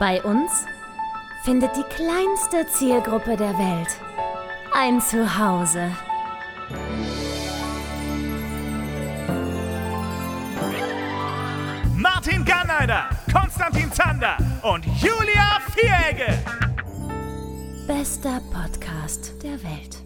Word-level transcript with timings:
Bei 0.00 0.22
uns 0.22 0.64
findet 1.42 1.76
die 1.76 1.82
kleinste 1.94 2.66
Zielgruppe 2.68 3.36
der 3.36 3.52
Welt 3.58 3.88
ein 4.72 4.98
Zuhause. 4.98 5.94
Martin 11.94 12.46
Garneider, 12.46 13.10
Konstantin 13.30 13.92
Zander 13.92 14.38
und 14.62 14.86
Julia 15.02 15.60
Vieregge. 15.74 16.32
Bester 17.86 18.40
Podcast 18.54 19.34
der 19.42 19.62
Welt. 19.62 20.02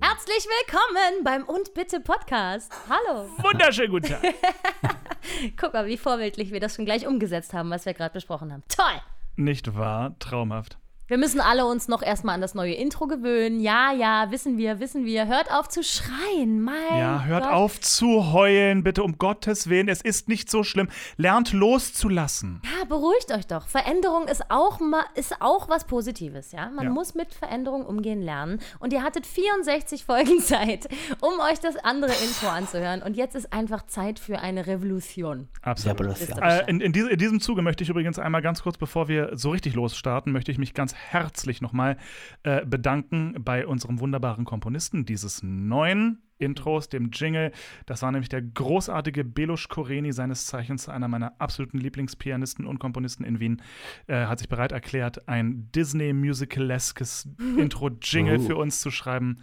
Herzlich 0.00 0.44
willkommen 0.48 1.22
beim 1.22 1.44
Und 1.44 1.74
Bitte 1.74 2.00
Podcast. 2.00 2.72
Hallo. 2.88 3.28
Wunderschönen 3.38 3.92
guten 3.92 4.08
Tag. 4.08 4.20
Guck 5.56 5.74
mal, 5.74 5.86
wie 5.86 5.96
vorbildlich 5.96 6.50
wir 6.50 6.58
das 6.58 6.74
schon 6.74 6.86
gleich 6.86 7.06
umgesetzt 7.06 7.52
haben, 7.52 7.70
was 7.70 7.86
wir 7.86 7.94
gerade 7.94 8.12
besprochen 8.12 8.52
haben. 8.52 8.64
Toll. 8.68 9.00
Nicht 9.36 9.74
wahr? 9.74 10.18
Traumhaft. 10.18 10.78
Wir 11.12 11.18
müssen 11.18 11.42
alle 11.42 11.66
uns 11.66 11.88
noch 11.88 12.00
erstmal 12.00 12.36
an 12.36 12.40
das 12.40 12.54
neue 12.54 12.72
Intro 12.72 13.06
gewöhnen. 13.06 13.60
Ja, 13.60 13.92
ja, 13.92 14.30
wissen 14.30 14.56
wir, 14.56 14.80
wissen 14.80 15.04
wir. 15.04 15.26
Hört 15.26 15.52
auf 15.52 15.68
zu 15.68 15.82
schreien. 15.84 16.62
Mein 16.62 16.74
Ja, 16.98 17.24
hört 17.24 17.42
Gott. 17.44 17.52
auf 17.52 17.78
zu 17.82 18.32
heulen, 18.32 18.82
bitte 18.82 19.02
um 19.02 19.18
Gottes 19.18 19.68
Willen. 19.68 19.90
Es 19.90 20.00
ist 20.00 20.30
nicht 20.30 20.50
so 20.50 20.64
schlimm. 20.64 20.88
Lernt 21.18 21.52
loszulassen. 21.52 22.62
Ja, 22.64 22.86
beruhigt 22.86 23.30
euch 23.30 23.46
doch. 23.46 23.66
Veränderung 23.66 24.26
ist 24.26 24.50
auch, 24.50 24.80
ist 25.14 25.36
auch 25.42 25.68
was 25.68 25.84
Positives, 25.84 26.50
ja? 26.52 26.70
Man 26.70 26.86
Ja. 26.86 26.90
muss 26.90 27.14
mit 27.14 27.34
Veränderung 27.34 27.84
umgehen 27.84 28.22
lernen. 28.22 28.60
Und 28.78 28.94
ihr 28.94 29.02
hattet 29.02 29.26
64 29.26 30.06
Folgen 30.06 30.40
Zeit, 30.40 30.88
um 31.20 31.38
euch 31.40 31.60
das 31.60 31.76
andere 31.76 32.12
Intro 32.24 32.48
anzuhören. 32.48 33.02
Und 33.02 33.18
jetzt 33.18 33.34
ist 33.34 33.52
einfach 33.52 33.84
Zeit 33.84 34.18
für 34.18 34.38
eine 34.38 34.66
Revolution. 34.66 35.48
Absolut. 35.60 36.00
Revolution. 36.00 36.38
Äh, 36.38 36.70
in, 36.70 36.80
in 36.80 37.18
diesem 37.18 37.38
Zuge 37.38 37.60
möchte 37.60 37.84
ich 37.84 37.90
übrigens 37.90 38.18
einmal 38.18 38.40
ganz 38.40 38.62
kurz, 38.62 38.78
bevor 38.78 39.08
wir 39.08 39.32
so 39.34 39.50
richtig 39.50 39.74
losstarten, 39.74 40.32
möchte 40.32 40.50
ich 40.50 40.56
mich 40.56 40.72
ganz 40.72 40.94
herzlich 41.10 41.60
nochmal 41.60 41.96
äh, 42.42 42.64
bedanken 42.66 43.34
bei 43.44 43.66
unserem 43.66 44.00
wunderbaren 44.00 44.44
Komponisten 44.44 45.04
dieses 45.04 45.42
neuen 45.42 46.22
Intros, 46.38 46.88
dem 46.88 47.10
Jingle. 47.12 47.52
Das 47.86 48.02
war 48.02 48.10
nämlich 48.10 48.28
der 48.28 48.42
großartige 48.42 49.22
Belush 49.24 49.68
Koreni, 49.68 50.12
seines 50.12 50.46
Zeichens 50.46 50.88
einer 50.88 51.06
meiner 51.06 51.40
absoluten 51.40 51.78
Lieblingspianisten 51.78 52.66
und 52.66 52.80
Komponisten 52.80 53.22
in 53.22 53.38
Wien, 53.38 53.62
äh, 54.08 54.26
hat 54.26 54.40
sich 54.40 54.48
bereit 54.48 54.72
erklärt, 54.72 55.28
ein 55.28 55.70
Disney-Musicaleskes 55.72 57.28
Intro-Jingle 57.58 58.38
Oh. 58.40 58.42
für 58.42 58.56
uns 58.56 58.80
zu 58.80 58.90
schreiben. 58.90 59.38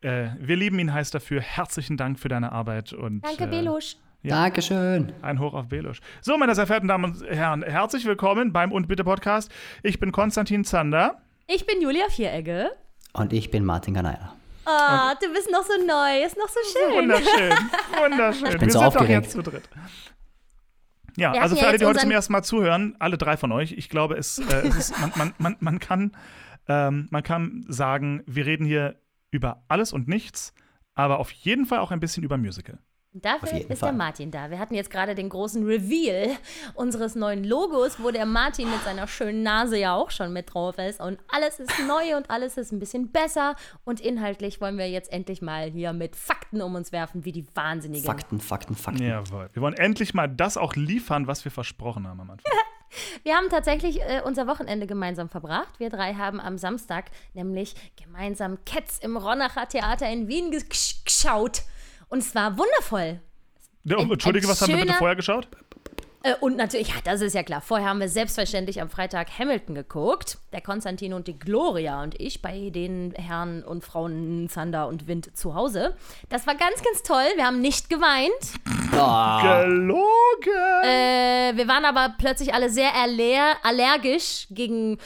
Äh, 0.00 0.28
wir 0.38 0.56
lieben 0.56 0.78
ihn 0.78 0.92
heiß 0.92 1.10
dafür. 1.10 1.40
Herzlichen 1.40 1.96
Dank 1.96 2.18
für 2.20 2.28
deine 2.28 2.52
Arbeit. 2.52 2.92
Und, 2.92 3.24
Danke, 3.24 3.44
äh, 3.44 3.46
Belusch. 3.48 3.96
Ja. 4.24 4.36
Dankeschön. 4.44 5.12
ein 5.20 5.38
Hoch 5.38 5.52
auf 5.52 5.68
Belusch. 5.68 6.00
So, 6.22 6.38
meine 6.38 6.54
sehr 6.54 6.66
verehrten 6.66 6.88
Damen 6.88 7.04
und 7.04 7.26
Herren, 7.28 7.62
herzlich 7.62 8.06
willkommen 8.06 8.54
beim 8.54 8.72
Und 8.72 8.88
Bitte 8.88 9.04
Podcast. 9.04 9.52
Ich 9.82 10.00
bin 10.00 10.12
Konstantin 10.12 10.64
Zander. 10.64 11.20
Ich 11.46 11.66
bin 11.66 11.82
Julia 11.82 12.08
Vieregge. 12.08 12.70
Und 13.12 13.34
ich 13.34 13.50
bin 13.50 13.66
Martin 13.66 13.92
Ganeier. 13.92 14.34
Ah, 14.64 15.14
du 15.20 15.30
bist 15.30 15.50
noch 15.52 15.62
so 15.62 15.74
neu. 15.86 16.24
Ist 16.24 16.38
noch 16.38 16.48
so 16.48 16.58
schön. 16.72 16.96
Wunderschön, 17.02 17.52
wunderschön. 18.02 18.50
bin 18.52 18.60
Wir 18.62 18.70
so 18.72 18.78
sind 18.78 18.80
doch 18.80 18.82
aufgeregt. 18.86 19.24
jetzt 19.24 19.32
zu 19.32 19.42
dritt. 19.42 19.68
Ja, 21.18 21.34
Wir 21.34 21.42
also 21.42 21.54
für 21.54 21.60
ja 21.60 21.68
alle, 21.68 21.78
die 21.78 21.84
heute 21.84 21.98
zum 21.98 22.10
ersten 22.10 22.32
Mal 22.32 22.42
zuhören, 22.42 22.96
alle 23.00 23.18
drei 23.18 23.36
von 23.36 23.52
euch, 23.52 23.72
ich 23.72 23.90
glaube, 23.90 24.14
es, 24.16 24.38
äh, 24.38 24.66
es 24.66 24.74
ist, 24.74 25.00
man, 25.00 25.12
man, 25.16 25.34
man, 25.36 25.56
man, 25.60 25.78
kann, 25.80 26.16
ähm, 26.66 27.08
man 27.10 27.22
kann 27.22 27.66
sagen, 27.68 28.22
wir 28.26 28.46
reden 28.46 28.64
hier 28.64 28.98
über 29.30 29.64
alles 29.68 29.92
und 29.92 30.08
nichts, 30.08 30.54
aber 30.94 31.18
auf 31.18 31.30
jeden 31.30 31.66
Fall 31.66 31.80
auch 31.80 31.90
ein 31.90 32.00
bisschen 32.00 32.22
über 32.24 32.38
Musical. 32.38 32.78
Dafür 33.16 33.52
ist 33.70 33.78
Fall. 33.78 33.90
der 33.90 33.92
Martin 33.96 34.30
da. 34.32 34.50
Wir 34.50 34.58
hatten 34.58 34.74
jetzt 34.74 34.90
gerade 34.90 35.14
den 35.14 35.28
großen 35.28 35.64
Reveal 35.64 36.36
unseres 36.74 37.14
neuen 37.14 37.44
Logos, 37.44 38.02
wo 38.02 38.10
der 38.10 38.26
Martin 38.26 38.68
mit 38.68 38.82
seiner 38.82 39.06
schönen 39.06 39.44
Nase 39.44 39.78
ja 39.78 39.94
auch 39.94 40.10
schon 40.10 40.32
mit 40.32 40.52
drauf 40.52 40.78
ist. 40.78 41.00
Und 41.00 41.20
alles 41.28 41.60
ist 41.60 41.70
neu 41.86 42.16
und 42.16 42.28
alles 42.28 42.56
ist 42.56 42.72
ein 42.72 42.80
bisschen 42.80 43.12
besser. 43.12 43.54
Und 43.84 44.00
inhaltlich 44.00 44.60
wollen 44.60 44.76
wir 44.78 44.90
jetzt 44.90 45.12
endlich 45.12 45.42
mal 45.42 45.70
hier 45.70 45.92
mit 45.92 46.16
Fakten 46.16 46.60
um 46.60 46.74
uns 46.74 46.90
werfen, 46.90 47.24
wie 47.24 47.30
die 47.30 47.46
Wahnsinnigen. 47.54 48.04
Fakten, 48.04 48.40
Fakten, 48.40 48.74
Fakten. 48.74 49.04
Jawohl. 49.06 49.48
Wir 49.52 49.62
wollen 49.62 49.74
endlich 49.74 50.12
mal 50.12 50.26
das 50.28 50.56
auch 50.56 50.74
liefern, 50.74 51.28
was 51.28 51.44
wir 51.44 51.52
versprochen 51.52 52.08
haben 52.08 52.20
am 52.20 52.30
Anfang. 52.32 52.52
Wir 53.24 53.34
haben 53.34 53.48
tatsächlich 53.48 54.00
äh, 54.02 54.22
unser 54.24 54.46
Wochenende 54.46 54.86
gemeinsam 54.86 55.28
verbracht. 55.28 55.80
Wir 55.80 55.90
drei 55.90 56.14
haben 56.14 56.38
am 56.38 56.58
Samstag 56.58 57.06
nämlich 57.32 57.74
gemeinsam 58.00 58.58
Cats 58.64 58.98
im 59.00 59.16
Ronacher 59.16 59.66
Theater 59.66 60.08
in 60.08 60.28
Wien 60.28 60.52
gesch- 60.52 61.04
geschaut. 61.04 61.62
Und 62.08 62.18
es 62.18 62.34
war 62.34 62.56
wundervoll. 62.58 63.20
Oh, 63.90 63.96
Ein- 64.00 64.10
Entschuldige, 64.12 64.46
ein 64.46 64.50
was 64.50 64.60
haben 64.62 64.68
wir 64.68 64.76
bitte 64.76 64.88
schöner- 64.88 64.98
vorher 64.98 65.16
geschaut? 65.16 65.48
Äh, 66.22 66.34
und 66.40 66.56
natürlich, 66.56 66.88
ja, 66.88 66.94
das 67.04 67.20
ist 67.20 67.34
ja 67.34 67.42
klar. 67.42 67.60
Vorher 67.60 67.86
haben 67.90 68.00
wir 68.00 68.08
selbstverständlich 68.08 68.80
am 68.80 68.88
Freitag 68.88 69.38
Hamilton 69.38 69.74
geguckt. 69.74 70.38
Der 70.54 70.62
Konstantin 70.62 71.12
und 71.12 71.26
die 71.28 71.38
Gloria 71.38 72.02
und 72.02 72.18
ich 72.18 72.40
bei 72.40 72.70
den 72.70 73.12
Herren 73.12 73.62
und 73.62 73.84
Frauen 73.84 74.48
Zander 74.48 74.88
und 74.88 75.06
Wind 75.06 75.36
zu 75.36 75.54
Hause. 75.54 75.94
Das 76.30 76.46
war 76.46 76.54
ganz, 76.54 76.82
ganz 76.82 77.02
toll. 77.02 77.26
Wir 77.36 77.44
haben 77.44 77.60
nicht 77.60 77.90
geweint. 77.90 78.32
Gelogen! 79.42 80.00
Äh, 80.84 81.56
wir 81.56 81.68
waren 81.68 81.84
aber 81.84 82.14
plötzlich 82.18 82.54
alle 82.54 82.70
sehr 82.70 82.94
aller 82.94 83.56
allergisch 83.62 84.46
gegen, 84.50 84.98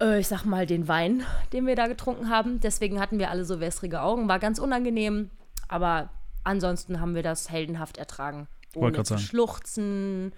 äh, 0.00 0.20
ich 0.20 0.28
sag 0.28 0.44
mal, 0.44 0.66
den 0.66 0.88
Wein, 0.88 1.24
den 1.54 1.66
wir 1.66 1.74
da 1.76 1.86
getrunken 1.86 2.28
haben. 2.28 2.60
Deswegen 2.60 3.00
hatten 3.00 3.18
wir 3.18 3.30
alle 3.30 3.44
so 3.46 3.60
wässrige 3.60 4.02
Augen. 4.02 4.28
War 4.28 4.38
ganz 4.38 4.58
unangenehm. 4.58 5.30
Aber 5.68 6.10
ansonsten 6.44 7.00
haben 7.00 7.14
wir 7.14 7.22
das 7.22 7.50
heldenhaft 7.50 7.96
ertragen. 7.98 8.48
Ohne 8.74 8.98
zu 9.02 9.14
sagen. 9.14 9.20
schluchzen 9.22 10.32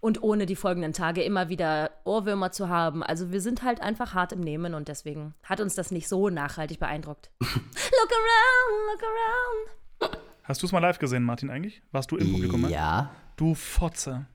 und 0.00 0.22
ohne 0.22 0.46
die 0.46 0.56
folgenden 0.56 0.92
Tage 0.92 1.22
immer 1.22 1.48
wieder 1.48 1.90
Ohrwürmer 2.04 2.52
zu 2.52 2.68
haben. 2.68 3.02
Also 3.02 3.32
wir 3.32 3.40
sind 3.40 3.62
halt 3.62 3.80
einfach 3.82 4.14
hart 4.14 4.32
im 4.32 4.40
Nehmen 4.40 4.74
und 4.74 4.88
deswegen 4.88 5.34
hat 5.42 5.60
uns 5.60 5.74
das 5.74 5.90
nicht 5.90 6.08
so 6.08 6.30
nachhaltig 6.30 6.78
beeindruckt. 6.78 7.30
look 7.40 7.50
around, 7.50 8.92
look 8.92 9.02
around. 9.02 10.18
Hast 10.44 10.62
du 10.62 10.66
es 10.66 10.72
mal 10.72 10.78
live 10.80 10.98
gesehen, 10.98 11.22
Martin, 11.24 11.50
eigentlich? 11.50 11.82
Warst 11.92 12.10
du 12.10 12.16
im 12.16 12.32
Publikum? 12.32 12.62
ne? 12.62 12.70
Ja, 12.70 13.10
Du 13.36 13.54
Fotze. 13.54 14.26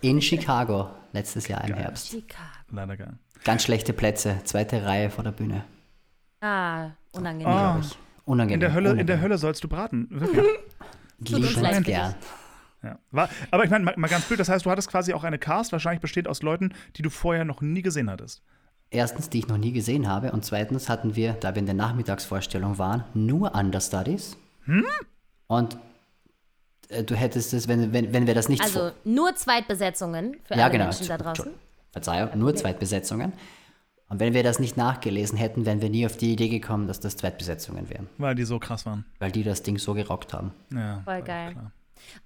in 0.00 0.20
Chicago 0.22 0.90
letztes 1.12 1.48
Jahr 1.48 1.62
im 1.64 1.74
Herbst. 1.74 2.08
Chicago. 2.08 2.42
Leider 2.70 2.96
geil. 2.96 3.18
Ganz 3.44 3.62
schlechte 3.64 3.92
Plätze, 3.92 4.40
zweite 4.44 4.84
Reihe 4.84 5.10
vor 5.10 5.24
der 5.24 5.32
Bühne. 5.32 5.64
Ah, 6.44 6.90
unangenehm. 7.12 7.46
Ah. 7.48 7.80
Unangenehm. 8.26 8.54
In 8.54 8.60
der 8.60 8.74
Hölle, 8.74 8.90
in 9.00 9.06
der. 9.06 9.20
Hölle 9.20 9.38
sollst 9.38 9.64
du 9.64 9.68
braten. 9.68 10.08
Wirklich. 10.10 10.44
Liebend 11.28 11.86
gern. 11.86 12.14
Ja. 12.82 12.98
War, 13.10 13.30
aber 13.50 13.64
ich 13.64 13.70
meine, 13.70 13.84
mal, 13.84 13.94
mal 13.96 14.08
ganz 14.08 14.26
blöd, 14.26 14.38
das 14.38 14.50
heißt, 14.50 14.66
du 14.66 14.70
hattest 14.70 14.90
quasi 14.90 15.14
auch 15.14 15.24
eine 15.24 15.38
Cast, 15.38 15.72
wahrscheinlich 15.72 16.02
besteht 16.02 16.28
aus 16.28 16.42
Leuten, 16.42 16.74
die 16.96 17.02
du 17.02 17.08
vorher 17.08 17.46
noch 17.46 17.62
nie 17.62 17.80
gesehen 17.80 18.10
hattest. 18.10 18.42
Erstens, 18.90 19.30
die 19.30 19.38
ich 19.38 19.48
noch 19.48 19.56
nie 19.56 19.72
gesehen 19.72 20.06
habe. 20.06 20.32
Und 20.32 20.44
zweitens 20.44 20.90
hatten 20.90 21.16
wir, 21.16 21.32
da 21.32 21.54
wir 21.54 21.60
in 21.60 21.66
der 21.66 21.74
Nachmittagsvorstellung 21.74 22.76
waren, 22.76 23.04
nur 23.14 23.54
Understudies. 23.54 24.36
Hm? 24.64 24.84
Und 25.46 25.78
äh, 26.90 27.04
du 27.04 27.14
hättest 27.14 27.54
es, 27.54 27.68
wenn, 27.68 27.94
wenn, 27.94 28.12
wenn 28.12 28.26
wir 28.26 28.34
das 28.34 28.50
nicht 28.50 28.62
Also 28.62 28.90
nur 29.04 29.34
Zweitbesetzungen 29.34 30.36
für 30.44 30.54
Ja, 30.54 30.64
alle 30.64 30.72
genau. 30.72 30.84
Menschen 30.84 31.08
da 31.08 31.16
draußen. 31.16 31.52
Verzeihung, 31.90 32.38
nur 32.38 32.54
Zweitbesetzungen. 32.54 33.32
Und 34.08 34.20
wenn 34.20 34.34
wir 34.34 34.42
das 34.42 34.58
nicht 34.58 34.76
nachgelesen 34.76 35.38
hätten, 35.38 35.64
wären 35.66 35.80
wir 35.80 35.88
nie 35.90 36.04
auf 36.06 36.16
die 36.16 36.32
Idee 36.32 36.48
gekommen, 36.48 36.86
dass 36.86 37.00
das 37.00 37.16
Zweitbesetzungen 37.16 37.88
wären. 37.88 38.08
Weil 38.18 38.34
die 38.34 38.44
so 38.44 38.58
krass 38.58 38.84
waren. 38.86 39.04
Weil 39.18 39.32
die 39.32 39.42
das 39.42 39.62
Ding 39.62 39.78
so 39.78 39.94
gerockt 39.94 40.32
haben. 40.32 40.52
Ja, 40.72 41.00
Voll 41.04 41.22
geil. 41.22 41.52
klar. 41.52 41.72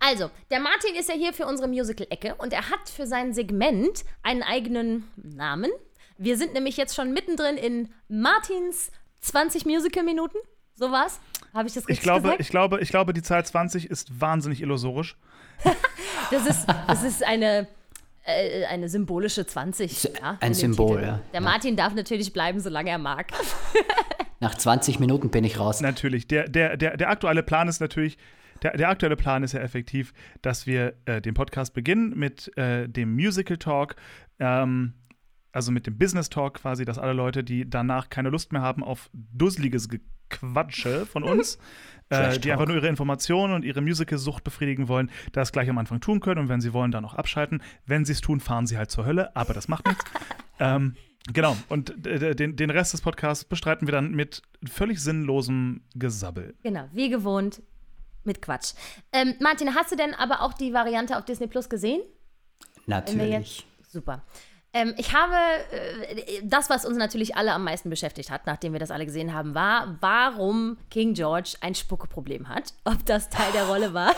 Also, 0.00 0.28
der 0.50 0.58
Martin 0.60 0.96
ist 0.96 1.08
ja 1.08 1.14
hier 1.14 1.32
für 1.32 1.46
unsere 1.46 1.68
Musical-Ecke 1.68 2.34
und 2.36 2.52
er 2.52 2.68
hat 2.70 2.88
für 2.88 3.06
sein 3.06 3.32
Segment 3.32 4.04
einen 4.24 4.42
eigenen 4.42 5.04
Namen. 5.16 5.70
Wir 6.18 6.36
sind 6.36 6.52
nämlich 6.52 6.76
jetzt 6.76 6.96
schon 6.96 7.12
mittendrin 7.12 7.56
in 7.56 7.90
Martins 8.08 8.90
20 9.20 9.66
Musical-Minuten. 9.66 10.38
So 10.74 10.90
was? 10.90 11.20
Habe 11.54 11.68
ich 11.68 11.74
das 11.74 11.84
richtig 11.84 11.98
Ich 11.98 12.02
glaube, 12.02 12.22
gesagt? 12.22 12.40
ich, 12.40 12.48
glaube, 12.48 12.80
ich 12.80 12.88
glaube, 12.88 13.12
die 13.12 13.22
Zahl 13.22 13.46
20 13.46 13.88
ist 13.88 14.20
wahnsinnig 14.20 14.60
illusorisch. 14.60 15.16
Das 16.30 16.46
ist, 16.46 16.66
das 16.86 17.02
ist 17.04 17.24
eine, 17.24 17.66
äh, 18.28 18.64
eine 18.66 18.88
symbolische 18.88 19.46
20. 19.46 20.04
Ja, 20.20 20.36
ein 20.40 20.54
Symbol, 20.54 20.96
Titel. 20.96 21.06
ja. 21.06 21.20
Der 21.32 21.40
Ja. 21.40 21.46
Martin 21.46 21.76
darf 21.76 21.94
natürlich 21.94 22.32
bleiben, 22.32 22.60
solange 22.60 22.90
er 22.90 22.98
mag. 22.98 23.32
Nach 24.40 24.54
20 24.54 25.00
Minuten 25.00 25.30
bin 25.30 25.42
ich 25.44 25.58
raus. 25.58 25.80
Natürlich. 25.80 26.28
Der, 26.28 26.48
der, 26.48 26.76
der, 26.76 26.96
der 26.96 27.10
aktuelle 27.10 27.42
Plan 27.42 27.66
ist 27.66 27.80
natürlich, 27.80 28.18
der, 28.62 28.76
der 28.76 28.88
aktuelle 28.88 29.16
Plan 29.16 29.42
ist 29.42 29.52
ja 29.52 29.60
effektiv, 29.60 30.12
dass 30.42 30.66
wir 30.66 30.94
äh, 31.06 31.20
den 31.20 31.34
Podcast 31.34 31.74
beginnen 31.74 32.12
mit 32.16 32.56
äh, 32.56 32.88
dem 32.88 33.14
Musical 33.14 33.56
Talk, 33.56 33.96
ähm, 34.38 34.92
also 35.52 35.72
mit 35.72 35.86
dem 35.86 35.98
Business 35.98 36.28
Talk 36.28 36.54
quasi, 36.54 36.84
dass 36.84 36.98
alle 36.98 37.12
Leute, 37.12 37.44
die 37.44 37.68
danach 37.68 38.08
keine 38.08 38.30
Lust 38.30 38.52
mehr 38.52 38.62
haben 38.62 38.82
auf 38.84 39.10
dusseliges 39.12 39.88
Gequatsche 39.88 41.06
von 41.06 41.22
uns, 41.22 41.58
äh, 42.10 42.38
die 42.38 42.52
einfach 42.52 42.66
nur 42.66 42.76
ihre 42.76 42.88
Informationen 42.88 43.54
und 43.54 43.64
ihre 43.64 43.80
Musical-Sucht 43.80 44.44
befriedigen 44.44 44.88
wollen, 44.88 45.10
das 45.32 45.52
gleich 45.52 45.68
am 45.68 45.78
Anfang 45.78 46.00
tun 46.00 46.20
können 46.20 46.42
und 46.42 46.48
wenn 46.48 46.60
sie 46.60 46.72
wollen, 46.72 46.90
dann 46.90 47.04
auch 47.04 47.14
abschalten. 47.14 47.62
Wenn 47.86 48.04
sie 48.04 48.12
es 48.12 48.20
tun, 48.20 48.40
fahren 48.40 48.66
sie 48.66 48.76
halt 48.76 48.90
zur 48.90 49.06
Hölle, 49.06 49.34
aber 49.36 49.54
das 49.54 49.68
macht 49.68 49.86
nichts. 49.86 50.04
ähm, 50.60 50.94
Genau, 51.30 51.56
und 51.68 52.06
äh, 52.06 52.34
den, 52.34 52.56
den 52.56 52.70
Rest 52.70 52.94
des 52.94 53.02
Podcasts 53.02 53.44
bestreiten 53.44 53.86
wir 53.86 53.92
dann 53.92 54.12
mit 54.12 54.40
völlig 54.64 55.02
sinnlosem 55.02 55.82
Gesabbel. 55.94 56.54
Genau, 56.62 56.88
wie 56.92 57.10
gewohnt 57.10 57.60
mit 58.24 58.40
Quatsch. 58.40 58.72
Ähm, 59.12 59.34
Martin, 59.40 59.74
hast 59.74 59.92
du 59.92 59.96
denn 59.96 60.14
aber 60.14 60.42
auch 60.42 60.54
die 60.54 60.72
Variante 60.72 61.18
auf 61.18 61.24
Disney 61.24 61.46
Plus 61.46 61.68
gesehen? 61.68 62.00
Natürlich. 62.86 63.66
Super. 63.88 64.22
Ähm, 64.74 64.94
ich 64.98 65.14
habe, 65.14 65.34
äh, 65.72 66.42
das, 66.44 66.68
was 66.68 66.84
uns 66.84 66.98
natürlich 66.98 67.36
alle 67.36 67.52
am 67.52 67.64
meisten 67.64 67.88
beschäftigt 67.88 68.30
hat, 68.30 68.46
nachdem 68.46 68.74
wir 68.74 68.80
das 68.80 68.90
alle 68.90 69.06
gesehen 69.06 69.32
haben, 69.32 69.54
war, 69.54 69.96
warum 70.00 70.76
King 70.90 71.14
George 71.14 71.56
ein 71.62 71.74
Spuckeproblem 71.74 72.48
hat. 72.50 72.74
Ob 72.84 73.04
das 73.06 73.30
Teil 73.30 73.50
der 73.52 73.66
Rolle 73.66 73.94
war 73.94 74.14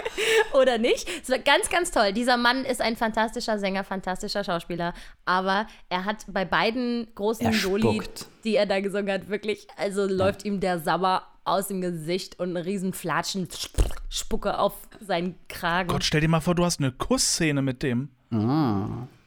oder 0.54 0.78
nicht. 0.78 1.08
Es 1.22 1.30
war 1.30 1.38
ganz, 1.38 1.70
ganz 1.70 1.92
toll. 1.92 2.12
Dieser 2.12 2.36
Mann 2.36 2.64
ist 2.64 2.80
ein 2.80 2.96
fantastischer 2.96 3.60
Sänger, 3.60 3.84
fantastischer 3.84 4.42
Schauspieler, 4.42 4.92
aber 5.24 5.68
er 5.88 6.04
hat 6.04 6.24
bei 6.26 6.44
beiden 6.44 7.06
großen 7.14 7.52
Soli, 7.52 7.82
spuckt. 7.82 8.26
die 8.42 8.56
er 8.56 8.66
da 8.66 8.80
gesungen 8.80 9.12
hat, 9.12 9.28
wirklich, 9.28 9.68
also 9.76 10.06
läuft 10.06 10.44
ihm 10.44 10.58
der 10.58 10.80
Sabber 10.80 11.28
aus 11.44 11.68
dem 11.68 11.80
Gesicht 11.80 12.40
und 12.40 12.50
eine 12.56 12.66
riesen 12.66 12.92
Flatschen 12.92 13.48
Spucke 14.08 14.58
auf 14.58 14.74
seinen 15.00 15.36
Kragen. 15.48 15.88
Gott, 15.88 16.04
stell 16.04 16.20
dir 16.20 16.28
mal 16.28 16.40
vor, 16.40 16.54
du 16.56 16.64
hast 16.64 16.80
eine 16.80 16.90
Kussszene 16.92 17.62
mit 17.62 17.82
dem. 17.84 18.08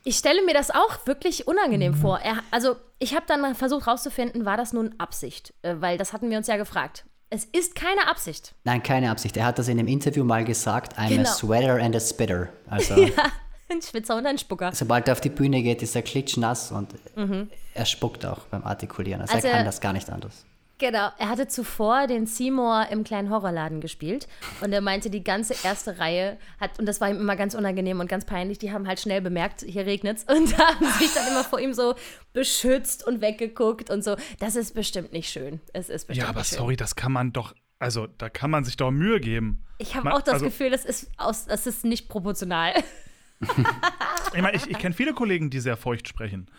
Ich 0.08 0.18
stelle 0.18 0.46
mir 0.46 0.54
das 0.54 0.70
auch 0.72 1.06
wirklich 1.08 1.48
unangenehm 1.48 1.94
vor. 1.96 2.20
Er, 2.20 2.38
also, 2.52 2.76
ich 3.00 3.16
habe 3.16 3.26
dann 3.28 3.56
versucht 3.56 3.88
rauszufinden, 3.88 4.46
war 4.46 4.56
das 4.56 4.72
nun 4.72 4.94
Absicht? 5.00 5.54
Äh, 5.64 5.76
weil 5.80 5.98
das 5.98 6.14
hatten 6.14 6.30
wir 6.30 6.38
uns 6.38 6.46
ja 6.48 6.58
gefragt. 6.58 7.06
Es 7.32 7.44
ist 7.44 7.74
keine 7.76 8.08
Absicht. 8.08 8.54
Nein, 8.66 8.84
keine 8.84 9.10
Absicht. 9.10 9.36
Er 9.36 9.46
hat 9.48 9.58
das 9.58 9.68
in 9.68 9.80
einem 9.80 9.88
Interview 9.88 10.24
mal 10.24 10.46
gesagt, 10.46 10.98
I'm 10.98 11.10
Genau. 11.10 11.24
a 11.30 11.34
sweater 11.34 11.82
and 11.84 11.96
a 11.96 12.00
spitter. 12.00 12.50
Also, 12.70 12.94
Ein 13.68 13.82
Spitzer 13.82 14.16
und 14.16 14.28
ein 14.28 14.38
Spucker. 14.38 14.72
sobald 14.76 15.08
er 15.08 15.14
auf 15.14 15.22
die 15.22 15.30
Bühne 15.32 15.64
geht, 15.64 15.82
ist 15.82 15.96
er 15.96 16.04
klitschnass 16.04 16.72
und 16.72 16.94
er 17.74 17.86
spuckt 17.86 18.24
auch 18.24 18.42
beim 18.52 18.64
Artikulieren. 18.64 19.22
Also, 19.22 19.34
Mhm. 19.34 19.38
Also 19.38 19.48
er- 19.48 19.54
kann 19.56 19.66
das 19.66 19.82
gar 19.82 19.92
nicht 19.94 20.08
anders. 20.12 20.46
Genau. 20.78 21.10
Er 21.18 21.30
hatte 21.30 21.48
zuvor 21.48 22.08
den 22.08 22.26
Seymour 22.26 22.88
im 22.92 23.04
kleinen 23.06 23.30
Horrorladen 23.30 23.80
gespielt. 23.80 24.28
Und 24.62 24.74
er 24.74 24.82
meinte, 24.82 25.10
die 25.10 25.24
ganze 25.24 25.56
erste 25.64 26.00
Reihe 26.00 26.38
hat, 26.60 26.80
und 26.80 26.86
das 26.86 27.00
war 27.00 27.10
ihm 27.10 27.18
immer 27.18 27.38
ganz 27.38 27.54
unangenehm 27.54 28.02
und 28.02 28.10
ganz 28.10 28.26
peinlich, 28.26 28.58
die 28.58 28.74
haben 28.74 28.88
halt 28.88 29.00
schnell 29.00 29.22
bemerkt, 29.22 29.62
hier 29.62 29.86
regnet's. 29.86 30.24
Und 30.36 30.58
haben 30.58 30.86
sich 31.00 31.14
dann 31.14 31.28
immer 31.28 31.44
vor 31.44 31.60
ihm 31.60 31.74
so 31.74 31.96
beschützt 32.34 33.08
und 33.08 33.22
weggeguckt 33.22 33.90
und 33.90 34.04
so. 34.04 34.18
Das 34.40 34.56
ist 34.56 34.76
bestimmt 34.76 35.14
nicht 35.14 35.30
schön. 35.30 35.62
Es 35.72 35.88
ist 35.88 36.08
bestimmt 36.08 36.26
Ja, 36.26 36.30
aber 36.30 36.44
sorry, 36.44 36.76
das 36.76 36.96
kann 36.96 37.12
man 37.12 37.32
doch, 37.32 37.54
also 37.80 38.08
da 38.08 38.28
kann 38.30 38.52
man 38.52 38.66
sich 38.66 38.76
doch 38.76 38.92
Mühe 38.92 39.20
geben. 39.22 39.64
Ich 39.78 39.96
habe 39.96 40.14
auch 40.14 40.22
das 40.22 40.36
also- 40.36 40.46
Gefühl, 40.46 40.72
das 40.72 40.84
ist, 40.84 41.10
aus, 41.18 41.46
das 41.46 41.68
ist 41.68 41.86
nicht 41.86 42.10
proportional. 42.10 42.74
Ich 44.34 44.42
meine, 44.42 44.58
ich, 44.58 44.70
ich 44.70 44.78
kenne 44.78 44.94
viele 44.94 45.14
Kollegen, 45.14 45.50
die 45.50 45.60
sehr 45.60 45.78
feucht 45.78 46.08
sprechen. 46.08 46.50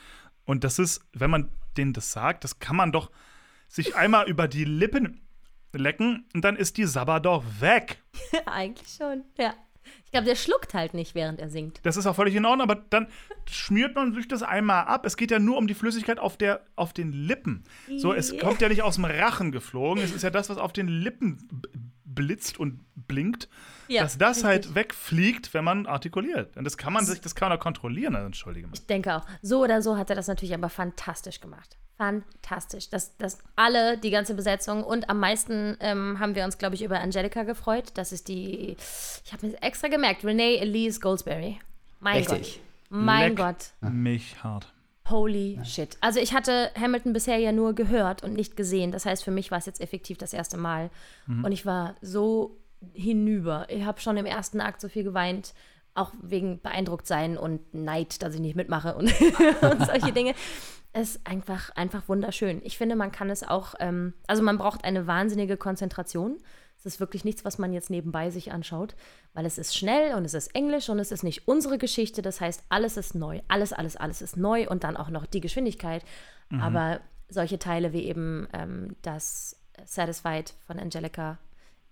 Und 0.44 0.64
das 0.64 0.78
ist, 0.78 1.02
wenn 1.12 1.30
man 1.30 1.50
denen 1.76 1.92
das 1.92 2.12
sagt, 2.12 2.44
das 2.44 2.58
kann 2.58 2.76
man 2.76 2.92
doch 2.92 3.10
sich 3.68 3.96
einmal 3.96 4.28
über 4.28 4.48
die 4.48 4.64
Lippen 4.64 5.26
lecken 5.72 6.26
und 6.34 6.44
dann 6.44 6.56
ist 6.56 6.76
die 6.76 6.84
Sabber 6.84 7.20
doch 7.20 7.44
weg. 7.60 8.02
Eigentlich 8.46 8.96
schon, 8.96 9.24
ja. 9.38 9.54
Ich 10.04 10.10
glaube, 10.10 10.26
der 10.26 10.34
schluckt 10.34 10.74
halt 10.74 10.94
nicht, 10.94 11.14
während 11.14 11.38
er 11.38 11.48
singt. 11.48 11.78
Das 11.84 11.96
ist 11.96 12.06
auch 12.06 12.16
völlig 12.16 12.34
in 12.34 12.44
Ordnung, 12.44 12.68
aber 12.68 12.82
dann 12.90 13.06
schmiert 13.48 13.94
man 13.94 14.14
sich 14.14 14.26
das 14.26 14.42
einmal 14.42 14.84
ab. 14.86 15.06
Es 15.06 15.16
geht 15.16 15.30
ja 15.30 15.38
nur 15.38 15.56
um 15.56 15.68
die 15.68 15.74
Flüssigkeit 15.74 16.18
auf, 16.18 16.36
der, 16.36 16.66
auf 16.74 16.92
den 16.92 17.12
Lippen. 17.12 17.62
So, 17.96 18.12
es 18.12 18.36
kommt 18.38 18.60
ja 18.60 18.68
nicht 18.68 18.82
aus 18.82 18.96
dem 18.96 19.04
Rachen 19.04 19.52
geflogen. 19.52 20.02
Es 20.02 20.12
ist 20.12 20.22
ja 20.22 20.30
das, 20.30 20.50
was 20.50 20.58
auf 20.58 20.72
den 20.72 20.88
Lippen 20.88 21.38
blitzt 22.16 22.58
und 22.58 22.80
blinkt, 22.96 23.48
Ja, 23.86 24.02
dass 24.02 24.18
das 24.18 24.38
richtig. 24.38 24.44
halt 24.46 24.74
wegfliegt, 24.74 25.54
wenn 25.54 25.62
man 25.62 25.86
artikuliert. 25.86 26.56
Und 26.56 26.64
das 26.64 26.76
kann 26.76 26.92
man 26.92 27.06
sich, 27.06 27.20
das 27.20 27.36
kann 27.36 27.50
man 27.50 27.58
auch 27.58 27.62
kontrollieren, 27.62 28.16
also, 28.16 28.26
entschuldige 28.26 28.66
mal. 28.66 28.72
Ich 28.74 28.86
denke 28.86 29.14
auch. 29.14 29.24
So 29.42 29.62
oder 29.62 29.80
so 29.82 29.96
hat 29.96 30.10
er 30.10 30.16
das 30.16 30.26
natürlich 30.26 30.54
aber 30.54 30.68
fantastisch 30.68 31.40
gemacht. 31.40 31.76
Fantastisch. 31.96 32.90
Das, 32.90 33.16
das 33.16 33.38
alle, 33.54 33.96
die 33.96 34.10
ganze 34.10 34.34
Besetzung. 34.34 34.82
Und 34.84 35.08
am 35.08 35.20
meisten 35.20 35.76
ähm, 35.80 36.18
haben 36.18 36.34
wir 36.34 36.44
uns, 36.44 36.58
glaube 36.58 36.74
ich, 36.74 36.82
über 36.82 37.00
Angelica 37.00 37.44
gefreut. 37.44 37.92
Das 37.94 38.12
ist 38.12 38.28
die, 38.28 38.76
ich 39.24 39.32
habe 39.32 39.46
mir 39.46 39.62
extra 39.62 39.88
gemerkt, 39.88 40.24
Renee 40.24 40.56
Elise 40.56 41.00
Goldsberry. 41.00 41.58
Mein 42.00 42.18
Richtig. 42.18 42.54
Gott. 42.54 42.60
Mein 42.90 43.28
Leck 43.30 43.36
Gott. 43.38 43.90
Mich 43.92 44.42
hart. 44.42 44.72
Holy 45.08 45.60
shit. 45.64 45.96
Also 46.00 46.20
ich 46.20 46.34
hatte 46.34 46.70
Hamilton 46.78 47.12
bisher 47.12 47.38
ja 47.38 47.52
nur 47.52 47.74
gehört 47.74 48.22
und 48.22 48.34
nicht 48.34 48.56
gesehen. 48.56 48.92
Das 48.92 49.06
heißt, 49.06 49.22
für 49.22 49.30
mich 49.30 49.50
war 49.50 49.58
es 49.58 49.66
jetzt 49.66 49.80
effektiv 49.80 50.18
das 50.18 50.32
erste 50.32 50.56
Mal. 50.56 50.90
Und 51.26 51.52
ich 51.52 51.64
war 51.64 51.94
so 52.00 52.58
hinüber. 52.92 53.66
Ich 53.68 53.84
habe 53.84 54.00
schon 54.00 54.16
im 54.16 54.26
ersten 54.26 54.60
Akt 54.60 54.80
so 54.80 54.88
viel 54.88 55.04
geweint, 55.04 55.54
auch 55.94 56.12
wegen 56.20 56.60
beeindruckt 56.60 57.06
sein 57.06 57.38
und 57.38 57.72
Neid, 57.72 58.22
dass 58.22 58.34
ich 58.34 58.40
nicht 58.40 58.56
mitmache 58.56 58.94
und, 58.94 59.12
und 59.62 59.86
solche 59.86 60.12
Dinge. 60.12 60.34
Es 60.92 61.16
ist 61.16 61.26
einfach, 61.26 61.70
einfach 61.76 62.08
wunderschön. 62.08 62.60
Ich 62.64 62.78
finde, 62.78 62.96
man 62.96 63.12
kann 63.12 63.30
es 63.30 63.42
auch, 63.42 63.74
ähm, 63.80 64.14
also 64.26 64.42
man 64.42 64.58
braucht 64.58 64.84
eine 64.84 65.06
wahnsinnige 65.06 65.56
Konzentration. 65.56 66.38
Es 66.86 66.94
ist 66.94 67.00
wirklich 67.00 67.24
nichts, 67.24 67.44
was 67.44 67.58
man 67.58 67.72
jetzt 67.72 67.90
nebenbei 67.90 68.30
sich 68.30 68.52
anschaut, 68.52 68.94
weil 69.34 69.44
es 69.44 69.58
ist 69.58 69.76
schnell 69.76 70.14
und 70.14 70.24
es 70.24 70.34
ist 70.34 70.54
Englisch 70.54 70.88
und 70.88 71.00
es 71.00 71.10
ist 71.10 71.24
nicht 71.24 71.48
unsere 71.48 71.78
Geschichte. 71.78 72.22
Das 72.22 72.40
heißt, 72.40 72.62
alles 72.68 72.96
ist 72.96 73.16
neu. 73.16 73.40
Alles, 73.48 73.72
alles, 73.72 73.96
alles 73.96 74.22
ist 74.22 74.36
neu 74.36 74.68
und 74.68 74.84
dann 74.84 74.96
auch 74.96 75.10
noch 75.10 75.26
die 75.26 75.40
Geschwindigkeit. 75.40 76.04
Aber 76.60 77.00
solche 77.28 77.58
Teile 77.58 77.92
wie 77.92 78.04
eben 78.04 78.46
ähm, 78.52 78.94
das 79.02 79.60
Satisfied 79.84 80.54
von 80.64 80.78
Angelica 80.78 81.38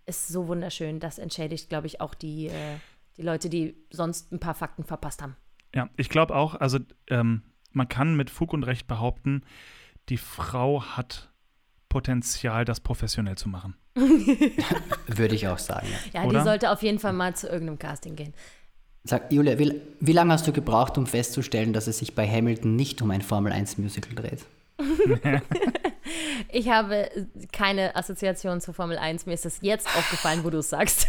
ist 0.07 0.29
so 0.29 0.47
wunderschön. 0.47 1.01
Das 1.01 1.19
entschädigt, 1.19 1.69
glaube 1.69 1.89
ich, 1.89 2.01
auch 2.01 2.15
die, 2.15 2.47
äh, 2.47 2.77
die 3.17 3.23
Leute, 3.23 3.49
die 3.49 3.75
sonst 3.91 4.31
ein 4.31 4.39
paar 4.39 4.55
Fakten 4.55 4.85
verpasst 4.85 5.23
haben. 5.23 5.35
Ja, 5.75 5.91
ich 5.97 6.09
glaube 6.09 6.37
auch, 6.37 6.55
also 6.55 6.79
ähm, 7.09 7.43
man 7.73 7.89
kann 7.89 8.15
mit 8.15 8.31
Fug 8.31 8.53
und 8.53 8.63
Recht 8.63 8.87
behaupten, 8.87 9.43
die 10.09 10.19
Frau 10.19 10.85
hat 10.85 11.33
Potenzial, 11.89 12.65
das 12.65 12.79
professionell 12.79 13.37
zu 13.37 13.49
machen. 13.49 13.75
Würde 15.07 15.35
ich 15.35 15.47
auch 15.49 15.59
sagen. 15.59 15.87
Ja. 16.13 16.21
Ja, 16.21 16.29
Oder? 16.29 16.39
die 16.39 16.45
sollte 16.45 16.71
auf 16.71 16.83
jeden 16.83 16.99
Fall 16.99 17.13
mal 17.13 17.35
zu 17.35 17.49
irgendeinem 17.49 17.79
Casting 17.79 18.17
gehen. 18.17 18.35
Sag, 19.05 19.31
Julia, 19.31 19.59
wie, 19.59 19.81
wie 20.01 20.13
lange 20.13 20.33
hast 20.33 20.47
du 20.47 20.53
gebraucht, 20.53 20.97
um 20.97 21.07
festzustellen, 21.07 21.73
dass 21.73 21.87
es 21.87 21.99
sich 21.99 22.15
bei 22.15 22.27
Hamilton 22.27 22.75
nicht 22.75 23.03
um 23.03 23.11
ein 23.11 23.23
Formel-1-Musical 23.23 24.15
dreht? 24.15 24.47
Ich 26.51 26.69
habe 26.69 27.09
keine 27.53 27.97
Assoziation 27.97 28.61
zur 28.61 28.75
Formel 28.75 28.99
1. 28.99 29.27
Mir 29.27 29.33
ist 29.35 29.47
es 29.47 29.59
jetzt 29.63 29.87
aufgefallen, 29.97 30.45
wo 30.45 30.51
du 30.51 30.59
es 30.59 30.71
sagst. 30.71 31.09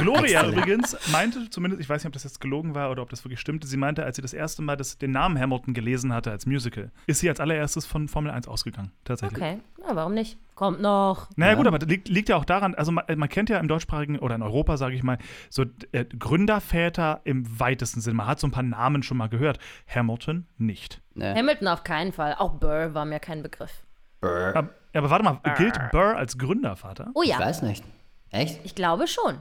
Gloria 0.00 0.46
übrigens 0.48 0.96
meinte 1.10 1.50
zumindest, 1.50 1.80
ich 1.82 1.88
weiß 1.88 2.02
nicht, 2.02 2.08
ob 2.08 2.12
das 2.12 2.24
jetzt 2.24 2.40
gelogen 2.40 2.74
war 2.74 2.90
oder 2.90 3.02
ob 3.02 3.10
das 3.10 3.24
wirklich 3.24 3.40
stimmte, 3.40 3.66
sie 3.66 3.76
meinte, 3.76 4.04
als 4.04 4.16
sie 4.16 4.22
das 4.22 4.32
erste 4.32 4.62
Mal 4.62 4.76
das, 4.76 4.98
den 4.98 5.10
Namen 5.10 5.38
Hamilton 5.38 5.74
gelesen 5.74 6.12
hatte 6.12 6.30
als 6.30 6.46
Musical, 6.46 6.90
ist 7.06 7.20
sie 7.20 7.28
als 7.28 7.40
allererstes 7.40 7.86
von 7.86 8.08
Formel 8.08 8.30
1 8.30 8.48
ausgegangen, 8.48 8.92
tatsächlich. 9.04 9.38
Okay, 9.40 9.58
na, 9.80 9.96
warum 9.96 10.14
nicht? 10.14 10.38
Kommt 10.54 10.80
noch. 10.80 11.28
Naja, 11.36 11.52
Ja. 11.52 11.56
gut, 11.58 11.66
aber 11.68 11.78
das 11.78 11.88
liegt, 11.88 12.08
liegt 12.08 12.28
ja 12.28 12.36
auch 12.36 12.44
daran, 12.44 12.74
also 12.74 12.90
man, 12.90 13.04
man 13.16 13.28
kennt 13.28 13.48
ja 13.48 13.58
im 13.58 13.68
deutschsprachigen 13.68 14.18
oder 14.18 14.34
in 14.34 14.42
Europa, 14.42 14.76
sage 14.76 14.94
ich 14.96 15.02
mal, 15.04 15.18
so 15.50 15.64
äh, 15.92 16.04
Gründerväter 16.04 17.20
im 17.24 17.60
weitesten 17.60 18.00
Sinn. 18.00 18.16
Man 18.16 18.26
hat 18.26 18.40
so 18.40 18.46
ein 18.46 18.50
paar 18.50 18.62
Namen 18.64 19.02
schon 19.02 19.16
mal 19.16 19.28
gehört. 19.28 19.58
Hamilton 19.92 20.46
nicht. 20.56 21.00
Ne? 21.14 21.34
Hamilton 21.34 21.68
auf 21.68 21.84
keinen 21.84 22.12
Fall. 22.12 22.34
Auch 22.38 22.54
Burr 22.54 22.94
war 22.94 23.04
mir 23.04 23.20
kein 23.20 23.42
Begriff. 23.42 23.84
Brr. 24.20 24.52
Aber, 24.56 24.68
aber 24.94 25.10
warte 25.10 25.24
mal, 25.24 25.40
gilt 25.56 25.78
Burr 25.92 26.16
als 26.16 26.38
Gründervater? 26.38 27.10
Oh 27.14 27.22
Ich 27.22 27.30
ja, 27.30 27.38
weiß 27.38 27.62
nicht. 27.62 27.84
Echt? 28.30 28.60
ich 28.64 28.74
glaube 28.74 29.06
schon. 29.06 29.38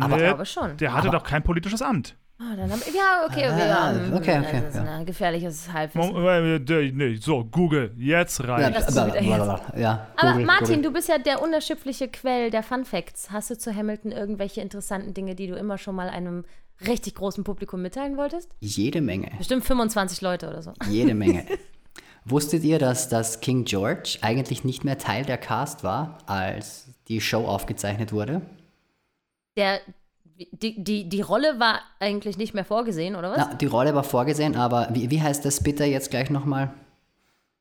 Aber- 0.00 0.16
Ich 0.16 0.22
glaube 0.24 0.46
schon. 0.46 0.76
Der 0.78 0.92
hatte 0.92 1.08
Aber- 1.08 1.18
doch 1.18 1.24
kein 1.24 1.42
politisches 1.42 1.82
Amt. 1.82 2.16
Ah, 2.40 2.56
dann 2.56 2.68
hab, 2.68 2.80
ja, 2.92 3.24
okay, 3.26 3.48
okay. 3.48 3.62
Ah, 3.62 3.92
ja, 3.92 3.92
mm, 3.92 4.12
okay, 4.14 4.40
okay, 4.40 4.60
Das 4.64 4.74
ist 4.74 4.84
ja. 4.84 4.92
ein 4.96 5.06
gefährliches 5.06 5.72
Halbwissen. 5.72 6.16
Äh, 6.16 6.56
äh, 6.56 6.90
nee, 6.92 7.14
So, 7.14 7.44
Google, 7.44 7.92
jetzt 7.96 8.40
Ja, 8.40 8.46
rein. 8.56 8.72
bla. 8.72 9.60
ja 9.76 10.06
Aber 10.16 10.34
Martin, 10.40 10.66
Google. 10.66 10.82
du 10.82 10.92
bist 10.94 11.08
ja 11.08 11.18
der 11.18 11.40
unerschöpfliche 11.40 12.08
Quell 12.08 12.50
der 12.50 12.64
Fun 12.64 12.84
Facts. 12.84 13.30
Hast 13.30 13.50
du 13.50 13.56
zu 13.56 13.72
Hamilton 13.74 14.10
irgendwelche 14.10 14.60
interessanten 14.62 15.14
Dinge, 15.14 15.36
die 15.36 15.46
du 15.46 15.54
immer 15.54 15.78
schon 15.78 15.94
mal 15.94 16.08
einem 16.08 16.44
richtig 16.84 17.14
großen 17.14 17.44
Publikum 17.44 17.80
mitteilen 17.82 18.16
wolltest? 18.16 18.50
Jede 18.58 19.00
Menge. 19.00 19.30
Bestimmt 19.38 19.64
25 19.64 20.20
Leute 20.20 20.48
oder 20.48 20.60
so. 20.60 20.72
Jede 20.90 21.14
Menge. 21.14 21.44
Wusstet 22.24 22.64
ihr, 22.64 22.78
dass 22.78 23.08
das 23.08 23.40
King 23.40 23.64
George 23.64 24.18
eigentlich 24.22 24.64
nicht 24.64 24.82
mehr 24.84 24.98
Teil 24.98 25.24
der 25.24 25.36
Cast 25.38 25.84
war, 25.84 26.18
als 26.26 26.86
die 27.08 27.20
Show 27.20 27.46
aufgezeichnet 27.46 28.12
wurde? 28.12 28.40
Der, 29.56 29.80
die, 30.52 30.82
die, 30.82 31.08
die 31.08 31.20
Rolle 31.20 31.60
war 31.60 31.80
eigentlich 32.00 32.38
nicht 32.38 32.54
mehr 32.54 32.64
vorgesehen, 32.64 33.14
oder 33.14 33.30
was? 33.30 33.36
Na, 33.38 33.54
die 33.54 33.66
Rolle 33.66 33.94
war 33.94 34.04
vorgesehen, 34.04 34.56
aber 34.56 34.88
wie, 34.92 35.10
wie 35.10 35.20
heißt 35.20 35.44
das 35.44 35.62
bitte 35.62 35.84
jetzt 35.84 36.10
gleich 36.10 36.30
nochmal? 36.30 36.72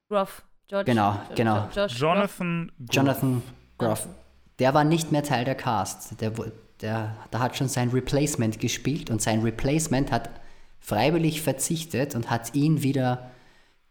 Groff. 0.09 0.43
George. 0.67 0.85
Genau, 0.89 1.11
Jo- 1.29 1.35
genau. 1.35 1.67
Groff. 1.73 1.91
Jonathan. 1.91 2.71
Groff. 2.79 2.95
Jonathan 2.95 3.43
Groff. 3.77 4.07
Der 4.59 4.73
war 4.73 4.85
nicht 4.85 5.11
mehr 5.11 5.23
Teil 5.23 5.43
der 5.45 5.55
Cast. 5.55 6.21
Der, 6.21 6.31
der, 6.81 7.15
da 7.31 7.39
hat 7.39 7.57
schon 7.57 7.67
sein 7.67 7.89
Replacement 7.89 8.59
gespielt 8.59 9.09
und 9.09 9.21
sein 9.21 9.41
Replacement 9.41 10.11
hat 10.11 10.29
freiwillig 10.79 11.41
verzichtet 11.41 12.15
und 12.15 12.29
hat 12.29 12.55
ihn 12.55 12.81
wieder 12.81 13.29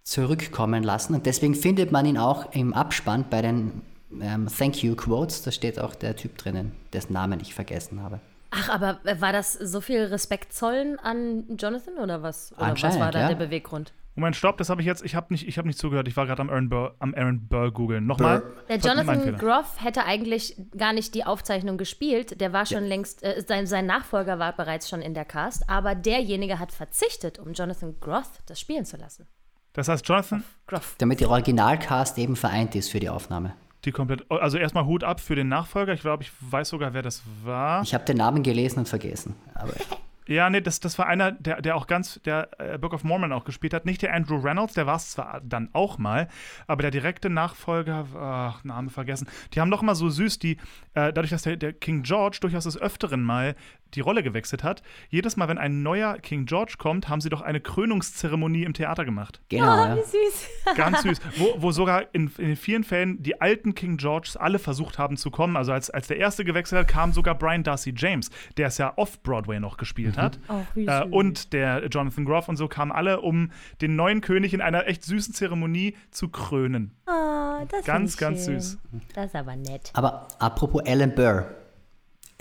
zurückkommen 0.02 0.82
lassen. 0.82 1.14
Und 1.14 1.26
deswegen 1.26 1.54
findet 1.54 1.92
man 1.92 2.06
ihn 2.06 2.18
auch 2.18 2.52
im 2.52 2.75
Abspann 2.75 3.25
bei 3.30 3.42
den 3.42 3.82
ähm, 4.21 4.47
Thank 4.47 4.82
You 4.82 4.94
Quotes. 4.94 5.42
Da 5.42 5.50
steht 5.50 5.78
auch 5.78 5.94
der 5.94 6.16
Typ 6.16 6.38
drinnen, 6.38 6.73
dessen 6.92 7.12
Namen 7.12 7.40
ich 7.40 7.54
vergessen 7.54 8.02
habe. 8.02 8.21
Ach, 8.50 8.68
aber 8.68 8.99
war 9.21 9.32
das 9.32 9.54
so 9.54 9.80
viel 9.80 10.04
Respekt 10.04 10.52
zollen 10.52 10.99
an 10.99 11.56
Jonathan 11.56 11.97
oder 11.97 12.23
was? 12.23 12.52
Oder 12.59 12.75
was 12.80 12.99
war 12.99 13.11
da 13.11 13.21
ja. 13.21 13.28
der 13.28 13.37
Beweggrund? 13.37 13.94
Moment, 14.14 14.37
stopp, 14.37 14.59
das 14.59 14.68
habe 14.68 14.82
ich 14.82 14.87
jetzt, 14.87 15.02
ich 15.02 15.14
habe 15.14 15.32
nicht, 15.32 15.49
ich 15.49 15.56
hab 15.56 15.64
nicht 15.64 15.78
zugehört, 15.78 16.06
ich 16.06 16.14
war 16.18 16.26
gerade 16.26 16.42
am 16.42 16.50
Aaron 16.50 16.68
Burr, 16.68 16.94
am 16.99 17.14
Aaron 17.14 17.49
Burr 17.49 17.73
googeln. 17.73 18.06
Nochmal. 18.06 18.42
Der 18.68 18.76
Jonathan. 18.76 19.38
Groff 19.38 19.82
hätte 19.82 20.04
eigentlich 20.04 20.54
gar 20.76 20.92
nicht 20.92 21.14
die 21.14 21.25
Aufzeichnung 21.25 21.78
gespielt. 21.78 22.38
Der 22.42 22.52
war 22.52 22.66
schon 22.66 22.85
längst, 22.85 23.23
äh, 23.23 23.42
sein, 23.47 23.66
sein 23.66 23.87
Nachfolger 23.87 24.38
war 24.38 24.54
bereits 24.54 24.90
schon 24.90 25.00
in 25.00 25.14
der 25.14 25.25
Cast, 25.25 25.66
aber 25.71 25.94
derjenige 25.94 26.59
hat 26.59 26.73
verzichtet, 26.73 27.38
um 27.38 27.54
Jonathan 27.54 27.99
Groff 28.00 28.30
das 28.44 28.61
spielen 28.61 28.85
zu 28.85 28.99
lassen. 28.99 29.26
Das 29.73 29.88
heißt, 29.88 30.07
Jonathan, 30.07 30.45
Groff. 30.67 30.97
Damit 30.99 31.21
der 31.21 31.31
Originalcast 31.31 32.19
eben 32.19 32.37
vereint 32.37 32.75
ist 32.75 32.91
für 32.91 33.00
die 33.00 33.09
Aufnahme. 33.09 33.55
die 33.85 33.93
komplett, 33.93 34.31
also 34.31 34.59
erstmal 34.59 34.85
Hut 34.85 35.02
ab 35.02 35.21
für 35.21 35.35
den 35.35 35.49
Nachfolger. 35.49 35.93
Ich 35.93 36.02
glaube, 36.02 36.23
ich 36.23 36.31
weiß 36.41 36.69
sogar, 36.69 36.95
wer 36.95 37.02
das 37.02 37.23
war. 37.43 37.83
Ich 37.83 37.95
habe 37.95 38.05
den 38.05 38.19
Namen 38.19 38.43
gelesen 38.43 38.81
und 38.81 38.88
vergessen. 38.88 39.35
Aber 39.55 39.73
Ja, 40.26 40.49
nee, 40.49 40.61
das, 40.61 40.79
das 40.79 40.99
war 40.99 41.07
einer, 41.07 41.33
der, 41.33 41.61
der 41.61 41.75
auch 41.76 41.87
ganz, 41.88 42.21
der 42.25 42.49
äh, 42.59 42.79
Book 42.79 42.95
of 42.95 43.02
Mormon 43.02 43.33
auch 43.33 43.45
gespielt 43.45 43.75
hat. 43.75 43.85
Nicht 43.85 44.02
der 44.02 44.14
Andrew 44.14 44.37
Reynolds, 44.37 44.75
der 44.75 44.87
war 44.87 44.97
es 44.97 45.11
zwar 45.11 45.41
dann 45.43 45.69
auch 45.73 45.99
mal, 45.99 46.29
aber 46.69 46.83
der 46.83 46.93
direkte 46.93 47.29
Nachfolger, 47.29 48.07
ach, 48.14 48.62
Name 48.62 48.91
vergessen. 48.91 49.29
Die 49.52 49.61
haben 49.61 49.71
doch 49.71 49.83
immer 49.83 49.97
so 49.97 50.09
süß, 50.09 50.38
die, 50.38 50.59
äh, 50.95 51.12
dadurch, 51.12 51.31
dass 51.31 51.43
der, 51.43 51.57
der 51.57 51.73
King 51.73 52.02
George 52.02 52.38
durchaus 52.41 52.64
des 52.64 52.81
Öfteren 52.81 53.23
mal 53.23 53.57
die 53.94 54.00
Rolle 54.00 54.22
gewechselt 54.22 54.62
hat, 54.64 54.82
jedes 55.08 55.37
Mal, 55.37 55.49
wenn 55.49 55.58
ein 55.58 55.82
neuer 55.82 56.18
King 56.18 56.46
George 56.46 56.75
kommt, 56.78 57.08
haben 57.08 57.20
sie 57.20 57.28
doch 57.28 57.40
eine 57.42 57.61
Krönungszeremonie 57.61 58.64
im 58.64 58.75
Theater 58.75 59.04
gemacht. 59.04 59.40
genau, 59.49 59.64
Oh, 59.72 59.76
ja. 59.87 59.96
wie 59.96 60.00
süß. 60.00 60.46
Ganz 60.76 61.02
süß. 61.02 61.20
Wo, 61.37 61.54
wo 61.62 61.72
sogar 61.72 62.04
in, 62.14 62.30
in 62.38 62.56
vielen 62.56 62.84
Fällen 62.84 63.22
die 63.22 63.40
alten 63.40 63.75
King 63.75 63.96
Georges 63.96 64.37
alle 64.37 64.58
versucht 64.58 64.99
haben 64.99 65.16
zu 65.16 65.30
kommen. 65.30 65.56
Also 65.56 65.72
als, 65.72 65.90
als 65.90 66.08
der 66.08 66.16
erste 66.18 66.44
gewechselt 66.44 66.80
hat, 66.80 66.88
kam 66.88 67.12
sogar 67.12 67.34
Brian 67.37 67.62
Darcy 67.62 67.92
James, 67.96 68.30
der 68.56 68.68
es 68.68 68.78
ja 68.78 68.92
off-Broadway 68.96 69.61
noch 69.61 69.76
gespielt 69.76 70.16
hat. 70.16 70.38
Oh, 70.49 70.54
wie 70.75 70.87
äh, 70.87 71.02
süß. 71.02 71.12
und 71.12 71.52
der 71.52 71.87
Jonathan 71.88 72.25
Groff 72.25 72.49
und 72.49 72.56
so 72.56 72.68
kamen 72.68 72.92
alle, 72.92 73.20
um 73.20 73.50
den 73.80 73.96
neuen 73.96 74.20
König 74.20 74.54
in 74.54 74.61
einer 74.61 74.87
echt 74.87 75.04
süßen 75.04 75.34
Zeremonie 75.34 75.94
zu 76.11 76.28
krönen. 76.28 76.92
Oh, 77.06 77.64
das 77.70 77.84
Ganz, 77.84 78.16
ganz 78.16 78.44
schön. 78.46 78.61
süß. 78.61 78.78
Das 79.14 79.26
ist 79.26 79.37
aber 79.37 79.56
nett. 79.56 79.90
Aber 79.94 80.28
apropos 80.38 80.82
Alan 80.87 81.14
Burr. 81.14 81.46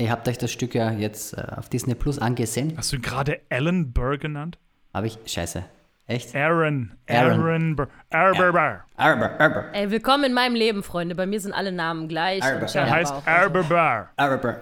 Ihr 0.01 0.09
habt 0.09 0.27
euch 0.27 0.39
das 0.39 0.51
Stück 0.51 0.73
ja 0.73 0.89
jetzt 0.91 1.37
äh, 1.37 1.43
auf 1.55 1.69
Disney 1.69 1.93
Plus 1.93 2.17
angesehen. 2.17 2.73
Hast 2.75 2.91
du 2.91 2.99
gerade 2.99 3.39
Alan 3.51 3.93
Burr 3.93 4.17
genannt? 4.17 4.57
Habe 4.95 5.05
ich. 5.05 5.19
Scheiße. 5.27 5.63
Echt? 6.07 6.35
Aaron. 6.35 6.93
Aaron. 7.07 7.39
Aaron 7.39 7.75
Burr. 7.75 7.87
Aaron 8.09 8.37
Burr. 8.37 8.51
Burr. 8.51 8.83
Arber, 8.97 9.65
Ey, 9.73 9.91
willkommen 9.91 10.23
in 10.23 10.33
meinem 10.33 10.55
Leben, 10.55 10.81
Freunde. 10.81 11.13
Bei 11.13 11.27
mir 11.27 11.39
sind 11.39 11.53
alle 11.53 11.71
Namen 11.71 12.07
gleich. 12.07 12.41
Er 12.43 12.59
Er 12.75 12.89
heißt 12.89 13.13
Aaron 13.27 13.67
Burr. 13.67 14.09
Arber. 14.17 14.57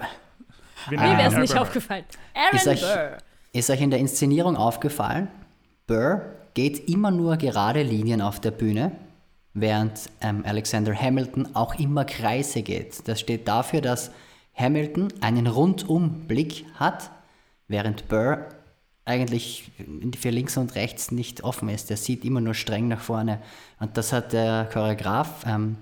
Nennen 0.91 1.03
Mir 1.09 1.17
wäre 1.17 1.29
es 1.29 1.37
nicht 1.37 1.53
Burr. 1.53 1.61
aufgefallen. 1.61 2.03
Aaron 2.35 2.57
Ist 2.57 2.67
euch, 2.67 2.81
Burr. 2.81 3.17
ist 3.53 3.69
euch 3.69 3.81
in 3.81 3.91
der 3.91 3.99
Inszenierung 3.99 4.57
aufgefallen? 4.57 5.29
Burr 5.87 6.21
geht 6.53 6.89
immer 6.89 7.11
nur 7.11 7.37
gerade 7.37 7.81
Linien 7.81 8.21
auf 8.21 8.41
der 8.41 8.51
Bühne, 8.51 8.91
während 9.53 10.09
ähm, 10.19 10.43
Alexander 10.45 10.93
Hamilton 10.93 11.55
auch 11.55 11.79
immer 11.79 12.03
Kreise 12.03 12.61
geht. 12.61 13.07
Das 13.07 13.21
steht 13.21 13.47
dafür, 13.47 13.79
dass 13.79 14.11
Hamilton 14.59 15.13
einen 15.21 15.47
Rundumblick 15.47 16.65
hat, 16.75 17.11
während 17.67 18.07
Burr 18.07 18.49
eigentlich 19.05 19.71
für 20.19 20.29
links 20.29 20.57
und 20.57 20.75
rechts 20.75 21.11
nicht 21.11 21.43
offen 21.43 21.69
ist. 21.69 21.89
Der 21.89 21.97
sieht 21.97 22.25
immer 22.25 22.41
nur 22.41 22.53
streng 22.53 22.87
nach 22.87 22.99
vorne. 22.99 23.41
Und 23.79 23.97
das 23.97 24.13
hat 24.13 24.33
der 24.33 24.69
Choreograf 24.71 25.45
ähm, 25.47 25.77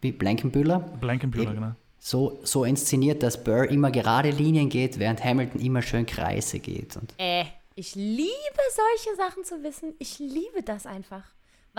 wie 0.00 0.12
Blankenbühler 0.12 0.80
Blankenbühler, 1.00 1.54
genau. 1.54 1.72
so, 1.98 2.40
so 2.44 2.64
inszeniert, 2.64 3.22
dass 3.22 3.42
Burr 3.42 3.64
immer 3.70 3.90
gerade 3.90 4.30
Linien 4.30 4.68
geht, 4.68 4.98
während 4.98 5.24
Hamilton 5.24 5.60
immer 5.60 5.82
schön 5.82 6.04
Kreise 6.04 6.58
geht. 6.58 6.96
Und 6.96 7.14
Äh, 7.18 7.44
ich 7.74 7.94
liebe 7.94 8.28
solche 8.74 9.16
Sachen 9.16 9.44
zu 9.44 9.62
wissen. 9.62 9.94
Ich 9.98 10.18
liebe 10.18 10.62
das 10.64 10.84
einfach. 10.84 11.24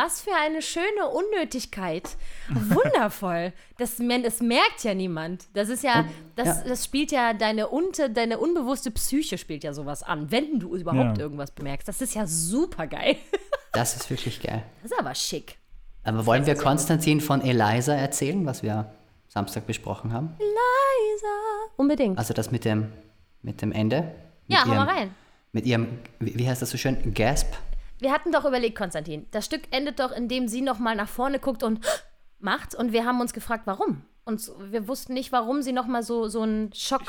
Was 0.02 0.22
für 0.22 0.32
eine 0.34 0.62
schöne 0.62 1.10
Unnötigkeit. 1.14 2.16
Wundervoll. 2.48 3.52
Das, 3.80 3.98
das 3.98 4.40
merkt 4.40 4.86
ja 4.86 4.94
niemand. 4.94 5.48
Das 5.54 5.68
ist 5.68 5.84
ja, 5.84 6.06
das, 6.38 6.48
ja. 6.48 6.64
das 6.70 6.86
spielt 6.86 7.12
ja 7.12 7.34
deine, 7.34 7.68
unte, 7.68 8.10
deine 8.10 8.40
unbewusste 8.40 8.92
Psyche 8.92 9.38
spielt 9.38 9.66
ja 9.66 9.74
sowas 9.74 10.02
an, 10.02 10.32
wenn 10.32 10.58
du 10.58 10.74
überhaupt 10.74 11.18
Ja. 11.18 11.24
irgendwas 11.24 11.52
bemerkst. 11.52 11.86
Das 11.86 12.00
ist 12.00 12.16
ja 12.16 12.26
super 12.26 12.88
geil. 12.88 13.18
das 13.74 13.98
ist 13.98 14.10
wirklich 14.10 14.42
geil. 14.42 14.64
Das 14.82 14.94
ist 14.94 14.98
aber 14.98 15.14
schick. 15.14 15.58
Aber 16.06 16.26
wollen 16.26 16.46
wir 16.46 16.56
Konstantin 16.56 17.20
von 17.20 17.42
Eliza 17.42 17.94
erzählen, 17.94 18.46
was 18.46 18.64
wir 18.64 18.90
Samstag 19.28 19.68
besprochen 19.68 20.14
haben? 20.14 20.30
Liza. 20.40 21.74
Unbedingt. 21.76 22.18
Also 22.18 22.34
das 22.34 22.52
mit 22.52 22.64
dem, 22.64 22.94
mit 23.42 23.62
dem 23.62 23.74
Ende? 23.74 24.16
Mit 24.48 24.58
ja, 24.58 24.64
hau 24.64 24.70
ihrem, 24.70 24.78
mal 24.78 24.88
rein. 24.88 25.16
Mit 25.52 25.66
ihrem, 25.66 26.00
wie 26.20 26.48
heißt 26.48 26.62
das 26.62 26.70
so 26.70 26.78
schön? 26.78 27.14
Gasp? 27.14 27.54
Wir 28.00 28.12
hatten 28.12 28.32
doch 28.32 28.46
überlegt, 28.46 28.78
Konstantin, 28.78 29.28
das 29.32 29.46
Stück 29.46 29.64
endet 29.72 30.00
doch, 30.00 30.12
indem 30.12 30.48
sie 30.48 30.62
nochmal 30.62 30.96
nach 30.96 31.10
vorne 31.10 31.40
guckt 31.40 31.64
und 31.64 31.86
macht. 32.40 32.76
Und 32.76 32.94
wir 32.94 33.06
haben 33.06 33.20
uns 33.22 33.34
gefragt, 33.34 33.64
warum. 33.66 34.04
Und 34.26 34.52
wir 34.72 34.88
wussten 34.88 35.14
nicht, 35.14 35.32
warum 35.32 35.62
sie 35.62 35.72
nochmal 35.74 36.04
so, 36.04 36.28
so 36.28 36.42
einen 36.42 36.72
Schock, 36.74 37.02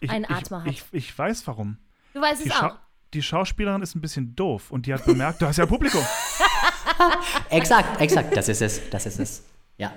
Ich, 0.00 0.10
einen 0.10 0.24
ich, 0.24 0.30
Atmer 0.30 0.64
hat. 0.64 0.70
ich, 0.70 0.82
ich 0.92 1.16
weiß 1.18 1.46
warum. 1.46 1.78
du 2.12 2.20
weißt 2.20 2.44
Die, 2.44 2.48
es 2.48 2.54
Schau 2.54 2.66
auch. 2.68 2.76
die 3.14 3.22
Schauspielerin 3.22 3.80
ist 3.82 3.94
ein 3.94 4.00
bisschen 4.00 4.34
doof 4.34 4.70
und 4.70 4.86
die 4.86 4.92
hat 4.94 5.04
bemerkt, 5.04 5.40
du 5.40 5.46
hast 5.46 5.56
ja 5.56 5.66
Publikum. 5.66 6.02
Exakt, 7.50 8.00
exakt, 8.00 8.36
das 8.36 8.48
ist 8.48 8.62
es, 8.62 8.88
das 8.90 9.06
ist 9.06 9.18
es. 9.18 9.44
Ja. 9.78 9.92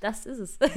Das 0.00 0.24
ist 0.26 0.38
es. 0.38 0.58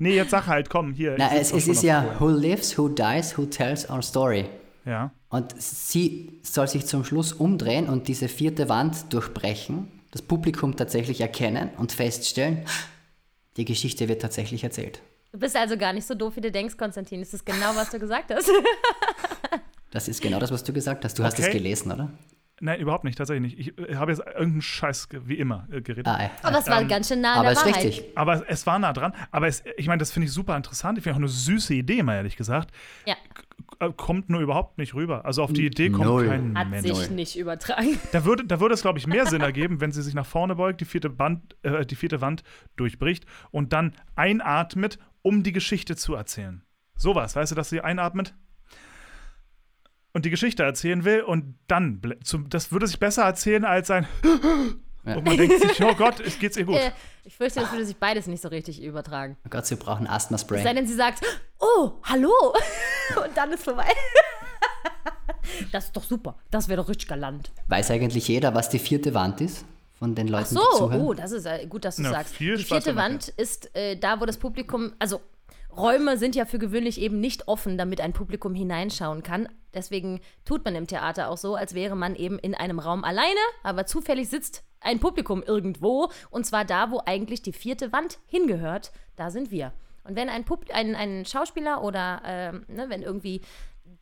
Nee, 0.00 0.14
jetzt 0.14 0.30
sag 0.30 0.46
halt, 0.46 0.70
komm, 0.70 0.92
hier. 0.92 1.16
Na, 1.18 1.34
es, 1.34 1.50
ist 1.50 1.82
ja, 1.82 2.14
who 2.20 2.28
lives, 2.28 2.78
who 2.78 2.88
dies, 2.88 3.36
who 3.36 3.46
tells 3.46 3.90
our 3.90 4.00
story. 4.00 4.48
Ja. 4.88 5.12
Und 5.28 5.54
sie 5.60 6.40
soll 6.42 6.66
sich 6.66 6.86
zum 6.86 7.04
Schluss 7.04 7.32
umdrehen 7.34 7.88
und 7.88 8.08
diese 8.08 8.28
vierte 8.28 8.68
Wand 8.68 9.12
durchbrechen, 9.12 9.88
das 10.10 10.22
Publikum 10.22 10.74
tatsächlich 10.76 11.20
erkennen 11.20 11.68
und 11.76 11.92
feststellen, 11.92 12.64
die 13.58 13.64
Geschichte 13.66 14.08
wird 14.08 14.22
tatsächlich 14.22 14.64
erzählt. 14.64 15.02
Du 15.32 15.38
bist 15.38 15.54
also 15.56 15.76
gar 15.76 15.92
nicht 15.92 16.06
so 16.06 16.14
doof, 16.14 16.36
wie 16.36 16.40
du 16.40 16.50
denkst, 16.50 16.78
Konstantin. 16.78 17.20
Das 17.20 17.34
ist 17.34 17.44
genau, 17.44 17.74
was 17.76 17.90
du 17.90 17.98
gesagt 17.98 18.32
hast. 18.34 18.50
Das 19.90 20.06
ist 20.06 20.20
genau 20.20 20.38
das, 20.38 20.52
was 20.52 20.62
du 20.62 20.72
gesagt 20.74 21.02
hast. 21.06 21.18
Du 21.18 21.24
hast 21.24 21.38
es 21.38 21.46
Okay. 21.46 21.56
gelesen, 21.56 21.90
oder? 21.90 22.10
Nein, 22.60 22.78
überhaupt 22.78 23.04
nicht, 23.04 23.16
tatsächlich 23.16 23.56
nicht. 23.56 23.68
Ich 23.78 23.88
äh, 23.88 23.96
habe 23.96 24.10
jetzt 24.12 24.20
irgendeinen 24.20 24.60
Scheiß, 24.60 25.08
wie 25.24 25.36
immer, 25.38 25.66
äh, 25.72 25.80
geredet. 25.80 26.08
Ah, 26.08 26.24
ey. 26.24 26.30
Aber 26.42 26.58
es 26.58 26.66
war 26.66 26.84
ganz 26.84 27.08
schön 27.08 27.22
nah 27.22 27.32
an 27.34 27.38
Aber 27.46 27.54
der 27.54 27.56
Wahrheit. 27.56 27.84
richtig. 27.84 28.04
Aber 28.16 28.34
es, 28.34 28.42
es 28.48 28.66
war 28.66 28.78
nah 28.78 28.92
dran. 28.92 29.14
Aber 29.30 29.46
es, 29.46 29.62
ich 29.78 29.86
meine, 29.86 29.98
das 30.00 30.10
finde 30.10 30.26
ich 30.26 30.32
super 30.34 30.56
interessant. 30.58 30.98
Ich 30.98 31.04
finde 31.04 31.14
auch 31.14 31.20
eine 31.20 31.28
süße 31.28 31.72
Idee, 31.72 32.02
mal 32.02 32.16
ehrlich 32.16 32.36
gesagt. 32.36 32.70
Ja, 33.06 33.14
Kommt 33.96 34.28
nur 34.28 34.40
überhaupt 34.40 34.76
nicht 34.78 34.94
rüber. 34.94 35.24
Also 35.24 35.42
auf 35.44 35.52
die 35.52 35.66
Idee 35.66 35.90
kommt 35.90 36.06
Null. 36.06 36.26
kein 36.26 36.58
hat 36.58 36.68
Mensch. 36.68 36.92
sich 36.92 37.10
nicht 37.10 37.38
übertragen. 37.38 37.96
Da 38.10 38.24
würde, 38.24 38.44
da 38.44 38.58
würde 38.58 38.74
es, 38.74 38.82
glaube 38.82 38.98
ich, 38.98 39.06
mehr 39.06 39.26
Sinn 39.26 39.40
ergeben, 39.40 39.80
wenn 39.80 39.92
sie 39.92 40.02
sich 40.02 40.14
nach 40.14 40.26
vorne 40.26 40.56
beugt, 40.56 40.80
die 40.80 40.84
vierte, 40.84 41.10
Band, 41.10 41.56
äh, 41.62 41.86
die 41.86 41.94
vierte 41.94 42.20
Wand 42.20 42.42
durchbricht 42.76 43.24
und 43.52 43.72
dann 43.72 43.94
einatmet, 44.16 44.98
um 45.22 45.44
die 45.44 45.52
Geschichte 45.52 45.94
zu 45.94 46.14
erzählen. 46.14 46.62
Sowas, 46.96 47.36
weißt 47.36 47.52
du, 47.52 47.54
dass 47.54 47.68
sie 47.68 47.80
einatmet 47.80 48.34
und 50.12 50.24
die 50.24 50.30
Geschichte 50.30 50.64
erzählen 50.64 51.04
will 51.04 51.20
und 51.22 51.54
dann, 51.68 52.00
das 52.48 52.72
würde 52.72 52.88
sich 52.88 52.98
besser 52.98 53.22
erzählen 53.22 53.64
als 53.64 53.90
ein 53.92 54.08
und 55.04 55.24
man 55.24 55.36
denkt 55.36 55.60
sich, 55.60 55.82
oh 55.82 55.94
Gott, 55.94 56.20
es 56.20 56.38
geht's 56.38 56.56
ihr 56.56 56.64
gut. 56.66 56.76
Äh, 56.76 56.90
ich 57.24 57.36
fürchte, 57.36 57.60
das 57.60 57.72
würde 57.72 57.84
sich 57.84 57.96
beides 57.96 58.26
nicht 58.26 58.42
so 58.42 58.48
richtig 58.48 58.82
übertragen. 58.82 59.36
Oh 59.44 59.48
Gott, 59.50 59.66
sie 59.66 59.76
brauchen 59.76 60.04
Es 60.04 60.10
sei 60.10 60.14
Asthma-Spray. 60.16 60.74
denn, 60.74 60.86
sie 60.86 60.94
sagt, 60.94 61.24
oh, 61.58 61.92
hallo. 62.04 62.32
Und 63.24 63.36
dann 63.36 63.52
ist 63.52 63.64
vorbei. 63.64 63.86
Das 65.72 65.86
ist 65.86 65.96
doch 65.96 66.04
super. 66.04 66.36
Das 66.50 66.68
wäre 66.68 66.80
doch 66.80 66.88
richtig 66.88 67.08
galant. 67.08 67.50
Weiß 67.68 67.90
eigentlich 67.90 68.28
jeder, 68.28 68.54
was 68.54 68.68
die 68.68 68.78
vierte 68.78 69.14
Wand 69.14 69.40
ist? 69.40 69.64
Von 69.94 70.14
den 70.14 70.28
Leuten, 70.28 70.54
So, 70.54 70.60
die 70.60 70.76
zuhören? 70.76 71.00
oh, 71.00 71.14
das 71.14 71.32
ist 71.32 71.46
äh, 71.46 71.66
gut, 71.66 71.84
dass 71.84 71.96
du 71.96 72.02
Na, 72.02 72.10
sagst. 72.10 72.38
Die 72.38 72.56
vierte 72.58 72.94
Wand 72.94 73.28
ist 73.28 73.74
äh, 73.74 73.96
da, 73.96 74.20
wo 74.20 74.26
das 74.26 74.36
Publikum, 74.36 74.92
also 75.00 75.20
Räume 75.76 76.16
sind 76.18 76.36
ja 76.36 76.44
für 76.44 76.58
gewöhnlich 76.58 77.00
eben 77.00 77.18
nicht 77.18 77.48
offen, 77.48 77.76
damit 77.78 78.00
ein 78.00 78.12
Publikum 78.12 78.54
hineinschauen 78.54 79.22
kann. 79.22 79.48
Deswegen 79.74 80.20
tut 80.44 80.64
man 80.64 80.74
im 80.76 80.86
Theater 80.86 81.30
auch 81.30 81.36
so, 81.38 81.56
als 81.56 81.74
wäre 81.74 81.96
man 81.96 82.14
eben 82.14 82.38
in 82.38 82.54
einem 82.54 82.78
Raum 82.78 83.02
alleine, 83.02 83.40
aber 83.64 83.86
zufällig 83.86 84.28
sitzt 84.28 84.62
ein 84.80 85.00
Publikum 85.00 85.42
irgendwo 85.42 86.10
und 86.30 86.46
zwar 86.46 86.64
da, 86.64 86.90
wo 86.90 87.00
eigentlich 87.04 87.42
die 87.42 87.52
vierte 87.52 87.92
Wand 87.92 88.18
hingehört. 88.26 88.92
Da 89.16 89.30
sind 89.30 89.50
wir. 89.50 89.72
Und 90.04 90.16
wenn 90.16 90.28
ein, 90.28 90.44
Pub 90.44 90.64
ein, 90.72 90.94
ein 90.94 91.24
Schauspieler 91.24 91.82
oder 91.82 92.22
ähm, 92.24 92.64
ne, 92.68 92.86
wenn 92.88 93.02
irgendwie 93.02 93.42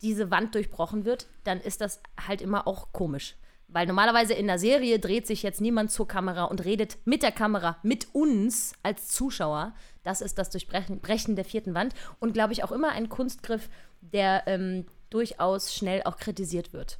diese 0.01 0.31
Wand 0.31 0.55
durchbrochen 0.55 1.05
wird, 1.05 1.27
dann 1.43 1.59
ist 1.59 1.81
das 1.81 2.01
halt 2.27 2.41
immer 2.41 2.67
auch 2.67 2.91
komisch. 2.93 3.35
Weil 3.67 3.85
normalerweise 3.85 4.33
in 4.33 4.47
der 4.47 4.59
Serie 4.59 4.99
dreht 4.99 5.27
sich 5.27 5.43
jetzt 5.43 5.59
niemand 5.59 5.91
zur 5.91 6.07
Kamera 6.07 6.45
und 6.45 6.63
redet 6.63 6.97
mit 7.03 7.21
der 7.23 7.33
Kamera, 7.33 7.77
mit 7.83 8.07
uns 8.13 8.73
als 8.81 9.09
Zuschauer. 9.09 9.73
Das 10.03 10.21
ist 10.21 10.37
das 10.37 10.49
Durchbrechen 10.49 11.01
Brechen 11.01 11.35
der 11.35 11.43
vierten 11.43 11.73
Wand 11.73 11.93
und 12.19 12.33
glaube 12.33 12.53
ich 12.53 12.63
auch 12.63 12.71
immer 12.71 12.91
ein 12.91 13.09
Kunstgriff, 13.09 13.67
der 13.99 14.43
ähm, 14.45 14.85
durchaus 15.09 15.73
schnell 15.73 16.01
auch 16.03 16.17
kritisiert 16.17 16.71
wird. 16.71 16.99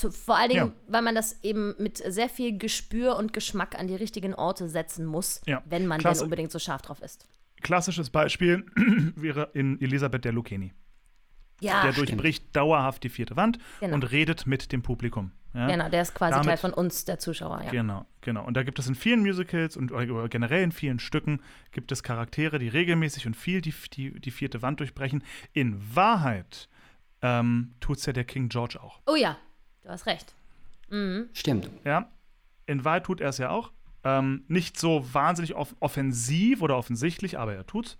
Zu, 0.00 0.10
vor 0.10 0.36
allen 0.38 0.48
Dingen, 0.48 0.66
Ja. 0.68 0.72
weil 0.88 1.02
man 1.02 1.14
das 1.14 1.38
eben 1.42 1.74
mit 1.78 1.98
sehr 1.98 2.28
viel 2.28 2.56
Gespür 2.56 3.16
und 3.16 3.32
Geschmack 3.34 3.78
an 3.78 3.86
die 3.86 3.94
richtigen 3.96 4.34
Orte 4.34 4.68
setzen 4.68 5.04
muss, 5.04 5.40
Ja. 5.46 5.62
wenn 5.66 5.86
man 5.86 6.00
Klasse. 6.00 6.20
denn 6.20 6.24
unbedingt 6.24 6.50
so 6.50 6.58
scharf 6.58 6.80
drauf 6.82 7.02
ist. 7.02 7.26
Klassisches 7.62 8.08
Beispiel 8.08 8.64
wäre 9.16 9.50
in 9.52 9.80
Elisabeth 9.82 10.24
der 10.24 10.32
Lucchini. 10.32 10.72
Ja, 11.60 11.82
der 11.82 11.92
durchbricht 11.92 12.56
dauerhaft 12.56 13.02
die 13.04 13.10
vierte 13.10 13.36
Wand 13.36 13.58
Genau. 13.80 13.94
und 13.96 14.10
redet 14.10 14.46
mit 14.46 14.72
dem 14.72 14.80
Publikum. 14.82 15.32
Ja? 15.52 15.66
Genau, 15.66 15.90
der 15.90 16.00
ist 16.00 16.14
quasi 16.14 16.32
Damit- 16.32 16.46
Teil 16.46 16.56
von 16.56 16.72
uns, 16.72 17.04
der 17.04 17.18
Zuschauer, 17.18 17.60
ja. 17.64 17.70
Genau, 17.70 18.06
genau. 18.22 18.46
Und 18.46 18.54
da 18.56 18.62
gibt 18.62 18.78
es 18.78 18.86
in 18.86 18.94
vielen 18.94 19.20
Musicals 19.20 19.76
und 19.76 19.92
oder 19.92 20.28
generell 20.30 20.62
in 20.62 20.72
vielen 20.72 20.98
Stücken 21.00 21.42
gibt 21.72 21.92
es 21.92 22.02
Charaktere, 22.02 22.58
die 22.58 22.68
regelmäßig 22.68 23.26
und 23.26 23.36
viel 23.36 23.60
die, 23.60 23.74
die, 23.92 24.18
die 24.18 24.30
vierte 24.30 24.62
Wand 24.62 24.80
durchbrechen. 24.80 25.22
In 25.52 25.78
Wahrheit 25.94 26.70
ähm, 27.20 27.74
tut 27.80 27.98
es 27.98 28.06
ja 28.06 28.14
der 28.14 28.24
King 28.24 28.48
George 28.48 28.80
auch. 28.82 29.00
Oh 29.06 29.16
ja, 29.16 29.36
du 29.82 29.88
hast 29.88 30.06
recht. 30.06 30.34
Mhm. 30.88 31.28
Stimmt. 31.32 31.70
Ja, 31.84 32.10
in 32.66 32.84
Wahrheit 32.84 33.04
tut 33.04 33.20
er 33.20 33.28
es 33.30 33.38
ja 33.38 33.50
auch. 33.50 33.72
Ähm, 34.02 34.44
nicht 34.48 34.78
so 34.78 35.04
wahnsinnig 35.12 35.54
off 35.54 35.74
offensiv 35.80 36.62
oder 36.62 36.76
offensichtlich, 36.76 37.38
aber 37.38 37.54
er 37.54 37.66
tut's. 37.66 37.98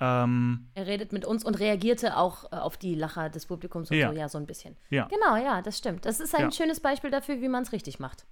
Ähm, 0.00 0.68
Er 0.74 0.86
redet 0.86 1.12
mit 1.12 1.24
uns 1.24 1.44
und 1.44 1.58
reagierte 1.58 2.16
auch 2.16 2.52
äh, 2.52 2.56
auf 2.56 2.76
die 2.76 2.94
Lacher 2.94 3.30
des 3.30 3.46
Publikums 3.46 3.90
und 3.90 3.96
Ja. 3.96 4.10
so, 4.12 4.16
ja, 4.16 4.28
so 4.28 4.38
ein 4.38 4.46
bisschen. 4.46 4.76
ja. 4.90 5.06
Genau, 5.08 5.36
ja, 5.36 5.60
das 5.62 5.78
stimmt. 5.78 6.04
Das 6.04 6.20
ist 6.20 6.34
ein 6.34 6.42
Ja. 6.42 6.52
schönes 6.52 6.80
Beispiel 6.80 7.10
dafür, 7.10 7.40
wie 7.40 7.48
man 7.48 7.62
es 7.62 7.72
richtig 7.72 7.98
macht. 7.98 8.26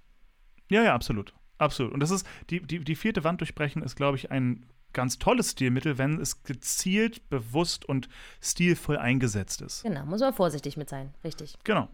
ja, 0.69 0.83
ja, 0.83 0.93
absolut. 0.93 1.33
Absolut. 1.57 1.91
Und 1.91 2.01
das 2.01 2.11
ist, 2.11 2.25
die, 2.51 2.61
die, 2.61 2.79
die 2.83 2.95
vierte 2.95 3.23
Wand 3.23 3.41
durchbrechen 3.41 3.81
ist, 3.81 3.95
glaube 3.95 4.15
ich, 4.17 4.29
ein 4.31 4.65
ganz 4.93 5.17
tolles 5.17 5.51
Stilmittel, 5.51 5.97
wenn 5.97 6.21
es 6.21 6.43
gezielt, 6.43 7.27
bewusst 7.29 7.83
und 7.85 8.07
stilvoll 8.41 8.97
eingesetzt 8.97 9.61
ist. 9.61 9.81
Genau, 9.83 10.05
muss 10.05 10.21
man 10.21 10.33
vorsichtig 10.33 10.77
mit 10.77 10.87
sein, 10.89 11.13
richtig. 11.23 11.57
Genau. 11.63 11.87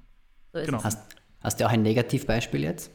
So 0.54 0.60
ist 0.60 0.66
Genau. 0.68 0.78
es. 0.78 0.84
Hast, 0.86 1.00
hast 1.42 1.60
du 1.60 1.66
auch 1.66 1.72
ein 1.72 1.82
Negativbeispiel 1.82 2.62
jetzt? 2.64 2.92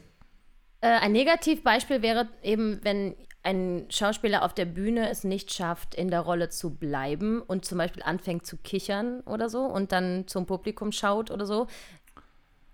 Äh, 0.81 0.87
ein 0.87 1.11
Negativbeispiel 1.11 2.01
wäre 2.01 2.27
eben, 2.41 2.79
wenn 2.83 3.15
ein 3.43 3.85
Schauspieler 3.89 4.43
auf 4.43 4.53
der 4.53 4.65
Bühne 4.65 5.09
es 5.09 5.23
nicht 5.23 5.53
schafft, 5.53 5.95
in 5.95 6.09
der 6.09 6.21
Rolle 6.21 6.49
zu 6.49 6.71
bleiben 6.75 7.41
und 7.41 7.63
zum 7.65 7.77
Beispiel 7.77 8.03
anfängt 8.03 8.45
zu 8.45 8.57
kichern 8.57 9.21
oder 9.21 9.49
so 9.49 9.61
und 9.61 9.91
dann 9.91 10.27
zum 10.27 10.45
Publikum 10.45 10.91
schaut 10.91 11.31
oder 11.31 11.45
so. 11.45 11.67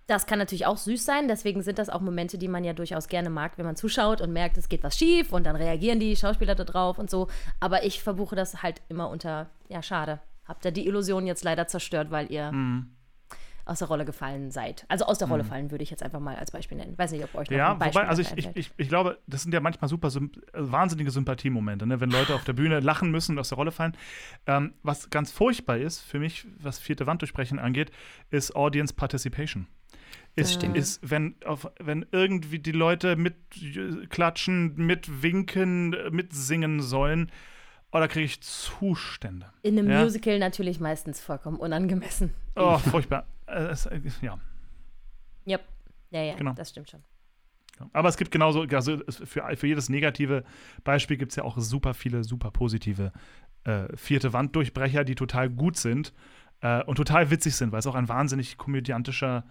Das 0.08 0.26
kann 0.26 0.38
natürlich 0.38 0.66
auch 0.66 0.76
süß 0.76 1.04
sein, 1.04 1.26
deswegen 1.26 1.62
sind 1.62 1.80
das 1.80 1.88
auch 1.88 2.00
Momente, 2.00 2.38
die 2.38 2.46
man 2.46 2.62
ja 2.62 2.72
durchaus 2.72 3.08
gerne 3.08 3.28
mag, 3.28 3.58
wenn 3.58 3.66
man 3.66 3.74
zuschaut 3.74 4.20
und 4.20 4.32
merkt, 4.32 4.56
es 4.56 4.68
geht 4.68 4.84
was 4.84 4.96
schief 4.96 5.32
und 5.32 5.44
dann 5.44 5.56
reagieren 5.56 5.98
die 5.98 6.14
Schauspieler 6.14 6.54
da 6.54 6.62
drauf 6.62 6.98
und 6.98 7.10
so. 7.10 7.26
Aber 7.58 7.84
ich 7.84 8.00
verbuche 8.02 8.36
das 8.36 8.62
halt 8.62 8.82
immer 8.88 9.08
unter, 9.10 9.50
ja, 9.68 9.82
schade. 9.82 10.20
Habt 10.44 10.64
ihr 10.64 10.70
die 10.70 10.86
Illusion 10.86 11.26
jetzt 11.26 11.42
leider 11.42 11.66
zerstört, 11.66 12.12
weil 12.12 12.30
ihr 12.30 12.52
aus 13.66 13.80
der 13.80 13.88
Rolle 13.88 14.04
gefallen 14.04 14.50
seid. 14.50 14.86
Also 14.88 15.04
aus 15.06 15.18
der 15.18 15.28
Rolle 15.28 15.44
fallen 15.44 15.70
würde 15.72 15.82
ich 15.82 15.90
jetzt 15.90 16.02
einfach 16.02 16.20
mal 16.20 16.36
als 16.36 16.52
Beispiel 16.52 16.78
nennen. 16.78 16.96
Weiß 16.96 17.10
nicht, 17.10 17.24
ob 17.24 17.34
euch 17.34 17.50
noch 17.50 17.56
Ja, 17.56 17.72
ein 17.72 17.78
Beispiel 17.78 18.00
wobei, 18.00 18.08
also 18.08 18.22
ich, 18.22 18.32
ich, 18.36 18.48
ich, 18.54 18.70
ich 18.76 18.88
glaube, 18.88 19.18
das 19.26 19.42
sind 19.42 19.52
ja 19.52 19.60
manchmal 19.60 19.88
super 19.88 20.08
äh, 20.08 20.20
wahnsinnige 20.54 21.10
Sympathiemomente, 21.10 21.86
ne? 21.86 22.00
wenn 22.00 22.10
Leute 22.10 22.34
auf 22.34 22.44
der 22.44 22.52
Bühne 22.52 22.78
lachen 22.80 23.10
müssen 23.10 23.32
und 23.32 23.38
aus 23.40 23.48
der 23.48 23.56
Rolle 23.56 23.72
fallen. 23.72 23.96
Ähm, 24.46 24.74
was 24.82 25.10
ganz 25.10 25.32
furchtbar 25.32 25.78
ist, 25.78 26.00
für 26.00 26.20
mich, 26.20 26.46
was 26.58 26.78
vierte 26.78 27.06
Wand 27.06 27.22
durchbrechen 27.22 27.58
angeht, 27.58 27.90
ist 28.30 28.54
Audience 28.54 28.94
Participation. 28.94 29.66
Ist, 30.36 30.52
stimmt. 30.54 30.76
ist 30.76 31.00
wenn, 31.02 31.34
auf, 31.44 31.68
wenn 31.80 32.06
irgendwie 32.12 32.58
die 32.60 32.72
Leute 32.72 33.16
mit 33.16 33.34
äh, 33.60 34.06
klatschen, 34.06 34.76
mit 34.76 35.22
winken, 35.22 35.92
äh, 35.94 36.10
mitsingen 36.10 36.80
sollen, 36.82 37.32
oh, 37.90 37.98
da 37.98 38.06
kriege 38.06 38.26
ich 38.26 38.40
Zustände. 38.42 39.46
In 39.62 39.78
einem 39.78 39.90
Ja. 39.90 40.04
Musical 40.04 40.38
natürlich 40.38 40.78
meistens 40.78 41.20
vollkommen 41.20 41.56
unangemessen. 41.56 42.34
Oh, 42.54 42.78
furchtbar. 42.78 43.26
Äh, 43.46 43.52
es, 43.68 43.86
äh, 43.86 44.00
ja. 44.22 44.38
Yep. 45.46 45.62
Ja, 46.10 46.22
ja, 46.22 46.34
Genau. 46.34 46.52
das 46.52 46.70
stimmt 46.70 46.90
schon. 46.90 47.02
Ja. 47.80 47.86
Aber 47.92 48.08
es 48.08 48.16
gibt 48.16 48.30
genauso, 48.30 48.62
also 48.62 48.98
für, 49.24 49.56
für 49.56 49.66
jedes 49.66 49.88
negative 49.88 50.44
Beispiel 50.84 51.16
gibt 51.16 51.32
es 51.32 51.36
ja 51.36 51.42
auch 51.44 51.58
super 51.58 51.94
viele, 51.94 52.24
super 52.24 52.50
positive 52.50 53.12
äh, 53.64 53.94
vierte 53.96 54.32
Wanddurchbrecher, 54.32 55.04
die 55.04 55.14
total 55.14 55.50
gut 55.50 55.76
sind 55.76 56.12
äh, 56.62 56.82
und 56.84 56.96
total 56.96 57.30
witzig 57.30 57.54
sind, 57.56 57.72
weil 57.72 57.80
es 57.80 57.86
auch 57.86 57.94
ein 57.94 58.08
wahnsinnig 58.08 58.56
komödiantischer, 58.56 59.44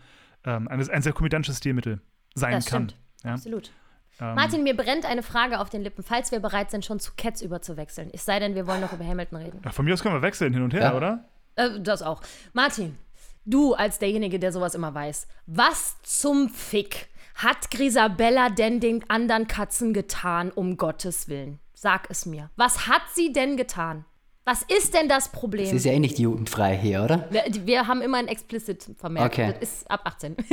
ähm, 0.43 0.67
ein, 0.69 0.89
ein 0.89 1.01
sehr 1.01 1.13
komödiantisches 1.13 1.57
Stilmittel 1.57 2.01
sein 2.33 2.53
Das 2.53 2.65
kann. 2.65 2.89
stimmt. 2.89 3.01
Ja? 3.23 3.33
Absolut. 3.33 3.71
Ähm, 4.19 4.33
Martin, 4.35 4.63
mir 4.63 4.75
brennt 4.75 5.05
eine 5.05 5.21
Frage 5.21 5.59
auf 5.59 5.69
den 5.69 5.81
Lippen, 5.83 6.01
falls 6.01 6.31
wir 6.31 6.39
bereit 6.39 6.71
sind, 6.71 6.83
schon 6.85 6.99
zu 6.99 7.11
Cats 7.17 7.41
überzuwechseln. 7.41 8.09
Es 8.13 8.25
sei 8.25 8.39
denn, 8.39 8.55
wir 8.55 8.65
wollen 8.65 8.81
noch 8.81 8.93
über 8.93 9.05
Hamilton 9.05 9.37
reden. 9.37 9.61
ja, 9.63 9.71
von 9.71 9.85
mir 9.85 9.93
aus 9.93 10.01
können 10.01 10.15
wir 10.15 10.21
wechseln 10.21 10.53
hin 10.53 10.63
und 10.63 10.73
her, 10.73 10.81
Ja. 10.81 10.95
oder? 10.97 11.25
Äh, 11.57 11.79
das 11.81 12.01
auch. 12.01 12.21
Martin, 12.53 12.97
du 13.45 13.73
als 13.73 13.99
derjenige, 13.99 14.39
der 14.39 14.51
sowas 14.51 14.75
immer 14.75 14.93
weiß, 14.93 15.27
was 15.45 16.01
zum 16.03 16.49
Fick 16.49 17.07
hat 17.35 17.69
Grisabella 17.69 18.49
denn 18.49 18.79
den 18.79 19.09
anderen 19.09 19.47
Katzen 19.47 19.93
getan, 19.93 20.51
um 20.51 20.77
Gottes 20.77 21.27
Willen? 21.27 21.59
Sag 21.73 22.09
es 22.09 22.25
mir. 22.25 22.49
Was 22.55 22.87
hat 22.87 23.01
sie 23.13 23.33
denn 23.33 23.57
getan? 23.57 24.05
Was 24.45 24.61
ist 24.61 24.93
denn 24.93 25.09
das 25.09 25.31
Problem? 25.31 25.65
Es 25.65 25.73
ist 25.73 25.85
ja 25.85 25.91
eh 25.91 25.99
nicht 25.99 26.19
jugendfrei 26.19 26.77
hier, 26.77 27.03
oder? 27.03 27.27
wir, 27.31 27.43
wir 27.65 27.87
haben 27.87 28.01
immer 28.01 28.17
ein 28.17 28.27
Explicit 28.27 28.91
vermerkt. 28.95 29.33
Okay. 29.33 29.55
Das 29.59 29.69
ist 29.69 29.91
ab 29.91 30.01
18. 30.05 30.35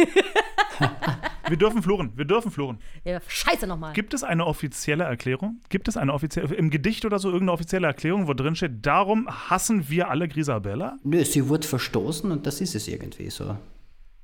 Wir 1.49 1.59
dürfen 1.59 1.83
fluchen, 1.83 2.13
wir 2.17 2.25
dürfen 2.25 2.51
fluchen. 2.51 2.79
ja, 3.05 3.21
scheiße 3.27 3.67
nochmal. 3.67 3.93
Gibt 3.93 4.15
es 4.15 4.25
eine 4.25 4.47
offizielle 4.47 5.05
Erklärung? 5.05 5.61
Gibt 5.69 5.87
es 5.87 5.99
eine 5.99 6.15
offizielle, 6.15 6.55
im 6.55 6.71
Gedicht 6.71 7.05
oder 7.05 7.19
so 7.19 7.29
irgendeine 7.29 7.53
offizielle 7.53 7.87
Erklärung, 7.87 8.27
wo 8.27 8.33
drin 8.33 8.55
steht, 8.55 8.87
darum 8.87 9.29
hassen 9.29 9.91
wir 9.91 10.09
alle 10.09 10.29
Grisabella? 10.29 10.97
Nö, 11.03 11.23
sie 11.25 11.49
wurde 11.51 11.69
verstoßen 11.69 12.31
und 12.31 12.47
das 12.47 12.63
ist 12.63 12.75
es 12.75 12.89
irgendwie 12.89 13.29
so. 13.29 13.57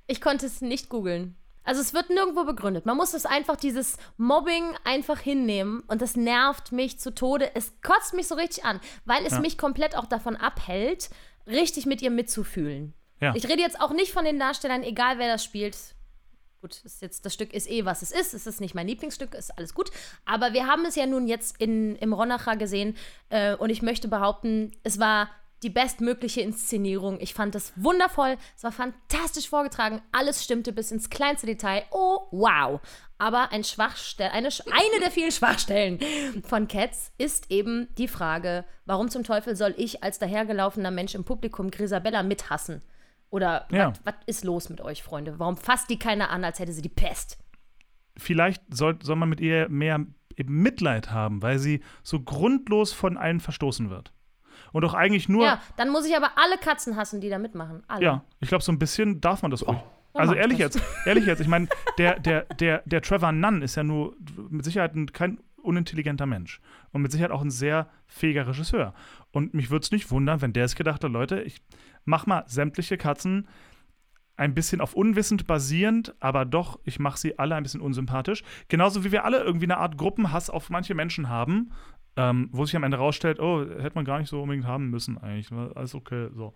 Ich 0.07 0.22
konnte 0.22 0.46
es 0.46 0.62
nicht 0.62 0.88
googeln. 0.88 1.35
Also 1.68 1.83
es 1.83 1.92
wird 1.92 2.09
nirgendwo 2.09 2.44
begründet. 2.44 2.87
Man 2.87 2.96
muss 2.96 3.12
es 3.12 3.26
einfach, 3.26 3.57
dieses 3.57 3.98
Mobbing 4.16 4.64
einfach 4.85 5.18
hinnehmen 5.20 5.83
und 5.87 6.00
das 6.00 6.16
nervt 6.16 6.72
mich 6.72 6.98
zu 6.98 7.14
Tode. 7.14 7.54
Es 7.54 7.74
kotzt 7.83 8.14
mich 8.14 8.26
so 8.26 8.37
richtig 8.37 8.64
an, 8.64 8.81
weil 9.04 9.26
es 9.26 9.35
Ja. 9.35 9.40
mich 9.40 9.59
komplett 9.59 9.94
auch 9.94 10.07
davon 10.07 10.35
abhält, 10.35 11.11
richtig 11.46 11.85
mit 11.85 12.00
ihr 12.00 12.11
mitzufühlen. 12.11 12.94
Ja. 13.20 13.35
Ich 13.35 13.46
rede 13.48 13.61
jetzt 13.61 13.83
auch 13.83 13.90
nicht 13.92 14.12
von 14.12 14.24
den 14.24 14.38
Darstellern, 14.38 14.83
egal 14.83 15.18
wer 15.18 15.31
das 15.31 15.44
spielt. 15.44 15.76
Gut, 16.62 16.81
ist 16.85 17.02
jetzt, 17.02 17.26
das 17.26 17.35
Stück 17.35 17.52
ist 17.52 17.68
eh, 17.70 17.85
was 17.85 18.00
es 18.00 18.12
ist. 18.12 18.33
Es 18.33 18.46
ist 18.46 18.62
nicht 18.62 18.74
mein 18.74 18.88
Lieblingsstück, 18.88 19.35
ist 19.35 19.50
alles 19.59 19.74
gut. 19.74 19.90
Aber 20.24 20.54
wir 20.54 20.66
haben 20.66 20.87
es 20.87 20.96
ja 20.96 21.04
nun 21.04 21.28
jetzt 21.28 21.61
in, 21.61 21.96
im 21.96 22.14
Ronacher 22.14 22.57
gesehen 22.57 22.96
äh, 23.28 23.54
und 23.54 23.68
ich 23.68 23.83
möchte 23.83 24.09
behaupten, 24.09 24.72
es 24.85 24.98
war 24.98 25.28
die 25.62 25.71
bestmögliche 25.71 26.40
Inszenierung. 26.40 27.18
Ich 27.21 27.35
fand 27.35 27.55
es 27.55 27.73
wundervoll. 27.77 28.37
Es 28.57 28.64
war 28.64 28.73
fantastisch 28.73 29.49
vorgetragen. 29.49 30.01
Alles 30.12 30.44
stimmte 30.44 30.73
bis 30.73 30.90
ins 30.92 31.11
kleinste 31.11 31.47
Detail. 31.47 31.83
Oh, 31.90 32.29
wow. 32.31 32.81
Aber 33.18 33.51
ein 33.51 33.64
Schwachstell, 33.64 34.31
eine, 34.31 34.49
eine 34.49 35.01
der 35.01 35.11
vielen 35.11 35.33
Schwachstellen 35.33 35.99
von 36.44 36.68
Cats 36.68 37.12
ist 37.18 37.51
eben 37.51 37.88
die 37.99 38.07
Frage, 38.07 38.64
warum 38.87 39.09
zum 39.09 39.25
Teufel 39.25 39.57
soll 39.57 39.75
ich 39.77 40.05
als 40.05 40.18
dahergelaufener 40.21 40.92
Mensch 40.92 41.14
im 41.16 41.25
Publikum 41.25 41.71
Grisabella 41.71 42.23
mithassen? 42.23 42.83
Oder 43.31 43.66
Ja. 43.73 43.92
was 44.05 44.14
ist 44.27 44.44
los 44.44 44.68
mit 44.68 44.81
euch, 44.81 45.03
Freunde? 45.03 45.38
Warum 45.38 45.57
fasst 45.57 45.90
die 45.90 45.99
keiner 45.99 46.31
an, 46.31 46.44
als 46.44 46.61
hätte 46.61 46.73
sie 46.73 46.83
die 46.83 46.88
Pest? 46.88 47.38
Vielleicht 48.16 48.62
soll, 48.73 48.99
soll 49.03 49.16
man 49.16 49.29
mit 49.29 49.40
ihr 49.40 49.68
mehr 49.68 50.07
Mitleid 50.47 51.11
haben, 51.11 51.42
weil 51.42 51.59
sie 51.59 51.83
so 52.05 52.21
grundlos 52.21 52.92
von 52.92 53.16
allen 53.16 53.40
verstoßen 53.40 53.90
wird. 53.90 54.12
Und 54.79 54.85
auch 54.85 54.95
eigentlich 54.95 55.29
nur, 55.29 55.45
Ja, 55.45 55.61
dann 55.77 55.91
muss 55.91 56.07
ich 56.07 56.17
aber 56.17 56.31
alle 56.37 56.57
Katzen 56.57 56.95
hassen, 56.95 57.21
die 57.21 57.29
da 57.29 57.38
mitmachen. 57.38 57.83
Alle. 57.88 58.05
Ja, 58.05 58.25
ich 58.38 58.49
glaube, 58.49 58.62
so 58.62 58.71
ein 58.71 58.79
bisschen 58.79 59.21
darf 59.21 59.43
man 59.43 59.51
das 59.51 59.67
ruhig. 59.67 59.77
Ja, 60.14 60.21
Also 60.21 60.35
ehrlich 60.35 60.59
das. 60.59 60.77
jetzt, 60.77 60.87
ehrlich 61.05 61.27
jetzt, 61.27 61.41
ich 61.41 61.49
meine, 61.49 61.67
der, 61.99 62.21
der, 62.21 62.43
der, 62.61 62.83
der 62.85 63.03
Trevor 63.03 63.33
Nunn 63.33 63.61
ist 63.62 63.75
ja 63.75 63.83
nur 63.83 64.14
mit 64.49 64.64
Sicherheit 64.64 64.95
ein, 64.95 65.12
kein 65.12 65.41
unintelligenter 65.64 66.27
Mensch 66.27 66.61
und 66.93 67.03
mit 67.03 67.11
Sicherheit 67.11 67.33
auch 67.33 67.43
ein 67.43 67.51
sehr 67.51 67.88
fähiger 68.07 68.47
Regisseur. 68.47 68.95
Und 69.33 69.53
mich 69.53 69.69
würde 69.69 69.83
es 69.83 69.91
nicht 69.91 70.12
wundern, 70.12 70.43
wenn 70.43 70.53
der 70.53 70.67
es 70.67 70.77
gedacht 70.77 71.03
hat, 71.03 71.11
Leute, 71.11 71.43
ich 71.43 71.57
mach 72.05 72.27
mal 72.27 72.45
sämtliche 72.47 72.97
Katzen 72.97 73.49
ein 74.37 74.55
bisschen 74.55 74.81
auf 74.81 74.95
unwissend 74.95 75.49
basierend, 75.49 76.14
aber 76.21 76.45
doch, 76.45 76.79
ich 76.85 77.01
mache 77.01 77.19
sie 77.19 77.37
alle 77.41 77.57
ein 77.57 77.64
bisschen 77.64 77.81
unsympathisch. 77.81 78.45
Genauso 78.69 79.03
wie 79.03 79.11
wir 79.11 79.25
alle 79.25 79.43
irgendwie 79.43 79.67
eine 79.67 79.79
Art 79.79 79.99
Gruppenhass 79.99 80.49
auf 80.49 80.71
manche 80.71 80.95
Menschen 80.95 81.29
haben, 81.29 81.73
ähm, 82.18 82.48
wo 82.52 82.64
sich 82.64 82.74
am 82.74 82.83
Ende 82.83 82.96
rausstellt, 82.96 83.38
oh, 83.38 83.61
hätte 83.61 83.94
man 83.94 84.04
gar 84.04 84.18
nicht 84.18 84.28
so 84.28 84.42
unbedingt 84.42 84.66
haben 84.66 84.90
müssen 84.90 85.18
eigentlich. 85.18 85.50
Alles 85.52 85.94
okay, 85.94 86.28
so. 86.35 86.52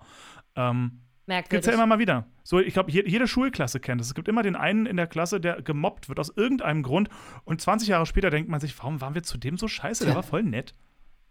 Ähm, 0.56 1.02
Gibt 1.26 1.52
es 1.52 1.66
ja 1.66 1.72
immer 1.72 1.86
mal 1.86 2.00
wieder. 2.00 2.26
So, 2.42 2.58
ich 2.58 2.74
glaube, 2.74 2.90
je, 2.90 3.04
jede 3.06 3.28
Schulklasse 3.28 3.78
kennt 3.78 4.00
es. 4.00 4.08
Es 4.08 4.14
gibt 4.14 4.26
immer 4.26 4.42
den 4.42 4.56
einen 4.56 4.86
in 4.86 4.96
der 4.96 5.06
Klasse, 5.06 5.40
der 5.40 5.62
gemobbt 5.62 6.08
wird 6.08 6.18
aus 6.18 6.36
irgendeinem 6.36 6.82
Grund. 6.82 7.08
Und 7.44 7.60
20 7.60 7.88
Jahre 7.88 8.06
später 8.06 8.28
denkt 8.28 8.50
man 8.50 8.58
sich, 8.58 8.76
warum 8.76 9.00
waren 9.00 9.14
wir 9.14 9.22
zu 9.22 9.38
dem 9.38 9.56
so 9.56 9.68
scheiße? 9.68 10.04
Der 10.04 10.16
war 10.16 10.24
voll 10.24 10.42
nett. 10.42 10.74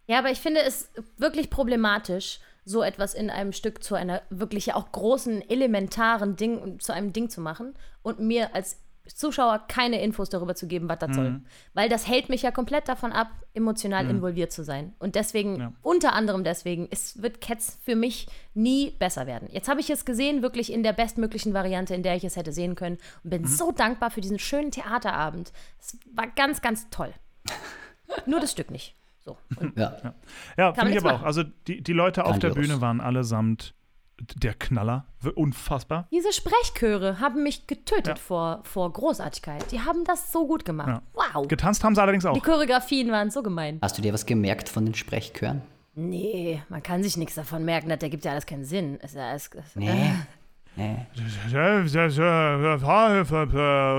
Ja, 0.06 0.18
aber 0.18 0.30
ich 0.30 0.40
finde 0.40 0.62
es 0.62 0.90
wirklich 1.18 1.50
problematisch, 1.50 2.40
so 2.64 2.82
etwas 2.82 3.12
in 3.12 3.28
einem 3.28 3.52
Stück 3.52 3.84
zu 3.84 3.94
einer 3.94 4.22
wirklich 4.30 4.72
auch 4.74 4.90
großen, 4.90 5.48
elementaren 5.48 6.36
Ding, 6.36 6.80
zu 6.80 6.92
einem 6.92 7.12
Ding 7.12 7.28
zu 7.28 7.40
machen 7.40 7.74
und 8.02 8.18
mir 8.18 8.54
als 8.54 8.81
Zuschauer 9.06 9.64
keine 9.68 10.00
Infos 10.00 10.30
darüber 10.30 10.54
zu 10.54 10.66
geben, 10.66 10.88
was 10.88 10.98
das 11.00 11.14
soll. 11.16 11.40
Weil 11.74 11.88
das 11.88 12.06
hält 12.08 12.28
mich 12.28 12.42
ja 12.42 12.50
komplett 12.50 12.88
davon 12.88 13.12
ab, 13.12 13.28
emotional 13.54 14.08
involviert 14.08 14.52
zu 14.52 14.62
sein. 14.64 14.94
Und 14.98 15.14
deswegen, 15.16 15.56
Ja. 15.56 15.72
unter 15.82 16.12
anderem 16.12 16.44
deswegen, 16.44 16.88
es 16.90 17.20
wird 17.20 17.40
Cats 17.40 17.78
für 17.82 17.96
mich 17.96 18.26
nie 18.54 18.90
besser 18.98 19.26
werden. 19.26 19.48
Jetzt 19.50 19.68
habe 19.68 19.80
ich 19.80 19.90
es 19.90 20.04
gesehen, 20.04 20.42
wirklich 20.42 20.72
in 20.72 20.82
der 20.82 20.92
bestmöglichen 20.92 21.52
Variante, 21.52 21.94
in 21.94 22.02
der 22.02 22.14
ich 22.16 22.24
es 22.24 22.36
hätte 22.36 22.52
sehen 22.52 22.74
können. 22.74 22.98
Und 23.24 23.30
bin 23.30 23.46
so 23.46 23.72
dankbar 23.72 24.10
für 24.10 24.20
diesen 24.20 24.38
schönen 24.38 24.70
Theaterabend. 24.70 25.52
Es 25.80 25.98
war 26.14 26.28
ganz, 26.28 26.60
ganz 26.62 26.88
toll. 26.90 27.12
Nur 28.26 28.40
das 28.40 28.52
Stück 28.52 28.70
nicht. 28.70 28.94
So. 29.24 29.36
Und 29.58 29.76
Ja. 29.78 29.96
Ja, 30.56 30.66
man 30.70 30.74
finde 30.74 30.90
ich 30.92 30.98
aber 30.98 31.10
auch. 31.10 31.12
machen. 31.18 31.26
Also 31.26 31.42
die, 31.66 31.80
die 31.82 31.92
Leute 31.92 32.24
auf 32.24 32.38
der. 32.38 32.50
Bühne 32.50 32.80
waren 32.80 33.00
allesamt 33.00 33.74
der 34.36 34.54
Knaller. 34.54 35.04
Unfassbar. 35.34 36.06
Diese 36.10 36.32
Sprechchöre 36.32 37.20
haben 37.20 37.42
mich 37.42 37.66
getötet 37.66 38.06
Ja. 38.08 38.14
vor, 38.16 38.60
vor 38.64 38.92
Großartigkeit. 38.92 39.70
Die 39.72 39.80
haben 39.80 40.04
das 40.04 40.32
so 40.32 40.46
gut 40.46 40.64
gemacht. 40.64 40.88
Ja. 40.88 41.02
Wow. 41.34 41.48
Getanzt 41.48 41.82
haben 41.84 41.94
sie 41.94 42.02
allerdings 42.02 42.24
auch. 42.24 42.34
Die 42.34 42.40
Choreografien 42.40 43.10
waren 43.10 43.30
so 43.30 43.42
gemein. 43.42 43.78
Hast 43.82 43.98
du 43.98 44.02
dir 44.02 44.12
was 44.12 44.26
gemerkt 44.26 44.68
von 44.68 44.84
den 44.84 44.94
Sprechchören? 44.94 45.62
Nee, 45.94 46.62
man 46.68 46.82
kann 46.82 47.02
sich 47.02 47.16
nichts 47.16 47.34
davon 47.34 47.64
merken. 47.64 47.88
Das 47.90 48.00
ergibt 48.02 48.24
ja 48.24 48.32
alles 48.32 48.46
keinen 48.46 48.64
Sinn. 48.64 48.96
Ist 48.96 49.14
ja 49.14 49.28
alles, 49.28 49.50
Nee. 49.74 50.12
Nee. 50.74 51.06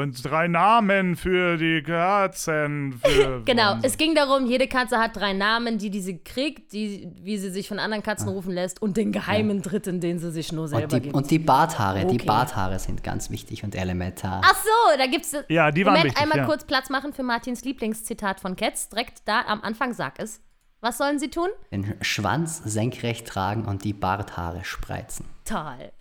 Und 0.02 0.26
drei 0.26 0.48
Namen 0.48 1.16
für 1.16 1.58
die 1.58 1.84
Katzen. 1.84 3.00
Für 3.04 3.42
Genau, 3.46 3.78
es 3.84 3.98
ging 3.98 4.16
darum, 4.16 4.48
jede 4.48 4.68
Katze 4.68 4.98
hat 4.98 5.16
drei 5.16 5.34
Namen, 5.34 5.78
die, 5.78 5.92
die 5.92 6.02
sie 6.02 6.18
kriegt, 6.18 6.74
die, 6.74 7.12
wie 7.22 7.38
sie 7.38 7.52
sich 7.52 7.68
von 7.68 7.78
anderen 7.78 8.02
Katzen 8.02 8.28
rufen 8.30 8.52
lässt 8.52 8.82
und 8.82 8.98
den 8.98 9.12
geheimen 9.12 9.62
dritten, 9.62 10.00
den 10.00 10.18
sie 10.18 10.32
sich 10.32 10.52
nur 10.52 10.68
selber 10.68 10.86
Und 10.86 10.94
die, 10.94 11.00
gibt. 11.02 11.16
und 11.16 11.30
die 11.30 11.40
Barthaare, 11.40 12.06
die 12.06 12.16
Okay. 12.16 12.26
Barthaare 12.26 12.80
sind 12.80 13.04
ganz 13.04 13.30
wichtig 13.30 13.64
und 13.64 13.76
elementar. 13.76 14.42
Ach 14.44 14.56
so, 14.56 14.98
da 14.98 15.06
gibt's. 15.08 15.36
Ja, 15.50 15.72
die 15.72 15.86
waren 15.86 15.94
Moment, 15.94 16.06
wichtig, 16.06 16.22
einmal 16.22 16.38
ja. 16.40 16.46
kurz 16.46 16.64
Platz 16.66 16.90
machen 16.90 17.14
für 17.14 17.24
Martins 17.24 17.64
Lieblingszitat 17.64 18.40
von 18.40 18.56
Cats. 18.56 18.90
Direkt 18.90 19.22
da 19.26 19.42
am 19.48 19.62
Anfang 19.62 19.94
sag 19.94 20.20
es. 20.20 20.42
Was 20.84 20.98
sollen 20.98 21.18
sie 21.18 21.30
tun? 21.30 21.48
Den 21.72 21.96
Schwanz 22.02 22.62
senkrecht 22.66 23.26
tragen 23.26 23.64
und 23.64 23.86
die 23.86 23.94
Barthaare 23.94 24.66
spreizen. 24.66 25.26
Toll. 25.46 25.94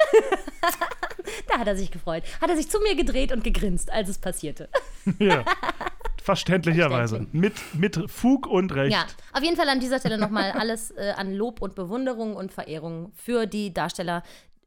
da 1.49 1.59
hat 1.61 1.69
er 1.69 1.77
sich 1.77 1.93
gefreut. 1.93 2.25
Hat 2.41 2.51
er 2.51 2.57
sich 2.57 2.69
zu 2.69 2.81
mir 2.81 2.97
gedreht 2.97 3.31
und 3.31 3.45
gegrinst, 3.45 3.93
als 3.93 4.09
es 4.09 4.19
passierte. 4.19 4.69
Ja. 5.21 5.45
Verständlicherweise. 6.21 7.27
Mit, 7.33 7.55
mit 7.75 8.11
Fug 8.11 8.47
und 8.47 8.73
Recht. 8.73 8.93
Ja, 8.93 9.07
auf 9.33 9.43
jeden 9.43 9.57
Fall 9.57 9.69
an 9.69 9.81
dieser 9.81 9.99
Stelle 9.99 10.19
nochmal 10.19 10.53
alles 10.53 10.93
äh, 10.93 11.13
an 11.17 11.33
Lob 11.33 11.61
und 11.61 11.75
Bewunderung 11.75 12.37
und 12.37 12.53
Verehrung 12.53 13.13
für 13.17 13.47
die 13.47 13.75
Darsteller 13.75 14.23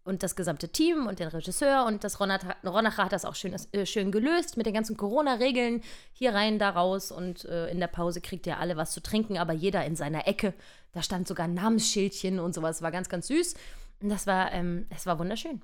und 0.06 0.22
das 0.22 0.36
gesamte 0.36 0.70
Team 0.70 1.08
und 1.08 1.20
den 1.20 1.28
Regisseur. 1.28 1.86
Und 1.86 2.04
das 2.04 2.20
Ronacher, 2.20 2.56
Ronacher 2.64 3.06
hat 3.06 3.12
das 3.12 3.26
auch 3.26 3.34
schön, 3.34 3.56
äh, 3.72 3.86
schön 3.88 4.12
gelöst 4.12 4.56
mit 4.56 4.68
den 4.68 4.74
ganzen 4.74 4.96
Corona-Regeln. 4.96 5.82
Hier 6.14 6.34
rein, 6.34 6.60
da 6.60 6.70
raus. 6.70 7.12
Und 7.12 7.44
äh, 7.46 7.68
in 7.70 7.80
der 7.80 7.88
Pause 7.88 8.22
kriegt 8.22 8.46
ihr 8.46 8.60
alle 8.60 8.78
was 8.78 8.92
zu 8.92 9.02
trinken, 9.02 9.40
aber 9.40 9.52
jeder 9.52 9.84
in 9.84 9.96
seiner 9.96 10.28
Ecke. 10.28 10.54
Da 10.94 11.02
stand 11.02 11.28
sogar 11.28 11.48
ein 11.48 11.56
Namensschildchen 11.56 12.40
und 12.40 12.54
sowas. 12.54 12.84
War 12.84 12.92
ganz, 12.92 13.10
ganz 13.10 13.28
süß. 13.28 13.56
Und 14.00 14.10
das 14.10 14.28
war, 14.28 14.52
ähm, 14.52 14.86
es 14.96 15.08
war 15.08 15.18
wunderschön. 15.18 15.64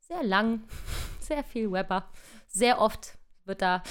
Sehr 0.00 0.22
lang, 0.22 0.64
sehr 1.20 1.42
viel 1.42 1.72
Webber. 1.72 2.04
Sehr 2.46 2.80
oft 2.82 3.16
wird 3.46 3.62
da. 3.62 3.82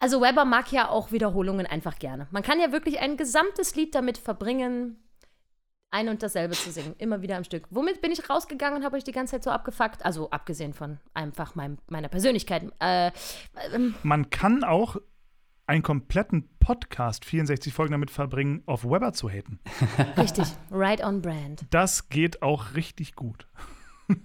Also 0.00 0.20
Webber 0.20 0.44
mag 0.44 0.72
ja 0.72 0.88
auch 0.88 1.12
Wiederholungen 1.12 1.66
einfach 1.66 2.00
gerne. 2.00 2.26
Man 2.32 2.42
kann 2.42 2.58
ja 2.58 2.72
wirklich 2.72 2.98
ein 2.98 3.16
gesamtes 3.16 3.76
Lied 3.76 3.94
damit 3.94 4.18
verbringen, 4.18 5.03
ein 5.94 6.08
und 6.08 6.22
dasselbe 6.22 6.54
zu 6.54 6.70
singen. 6.72 6.94
Immer 6.98 7.22
wieder 7.22 7.36
am 7.36 7.44
Stück. 7.44 7.66
Womit 7.70 8.02
bin 8.02 8.10
ich 8.10 8.28
rausgegangen 8.28 8.78
und 8.78 8.84
habe 8.84 8.96
euch 8.96 9.04
die 9.04 9.12
ganze 9.12 9.36
Zeit 9.36 9.44
so 9.44 9.50
abgefuckt? 9.50 10.04
Also 10.04 10.28
abgesehen 10.30 10.74
von 10.74 10.98
einfach 11.14 11.54
meinem, 11.54 11.78
meiner 11.88 12.08
Persönlichkeit. 12.08 12.64
Äh, 12.80 13.12
ähm, 13.72 13.94
Man 14.02 14.28
kann 14.28 14.64
auch 14.64 14.96
einen 15.66 15.82
kompletten 15.82 16.48
Podcast, 16.58 17.24
64 17.24 17.72
Folgen 17.72 17.92
damit 17.92 18.10
verbringen, 18.10 18.62
auf 18.66 18.84
Weber 18.84 19.12
zu 19.12 19.30
haten. 19.30 19.60
richtig. 20.18 20.46
right 20.70 21.02
on 21.02 21.22
brand. 21.22 21.64
Das 21.70 22.08
geht 22.08 22.42
auch 22.42 22.74
richtig 22.74 23.14
gut. 23.14 23.46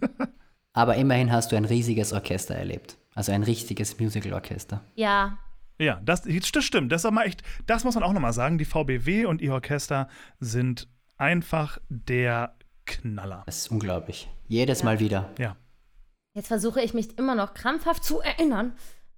Aber 0.74 0.96
immerhin 0.96 1.32
hast 1.32 1.52
du 1.52 1.56
ein 1.56 1.66
riesiges 1.66 2.14
Orchester 2.14 2.56
erlebt. 2.56 2.98
Also 3.14 3.32
ein 3.32 3.44
richtiges 3.44 4.00
Musical-Orchester. 4.00 4.84
Ja, 4.96 5.38
Ja, 5.78 6.02
das, 6.04 6.24
das 6.24 6.64
stimmt. 6.64 6.92
Das, 6.92 7.02
ist 7.02 7.06
aber 7.06 7.26
echt, 7.26 7.44
das 7.66 7.84
muss 7.84 7.96
man 7.96 8.04
auch 8.04 8.14
nochmal 8.14 8.34
sagen. 8.34 8.58
Die 8.58 8.66
VBW 8.66 9.26
und 9.26 9.42
ihr 9.42 9.54
Orchester 9.54 10.08
sind 10.40 10.88
einfach 11.20 11.78
der 11.90 12.56
Knaller. 12.86 13.44
Das 13.46 13.58
ist 13.60 13.72
unglaublich. 13.72 14.30
Jedes 14.48 14.84
Mal 14.84 15.00
wieder. 15.00 15.30
Ja. 15.38 15.56
Jetzt 16.34 16.48
versuche 16.48 16.82
ich 16.82 16.94
mich 16.94 17.18
immer 17.18 17.36
noch 17.36 17.54
krampfhaft 17.54 18.04
zu 18.04 18.20
erinnern, 18.22 18.74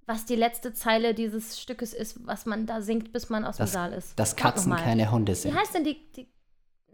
was 0.06 0.26
die 0.26 0.34
letzte 0.36 0.74
Zeile 0.74 1.14
dieses 1.14 1.60
Stückes 1.60 1.94
ist, 1.94 2.26
was 2.26 2.44
man 2.44 2.66
da 2.66 2.82
singt, 2.82 3.12
bis 3.12 3.28
man 3.30 3.44
aus 3.44 3.56
dem 3.56 3.62
Dass, 3.64 3.72
Saal 3.72 3.92
ist. 3.92 4.18
dass 4.18 4.36
Katzen 4.36 4.74
keine 4.76 5.10
Hunde 5.10 5.32
Wie 5.32 5.36
sind. 5.36 5.54
heißt 5.56 5.74
denn 5.74 5.84
die, 5.84 6.10
die. 6.12 6.28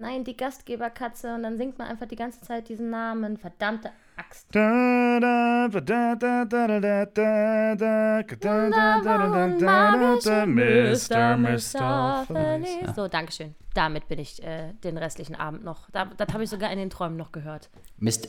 Nein, 0.01 0.23
die 0.23 0.37
Gastgeberkatze 0.37 1.35
und 1.35 1.43
dann 1.43 1.59
singt 1.59 1.77
man 1.77 1.89
einfach 1.89 2.07
die 2.07 2.15
ganze 2.15 2.41
Zeit 2.41 2.69
diesen 2.69 2.89
Namen. 2.89 3.37
Verdammte 3.37 3.91
Axt. 4.17 4.47
Da, 4.53 5.19
da, 5.19 5.69
da, 5.69 5.81
da, 5.81 6.15
da, 6.15 6.45
da, 6.45 6.79
da, 6.79 7.05
da, 7.07 7.75
da, 7.75 7.75
da, 7.75 8.23
da, 8.25 8.71
da, 9.01 9.49
da, 9.59 10.19
da, 10.21 10.47
Mr. 10.47 11.37
Mistopheles. 11.37 12.95
So, 12.95 13.09
Dankeschön. 13.09 13.57
Damit 13.75 14.07
bin 14.07 14.21
ich 14.21 14.41
äh, 14.45 14.73
den 14.85 14.99
restlichen 14.99 15.35
Abend 15.35 15.65
noch. 15.65 15.91
Da, 15.91 16.05
das 16.05 16.33
habe 16.33 16.45
ich 16.45 16.51
sogar 16.51 16.71
in 16.71 16.79
den 16.79 16.91
Träumen 16.91 17.17
noch 17.17 17.33
gehört. 17.33 17.69
Mist. 17.97 18.29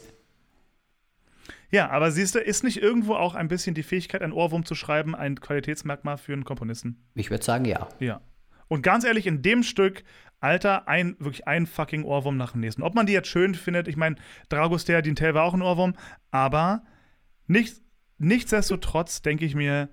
Ja, 1.69 1.91
aber 1.91 2.11
siehst 2.11 2.33
du, 2.33 2.39
ist 2.39 2.63
nicht 2.63 2.81
irgendwo 2.81 3.13
auch 3.13 3.35
ein 3.35 3.47
bisschen 3.47 3.75
die 3.75 3.83
Fähigkeit, 3.83 4.23
ein 4.23 4.33
Ohrwurm 4.33 4.65
zu 4.65 4.73
schreiben, 4.73 5.13
ein 5.13 5.39
Qualitätsmerkmal 5.39 6.17
für 6.17 6.33
einen 6.33 6.45
Komponisten? 6.45 6.97
Ich 7.13 7.29
würde 7.29 7.43
sagen, 7.43 7.65
ja. 7.65 7.87
Ja. 7.99 8.21
Und 8.69 8.83
ganz 8.83 9.03
ehrlich, 9.03 9.27
in 9.27 9.41
dem 9.41 9.63
Stück, 9.63 10.03
Alter, 10.39 10.87
ein, 10.87 11.17
wirklich 11.19 11.47
ein 11.47 11.67
fucking 11.67 12.03
Ohrwurm 12.03 12.37
nach 12.37 12.53
dem 12.53 12.61
nächsten. 12.61 12.83
Ob 12.83 12.95
man 12.95 13.05
die 13.05 13.13
jetzt 13.13 13.27
schön 13.27 13.55
findet, 13.55 13.89
ich 13.89 13.97
meine, 13.97 14.15
Dragoster, 14.47 15.01
Dintel 15.01 15.33
war 15.33 15.43
auch 15.43 15.53
ein 15.53 15.61
Ohrwurm, 15.61 15.95
aber 16.31 16.83
nicht, 17.47 17.81
nichtsdestotrotz 18.19 19.21
denke 19.21 19.43
ich 19.43 19.55
mir, 19.55 19.89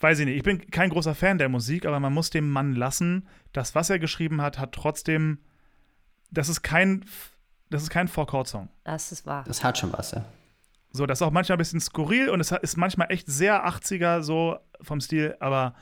weiß 0.00 0.20
ich 0.20 0.26
nicht, 0.26 0.36
ich 0.36 0.42
bin 0.42 0.70
kein 0.70 0.90
großer 0.90 1.14
Fan 1.14 1.38
der 1.38 1.50
Musik, 1.50 1.84
aber 1.84 2.00
man 2.00 2.14
muss 2.14 2.30
dem 2.30 2.50
Mann 2.50 2.74
lassen, 2.74 3.28
das, 3.52 3.74
was 3.74 3.90
er 3.90 3.98
geschrieben 3.98 4.40
hat, 4.40 4.58
hat 4.58 4.72
trotzdem, 4.72 5.38
das 6.30 6.48
ist 6.48 6.62
kein, 6.62 7.04
das 7.68 7.82
ist 7.82 7.90
kein 7.90 8.08
Four-Chord-Song. 8.08 8.70
Das 8.84 9.12
ist 9.12 9.26
wahr. 9.26 9.44
Das 9.46 9.62
hat 9.62 9.76
schon 9.76 9.92
was, 9.92 10.12
ja. 10.12 10.24
So, 10.92 11.06
das 11.06 11.18
ist 11.18 11.22
auch 11.22 11.30
manchmal 11.30 11.56
ein 11.56 11.58
bisschen 11.58 11.80
skurril 11.80 12.28
und 12.28 12.40
es 12.40 12.52
ist 12.52 12.76
manchmal 12.76 13.10
echt 13.10 13.26
sehr 13.26 13.66
80er 13.66 14.22
so 14.22 14.58
vom 14.80 15.00
Stil, 15.00 15.36
aber 15.40 15.74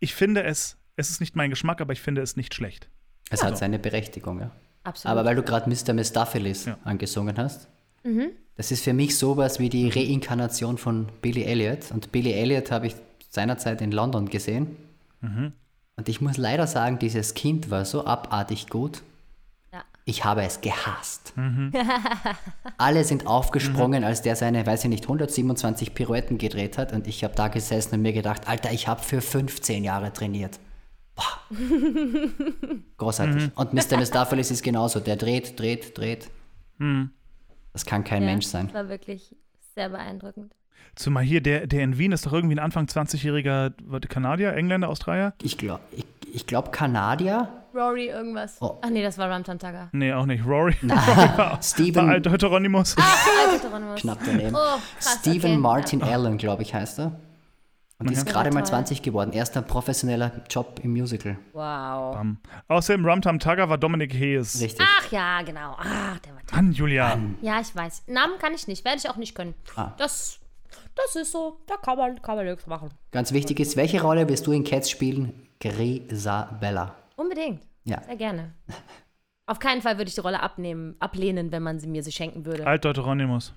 ich 0.00 0.14
finde 0.14 0.44
es, 0.44 0.78
es 0.98 1.10
ist 1.10 1.20
nicht 1.20 1.36
mein 1.36 1.50
Geschmack, 1.50 1.80
aber 1.80 1.92
ich 1.92 2.00
finde 2.00 2.20
es 2.22 2.36
nicht 2.36 2.54
schlecht. 2.54 2.88
Es 3.30 3.40
Ja, 3.40 3.46
hat 3.46 3.54
so. 3.56 3.60
seine 3.60 3.78
Berechtigung, 3.78 4.40
ja. 4.40 4.50
Absolut. 4.84 5.12
Aber 5.18 5.24
weil 5.28 5.36
du 5.36 5.42
gerade 5.42 5.68
Mr. 5.68 5.92
Mistopheles 5.94 6.66
Ja. 6.66 6.78
angesungen 6.84 7.36
hast, 7.38 7.68
Mhm. 8.04 8.30
das 8.56 8.70
ist 8.70 8.84
für 8.84 8.92
mich 8.92 9.16
sowas 9.18 9.58
wie 9.58 9.68
die 9.68 9.88
Reinkarnation 9.88 10.78
von 10.78 11.06
Billy 11.20 11.42
Elliot. 11.44 11.90
Und 11.90 12.12
Billy 12.12 12.32
Elliot 12.32 12.70
habe 12.70 12.86
ich 12.86 12.94
seinerzeit 13.30 13.80
in 13.82 13.92
London 13.92 14.28
gesehen. 14.28 14.76
Mhm. 15.20 15.52
Und 15.96 16.08
ich 16.08 16.20
muss 16.20 16.36
leider 16.36 16.66
sagen, 16.66 16.98
dieses 16.98 17.34
Kind 17.34 17.70
war 17.70 17.84
so 17.84 18.06
abartig 18.06 18.68
gut. 18.68 19.02
Ja. 19.72 19.82
Ich 20.04 20.24
habe 20.24 20.42
es 20.44 20.60
gehasst. 20.60 21.32
Mhm. 21.36 21.72
Alle 22.78 23.04
sind 23.04 23.26
aufgesprungen, 23.26 24.04
als 24.04 24.22
der 24.22 24.36
seine, 24.36 24.64
weiß 24.64 24.84
ich 24.84 24.90
nicht, 24.90 25.04
127 25.04 25.94
Pirouetten 25.94 26.38
gedreht 26.38 26.78
hat. 26.78 26.92
Und 26.92 27.06
ich 27.08 27.24
habe 27.24 27.34
da 27.34 27.48
gesessen 27.48 27.96
und 27.96 28.02
mir 28.02 28.12
gedacht, 28.12 28.48
Alter, 28.48 28.72
ich 28.72 28.86
habe 28.88 29.02
für 29.02 29.20
15 29.20 29.84
Jahre 29.84 30.12
trainiert. 30.12 30.58
Boah. 31.18 31.56
Großartig. 32.96 33.46
Mhm. 33.46 33.52
Und 33.56 33.72
Mr. 33.72 33.96
Mistopheles 33.98 34.50
ist 34.50 34.62
genauso. 34.62 35.00
Der 35.00 35.16
dreht, 35.16 35.58
dreht, 35.58 35.98
dreht. 35.98 36.30
Mhm. 36.78 37.10
Das 37.72 37.84
kann 37.84 38.04
kein 38.04 38.22
ja, 38.22 38.28
Mensch 38.28 38.46
sein. 38.46 38.66
Das 38.66 38.74
war 38.74 38.88
wirklich 38.88 39.34
sehr 39.74 39.88
beeindruckend. 39.88 40.52
Zumal 40.94 41.24
hier, 41.24 41.40
der, 41.40 41.66
der 41.66 41.82
in 41.82 41.98
Wien 41.98 42.12
ist 42.12 42.24
doch 42.26 42.32
irgendwie 42.32 42.54
ein 42.54 42.60
Anfang 42.60 42.86
20-jähriger 42.86 43.72
Kanadier, 44.08 44.54
Engländer, 44.54 44.88
Australier? 44.88 45.34
Ich 45.42 45.58
glaube, 45.58 45.82
ich, 45.92 46.06
ich 46.32 46.46
glaub 46.46 46.72
Kanadier. 46.72 47.48
Rory 47.74 48.08
irgendwas. 48.08 48.56
Oh. 48.60 48.78
Ach 48.80 48.90
nee, 48.90 49.02
das 49.02 49.18
war 49.18 49.30
Ramtantaga. 49.30 49.90
Nee, 49.92 50.12
auch 50.12 50.26
nicht. 50.26 50.44
Rory. 50.44 50.74
war 50.82 51.60
Steven, 51.62 52.08
alter 52.08 52.32
Heteronymus. 52.32 52.96
Alter 52.96 53.60
Hieronymus. 53.60 54.00
knapp 54.00 54.18
daneben. 54.24 54.54
Oh, 54.54 54.78
krass, 54.96 55.18
Stephen 55.20 55.52
okay. 55.52 55.56
Martin 55.58 56.02
Allen, 56.02 56.38
glaube 56.38 56.62
ich, 56.62 56.74
heißt 56.74 57.00
er. 57.00 57.20
Und 58.00 58.12
ist 58.12 58.22
Okay. 58.22 58.30
gerade 58.32 58.50
mal 58.52 58.60
Toll. 58.60 58.68
20 58.70 59.02
geworden. 59.02 59.32
Erster 59.32 59.60
professioneller 59.60 60.30
Job 60.48 60.80
im 60.84 60.92
Musical. 60.92 61.36
Wow. 61.52 62.14
Bam. 62.14 62.38
Außerdem 62.68 63.04
Rumtam 63.04 63.40
Tagger 63.40 63.68
war 63.68 63.76
Dominik 63.76 64.14
Hayes. 64.14 64.60
Richtig. 64.60 64.86
Ach 64.88 65.10
ja, 65.10 65.42
genau. 65.42 65.74
Ach, 65.78 66.18
der 66.20 66.32
war 66.34 66.42
toll. 66.46 66.56
Mann, 66.56 66.72
Julia. 66.72 67.18
Ja, 67.42 67.60
ich 67.60 67.74
weiß. 67.74 68.04
Namen 68.06 68.38
kann 68.38 68.54
ich 68.54 68.68
nicht. 68.68 68.84
Werde 68.84 68.98
ich 68.98 69.10
auch 69.10 69.16
nicht 69.16 69.34
können. 69.34 69.54
Ah. 69.74 69.94
Das, 69.98 70.38
das 70.94 71.16
ist 71.16 71.32
so. 71.32 71.58
Da 71.66 71.76
kann 71.76 71.98
man, 71.98 72.22
kann 72.22 72.36
man 72.36 72.46
nichts 72.46 72.68
machen. 72.68 72.90
Ganz 73.10 73.32
wichtig 73.32 73.58
ist, 73.58 73.76
welche 73.76 74.00
Rolle 74.00 74.28
wirst 74.28 74.46
du 74.46 74.52
in 74.52 74.62
Cats 74.62 74.88
spielen? 74.88 75.32
Grisabella. 75.60 76.94
Unbedingt. 77.16 77.62
Ja. 77.82 78.00
Sehr 78.04 78.16
gerne. 78.16 78.54
Auf 79.46 79.58
keinen 79.58 79.82
Fall 79.82 79.98
würde 79.98 80.08
ich 80.08 80.14
die 80.14 80.20
Rolle 80.20 80.40
abnehmen, 80.40 80.94
ablehnen, 81.00 81.50
wenn 81.50 81.64
man 81.64 81.80
sie 81.80 81.88
mir 81.88 82.04
sie 82.04 82.12
schenken 82.12 82.44
würde. 82.46 82.64
Alter 82.64 82.90
Heteronymus. 82.90 83.52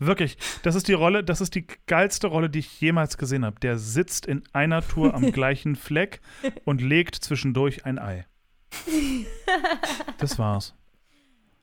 Wirklich, 0.00 0.38
das 0.62 0.74
ist 0.76 0.88
die 0.88 0.94
Rolle, 0.94 1.22
das 1.22 1.42
ist 1.42 1.54
die 1.54 1.66
geilste 1.86 2.26
Rolle, 2.26 2.48
die 2.48 2.60
ich 2.60 2.80
jemals 2.80 3.18
gesehen 3.18 3.44
habe. 3.44 3.60
Der 3.60 3.78
sitzt 3.78 4.24
in 4.24 4.42
einer 4.54 4.80
Tour 4.80 5.14
am 5.14 5.30
gleichen 5.32 5.76
Fleck 5.76 6.22
und 6.64 6.80
legt 6.80 7.14
zwischendurch 7.16 7.84
ein 7.84 7.98
Ei. 7.98 8.26
Das 10.16 10.38
war's. 10.38 10.74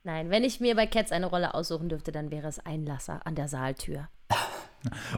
Nein, 0.03 0.29
wenn 0.29 0.43
ich 0.43 0.59
mir 0.59 0.75
bei 0.75 0.85
Cats 0.85 1.11
eine 1.11 1.25
Rolle 1.25 1.55
aussuchen 1.55 1.89
dürfte, 1.89 2.11
dann 2.11 2.29
wäre 2.29 2.47
es 2.47 2.59
Einlasser 2.59 3.25
an 3.25 3.33
der 3.33 3.47
Saaltür. 3.47 4.07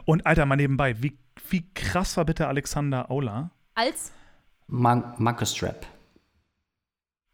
Und 0.06 0.26
Alter, 0.26 0.46
mal 0.46 0.56
nebenbei, 0.56 1.02
wie, 1.02 1.18
wie 1.50 1.68
krass 1.74 2.16
war 2.16 2.24
bitte 2.24 2.48
Alexander 2.48 3.10
Aula? 3.10 3.50
Als 3.74 4.12
Man. 4.66 5.14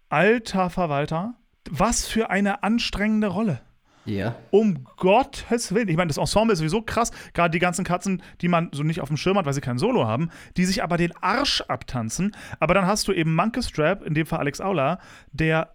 Alter 0.09 0.70
Verwalter, 0.70 1.35
was 1.70 2.07
für 2.07 2.29
eine 2.29 2.64
anstrengende 2.64 3.29
Rolle. 3.29 3.61
Ja. 4.07 4.37
Um 4.51 4.85
Gottes 4.97 5.75
Willen. 5.75 5.88
Ich 5.88 5.97
meine, 5.97 6.09
das 6.09 6.16
Ensemble 6.16 6.53
ist 6.53 6.61
sowieso 6.61 6.83
krass. 6.83 7.11
Gerade 7.35 7.51
die 7.51 7.59
ganzen 7.59 7.85
Katzen, 7.85 8.23
die 8.40 8.49
man 8.49 8.71
so 8.73 8.83
nicht 8.83 9.01
auf 9.01 9.09
dem 9.09 9.16
Schirm 9.16 9.37
hat, 9.37 9.47
weil 9.47 9.53
sie 9.53 9.61
kein 9.61 9.79
Solo 9.79 10.07
haben, 10.07 10.31
die 10.57 10.64
sich 10.64 10.83
aber 10.83 10.97
den 10.97 11.12
Arsch 11.21 11.61
abtanzen. 11.62 12.35
Aber 12.61 12.75
dann 12.75 12.87
hast 12.87 13.09
du 13.09 13.12
eben 13.12 13.35
Monkey 13.35 13.62
Strap, 13.62 14.03
in 14.05 14.14
dem 14.14 14.27
Fall 14.27 14.38
Alex 14.38 14.61
Aula, 14.61 15.01
der 15.33 15.75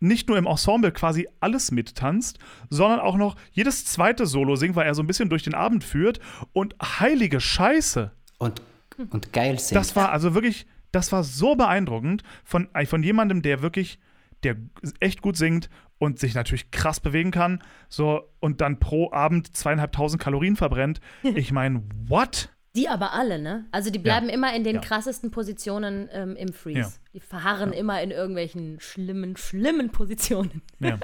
nicht 0.00 0.28
nur 0.28 0.38
im 0.38 0.46
Ensemble 0.46 0.92
quasi 0.92 1.28
alles 1.40 1.70
mittanzt, 1.70 2.38
sondern 2.70 3.00
auch 3.00 3.16
noch 3.16 3.36
jedes 3.50 3.84
zweite 3.84 4.26
Solo 4.26 4.56
singt, 4.56 4.76
weil 4.76 4.86
er 4.86 4.94
so 4.94 5.02
ein 5.02 5.06
bisschen 5.06 5.28
durch 5.28 5.42
den 5.42 5.54
Abend 5.54 5.84
führt. 5.84 6.20
Und 6.52 6.76
heilige 6.82 7.40
Scheiße. 7.40 8.12
Und, 8.38 8.62
und 9.10 9.32
geil 9.32 9.58
singt. 9.58 9.76
Das 9.76 9.96
war 9.96 10.10
also 10.12 10.34
wirklich, 10.34 10.66
das 10.92 11.12
war 11.12 11.24
so 11.24 11.56
beeindruckend 11.56 12.22
von, 12.44 12.68
äh, 12.74 12.86
von 12.86 13.02
jemandem, 13.02 13.42
der 13.42 13.60
wirklich, 13.60 13.98
der 14.44 14.56
echt 15.00 15.20
gut 15.20 15.36
singt 15.36 15.68
und 15.98 16.18
sich 16.18 16.34
natürlich 16.34 16.70
krass 16.70 17.00
bewegen 17.00 17.30
kann, 17.30 17.62
so 17.88 18.22
und 18.40 18.60
dann 18.60 18.78
pro 18.78 19.12
Abend 19.12 19.56
zweieinhalbtausend 19.56 20.22
Kalorien 20.22 20.56
verbrennt. 20.56 21.00
Ich 21.22 21.52
meine, 21.52 21.82
what? 22.06 22.50
Die 22.76 22.88
aber 22.88 23.12
alle, 23.12 23.38
ne? 23.40 23.66
Also 23.72 23.90
die 23.90 23.98
bleiben 23.98 24.28
immer 24.28 24.54
in 24.54 24.62
den 24.62 24.76
Ja. 24.76 24.80
krassesten 24.80 25.30
Positionen 25.30 26.08
ähm, 26.12 26.36
im 26.36 26.52
Freeze. 26.52 26.78
Ja. 26.80 26.88
Die 27.14 27.20
verharren 27.20 27.72
immer 27.72 28.00
in 28.02 28.10
irgendwelchen 28.12 28.78
schlimmen, 28.80 29.36
schlimmen 29.36 29.90
Positionen. 29.90 30.62
Ja. 30.80 30.98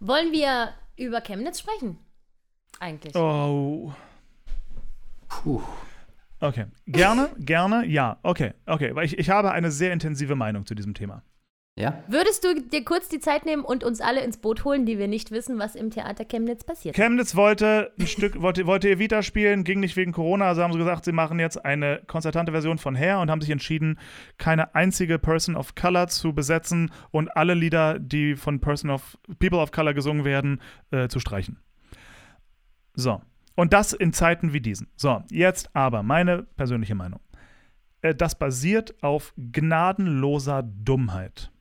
Wollen 0.00 0.32
wir 0.32 0.70
über 0.96 1.20
Chemnitz 1.20 1.58
sprechen? 1.60 1.98
Eigentlich. 2.80 3.14
Oh. 3.16 3.92
Puh. 5.28 5.60
Okay. 6.40 6.66
Gerne, 6.86 7.30
gerne, 7.38 7.84
ja. 7.86 8.18
Okay, 8.22 8.52
okay. 8.66 8.94
Weil 8.94 9.04
ich, 9.06 9.18
ich 9.18 9.28
habe 9.30 9.50
eine 9.50 9.70
sehr 9.72 9.92
intensive 9.92 10.36
Meinung 10.36 10.64
zu 10.66 10.74
diesem 10.74 10.94
Thema. 10.94 11.22
Ja. 11.78 12.02
Würdest 12.08 12.44
du 12.44 12.60
dir 12.60 12.84
kurz 12.84 13.08
die 13.08 13.20
Zeit 13.20 13.46
nehmen 13.46 13.62
und 13.62 13.84
uns 13.84 14.00
alle 14.00 14.24
ins 14.24 14.36
Boot 14.38 14.64
holen, 14.64 14.84
die 14.84 14.98
wir 14.98 15.06
nicht 15.06 15.30
wissen, 15.30 15.60
was 15.60 15.76
im 15.76 15.90
Theater 15.90 16.24
Chemnitz 16.24 16.64
passiert? 16.64 16.96
Chemnitz 16.96 17.36
wollte 17.36 17.92
ein 18.00 18.08
Stück, 18.08 18.42
wollte, 18.42 18.66
wollte 18.66 18.90
Evita 18.90 19.22
spielen, 19.22 19.62
ging 19.62 19.78
nicht 19.78 19.96
wegen 19.96 20.10
Corona, 20.10 20.48
also 20.48 20.62
haben 20.62 20.72
sie 20.72 20.78
gesagt, 20.78 21.04
sie 21.04 21.12
machen 21.12 21.38
jetzt 21.38 21.64
eine 21.64 22.02
konzertante 22.08 22.50
Version 22.50 22.78
von 22.78 22.96
Hair 22.96 23.20
und 23.20 23.30
haben 23.30 23.40
sich 23.40 23.50
entschieden, 23.50 23.96
keine 24.38 24.74
einzige 24.74 25.20
Person 25.20 25.54
of 25.54 25.76
Color 25.76 26.08
zu 26.08 26.32
besetzen 26.32 26.90
und 27.12 27.36
alle 27.36 27.54
Lieder, 27.54 28.00
die 28.00 28.34
von 28.34 28.60
Person 28.60 28.90
of 28.90 29.16
People 29.38 29.60
of 29.60 29.70
Color 29.70 29.94
gesungen 29.94 30.24
werden, 30.24 30.60
äh, 30.90 31.06
zu 31.06 31.20
streichen. 31.20 31.58
So. 32.94 33.22
Und 33.54 33.72
das 33.72 33.92
in 33.92 34.12
Zeiten 34.12 34.52
wie 34.52 34.60
diesen. 34.60 34.88
So, 34.96 35.22
jetzt 35.30 35.74
aber 35.74 36.02
meine 36.02 36.42
persönliche 36.42 36.96
Meinung. 36.96 37.20
Äh, 38.02 38.16
das 38.16 38.36
basiert 38.36 39.00
auf 39.00 39.32
gnadenloser 39.36 40.64
Dummheit. 40.64 41.52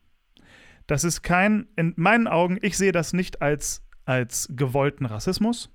Das 0.88 1.04
ist 1.04 1.22
kein, 1.22 1.68
in 1.76 1.94
meinen 1.98 2.28
Augen, 2.28 2.58
ich 2.62 2.78
sehe 2.78 2.92
das 2.92 3.14
nicht 3.14 3.42
als, 3.42 3.84
als 4.06 4.48
gewollten 4.52 5.06
Rassismus. 5.06 5.70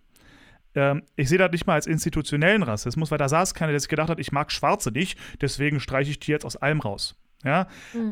Ähm, 0.75 1.03
ich 1.17 1.29
sehe 1.29 1.39
das 1.39 1.53
nicht 1.53 1.67
mal 1.67 1.75
als 1.75 1.87
institutionellen 1.87 2.63
Rassismus, 2.63 3.11
weil 3.11 3.19
da 3.19 3.29
saß 3.29 3.55
keiner, 3.55 3.73
der 3.73 3.81
sich 3.81 3.89
gedacht 3.89 4.09
hat, 4.09 4.19
ich 4.19 4.33
mag 4.33 4.51
Schwarze 4.51 4.91
nicht, 4.91 5.19
deswegen 5.41 5.81
streiche 5.81 6.11
ich 6.11 6.19
die 6.19 6.31
jetzt 6.31 6.45
aus 6.45 6.57
allem 6.57 6.81
raus. 6.81 7.15
Ja? 7.45 7.69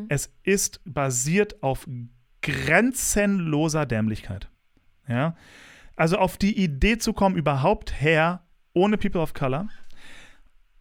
Es 0.09 0.31
ist 0.43 0.81
basiert 0.85 1.63
auf 1.63 1.87
grenzenloser 2.41 3.85
Dämlichkeit. 3.85 4.49
Ja? 5.07 5.35
Also 5.95 6.17
auf 6.17 6.37
die 6.37 6.57
Idee 6.57 6.97
zu 6.97 7.13
kommen, 7.13 7.35
überhaupt 7.35 7.99
her 7.99 8.43
ohne 8.73 8.97
People 8.97 9.21
of 9.21 9.33
Color 9.33 9.67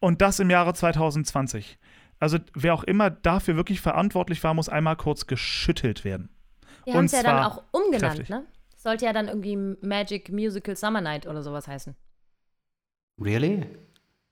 und 0.01 0.21
das 0.21 0.41
im 0.41 0.51
Jahre 0.51 0.75
2020. 0.75 1.79
Also 2.21 2.39
wer 2.55 2.75
auch 2.75 2.85
immer 2.85 3.11
dafür 3.11 3.57
wirklich 3.57 3.81
verantwortlich 3.81 4.45
war, 4.45 4.55
muss 4.55 4.69
einmal 4.69 4.97
kurz 4.97 5.27
geschüttelt 5.27 6.05
werden. 6.05 6.29
Die 6.87 6.93
haben 6.93 7.07
es 7.07 7.13
ja 7.13 7.23
dann 7.23 7.45
auch 7.45 7.63
umgenannt, 7.73 8.03
kräftig. 8.17 8.29
ne? 8.29 8.45
Sollte 8.77 9.05
ja 9.07 9.13
dann 9.13 9.29
irgendwie 9.29 9.57
Magic 9.87 10.31
Musical 10.31 10.77
Summer 10.77 11.01
Night 11.01 11.27
oder 11.27 11.43
sowas 11.43 11.67
heißen. 11.67 11.95
Really? 13.21 13.67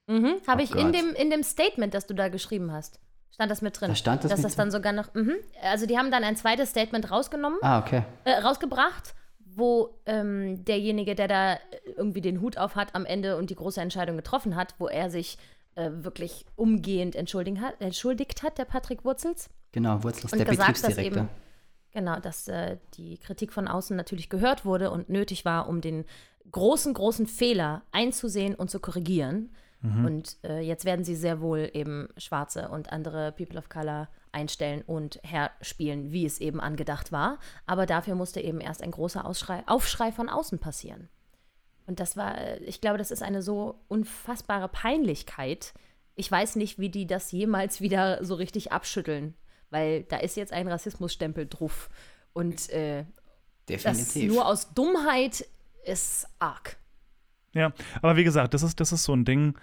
Mhm. 0.07 0.37
Habe 0.46 0.62
Oh 0.62 0.64
ich 0.64 0.74
in 0.74 0.92
dem, 0.92 1.14
in 1.14 1.31
dem 1.31 1.42
Statement, 1.42 1.92
das 1.92 2.07
du 2.07 2.14
da 2.14 2.29
geschrieben 2.29 2.72
hast, 2.72 3.01
stand 3.33 3.51
das 3.51 3.61
mit 3.61 3.79
drin. 3.79 3.90
Da 3.90 3.94
stand 3.94 4.24
das 4.24 4.31
Dass 4.31 4.38
mit 4.38 4.44
das 4.46 4.57
dann 4.57 4.66
drin? 4.66 4.72
sogar 4.72 4.92
noch. 4.92 5.12
Mhm. 5.14 5.35
Also 5.62 5.87
die 5.87 5.98
haben 5.98 6.11
dann 6.11 6.24
ein 6.24 6.37
zweites 6.37 6.70
Statement 6.70 7.11
rausgenommen, 7.11 7.59
Ah, 7.62 7.79
okay. 7.81 8.05
äh, 8.24 8.33
rausgebracht, 8.38 9.14
wo 9.40 10.01
ähm, 10.07 10.64
derjenige, 10.64 11.14
der 11.14 11.29
da 11.29 11.59
irgendwie 11.96 12.22
den 12.22 12.40
Hut 12.40 12.57
auf 12.57 12.74
hat 12.77 12.94
am 12.94 13.05
Ende 13.05 13.37
und 13.37 13.51
die 13.51 13.55
große 13.57 13.81
Entscheidung 13.81 14.16
getroffen 14.16 14.57
hat, 14.57 14.74
wo 14.79 14.88
er 14.88 15.11
sich 15.11 15.37
äh, 15.79 16.05
wirklich 16.05 16.45
umgehend 16.57 17.14
entschuldigt 17.17 17.61
hat, 17.61 17.81
entschuldigt 17.81 18.43
hat, 18.43 18.59
der 18.59 18.64
Patrick 18.64 19.05
Wurzels. 19.05 19.49
Genau, 19.73 20.03
Wurzels, 20.03 20.33
Und 20.33 20.38
der 20.38 20.47
gesagt, 20.47 20.71
dass 20.71 20.81
Betriebsdirektor. 20.83 21.23
eben, 21.23 21.31
genau, 21.93 22.19
dass 22.21 22.49
äh, 22.49 22.79
die 22.95 23.19
Kritik 23.19 23.53
von 23.53 23.69
außen 23.69 23.97
natürlich 23.97 24.29
gehört 24.29 24.64
wurde 24.64 24.91
und 24.91 25.09
nötig 25.09 25.45
war, 25.45 25.69
um 25.69 25.81
den 25.81 26.05
großen, 26.51 26.95
großen 26.95 27.27
Fehler 27.27 27.83
einzusehen 27.93 28.55
und 28.55 28.71
zu 28.71 28.81
korrigieren. 28.81 29.51
Und 29.81 30.38
äh, 30.43 30.59
jetzt 30.59 30.85
werden 30.85 31.05
sie 31.05 31.14
sehr 31.14 31.41
wohl 31.41 31.71
eben 31.73 32.09
Schwarze 32.17 32.69
und 32.69 32.93
andere 32.93 33.31
People 33.31 33.59
of 33.59 33.69
Color 33.69 34.09
einstellen 34.33 34.83
und 34.83 35.21
herspielen, 35.23 36.11
wie 36.11 36.27
es 36.27 36.41
eben 36.41 36.61
angedacht 36.61 37.12
war. 37.12 37.38
Aber 37.64 37.87
dafür 37.87 38.17
musste 38.17 38.41
eben 38.41 38.61
erst 38.61 38.83
ein 38.83 38.91
großer 38.91 39.25
Ausschrei, 39.25 39.62
Aufschrei 39.69 40.11
von 40.11 40.29
außen 40.29 40.59
passieren. 40.59 41.09
Und 41.88 42.01
das 42.01 42.18
war, 42.18 42.38
äh, 42.38 42.59
ich 42.59 42.83
glaube, 42.83 42.98
das 42.98 43.11
ist 43.11 43.22
eine 43.22 43.40
so 43.40 43.81
unfassbare 43.88 44.68
Peinlichkeit. 44.68 45.72
Ich 46.16 46.31
weiß 46.31 46.57
nicht, 46.57 46.79
wie 46.79 46.90
die 46.90 47.07
das 47.07 47.33
jemals 47.33 47.81
wieder 47.81 48.22
so 48.24 48.35
richtig 48.35 48.70
abschütteln, 48.70 49.35
weil 49.70 50.05
da 50.05 50.18
ist 50.18 50.37
jetzt 50.37 50.53
ein 50.53 50.68
Rassismusstempel 50.68 51.46
drauf. 51.46 51.88
Und 52.35 52.68
äh, 52.68 53.07
das 53.66 54.14
nur 54.14 54.46
aus 54.46 54.74
Dummheit 54.74 55.46
ist 55.85 56.29
arg. 56.38 56.77
Ja, 57.55 57.72
aber 58.03 58.16
wie 58.16 58.24
gesagt, 58.24 58.53
das 58.53 58.62
ist, 58.62 58.79
das 58.81 58.92
ist 58.92 59.05
so 59.05 59.14
ein 59.14 59.24
Ding. 59.24 59.59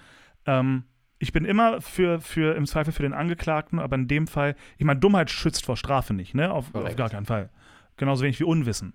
Ähm, 0.48 0.84
ich 1.20 1.32
bin 1.32 1.46
immer 1.46 1.80
für, 1.80 2.20
für 2.20 2.56
im 2.56 2.66
Zweifel 2.66 2.92
für 2.92 3.04
den 3.04 3.14
Angeklagten, 3.14 3.78
aber 3.78 3.96
in 3.96 4.08
dem 4.08 4.26
Fall, 4.26 4.56
ich 4.80 4.86
meine, 4.86 5.00
Dummheit 5.00 5.30
schützt 5.30 5.64
vor 5.64 5.78
Strafe 5.78 6.16
nicht, 6.16 6.34
ne? 6.34 6.52
Auf, 6.52 6.74
auf 6.74 6.96
gar 6.96 7.10
keinen 7.10 7.26
Fall. 7.28 7.52
Genauso 7.98 8.24
wenig 8.24 8.40
wie 8.40 8.46
Unwissen. 8.46 8.94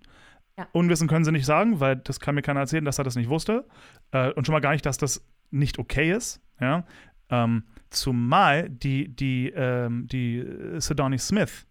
Unwissen 0.72 1.08
können 1.08 1.24
sie 1.24 1.32
nicht 1.32 1.46
sagen, 1.46 1.80
weil 1.80 1.96
das 1.96 2.20
kann 2.20 2.34
mir 2.34 2.42
keiner 2.42 2.60
erzählen, 2.60 2.84
dass 2.84 2.98
er 2.98 3.04
das 3.04 3.16
nicht 3.16 3.28
wusste. 3.28 3.66
Äh, 4.12 4.32
und 4.32 4.46
schon 4.46 4.52
mal 4.52 4.60
gar 4.60 4.72
nicht, 4.72 4.86
dass 4.86 4.98
das 4.98 5.24
nicht 5.50 5.78
okay 5.78 6.12
ist. 6.12 6.40
Ja? 6.60 6.84
Ähm, 7.30 7.64
zumal 7.90 8.68
die, 8.68 9.08
die, 9.14 9.50
ähm, 9.54 10.06
die 10.06 10.38
äh, 10.38 10.80
Sedani 10.80 11.18
Smith 11.18 11.66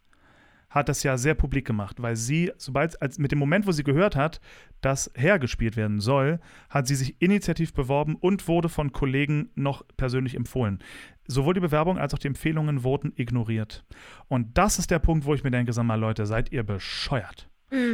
hat 0.69 0.88
das 0.88 1.04
ja 1.04 1.17
sehr 1.17 1.34
publik 1.34 1.65
gemacht, 1.65 2.02
weil 2.02 2.15
sie, 2.15 2.52
sobald, 2.58 3.02
als 3.02 3.17
mit 3.17 3.32
dem 3.32 3.39
Moment, 3.39 3.65
wo 3.65 3.71
sie 3.71 3.84
gehört 3.84 4.15
hat, 4.15 4.39
dass 4.82 5.12
hergespielt 5.15 5.75
werden 5.75 5.99
soll, 5.99 6.39
hat 6.69 6.88
sie 6.88 6.95
sich 6.95 7.19
initiativ 7.21 7.73
beworben 7.73 8.15
und 8.15 8.47
wurde 8.47 8.69
von 8.69 8.91
Kollegen 8.91 9.49
noch 9.56 9.84
persönlich 9.97 10.36
empfohlen. 10.36 10.80
Sowohl 11.28 11.56
die 11.56 11.60
Bewerbung 11.60 11.97
als 11.97 12.13
auch 12.13 12.19
die 12.19 12.28
Empfehlungen 12.28 12.84
wurden 12.84 13.13
ignoriert. 13.15 13.84
Und 14.28 14.58
das 14.58 14.78
ist 14.80 14.91
der 14.91 14.99
Punkt, 14.99 15.25
wo 15.25 15.34
ich 15.34 15.43
mir 15.43 15.52
denke, 15.52 15.73
sag 15.73 15.84
mal, 15.86 15.99
Leute, 15.99 16.25
seid 16.25 16.52
ihr 16.52 16.63
bescheuert? 16.63 17.49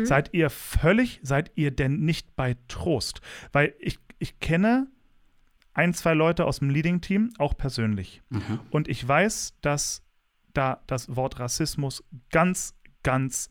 Seid 0.05 0.33
ihr 0.33 0.49
völlig, 0.49 1.19
seid 1.23 1.51
ihr 1.55 1.71
denn 1.71 1.99
nicht 1.99 2.35
bei 2.35 2.55
Trost? 2.67 3.21
Weil 3.51 3.73
ich, 3.79 3.99
ich 4.19 4.39
kenne 4.39 4.87
ein, 5.73 5.93
zwei 5.93 6.13
Leute 6.13 6.45
aus 6.45 6.59
dem 6.59 6.69
Leading-Team, 6.69 7.33
auch 7.37 7.57
persönlich. 7.57 8.21
Mhm. 8.29 8.59
Und 8.71 8.87
ich 8.87 9.05
weiß, 9.05 9.55
dass 9.61 10.01
da 10.53 10.81
das 10.87 11.15
Wort 11.15 11.39
Rassismus 11.39 12.03
ganz, 12.31 12.75
ganz, 13.03 13.49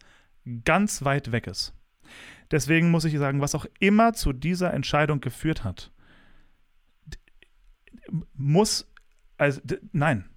ganz 0.65 1.05
weit 1.05 1.33
weg 1.33 1.47
ist. 1.47 1.75
Deswegen 2.51 2.91
muss 2.91 3.05
ich 3.05 3.19
sagen, 3.19 3.41
was 3.41 3.55
auch 3.55 3.67
immer 3.79 4.15
zu 4.15 4.33
dieser 4.33 4.73
Entscheidung 4.73 5.21
geführt 5.21 5.65
hat, 5.65 5.91
muss, 8.35 8.91
also 9.37 9.61
nein, 9.93 10.29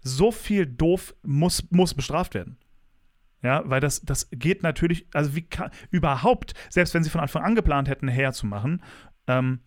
so 0.00 0.30
viel 0.30 0.66
doof 0.66 1.14
muss, 1.22 1.64
muss 1.70 1.94
bestraft 1.94 2.34
werden. 2.34 2.58
Ja, 3.42 3.62
weil 3.66 3.80
das, 3.80 4.00
das 4.00 4.28
geht 4.32 4.62
natürlich, 4.62 5.06
also 5.12 5.36
wie 5.36 5.42
kann, 5.42 5.70
überhaupt, 5.90 6.54
selbst 6.70 6.94
wenn 6.94 7.04
sie 7.04 7.10
von 7.10 7.20
Anfang 7.20 7.42
an 7.44 7.54
geplant 7.54 7.88
hätten, 7.88 8.08
herzumachen 8.08 8.82
ähm, 9.26 9.60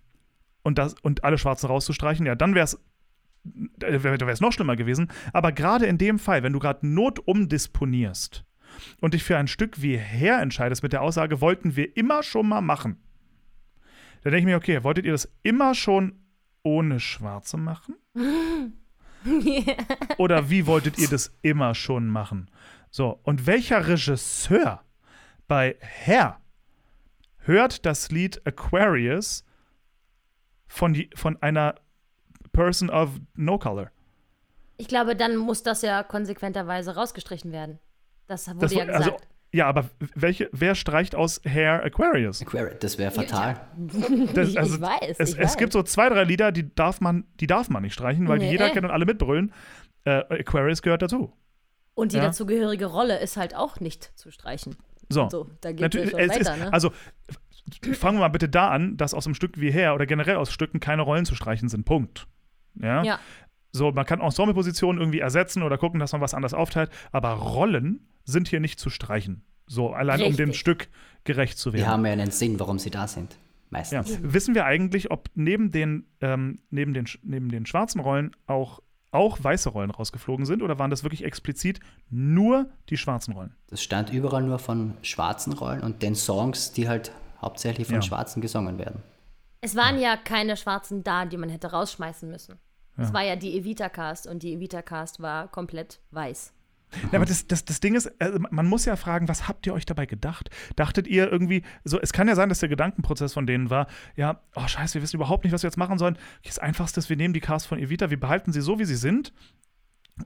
und, 0.63 0.77
das, 0.77 0.95
und 1.01 1.23
alle 1.23 1.37
Schwarzen 1.37 1.67
rauszustreichen, 1.67 2.25
ja, 2.25 2.35
dann 2.35 2.55
wäre 2.55 2.65
es 2.65 2.79
wäre 3.79 4.31
es 4.31 4.41
noch 4.41 4.51
schlimmer 4.51 4.75
gewesen. 4.75 5.09
Aber 5.33 5.51
gerade 5.51 5.85
in 5.85 5.97
dem 5.97 6.19
Fall, 6.19 6.43
wenn 6.43 6.53
du 6.53 6.59
gerade 6.59 6.85
Not 6.87 7.19
umdisponierst 7.19 8.43
und 8.99 9.13
dich 9.13 9.23
für 9.23 9.37
ein 9.37 9.47
Stück 9.47 9.81
wie 9.81 9.97
her 9.97 10.41
entscheidest 10.41 10.83
mit 10.83 10.93
der 10.93 11.01
Aussage, 11.01 11.41
wollten 11.41 11.75
wir 11.75 11.95
immer 11.95 12.23
schon 12.23 12.47
mal 12.47 12.61
machen, 12.61 12.97
dann 14.23 14.31
denke 14.33 14.39
ich 14.39 14.45
mir, 14.45 14.57
okay, 14.57 14.83
wolltet 14.83 15.05
ihr 15.05 15.13
das 15.13 15.31
immer 15.43 15.73
schon 15.73 16.19
ohne 16.63 16.99
Schwarze 16.99 17.57
machen? 17.57 17.95
Oder 20.17 20.49
wie 20.49 20.65
wolltet 20.65 20.97
ihr 20.97 21.07
das 21.07 21.37
immer 21.41 21.75
schon 21.75 22.07
machen? 22.07 22.49
So, 22.91 23.19
und 23.23 23.45
welcher 23.47 23.87
Regisseur 23.87 24.81
bei 25.47 25.75
Hair 25.81 26.37
hört 27.39 27.85
das 27.85 28.09
Lied 28.11 28.41
Aquarius 28.45 29.43
von, 30.67 30.93
die, 30.93 31.09
von 31.15 31.41
einer 31.41 31.75
Person 32.51 32.89
of 32.89 33.09
No 33.35 33.57
Color? 33.59 33.91
Ich 34.77 34.87
glaube, 34.87 35.15
dann 35.15 35.35
muss 35.35 35.61
das 35.63 35.81
ja 35.81 36.03
konsequenterweise 36.03 36.95
rausgestrichen 36.95 37.51
werden. 37.51 37.79
Das 38.27 38.47
wurde 38.47 38.59
Das 38.59 38.73
ja 38.73 38.85
also, 38.85 39.11
gesagt. 39.11 39.27
Ja, 39.51 39.65
aber 39.67 39.89
welche, 40.13 40.47
wer 40.51 40.75
streicht 40.75 41.15
aus 41.15 41.41
Hair 41.43 41.83
Aquarius? 41.83 42.41
Aquarius, 42.41 42.77
das 42.79 42.97
wäre 42.99 43.11
fatal. 43.11 43.59
Das, 44.35 44.49
Ich- 44.49 44.59
also, 44.59 44.75
ich 44.75 44.81
weiß, 44.81 45.15
es, 45.19 45.33
ich 45.33 45.39
es 45.39 45.57
gibt 45.57 45.69
weiß. 45.69 45.79
so 45.79 45.83
zwei, 45.83 46.07
drei 46.09 46.23
Lieder, 46.23 46.51
die 46.51 46.73
darf 46.75 47.01
man, 47.01 47.25
die 47.39 47.47
darf 47.47 47.69
man 47.69 47.81
nicht 47.81 47.93
streichen, 47.93 48.27
weil 48.27 48.37
die 48.39 48.45
Nee. 48.45 48.51
jeder 48.51 48.69
kennt 48.69 48.85
und 48.85 48.91
alle 48.91 49.05
mitbrüllen. 49.05 49.51
Äh, 50.05 50.23
Aquarius 50.41 50.81
gehört 50.83 51.01
dazu. 51.01 51.33
Und 51.93 52.13
die 52.13 52.17
Ja. 52.17 52.23
dazugehörige 52.23 52.85
Rolle 52.85 53.19
ist 53.19 53.37
halt 53.37 53.55
auch 53.55 53.79
nicht 53.79 54.17
zu 54.17 54.31
streichen. 54.31 54.75
So. 55.09 55.27
So, 55.29 55.49
da 55.61 55.71
geht 55.71 55.79
es 55.79 55.81
Natürlich, 55.81 56.11
schon 56.11 56.19
es 56.19 56.29
weiter, 56.29 56.53
ist, 56.53 56.59
ne? 56.59 56.73
Also 56.73 56.91
fangen 57.93 58.17
wir 58.17 58.21
mal 58.21 58.27
bitte 58.29 58.47
da 58.49 58.69
an, 58.69 58.95
dass 58.97 59.13
aus 59.13 59.25
einem 59.25 59.35
Stück 59.35 59.59
wie 59.59 59.71
Hair 59.73 59.95
oder 59.95 60.05
generell 60.05 60.35
aus 60.37 60.51
Stücken 60.51 60.79
keine 60.79 61.01
Rollen 61.01 61.25
zu 61.25 61.35
streichen 61.35 61.67
sind. 61.69 61.85
Punkt. 61.85 62.27
Ja. 62.75 63.03
ja. 63.03 63.19
So, 63.71 63.91
man 63.91 64.05
kann 64.05 64.21
Ensemblepositionen 64.21 64.99
irgendwie 64.99 65.19
ersetzen 65.19 65.61
oder 65.63 65.77
gucken, 65.77 65.99
dass 65.99 66.11
man 66.11 66.21
was 66.21 66.33
anders 66.33 66.53
aufteilt, 66.53 66.89
aber 67.11 67.29
Rollen 67.33 68.07
sind 68.23 68.47
hier 68.47 68.59
nicht 68.59 68.79
zu 68.79 68.89
streichen. 68.89 69.43
So, 69.67 69.91
allein 69.91 70.21
um 70.23 70.35
dem 70.35 70.49
Richtig. 70.49 70.59
Stück 70.59 70.87
gerecht 71.23 71.57
zu 71.59 71.69
Die 71.71 71.77
werden. 71.77 71.87
haben 71.89 72.05
ja 72.05 72.13
einen 72.13 72.31
Sinn, 72.31 72.59
warum 72.59 72.79
sie 72.79 72.89
da 72.89 73.07
sind. 73.07 73.33
Ja. 73.33 73.37
Meistens. 73.71 74.17
Wissen 74.23 74.55
wir 74.55 74.65
eigentlich, 74.65 75.11
ob 75.11 75.29
neben 75.35 75.71
den, 75.71 76.07
ähm, 76.21 76.59
neben 76.71 76.95
den, 76.95 77.05
neben 77.21 77.49
den 77.49 77.67
schwarzen 77.67 77.99
Rollen 78.01 78.31
auch, 78.47 78.79
auch 79.11 79.37
weiße 79.43 79.69
Rollen 79.69 79.91
rausgeflogen 79.91 80.45
sind 80.45 80.61
oder 80.61 80.77
waren 80.79 80.89
das 80.91 81.03
wirklich 81.03 81.23
explizit 81.23 81.79
nur 82.09 82.69
die 82.89 82.97
schwarzen 82.97 83.33
Rollen? 83.33 83.55
Das 83.67 83.81
stand 83.81 84.11
überall 84.11 84.43
nur 84.43 84.59
von 84.59 84.93
schwarzen 85.01 85.53
Rollen 85.53 85.81
und 85.81 86.01
den 86.03 86.15
Songs, 86.15 86.71
die 86.71 86.87
halt 86.87 87.11
hauptsächlich 87.41 87.87
von 87.87 87.95
Ja. 87.97 88.01
Schwarzen 88.01 88.41
gesungen 88.41 88.77
werden. 88.77 89.01
Es 89.61 89.75
waren 89.75 89.99
ja 89.99 90.15
keine 90.15 90.55
Schwarzen 90.57 91.03
da, 91.03 91.25
die 91.25 91.37
man 91.37 91.49
hätte 91.49 91.71
rausschmeißen 91.71 92.29
müssen. 92.29 92.57
Es 92.97 93.09
Ja. 93.09 93.13
war 93.13 93.23
ja 93.23 93.35
die 93.35 93.57
Evita-Cast 93.57 94.27
und 94.27 94.43
die 94.43 94.53
Evita-Cast 94.53 95.21
war 95.21 95.47
komplett 95.47 95.99
weiß. 96.11 96.53
Ja, 97.11 97.17
aber 97.17 97.25
das, 97.25 97.45
das, 97.47 97.65
das 97.65 97.79
Ding 97.79 97.95
ist, 97.95 98.07
äh, 98.19 98.39
man 98.49 98.65
muss 98.65 98.85
ja 98.85 98.95
fragen, 98.95 99.27
was 99.27 99.47
habt 99.47 99.67
ihr 99.67 99.73
euch 99.73 99.85
dabei 99.85 100.05
gedacht? 100.05 100.49
Dachtet 100.75 101.07
ihr 101.07 101.31
irgendwie, 101.31 101.63
so, 101.83 101.99
es 101.99 102.13
kann 102.13 102.27
ja 102.27 102.35
sein, 102.35 102.49
dass 102.49 102.59
der 102.59 102.69
Gedankenprozess 102.69 103.33
von 103.33 103.45
denen 103.45 103.69
war, 103.69 103.87
ja, 104.15 104.41
oh 104.55 104.67
scheiße, 104.67 104.95
wir 104.95 105.01
wissen 105.03 105.17
überhaupt 105.17 105.43
nicht, 105.43 105.53
was 105.53 105.61
wir 105.63 105.67
jetzt 105.67 105.77
machen 105.77 105.97
sollen. 105.99 106.17
Das 106.43 106.57
Einfachste 106.59 106.99
ist, 106.99 107.09
wir 107.09 107.15
nehmen 107.17 107.33
die 107.33 107.39
Cast 107.41 107.67
von 107.67 107.77
Evita, 107.79 108.09
wir 108.09 108.19
behalten 108.19 108.51
sie 108.51 108.61
so, 108.61 108.79
wie 108.79 108.85
sie 108.85 108.95
sind 108.95 109.33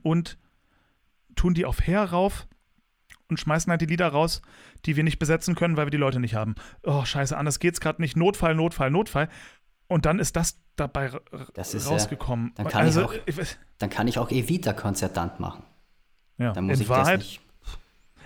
und 0.02 0.38
tun 1.36 1.54
die 1.54 1.66
auf 1.66 1.86
Her 1.86 2.04
rauf 2.04 2.46
und 3.28 3.40
schmeißen 3.40 3.70
halt 3.70 3.80
die 3.80 3.86
Lieder 3.86 4.08
raus, 4.08 4.40
die 4.86 4.96
wir 4.96 5.04
nicht 5.04 5.18
besetzen 5.18 5.54
können, 5.54 5.76
weil 5.76 5.86
wir 5.86 5.90
die 5.90 5.96
Leute 5.96 6.20
nicht 6.20 6.34
haben. 6.34 6.54
Oh 6.82 7.04
scheiße, 7.04 7.36
anders 7.36 7.58
geht's 7.58 7.80
gerade 7.80 8.00
nicht. 8.00 8.16
Notfall, 8.16 8.54
Notfall, 8.54 8.90
Notfall. 8.90 9.28
Und 9.86 10.06
dann 10.06 10.18
ist 10.18 10.36
das 10.36 10.58
dabei 10.76 11.10
Das 11.54 11.74
ist, 11.74 11.86
äh, 11.86 11.90
rausgekommen. 11.90 12.52
dann 12.54 12.66
kann 12.68 12.82
ich 12.82 12.96
also, 12.96 13.04
auch- 13.06 13.14
ich 13.26 13.36
weiß- 13.36 13.56
Dann 13.78 13.90
kann 13.90 14.08
ich 14.08 14.18
auch 14.18 14.30
Evita-Konzertant 14.30 15.40
machen. 15.40 15.62
Ja, 16.38 16.52
Dann 16.52 16.64
muss 16.64 16.76
in 16.78 16.82
ich 16.82 16.88
Wahrheit, 16.88 17.20
das 17.20 17.26
nicht. 17.28 17.40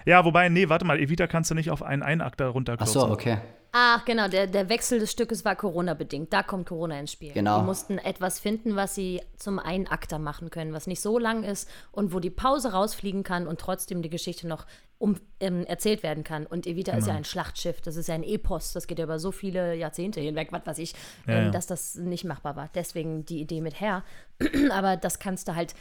Ja, 0.04 0.24
wobei, 0.24 0.48
nee, 0.48 0.68
warte 0.68 0.84
mal, 0.84 0.98
Evita 0.98 1.26
kannst 1.26 1.50
du 1.50 1.54
nicht 1.54 1.70
auf 1.70 1.82
einen 1.82 2.02
Einakter 2.02 2.48
Ach 2.50 2.54
runterkürzen. 2.54 2.92
so, 3.00 3.08
okay. 3.10 3.38
Ach, 3.72 4.02
genau, 4.06 4.28
der, 4.28 4.46
der 4.46 4.70
Wechsel 4.70 4.98
des 4.98 5.12
Stückes 5.12 5.44
war 5.44 5.54
Corona-bedingt. 5.54 6.32
Da 6.32 6.42
kommt 6.42 6.66
Corona 6.66 6.98
ins 6.98 7.12
Spiel. 7.12 7.32
Genau. 7.34 7.58
Die 7.60 7.66
mussten 7.66 7.98
etwas 7.98 8.40
finden, 8.40 8.76
was 8.76 8.94
sie 8.94 9.20
zum 9.36 9.58
Einakter 9.58 10.18
machen 10.18 10.48
können, 10.48 10.72
was 10.72 10.86
nicht 10.86 11.02
so 11.02 11.18
lang 11.18 11.44
ist 11.44 11.68
und 11.92 12.14
wo 12.14 12.18
die 12.20 12.30
Pause 12.30 12.72
rausfliegen 12.72 13.24
kann 13.24 13.46
und 13.46 13.60
trotzdem 13.60 14.00
die 14.00 14.08
Geschichte 14.08 14.48
noch 14.48 14.64
um, 14.96 15.16
ähm, 15.40 15.66
erzählt 15.66 16.02
werden 16.02 16.24
kann. 16.24 16.46
Und 16.46 16.66
Evita 16.66 16.92
ist 16.92 17.02
ja 17.06 17.08
Genau. 17.12 17.18
ein 17.18 17.24
Schlachtschiff, 17.24 17.82
das 17.82 17.96
ist 17.96 18.08
ja 18.08 18.14
ein 18.14 18.24
Epos, 18.24 18.72
das 18.72 18.86
geht 18.86 18.98
ja 18.98 19.04
über 19.04 19.18
so 19.18 19.30
viele 19.32 19.74
Jahrzehnte 19.74 20.20
hinweg, 20.20 20.48
was 20.50 20.64
weiß 20.66 20.78
ich, 20.78 20.94
Ja, 21.26 21.34
ähm, 21.34 21.44
ja. 21.44 21.50
dass 21.50 21.66
das 21.66 21.94
nicht 21.96 22.24
machbar 22.24 22.56
war. 22.56 22.70
Deswegen 22.74 23.26
die 23.26 23.40
Idee 23.42 23.60
mit 23.60 23.78
Herr. 23.78 24.02
Aber 24.72 24.96
das 24.96 25.18
kannst 25.18 25.46
du 25.46 25.54
halt 25.54 25.74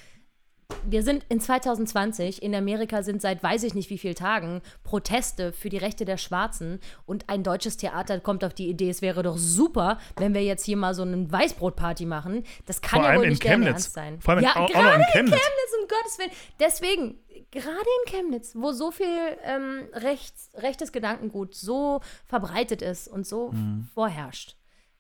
wir 0.86 1.04
sind 1.04 1.26
in 1.30 1.40
2020, 1.40 2.42
in 2.44 2.54
Amerika 2.56 3.04
sind 3.04 3.22
seit 3.22 3.42
weiß 3.44 3.64
ich 3.64 3.74
nicht 3.74 3.90
wie 3.90 3.98
vielen 3.98 4.16
Tagen 4.16 4.62
Proteste 4.84 5.52
für 5.54 5.70
die 5.70 5.78
Rechte 5.78 6.06
der 6.06 6.18
Schwarzen 6.18 6.80
und 7.06 7.30
ein 7.30 7.44
deutsches 7.44 7.78
Theater 7.78 8.20
kommt 8.20 8.44
auf 8.44 8.54
die 8.54 8.70
Idee, 8.70 8.90
es 8.90 9.02
wäre 9.02 9.24
doch 9.24 9.38
super, 9.38 9.98
wenn 10.18 10.34
wir 10.34 10.44
jetzt 10.44 10.66
hier 10.66 10.78
mal 10.78 10.94
so 10.94 11.02
eine 11.04 11.30
Weißbrotparty 11.32 12.06
machen. 12.06 12.44
Das 12.66 12.82
kann 12.82 13.02
Vor 13.02 13.10
ja 13.12 13.18
wohl 13.20 13.30
nicht 13.30 13.42
Chemnitz. 13.42 13.70
Ernst 13.70 13.94
sein. 13.94 14.22
Vor 14.22 14.34
allem 14.36 14.44
ja, 14.44 14.56
auch- 14.56 14.70
gerade 14.70 14.96
in 14.96 15.02
in 15.02 15.08
Chemnitz. 15.08 15.40
Chemnitz, 15.40 15.74
um 15.82 15.88
Gottes 15.88 16.20
Willen. 16.20 16.32
Deswegen, 16.60 17.20
gerade 17.52 17.80
in 18.06 18.12
Chemnitz, 18.14 18.52
wo 18.56 18.72
so 18.72 18.92
viel 18.92 19.08
ähm, 19.44 19.88
rechts, 19.94 20.50
rechtes 20.56 20.92
Gedankengut 20.92 21.56
so 21.56 22.02
verbreitet 22.26 22.82
ist 22.82 23.08
und 23.08 23.26
so 23.26 23.52
Mhm. 23.52 23.88
vorherrscht. 23.94 24.56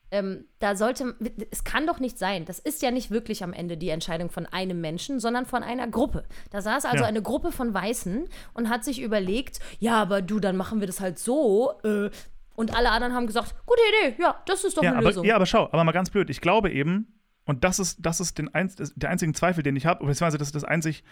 Ähm, 0.09 0.45
da 0.59 0.75
sollte, 0.77 1.15
es 1.51 1.65
kann 1.65 1.85
doch 1.85 1.99
nicht 1.99 2.17
sein, 2.17 2.45
das 2.45 2.59
ist 2.59 2.81
ja 2.81 2.91
nicht 2.91 3.11
wirklich 3.11 3.43
am 3.43 3.51
Ende 3.51 3.75
die 3.75 3.89
Entscheidung 3.89 4.29
von 4.29 4.45
einem 4.45 4.79
Menschen, 4.79 5.19
sondern 5.19 5.45
von 5.45 5.63
einer 5.63 5.87
Gruppe. 5.87 6.23
Da 6.49 6.61
saß 6.61 6.85
also 6.85 7.03
Ja. 7.03 7.07
eine 7.09 7.21
Gruppe 7.21 7.51
von 7.51 7.73
Weißen 7.73 8.27
und 8.53 8.69
hat 8.69 8.85
sich 8.85 9.01
überlegt, 9.01 9.59
ja, 9.79 10.01
aber 10.01 10.21
du, 10.21 10.39
dann 10.39 10.55
machen 10.55 10.79
wir 10.79 10.87
das 10.87 11.01
halt 11.01 11.19
so. 11.19 11.73
Äh, 11.83 12.09
und 12.55 12.73
alle 12.75 12.89
anderen 12.91 13.13
haben 13.13 13.27
gesagt, 13.27 13.53
gute 13.65 13.81
Idee, 14.05 14.15
ja, 14.21 14.41
das 14.45 14.63
ist 14.63 14.77
doch 14.77 14.83
Ja 14.83 14.91
eine 14.91 14.99
aber, 14.99 15.07
Lösung. 15.09 15.25
ja, 15.25 15.35
aber 15.35 15.45
schau, 15.45 15.65
aber 15.65 15.83
mal 15.83 15.91
ganz 15.91 16.09
blöd. 16.09 16.29
Ich 16.29 16.39
glaube 16.39 16.71
eben, 16.71 17.13
und 17.43 17.63
das 17.65 17.77
ist, 17.79 17.97
das 18.05 18.19
ist 18.21 18.37
den 18.37 18.53
einz, 18.55 18.75
der 18.95 19.09
einzige 19.09 19.31
Zweifel, 19.33 19.61
den 19.63 19.75
ich 19.75 19.85
habe, 19.85 19.99
beziehungsweise 20.05 20.37
das 20.37 20.47
ist 20.49 20.55
das 20.55 20.63
einzig, 20.63 21.03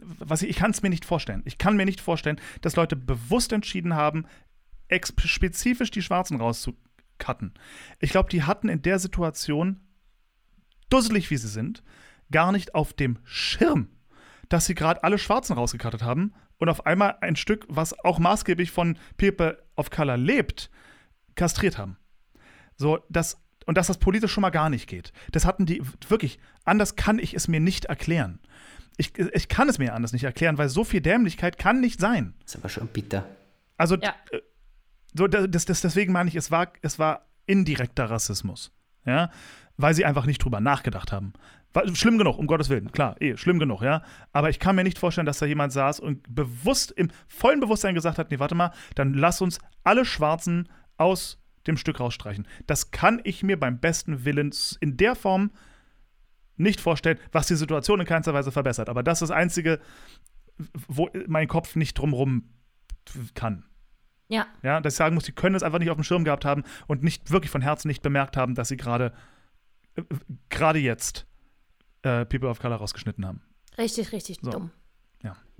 was 0.00 0.42
ich, 0.42 0.50
ich 0.50 0.56
kann 0.56 0.70
es 0.70 0.82
mir 0.82 0.88
nicht 0.90 1.04
vorstellen. 1.04 1.42
Ich 1.46 1.58
kann 1.58 1.76
mir 1.76 1.84
nicht 1.84 2.00
vorstellen, 2.00 2.40
dass 2.60 2.76
Leute 2.76 2.94
bewusst 2.96 3.52
entschieden 3.52 3.94
haben, 3.94 4.26
spezifisch 5.24 5.90
die 5.90 6.02
Schwarzen 6.02 6.38
rauszucutten. 7.18 7.54
Ich 8.00 8.10
glaube, 8.10 8.30
die 8.30 8.42
hatten 8.42 8.68
in 8.68 8.82
der 8.82 8.98
Situation, 8.98 9.80
dusselig 10.90 11.30
wie 11.30 11.36
sie 11.36 11.48
sind, 11.48 11.82
gar 12.30 12.52
nicht 12.52 12.74
auf 12.74 12.92
dem 12.92 13.18
Schirm, 13.24 13.88
dass 14.48 14.66
sie 14.66 14.74
gerade 14.74 15.02
alle 15.04 15.18
Schwarzen 15.18 15.54
rausgekattet 15.54 16.02
haben 16.02 16.34
und 16.58 16.68
auf 16.68 16.86
einmal 16.86 17.18
ein 17.20 17.36
Stück, 17.36 17.66
was 17.68 17.98
auch 18.04 18.18
maßgeblich 18.18 18.70
von 18.70 18.98
People 19.16 19.62
of 19.76 19.90
Color 19.90 20.16
lebt, 20.16 20.70
kastriert 21.34 21.78
haben. 21.78 21.96
So, 22.76 22.98
das, 23.08 23.40
und 23.66 23.76
dass 23.76 23.86
das 23.86 23.98
politisch 23.98 24.32
schon 24.32 24.42
mal 24.42 24.50
gar 24.50 24.70
nicht 24.70 24.88
geht. 24.88 25.12
Das 25.32 25.44
hatten 25.44 25.66
die 25.66 25.82
wirklich, 26.08 26.38
anders 26.64 26.96
kann 26.96 27.18
ich 27.18 27.34
es 27.34 27.48
mir 27.48 27.60
nicht 27.60 27.86
erklären. 27.86 28.40
Ich, 28.96 29.16
ich 29.16 29.48
kann 29.48 29.68
es 29.68 29.78
mir 29.78 29.94
anders 29.94 30.12
nicht 30.12 30.24
erklären, 30.24 30.58
weil 30.58 30.68
so 30.68 30.82
viel 30.82 31.00
Dämlichkeit 31.00 31.56
kann 31.56 31.80
nicht 31.80 32.00
sein. 32.00 32.34
Das 32.42 32.54
ist 32.54 32.60
aber 32.60 32.68
schon 32.68 32.88
bitter. 32.88 33.18
Ja. 33.18 33.36
Also, 33.76 33.94
äh, 33.94 34.10
so, 35.18 35.26
das, 35.26 35.66
das, 35.66 35.80
deswegen 35.80 36.12
meine 36.12 36.28
ich, 36.28 36.36
es 36.36 36.50
war, 36.50 36.72
es 36.80 36.98
war 36.98 37.26
indirekter 37.46 38.08
Rassismus. 38.08 38.72
Ja, 39.04 39.30
weil 39.76 39.94
sie 39.94 40.04
einfach 40.04 40.26
nicht 40.26 40.44
drüber 40.44 40.60
nachgedacht 40.60 41.12
haben. 41.12 41.32
War, 41.72 41.86
schlimm 41.94 42.18
genug, 42.18 42.38
um 42.38 42.46
Gottes 42.46 42.68
Willen, 42.68 42.92
klar, 42.92 43.16
eh, 43.20 43.36
schlimm 43.36 43.58
genug, 43.58 43.82
ja. 43.82 44.02
Aber 44.32 44.50
ich 44.50 44.58
kann 44.58 44.76
mir 44.76 44.84
nicht 44.84 44.98
vorstellen, 44.98 45.26
dass 45.26 45.38
da 45.38 45.46
jemand 45.46 45.72
saß 45.72 46.00
und 46.00 46.22
bewusst, 46.34 46.90
im 46.92 47.10
vollen 47.26 47.60
Bewusstsein 47.60 47.94
gesagt 47.94 48.18
hat: 48.18 48.30
Nee, 48.30 48.38
warte 48.38 48.54
mal, 48.54 48.72
dann 48.94 49.14
lass 49.14 49.40
uns 49.40 49.60
alle 49.84 50.04
Schwarzen 50.04 50.68
aus 50.96 51.38
dem 51.66 51.76
Stück 51.76 52.00
rausstreichen. 52.00 52.46
Das 52.66 52.90
kann 52.90 53.20
ich 53.24 53.42
mir 53.42 53.58
beim 53.58 53.78
besten 53.78 54.24
Willen 54.24 54.52
in 54.80 54.96
der 54.96 55.14
Form 55.14 55.50
nicht 56.56 56.80
vorstellen, 56.80 57.18
was 57.30 57.46
die 57.46 57.54
Situation 57.54 58.00
in 58.00 58.06
keinster 58.06 58.34
Weise 58.34 58.50
verbessert. 58.50 58.88
Aber 58.88 59.02
das 59.02 59.22
ist 59.22 59.28
das 59.28 59.36
Einzige, 59.36 59.80
wo 60.88 61.08
mein 61.28 61.46
Kopf 61.46 61.76
nicht 61.76 61.96
drumrum 61.96 62.50
kann. 63.34 63.64
Ja. 64.28 64.46
Ja, 64.62 64.80
dass 64.80 64.94
ich 64.94 64.98
sagen 64.98 65.14
muss, 65.14 65.24
die 65.24 65.32
können 65.32 65.54
es 65.56 65.62
einfach 65.62 65.78
nicht 65.78 65.90
auf 65.90 65.96
dem 65.96 66.04
Schirm 66.04 66.24
gehabt 66.24 66.44
haben 66.44 66.64
und 66.86 67.02
nicht 67.02 67.30
wirklich 67.30 67.50
von 67.50 67.62
Herzen 67.62 67.88
nicht 67.88 68.02
bemerkt 68.02 68.36
haben, 68.36 68.54
dass 68.54 68.68
sie 68.68 68.76
gerade 68.76 69.12
äh, 69.96 70.02
gerade 70.50 70.78
jetzt 70.78 71.26
äh, 72.02 72.24
People 72.26 72.48
of 72.48 72.58
Color 72.60 72.76
rausgeschnitten 72.76 73.26
haben. 73.26 73.42
Richtig, 73.76 74.12
richtig 74.12 74.38
So. 74.42 74.50
dumm. 74.50 74.70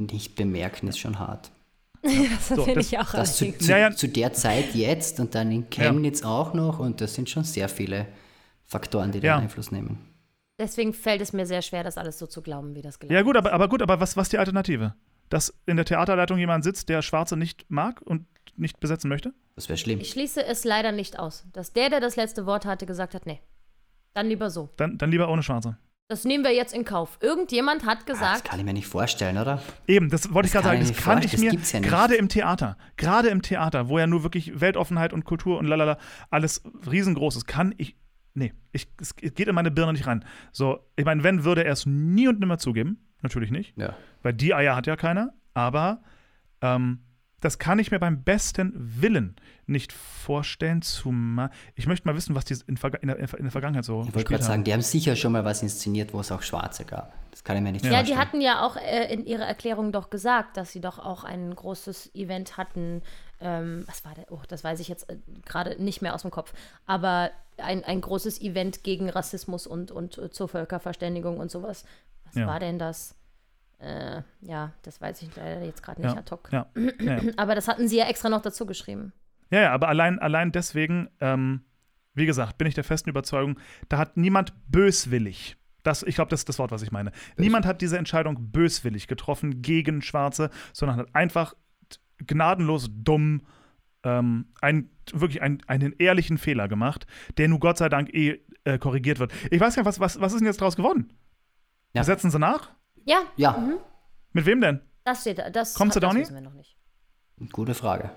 Nicht 0.00 0.36
bemerken 0.36 0.86
ist 0.86 0.98
schon 1.00 1.18
hart. 1.18 1.50
Das 2.02 2.48
So, 2.48 2.62
finde 2.62 2.74
das- 2.76 2.86
ich 2.92 2.98
auch 3.00 3.10
Das 3.10 3.36
zu, 3.36 3.50
zu, 3.58 3.68
Ja, 3.72 3.78
ja. 3.78 3.90
zu 3.90 4.06
der 4.06 4.32
Zeit 4.32 4.74
jetzt 4.76 5.18
und 5.18 5.34
dann 5.34 5.50
in 5.50 5.68
Chemnitz 5.70 6.22
auch 6.22 6.54
noch 6.54 6.78
und 6.78 7.00
das 7.00 7.14
sind 7.14 7.28
schon 7.28 7.42
sehr 7.42 7.68
viele 7.68 8.06
Faktoren, 8.64 9.10
die 9.10 9.18
da 9.18 9.26
Ja. 9.26 9.38
Einfluss 9.38 9.72
nehmen. 9.72 9.98
Deswegen 10.60 10.92
fällt 10.94 11.20
es 11.20 11.32
mir 11.32 11.46
sehr 11.46 11.62
schwer, 11.62 11.82
das 11.82 11.98
alles 11.98 12.16
so 12.18 12.28
zu 12.28 12.42
glauben, 12.42 12.76
wie 12.76 12.82
das 12.82 13.00
gelaufen 13.00 13.14
Ja, 13.16 13.22
gut, 13.22 13.36
aber, 13.36 13.52
aber 13.52 13.68
gut, 13.68 13.82
aber 13.82 13.98
was, 13.98 14.16
was 14.16 14.26
ist 14.26 14.32
die 14.32 14.38
Alternative? 14.38 14.94
Dass 15.28 15.54
in 15.66 15.76
der 15.76 15.84
Theaterleitung 15.84 16.38
jemand 16.38 16.64
sitzt, 16.64 16.88
der 16.88 17.02
Schwarze 17.02 17.36
nicht 17.36 17.66
mag 17.68 18.00
und 18.02 18.26
nicht 18.56 18.80
besetzen 18.80 19.08
möchte? 19.08 19.34
Das 19.54 19.68
wäre 19.68 19.76
schlimm. 19.76 20.00
Ich 20.00 20.10
schließe 20.10 20.44
es 20.44 20.64
leider 20.64 20.92
nicht 20.92 21.18
aus, 21.18 21.46
dass 21.52 21.72
der, 21.72 21.90
der 21.90 22.00
das 22.00 22.16
letzte 22.16 22.46
Wort 22.46 22.64
hatte, 22.66 22.86
gesagt 22.86 23.14
hat, 23.14 23.26
nee. 23.26 23.40
Dann 24.14 24.26
lieber 24.28 24.50
so. 24.50 24.70
Dann, 24.76 24.98
dann 24.98 25.10
lieber 25.10 25.28
ohne 25.28 25.42
Schwarze. 25.42 25.76
Das 26.10 26.24
nehmen 26.24 26.42
wir 26.42 26.54
jetzt 26.54 26.72
in 26.72 26.86
Kauf. 26.86 27.18
Irgendjemand 27.20 27.84
hat 27.84 27.98
Ah, 27.98 28.02
das 28.06 28.18
gesagt, 28.18 28.44
kann 28.46 28.58
ich 28.58 28.64
mir 28.64 28.72
nicht 28.72 28.86
vorstellen, 28.86 29.36
oder? 29.36 29.62
Eben, 29.86 30.08
das 30.08 30.32
wollte 30.32 30.46
ich 30.46 30.52
gerade 30.54 30.68
sagen. 30.68 30.80
Das 30.80 30.88
mir 30.88 30.94
kann 30.96 31.22
ich 31.22 31.36
mir 31.36 31.44
Das 31.46 31.50
gibt's 31.50 31.72
ja 31.72 31.80
nicht. 31.80 31.88
gerade 31.88 32.14
im 32.14 32.30
Theater, 32.30 32.78
gerade 32.96 33.28
im 33.28 33.42
Theater, 33.42 33.88
wo 33.90 33.98
ja 33.98 34.06
nur 34.06 34.22
wirklich 34.22 34.58
Weltoffenheit 34.58 35.12
und 35.12 35.24
Kultur 35.26 35.58
und 35.58 35.66
lalala 35.66 35.98
alles 36.30 36.62
riesengroß 36.90 37.36
ist, 37.36 37.46
kann 37.46 37.74
ich. 37.76 37.94
Nee, 38.32 38.54
ich, 38.72 38.86
es 39.00 39.16
geht 39.16 39.40
in 39.48 39.54
meine 39.54 39.70
Birne 39.70 39.92
nicht 39.92 40.06
rein. 40.06 40.24
So, 40.52 40.78
ich 40.96 41.04
meine, 41.04 41.24
wenn, 41.24 41.44
würde 41.44 41.64
er 41.64 41.72
es 41.72 41.84
nie 41.84 42.26
und 42.28 42.40
nimmer 42.40 42.56
zugeben. 42.58 43.04
Natürlich 43.22 43.50
nicht. 43.50 43.76
Ja. 43.76 43.94
Weil 44.22 44.32
die 44.34 44.54
Eier 44.54 44.76
hat 44.76 44.86
ja 44.86 44.96
keiner. 44.96 45.32
Aber 45.54 46.02
ähm, 46.62 47.00
das 47.40 47.58
kann 47.58 47.78
ich 47.78 47.90
mir 47.90 47.98
beim 48.00 48.22
besten 48.24 48.72
Willen 49.00 49.36
nicht 49.66 49.92
vorstellen. 49.92 50.82
Zumal 50.82 51.50
ich 51.74 51.86
möchte 51.86 52.06
mal 52.08 52.14
wissen, 52.16 52.34
was 52.34 52.44
die 52.44 52.56
in, 52.66 52.76
Verga- 52.76 52.98
in, 53.00 53.08
der, 53.08 53.18
in 53.18 53.42
der 53.44 53.50
Vergangenheit 53.52 53.84
so 53.84 54.02
Ich 54.08 54.14
wollte 54.14 54.28
gerade 54.28 54.42
sagen, 54.44 54.64
die 54.64 54.72
haben 54.72 54.82
sicher 54.82 55.14
schon 55.16 55.32
mal 55.32 55.44
was 55.44 55.62
inszeniert, 55.62 56.12
wo 56.12 56.20
es 56.20 56.32
auch 56.32 56.42
Schwarze 56.42 56.84
gab. 56.84 57.12
Das 57.30 57.44
kann 57.44 57.56
ich 57.56 57.62
mir 57.62 57.70
nicht 57.72 57.84
Ja, 57.84 57.90
vorstellen. 57.92 58.16
die 58.16 58.20
hatten 58.20 58.40
ja 58.40 58.66
auch 58.66 58.76
äh, 58.76 59.12
in 59.12 59.24
ihrer 59.24 59.44
Erklärung 59.44 59.92
doch 59.92 60.10
gesagt, 60.10 60.56
dass 60.56 60.72
sie 60.72 60.80
doch 60.80 60.98
auch 60.98 61.22
ein 61.24 61.54
großes 61.54 62.12
Event 62.14 62.56
hatten. 62.56 63.02
Ähm, 63.40 63.84
was 63.86 64.04
war 64.04 64.14
der? 64.14 64.32
Oh, 64.32 64.40
das 64.48 64.64
weiß 64.64 64.80
ich 64.80 64.88
jetzt 64.88 65.08
äh, 65.08 65.16
gerade 65.44 65.80
nicht 65.80 66.02
mehr 66.02 66.14
aus 66.14 66.22
dem 66.22 66.32
Kopf. 66.32 66.52
Aber 66.86 67.30
ein, 67.58 67.84
ein 67.84 68.00
großes 68.00 68.40
Event 68.40 68.82
gegen 68.82 69.08
Rassismus 69.10 69.68
und, 69.68 69.92
und 69.92 70.18
äh, 70.18 70.30
zur 70.30 70.48
Völkerverständigung 70.48 71.38
und 71.38 71.50
sowas. 71.52 71.84
Was 72.38 72.46
Ja. 72.46 72.46
war 72.46 72.60
denn 72.60 72.78
das? 72.78 73.14
Äh, 73.80 74.22
ja, 74.40 74.72
das 74.82 75.00
weiß 75.00 75.22
ich 75.22 75.34
leider 75.36 75.64
jetzt 75.64 75.82
gerade 75.82 76.00
nicht 76.02 76.12
Ja, 76.12 76.18
ad 76.18 76.30
hoc. 76.30 76.48
ja, 76.52 76.66
ja, 77.00 77.16
ja. 77.18 77.32
Aber 77.36 77.54
das 77.54 77.68
hatten 77.68 77.86
sie 77.88 77.96
ja 77.98 78.06
extra 78.06 78.28
noch 78.28 78.42
dazu 78.42 78.66
geschrieben. 78.66 79.12
Ja, 79.50 79.60
ja, 79.60 79.72
aber 79.72 79.88
allein, 79.88 80.18
allein 80.18 80.50
deswegen, 80.52 81.08
ähm, 81.20 81.62
wie 82.14 82.26
gesagt, 82.26 82.58
bin 82.58 82.66
ich 82.66 82.74
der 82.74 82.84
festen 82.84 83.08
Überzeugung, 83.10 83.58
da 83.88 83.98
hat 83.98 84.16
niemand 84.16 84.52
böswillig, 84.68 85.56
das, 85.84 86.02
ich 86.02 86.16
glaube, 86.16 86.28
das 86.30 86.40
ist 86.40 86.48
das 86.48 86.58
Wort, 86.58 86.72
was 86.72 86.82
ich 86.82 86.90
meine. 86.90 87.12
Niemand 87.36 87.64
hat 87.66 87.80
diese 87.80 87.96
Entscheidung 87.96 88.50
böswillig 88.50 89.06
getroffen 89.06 89.62
gegen 89.62 90.02
Schwarze, 90.02 90.50
sondern 90.72 90.98
hat 90.98 91.14
einfach 91.14 91.54
gnadenlos 92.26 92.88
dumm 92.92 93.42
ähm, 94.02 94.46
ein, 94.60 94.90
wirklich 95.12 95.40
ein, 95.40 95.62
einen 95.66 95.92
ehrlichen 95.98 96.36
Fehler 96.36 96.68
gemacht, 96.68 97.06
der 97.38 97.48
nun 97.48 97.60
Gott 97.60 97.78
sei 97.78 97.88
Dank 97.88 98.12
eh 98.12 98.40
äh, 98.64 98.78
korrigiert 98.78 99.18
wird. 99.20 99.32
Ich 99.50 99.60
weiß 99.60 99.76
gar 99.76 99.82
nicht, 99.82 99.88
was, 99.88 100.00
was, 100.00 100.20
was 100.20 100.32
ist 100.32 100.40
denn 100.40 100.46
jetzt 100.46 100.60
draus 100.60 100.76
geworden? 100.76 101.12
Ja. 101.94 102.04
Setzen 102.04 102.30
sie 102.30 102.38
nach? 102.38 102.70
Ja, 103.04 103.22
Ja, 103.36 103.62
Mit 104.32 104.46
wem 104.46 104.60
denn? 104.60 104.80
das 105.04 105.22
steht 105.22 105.38
da. 105.38 105.48
Das, 105.50 105.74
Kommt 105.74 105.90
das 105.90 105.94
Sedani? 105.94 106.20
wissen 106.20 106.34
wir 106.34 106.42
noch 106.42 106.52
nicht. 106.54 106.76
gute 107.52 107.74
Frage. 107.74 108.10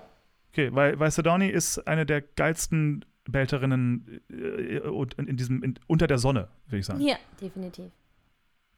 Okay, 0.50 0.68
weil, 0.74 0.98
weil 0.98 1.10
Sedani 1.10 1.48
ist 1.48 1.78
eine 1.88 2.04
der 2.04 2.20
geilsten 2.20 3.04
Belterinnen 3.24 4.20
äh, 4.30 4.76
in, 5.16 5.26
in 5.28 5.36
diesem, 5.36 5.62
in, 5.62 5.78
unter 5.86 6.06
der 6.06 6.18
Sonne, 6.18 6.48
würde 6.66 6.78
ich 6.80 6.86
sagen. 6.86 7.00
Ja, 7.00 7.16
definitiv. 7.40 7.90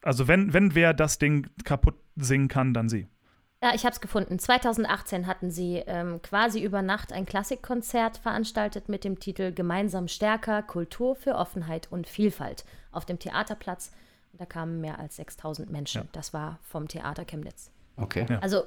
Also 0.03 0.29
wenn, 0.29 0.53
wenn 0.53 0.75
wer 0.75 0.95
das 0.95 1.19
Ding 1.19 1.49
kaputt 1.65 1.97
singen 2.15 2.47
kann, 2.49 2.75
dann 2.75 2.89
sie. 2.89 3.09
Ja, 3.63 3.73
ich 3.75 3.85
habe 3.85 3.95
es 3.95 4.01
gefunden. 4.03 4.39
2018 4.39 5.27
hatten 5.27 5.51
sie 5.51 5.83
ähm, 5.87 6.21
quasi 6.23 6.63
über 6.63 6.83
Nacht 6.83 7.13
ein 7.13 7.25
Klassikkonzert 7.25 8.19
veranstaltet 8.19 8.89
mit 8.91 9.03
dem 9.03 9.19
Titel 9.19 9.53
Gemeinsam 9.53 10.07
stärker, 10.07 10.63
Kultur 10.63 11.17
für 11.17 11.35
Offenheit 11.37 11.91
und 11.91 12.07
Vielfalt 12.07 12.65
auf 12.93 13.07
dem 13.07 13.19
Theaterplatz. 13.19 13.91
Und 14.35 14.41
da 14.41 14.47
kamen 14.47 14.81
mehr 14.81 14.99
als 14.99 15.15
6000 15.15 15.71
Menschen. 15.71 16.03
Ja. 16.03 16.09
Das 16.11 16.33
war 16.35 16.59
vom 16.65 16.89
Theater 16.89 17.25
Chemnitz. 17.25 17.71
Okay. 17.97 18.27
Ja. 18.29 18.41
Also 18.41 18.65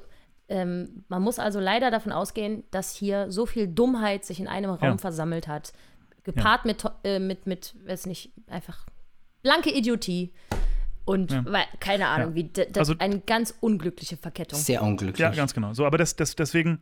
ähm, 0.48 1.04
man 1.08 1.20
muss 1.20 1.38
also 1.38 1.60
leider 1.60 1.90
davon 1.90 2.10
ausgehen, 2.10 2.64
dass 2.70 2.94
hier 2.94 3.30
so 3.30 3.44
viel 3.44 3.68
Dummheit 3.68 4.24
sich 4.24 4.40
in 4.40 4.48
einem 4.48 4.70
Raum 4.70 4.92
Ja. 4.92 4.96
versammelt 4.96 5.46
hat. 5.46 5.74
Gepaart 6.24 6.64
mit, 6.64 6.82
äh, 7.04 7.18
mit, 7.18 7.46
mit, 7.46 7.74
weiß 7.86 8.06
nicht, 8.06 8.32
einfach 8.46 8.86
blanke 9.42 9.70
Idiotie. 9.70 10.32
Und 11.04 11.32
Ja. 11.32 11.44
weil, 11.46 11.64
keine 11.80 12.08
Ahnung, 12.08 12.30
Ja. 12.30 12.34
wie 12.34 12.44
das 12.44 12.78
Also- 12.78 12.94
eine 12.98 13.20
ganz 13.20 13.52
unglückliche 13.60 14.16
Verkettung. 14.16 14.58
Sehr 14.58 14.82
unglücklich. 14.82 15.18
Ja, 15.20 15.30
ganz 15.32 15.52
genau. 15.52 15.74
So, 15.74 15.84
aber 15.84 15.98
das, 15.98 16.16
das, 16.16 16.34
deswegen, 16.34 16.80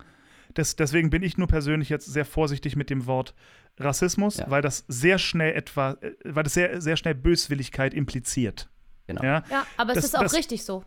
das, 0.55 0.77
deswegen 0.77 1.11
bin 1.11 1.25
ich 1.25 1.37
nur 1.39 1.49
persönlich 1.49 1.89
jetzt 1.89 2.07
sehr 2.07 2.25
vorsichtig 2.25 2.77
mit 2.77 2.89
dem 2.89 3.07
Wort 3.07 3.35
Rassismus, 3.79 4.37
Ja. 4.39 4.49
weil 4.49 4.63
das 4.63 4.85
sehr 4.89 5.19
schnell 5.19 5.55
etwa, 5.55 5.97
äh, 6.01 6.13
weil 6.25 6.45
das 6.45 6.55
sehr, 6.55 6.81
sehr 6.81 6.97
schnell 6.97 7.15
Böswilligkeit 7.17 7.93
impliziert. 7.95 8.69
Genau. 9.07 9.23
Ja, 9.23 9.43
Ja, 9.51 9.67
aber 9.77 9.91
es 9.93 9.97
Das- 9.97 10.05
ist 10.07 10.17
auch 10.17 10.23
das- 10.23 10.35
richtig 10.35 10.65
so. 10.65 10.85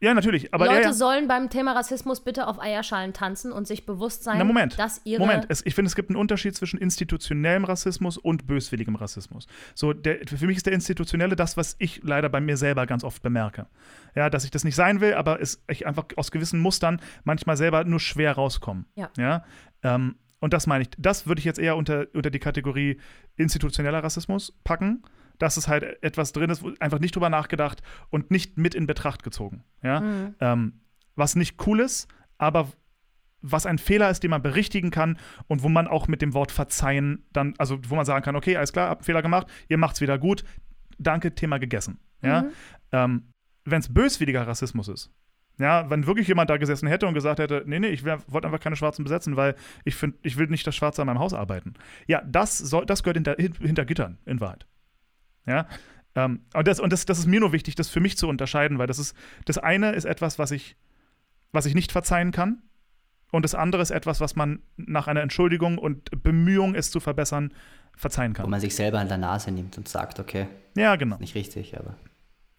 ja 0.00 0.14
natürlich. 0.14 0.52
Aber 0.52 0.66
Leute 0.66 0.78
ja, 0.80 0.86
ja. 0.86 0.92
sollen 0.92 1.28
beim 1.28 1.48
Thema 1.48 1.72
Rassismus 1.74 2.24
bitte 2.24 2.48
auf 2.48 2.60
Eierschalen 2.60 3.12
tanzen 3.12 3.52
und 3.52 3.68
sich 3.68 3.86
bewusst 3.86 4.24
sein, 4.24 4.38
Na, 4.38 4.44
Moment. 4.44 4.78
dass 4.78 5.00
ihre. 5.04 5.20
Moment, 5.20 5.46
es, 5.48 5.64
ich 5.64 5.74
finde, 5.76 5.86
es 5.88 5.94
gibt 5.94 6.10
einen 6.10 6.16
Unterschied 6.16 6.56
zwischen 6.56 6.78
institutionellem 6.80 7.64
Rassismus 7.64 8.18
und 8.18 8.46
böswilligem 8.48 8.96
Rassismus. 8.96 9.46
So, 9.76 9.92
der, 9.92 10.18
für 10.26 10.46
mich 10.46 10.56
ist 10.56 10.66
der 10.66 10.72
institutionelle 10.72 11.36
das, 11.36 11.56
was 11.56 11.76
ich 11.78 12.00
leider 12.02 12.28
bei 12.28 12.40
mir 12.40 12.56
selber 12.56 12.84
ganz 12.86 13.04
oft 13.04 13.22
bemerke. 13.22 13.66
Ja, 14.16 14.28
dass 14.28 14.44
ich 14.44 14.50
das 14.50 14.64
nicht 14.64 14.74
sein 14.74 15.00
will, 15.00 15.14
aber 15.14 15.40
es, 15.40 15.62
ich 15.68 15.86
einfach 15.86 16.04
aus 16.16 16.30
gewissen 16.32 16.58
Mustern 16.58 17.00
manchmal 17.24 17.56
selber 17.56 17.84
nur 17.84 18.00
schwer 18.00 18.32
rauskomme. 18.32 18.84
Ja. 18.96 19.10
ja? 19.16 19.44
Ähm, 19.84 20.16
und 20.40 20.52
das 20.52 20.66
meine 20.66 20.82
ich, 20.82 20.90
das 20.98 21.28
würde 21.28 21.38
ich 21.38 21.44
jetzt 21.44 21.60
eher 21.60 21.76
unter, 21.76 22.06
unter 22.12 22.30
die 22.30 22.40
Kategorie 22.40 22.98
institutioneller 23.36 24.02
Rassismus 24.02 24.52
packen. 24.64 25.04
Dass 25.42 25.56
es 25.56 25.66
halt 25.66 25.82
etwas 26.04 26.30
drin 26.32 26.50
ist, 26.50 26.62
wo 26.62 26.70
einfach 26.78 27.00
nicht 27.00 27.16
drüber 27.16 27.28
nachgedacht 27.28 27.82
und 28.10 28.30
nicht 28.30 28.56
mit 28.58 28.76
in 28.76 28.86
Betracht 28.86 29.24
gezogen. 29.24 29.64
Ja? 29.82 30.00
Mhm. 30.00 30.34
Ähm, 30.40 30.72
was 31.16 31.34
nicht 31.34 31.66
cool 31.66 31.80
ist, 31.80 32.06
aber 32.38 32.68
was 33.40 33.66
ein 33.66 33.78
Fehler 33.78 34.08
ist, 34.08 34.22
den 34.22 34.30
man 34.30 34.40
berichtigen 34.40 34.92
kann 34.92 35.18
und 35.48 35.64
wo 35.64 35.68
man 35.68 35.88
auch 35.88 36.06
mit 36.06 36.22
dem 36.22 36.32
Wort 36.32 36.52
verzeihen 36.52 37.26
dann, 37.32 37.54
also 37.58 37.78
wo 37.88 37.96
man 37.96 38.04
sagen 38.04 38.24
kann, 38.24 38.36
okay, 38.36 38.56
alles 38.56 38.72
klar, 38.72 38.88
hab 38.88 38.98
einen 38.98 39.04
Fehler 39.04 39.20
gemacht, 39.20 39.48
ihr 39.68 39.78
macht's 39.78 40.00
wieder 40.00 40.16
gut, 40.16 40.44
danke, 40.98 41.34
Thema 41.34 41.58
gegessen. 41.58 41.98
Ja? 42.22 42.42
Mhm. 42.42 42.50
Ähm, 42.92 43.22
Wenn 43.64 43.80
es 43.80 43.92
böswilliger 43.92 44.46
Rassismus 44.46 44.86
ist, 44.86 45.10
ja, 45.58 45.90
wenn 45.90 46.06
wirklich 46.06 46.28
jemand 46.28 46.50
da 46.50 46.56
gesessen 46.56 46.86
hätte 46.88 47.06
und 47.08 47.14
gesagt 47.14 47.40
hätte, 47.40 47.64
nee, 47.66 47.78
nee, 47.80 47.88
ich 47.88 48.04
wollte 48.04 48.46
einfach 48.46 48.60
keine 48.60 48.76
Schwarzen 48.76 49.02
besetzen, 49.02 49.36
weil 49.36 49.54
ich 49.84 49.96
finde, 49.96 50.16
ich 50.22 50.38
will 50.38 50.46
nicht, 50.46 50.66
dass 50.66 50.74
Schwarze 50.76 51.02
an 51.02 51.06
meinem 51.06 51.18
Haus 51.18 51.34
arbeiten. 51.34 51.74
Ja, 52.06 52.22
das 52.24 52.56
soll, 52.58 52.86
das 52.86 53.02
gehört 53.02 53.16
hinter, 53.16 53.34
hin- 53.38 53.54
hinter 53.60 53.84
Gittern, 53.84 54.18
in 54.24 54.40
Wahrheit. 54.40 54.66
Ja. 55.46 55.66
Ähm, 56.14 56.40
und 56.54 56.68
das, 56.68 56.78
und 56.80 56.92
das, 56.92 57.06
das 57.06 57.18
ist 57.18 57.26
mir 57.26 57.40
nur 57.40 57.52
wichtig, 57.52 57.74
das 57.74 57.88
für 57.88 58.00
mich 58.00 58.16
zu 58.18 58.28
unterscheiden, 58.28 58.78
weil 58.78 58.86
das 58.86 58.98
ist, 58.98 59.16
das 59.46 59.58
eine 59.58 59.92
ist 59.92 60.04
etwas, 60.04 60.38
was 60.38 60.50
ich, 60.50 60.76
was 61.52 61.66
ich 61.66 61.74
nicht 61.74 61.90
verzeihen 61.92 62.32
kann. 62.32 62.62
Und 63.30 63.44
das 63.46 63.54
andere 63.54 63.80
ist 63.80 63.90
etwas, 63.90 64.20
was 64.20 64.36
man 64.36 64.60
nach 64.76 65.08
einer 65.08 65.22
Entschuldigung 65.22 65.78
und 65.78 66.22
Bemühung, 66.22 66.74
es 66.74 66.90
zu 66.90 67.00
verbessern, 67.00 67.54
verzeihen 67.96 68.32
Wo 68.36 68.42
kann. 68.42 68.50
man 68.50 68.60
sich 68.60 68.74
selber 68.74 68.98
an 68.98 69.08
der 69.08 69.16
Nase 69.18 69.50
nimmt 69.50 69.78
und 69.78 69.88
sagt, 69.88 70.20
okay, 70.20 70.48
Ja, 70.76 70.96
genau. 70.96 71.16
nicht 71.18 71.34
richtig, 71.34 71.78
aber 71.78 71.96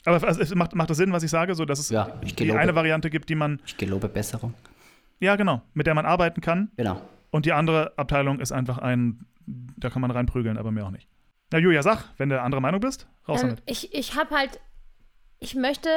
Aber 0.06 0.28
es- 0.28 0.56
macht, 0.56 0.74
macht 0.76 0.90
das 0.90 0.98
Sinn, 0.98 1.12
was 1.12 1.22
ich 1.24 1.30
sage, 1.30 1.54
so 1.54 1.64
dass 1.66 1.78
es 1.80 1.90
Ja, 1.90 2.06
die 2.24 2.52
eine 2.52 2.74
Variante 2.76 3.10
gibt, 3.12 3.30
die 3.30 3.36
man, 3.36 3.62
ich 3.68 3.78
gelobe 3.78 4.10
Besserung. 4.10 4.56
ja 5.20 5.36
genau, 5.36 5.62
mit 5.76 5.86
der 5.86 5.94
man 5.94 6.06
arbeiten 6.08 6.42
kann. 6.42 6.72
Genau. 6.76 7.00
Und 7.30 7.46
die 7.46 7.54
andere 7.54 7.94
Abteilung 7.98 8.40
ist 8.40 8.52
einfach 8.52 8.80
ein, 8.80 9.26
da 9.46 9.90
kann 9.92 10.02
man 10.02 10.10
reinprügeln, 10.12 10.58
aber 10.58 10.72
mehr 10.72 10.86
auch 10.88 10.92
nicht. 10.92 11.08
Na, 11.54 11.60
Julia, 11.60 11.84
sag, 11.84 12.06
wenn 12.18 12.30
du 12.30 12.42
anderer 12.42 12.62
Meinung 12.62 12.82
bist, 12.82 13.08
raus 13.28 13.44
Ähm, 13.44 13.50
damit. 13.50 13.64
ich 13.68 13.94
ich 13.94 14.16
habe 14.16 14.36
halt, 14.36 14.60
ich 15.40 15.54
möchte, 15.54 15.88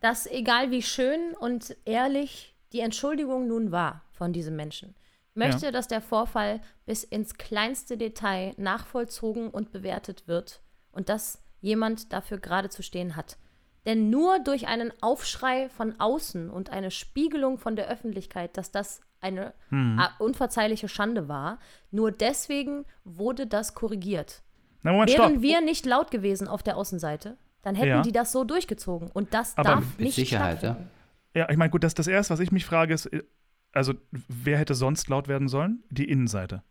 dass 0.00 0.26
egal 0.26 0.70
wie 0.70 0.82
schön 0.82 1.34
und 1.40 1.74
ehrlich 1.86 2.54
die 2.74 2.80
Entschuldigung 2.80 3.48
nun 3.48 3.72
war 3.72 4.02
von 4.12 4.34
diesem 4.34 4.54
Menschen, 4.54 4.94
ich 5.30 5.36
möchte, 5.36 5.72
dass 5.72 5.88
der 5.88 6.02
Vorfall 6.02 6.60
bis 6.84 7.04
ins 7.04 7.38
kleinste 7.38 7.96
Detail 7.96 8.52
nachvollzogen 8.58 9.48
und 9.48 9.72
bewertet 9.72 10.28
wird 10.28 10.60
und 10.90 11.08
dass 11.08 11.42
jemand 11.62 12.12
dafür 12.12 12.36
gerade 12.36 12.68
zu 12.68 12.82
stehen 12.82 13.16
hat. 13.16 13.38
Denn 13.86 14.10
nur 14.10 14.40
durch 14.40 14.68
einen 14.68 14.92
Aufschrei 15.00 15.70
von 15.70 15.98
außen 15.98 16.50
und 16.50 16.68
eine 16.68 16.90
Spiegelung 16.90 17.56
von 17.56 17.76
der 17.76 17.88
Öffentlichkeit, 17.88 18.58
dass 18.58 18.70
das 18.72 19.00
eine 19.22 19.54
Hm. 19.70 19.98
äh, 19.98 20.22
unverzeihliche 20.22 20.88
Schande 20.90 21.28
war, 21.28 21.58
nur 21.90 22.12
deswegen 22.12 22.84
wurde 23.04 23.46
das 23.46 23.74
korrigiert. 23.74 24.42
Na, 24.82 24.92
Moment, 24.92 25.10
Wären 25.10 25.30
stopp. 25.32 25.42
wir 25.42 25.60
nicht 25.60 25.86
laut 25.86 26.10
gewesen 26.10 26.48
auf 26.48 26.62
der 26.62 26.76
Außenseite, 26.76 27.36
dann 27.62 27.74
hätten 27.74 27.88
Ja. 27.88 28.02
die 28.02 28.12
das 28.12 28.32
so 28.32 28.44
durchgezogen. 28.44 29.10
Und 29.12 29.32
das 29.34 29.56
Aber 29.56 29.70
darf 29.76 29.84
mit 29.96 30.00
nicht 30.00 30.14
Sicherheit, 30.16 30.58
stattfinden. 30.58 30.90
Ja, 31.34 31.48
ich 31.50 31.56
meine, 31.56 31.70
gut, 31.70 31.84
das, 31.84 31.94
das 31.94 32.06
Erste, 32.08 32.34
was 32.34 32.40
ich 32.40 32.52
mich 32.52 32.64
frage, 32.64 32.92
ist, 32.92 33.06
äh, 33.06 33.22
also, 33.72 33.94
wer 34.10 34.58
hätte 34.58 34.74
sonst 34.74 35.08
laut 35.08 35.28
werden 35.28 35.48
sollen? 35.48 35.82
Die 35.90 36.08
Innenseite. 36.08 36.62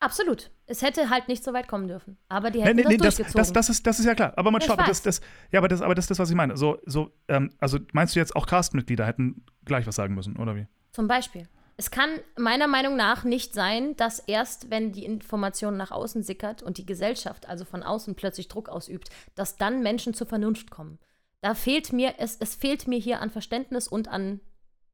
Absolut. 0.00 0.50
Es 0.66 0.82
hätte 0.82 1.10
halt 1.10 1.26
nicht 1.28 1.42
so 1.42 1.52
weit 1.52 1.66
kommen 1.66 1.88
dürfen. 1.88 2.16
Aber 2.28 2.50
die 2.50 2.60
Nee, 2.60 2.66
hätten 2.66 2.76
nee, 2.76 2.84
nee, 2.88 2.96
das 2.96 3.16
das, 3.16 3.16
durchgezogen. 3.16 3.38
das, 3.38 3.52
das, 3.52 3.68
ist, 3.68 3.86
das 3.86 3.98
ist 3.98 4.06
ja 4.06 4.14
klar. 4.14 4.32
Aber 4.36 4.50
man 4.52 4.60
Ja, 4.60 4.66
stopp, 4.66 4.86
das, 4.86 5.02
das, 5.02 5.20
ja, 5.50 5.58
aber 5.58 5.66
das, 5.68 5.82
aber 5.82 5.94
das 5.94 6.04
ist 6.04 6.10
das, 6.10 6.18
was 6.20 6.30
ich 6.30 6.36
meine. 6.36 6.56
So, 6.56 6.78
so, 6.86 7.10
ähm, 7.26 7.50
also 7.58 7.78
meinst 7.92 8.14
du 8.14 8.20
jetzt 8.20 8.34
auch 8.36 8.46
Castmitglieder 8.46 9.04
hätten 9.06 9.44
gleich 9.64 9.86
was 9.88 9.96
sagen 9.96 10.14
müssen, 10.14 10.36
oder 10.36 10.54
wie? 10.54 10.66
Zum 10.92 11.08
Beispiel. 11.08 11.48
Es 11.80 11.92
kann 11.92 12.10
meiner 12.36 12.66
Meinung 12.66 12.96
nach 12.96 13.22
nicht 13.22 13.54
sein, 13.54 13.96
dass 13.96 14.18
erst, 14.18 14.68
wenn 14.68 14.90
die 14.90 15.04
Information 15.04 15.76
nach 15.76 15.92
außen 15.92 16.24
sickert 16.24 16.60
und 16.60 16.76
die 16.76 16.84
Gesellschaft 16.84 17.48
also 17.48 17.64
von 17.64 17.84
außen 17.84 18.16
plötzlich 18.16 18.48
Druck 18.48 18.68
ausübt, 18.68 19.10
dass 19.36 19.56
dann 19.56 19.80
Menschen 19.80 20.12
zur 20.12 20.26
Vernunft 20.26 20.72
kommen. 20.72 20.98
Da 21.40 21.54
fehlt 21.54 21.92
mir, 21.92 22.14
es, 22.18 22.36
es 22.40 22.56
fehlt 22.56 22.88
mir 22.88 22.98
hier 22.98 23.20
an 23.20 23.30
Verständnis 23.30 23.86
und 23.86 24.08
an 24.08 24.40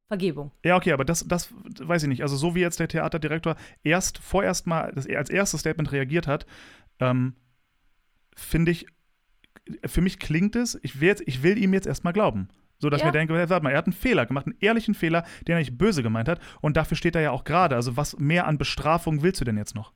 Vergebung. 0.07 0.51
Ja, 0.63 0.75
okay, 0.77 0.91
aber 0.91 1.05
das, 1.05 1.27
das 1.27 1.51
weiß 1.79 2.03
ich 2.03 2.09
nicht. 2.09 2.21
Also, 2.21 2.37
so 2.37 2.53
wie 2.53 2.59
jetzt 2.59 2.79
der 2.79 2.87
Theaterdirektor 2.87 3.55
erst 3.83 4.19
vorerst 4.19 4.67
mal 4.67 4.91
das, 4.93 5.07
als 5.07 5.31
erstes 5.31 5.61
Statement 5.61 5.91
reagiert 5.91 6.27
hat, 6.27 6.45
ähm, 6.99 7.35
finde 8.35 8.71
ich, 8.71 8.85
für 9.83 10.01
mich 10.01 10.19
klingt 10.19 10.55
es, 10.55 10.77
ich 10.83 11.01
will, 11.01 11.07
jetzt, 11.07 11.23
ich 11.25 11.41
will 11.41 11.57
ihm 11.57 11.73
jetzt 11.73 11.87
erstmal 11.87 12.13
glauben. 12.13 12.49
So 12.79 12.89
dass 12.89 12.99
ich 12.99 13.03
Ja. 13.05 13.07
mir 13.11 13.17
denke, 13.17 13.33
warte 13.33 13.63
mal, 13.63 13.71
er 13.71 13.77
hat 13.77 13.85
einen 13.87 13.93
Fehler 13.93 14.25
gemacht, 14.25 14.45
einen 14.47 14.57
ehrlichen 14.59 14.93
Fehler, 14.93 15.23
den 15.47 15.53
er 15.53 15.59
nicht 15.59 15.77
böse 15.77 16.03
gemeint 16.03 16.27
hat. 16.27 16.39
Und 16.61 16.77
dafür 16.77 16.97
steht 16.97 17.15
er 17.15 17.21
ja 17.21 17.31
auch 17.31 17.43
gerade. 17.43 17.75
Also, 17.75 17.95
was 17.97 18.17
mehr 18.17 18.47
an 18.47 18.57
Bestrafung 18.57 19.21
willst 19.23 19.39
du 19.41 19.45
denn 19.45 19.57
jetzt 19.57 19.75
noch? 19.75 19.93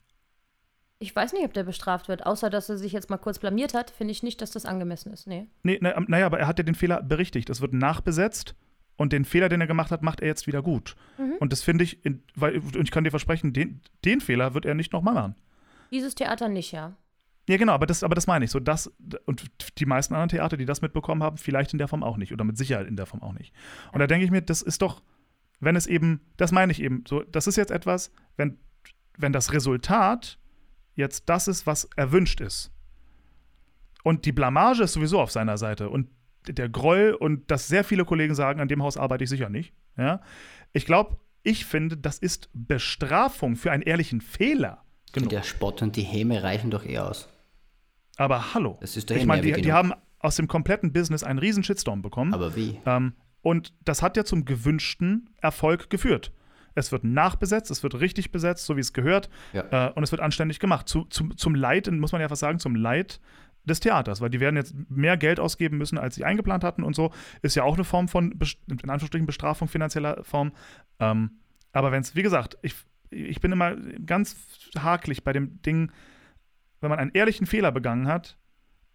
Ich 1.01 1.15
weiß 1.15 1.31
nicht, 1.33 1.45
ob 1.45 1.53
der 1.53 1.63
bestraft 1.63 2.09
wird, 2.09 2.25
außer 2.25 2.49
dass 2.49 2.67
er 2.69 2.77
sich 2.77 2.91
jetzt 2.91 3.09
mal 3.09 3.17
kurz 3.17 3.39
blamiert 3.39 3.73
hat, 3.73 3.89
finde 3.89 4.11
ich 4.11 4.21
nicht, 4.21 4.41
dass 4.41 4.51
das 4.51 4.65
angemessen 4.65 5.13
ist. 5.13 5.27
Nee. 5.27 5.47
Nee, 5.63 5.77
na, 5.81 5.97
naja, 6.07 6.25
aber 6.25 6.39
er 6.39 6.47
hat 6.47 6.57
ja 6.57 6.63
den 6.63 6.75
Fehler 6.75 7.01
berichtigt. 7.01 7.49
Es 7.49 7.61
wird 7.61 7.71
nachbesetzt 7.73 8.53
und 8.97 9.13
den 9.13 9.23
Fehler, 9.23 9.47
den 9.47 9.61
er 9.61 9.67
gemacht 9.67 9.91
hat, 9.91 10.01
macht 10.01 10.19
er 10.19 10.27
jetzt 10.27 10.45
wieder 10.45 10.61
gut. 10.61 10.97
Mhm. 11.17 11.35
Und 11.39 11.53
das 11.53 11.61
finde 11.61 11.85
ich, 11.85 12.03
in, 12.05 12.21
weil, 12.35 12.57
und 12.59 12.83
ich 12.83 12.91
kann 12.91 13.05
dir 13.05 13.11
versprechen, 13.11 13.53
den, 13.53 13.79
den 14.03 14.19
Fehler 14.19 14.53
wird 14.53 14.65
er 14.65 14.75
nicht 14.75 14.91
nochmal 14.91 15.13
machen. 15.13 15.35
Dieses 15.91 16.15
Theater 16.15 16.49
nicht, 16.49 16.73
ja. 16.73 16.97
Ja, 17.49 17.57
genau, 17.57 17.73
aber 17.73 17.87
das, 17.87 18.03
aber 18.03 18.13
das 18.13 18.27
meine 18.27 18.45
ich. 18.45 18.51
So, 18.51 18.59
das, 18.59 18.91
und 19.25 19.43
die 19.79 19.87
meisten 19.87 20.13
anderen 20.13 20.29
Theater, 20.29 20.55
die 20.55 20.65
das 20.65 20.83
mitbekommen 20.83 21.23
haben, 21.23 21.37
vielleicht 21.37 21.73
in 21.73 21.79
der 21.79 21.87
Form 21.87 22.03
auch 22.03 22.15
nicht. 22.15 22.31
Oder 22.31 22.43
mit 22.43 22.59
Sicherheit 22.59 22.85
in 22.85 22.95
der 22.95 23.07
Form 23.07 23.23
auch 23.23 23.33
nicht. 23.33 23.55
Und 23.91 23.97
da 23.97 24.05
denke 24.05 24.23
ich 24.23 24.29
mir, 24.29 24.43
das 24.43 24.61
ist 24.61 24.83
doch, 24.83 25.01
wenn 25.59 25.75
es 25.75 25.87
eben, 25.87 26.21
das 26.37 26.51
meine 26.51 26.71
ich 26.71 26.79
eben, 26.79 27.05
so, 27.07 27.23
das 27.23 27.47
ist 27.47 27.55
jetzt 27.55 27.71
etwas, 27.71 28.11
wenn, 28.37 28.59
wenn 29.17 29.33
das 29.33 29.51
Resultat 29.51 30.37
jetzt 30.93 31.27
das 31.27 31.47
ist, 31.47 31.65
was 31.65 31.85
erwünscht 31.95 32.39
ist. 32.39 32.71
Und 34.03 34.25
die 34.25 34.31
Blamage 34.31 34.83
ist 34.83 34.93
sowieso 34.93 35.19
auf 35.19 35.31
seiner 35.31 35.57
Seite. 35.57 35.89
Und 35.89 36.07
der 36.47 36.69
Groll 36.69 37.17
und 37.19 37.49
dass 37.49 37.67
sehr 37.67 37.83
viele 37.83 38.05
Kollegen 38.05 38.35
sagen, 38.35 38.59
an 38.59 38.67
dem 38.67 38.83
Haus 38.83 38.95
arbeite 38.95 39.23
ich 39.23 39.29
sicher 39.31 39.49
nicht. 39.49 39.73
Ja? 39.97 40.21
Ich 40.71 40.85
glaube, 40.85 41.17
ich 41.41 41.65
finde, 41.65 41.97
das 41.97 42.19
ist 42.19 42.51
Bestrafung 42.53 43.55
für 43.55 43.71
einen 43.71 43.81
ehrlichen 43.81 44.21
Fehler. 44.21 44.83
Genug. 45.13 45.31
Der 45.31 45.41
Spott 45.41 45.81
und 45.81 45.95
die 45.95 46.03
Häme 46.03 46.43
reichen 46.43 46.69
doch 46.69 46.85
eh 46.85 46.99
aus. 46.99 47.27
Aber 48.19 48.53
hallo. 48.53 48.77
Das 48.81 48.97
ist 48.97 49.09
ich 49.11 49.25
meine, 49.25 49.41
die, 49.41 49.53
die 49.53 49.61
genug. 49.61 49.73
haben 49.73 49.93
aus 50.19 50.35
dem 50.35 50.47
kompletten 50.47 50.91
Business 50.91 51.23
einen 51.23 51.39
riesen 51.39 51.63
Shitstorm 51.63 52.01
bekommen. 52.01 52.33
Aber 52.33 52.55
wie? 52.55 52.77
Ähm, 52.85 53.13
und 53.41 53.73
das 53.85 54.01
hat 54.01 54.17
ja 54.17 54.25
zum 54.25 54.43
gewünschten 54.43 55.29
Erfolg 55.41 55.89
geführt. 55.89 56.33
Es 56.75 56.91
wird 56.91 57.05
nachbesetzt, 57.05 57.71
es 57.71 57.81
wird 57.81 57.99
richtig 57.99 58.31
besetzt, 58.31 58.65
so 58.65 58.75
wie 58.75 58.81
es 58.81 58.91
gehört. 58.91 59.29
Ja. 59.53 59.87
Äh, 59.87 59.93
und 59.93 60.03
es 60.03 60.11
wird 60.11 60.21
anständig 60.21 60.59
gemacht. 60.59 60.89
Zu, 60.89 61.05
zum, 61.05 61.37
zum 61.37 61.55
Leid, 61.55 61.89
muss 61.89 62.11
man 62.11 62.19
ja 62.19 62.27
fast 62.27 62.41
sagen, 62.41 62.59
zum 62.59 62.75
Leid 62.75 63.21
des 63.63 63.79
Theaters, 63.79 64.19
weil 64.19 64.29
die 64.29 64.41
werden 64.41 64.57
jetzt 64.57 64.75
mehr 64.89 65.15
Geld 65.15 65.39
ausgeben 65.39 65.77
müssen, 65.77 65.97
als 65.97 66.15
sie 66.15 66.25
eingeplant 66.25 66.65
hatten 66.65 66.83
und 66.83 66.95
so. 66.95 67.11
Ist 67.41 67.55
ja 67.55 67.63
auch 67.63 67.75
eine 67.75 67.85
Form 67.85 68.09
von, 68.09 68.31
in 68.31 68.89
Anführungsstrichen, 68.89 69.27
Bestrafung 69.27 69.69
finanzieller 69.69 70.25
Form. 70.25 70.51
Ähm, 70.99 71.31
aber 71.71 71.93
wenn 71.93 72.01
es, 72.01 72.15
wie 72.15 72.23
gesagt, 72.23 72.57
ich, 72.63 72.75
ich 73.11 73.39
bin 73.39 73.53
immer 73.53 73.77
ganz 74.05 74.35
hakelig 74.77 75.23
bei 75.23 75.31
dem 75.31 75.61
Ding, 75.61 75.91
wenn 76.81 76.89
man 76.89 76.99
einen 76.99 77.11
ehrlichen 77.13 77.45
Fehler 77.47 77.71
begangen 77.71 78.07
hat, 78.07 78.37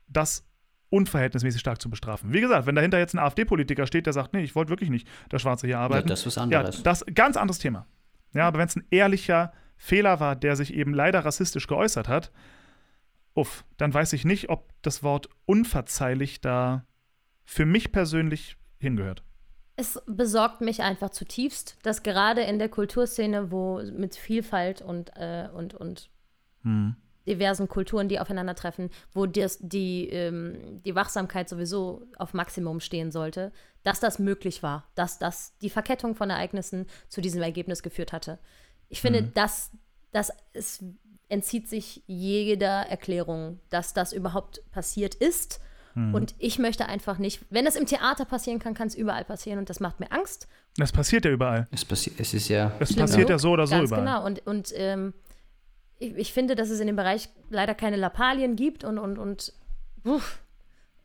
das 0.09 0.47
unverhältnismäßig 0.91 1.61
stark 1.61 1.81
zu 1.81 1.91
bestrafen. 1.91 2.33
Wie 2.33 2.41
gesagt, 2.41 2.67
wenn 2.67 2.75
dahinter 2.77 2.99
jetzt 2.99 3.15
ein 3.15 3.19
AfD-Politiker 3.19 3.87
steht, 3.87 4.07
der 4.07 4.13
sagt, 4.13 4.33
nee, 4.33 4.43
ich 4.45 4.55
wollte 4.55 4.71
wirklich 4.71 4.91
nicht 4.91 5.09
der 5.33 5.39
Schwarze 5.39 5.67
hier 5.67 5.75
Ja, 5.77 5.81
arbeiten. 5.81 6.09
das 6.09 6.21
ist 6.21 6.27
was 6.27 6.37
Ja, 6.37 6.43
anderes. 6.61 6.83
das 6.83 7.05
ganz 7.15 7.37
anderes 7.37 7.59
Thema. 7.59 7.87
Ja, 8.33 8.47
aber 8.47 8.59
wenn 8.59 8.69
es 8.69 8.77
ein 8.77 8.87
ehrlicher 8.91 9.53
Fehler 9.77 10.21
war, 10.21 10.37
der 10.37 10.55
sich 10.57 10.73
eben 10.75 10.95
leider 10.95 11.25
rassistisch 11.25 11.67
geäußert 11.67 12.09
hat, 12.09 12.31
uff, 13.35 13.65
dann 13.77 13.93
weiß 13.93 14.13
ich 14.13 14.25
nicht, 14.25 14.51
ob 14.51 14.71
das 14.83 15.03
Wort 15.03 15.29
unverzeihlich 15.47 16.41
da 16.41 16.85
für 17.45 17.67
mich 17.67 17.91
persönlich 17.91 18.57
hingehört. 18.79 19.25
Es 19.77 20.01
besorgt 20.07 20.61
mich 20.61 20.83
einfach 20.83 21.11
zutiefst, 21.11 21.77
dass 21.83 22.05
gerade 22.05 22.43
in 22.43 22.61
der 22.61 22.69
Kulturszene, 22.69 23.51
wo 23.51 23.83
mit 23.83 24.15
Vielfalt 24.15 24.81
und, 24.81 25.11
äh, 25.17 25.49
und, 25.53 25.75
und 25.75 26.11
Hm. 26.63 26.95
Diversen 27.27 27.69
Kulturen, 27.69 28.09
die 28.09 28.21
aufeinandertreffen, 28.21 28.91
wo 29.13 29.27
das, 29.27 29.59
die, 29.61 30.09
ähm, 30.11 30.83
die 30.85 30.95
Wachsamkeit 30.95 31.49
sowieso 31.49 32.03
auf 32.19 32.35
Maximum 32.35 32.81
stehen 32.81 33.11
sollte, 33.11 33.51
dass 33.83 34.01
das 34.01 34.19
möglich 34.19 34.63
war, 34.63 34.85
dass 34.95 35.19
das 35.19 35.57
die 35.63 35.71
Verkettung 35.71 36.15
von 36.17 36.31
Ereignissen 36.31 36.87
zu 37.09 37.21
diesem 37.21 37.43
Ergebnis 37.43 37.83
geführt 37.83 38.13
hatte. 38.13 38.39
Ich 38.89 39.01
finde, 39.01 39.23
Mhm. 39.23 39.35
dass 39.35 39.71
das 40.13 40.31
es 40.53 40.85
entzieht 41.29 41.69
sich 41.69 42.03
jeder 42.07 42.83
Erklärung, 42.89 43.59
dass 43.71 43.95
das 43.95 44.13
überhaupt 44.13 44.61
passiert 44.71 45.15
ist. 45.15 45.61
Mhm. 45.95 46.15
Und 46.15 46.35
ich 46.39 46.59
möchte 46.59 46.87
einfach 46.87 47.19
nicht, 47.19 47.41
wenn 47.51 47.67
es 47.67 47.77
im 47.77 47.87
Theater 47.87 48.25
passieren 48.27 48.59
kann, 48.59 48.75
kann 48.75 48.89
es 48.89 48.95
überall 48.95 49.25
passieren 49.25 49.59
und 49.59 49.71
das 49.71 49.81
macht 49.81 49.99
mir 50.01 50.13
Angst. 50.13 50.47
Das 50.77 50.93
passiert 50.93 51.25
ja 51.25 51.31
überall. 51.31 51.67
Es, 51.71 51.85
passi 51.85 52.13
es 52.19 52.35
ist 52.35 52.49
ja. 52.49 52.73
Es 52.79 52.91
Schlimm 52.91 53.01
passiert 53.01 53.29
genug. 53.29 53.31
ja 53.31 53.39
so 53.39 53.51
oder 53.51 53.67
so 53.67 53.75
Ganz 53.77 53.89
überall. 53.91 54.05
genau. 54.05 54.27
Und, 54.27 54.47
und 54.47 54.73
ähm, 54.77 55.15
ich, 55.99 56.15
ich 56.17 56.33
finde, 56.33 56.55
dass 56.55 56.71
es 56.71 56.81
in 56.81 56.87
dem 56.87 56.97
Bereich 56.97 57.29
leider 57.51 57.75
keine 57.75 57.97
Lappalien 57.97 58.57
gibt 58.57 58.85
und, 58.85 58.99
und, 58.99 59.19
und 59.19 59.53
uff, 60.05 60.41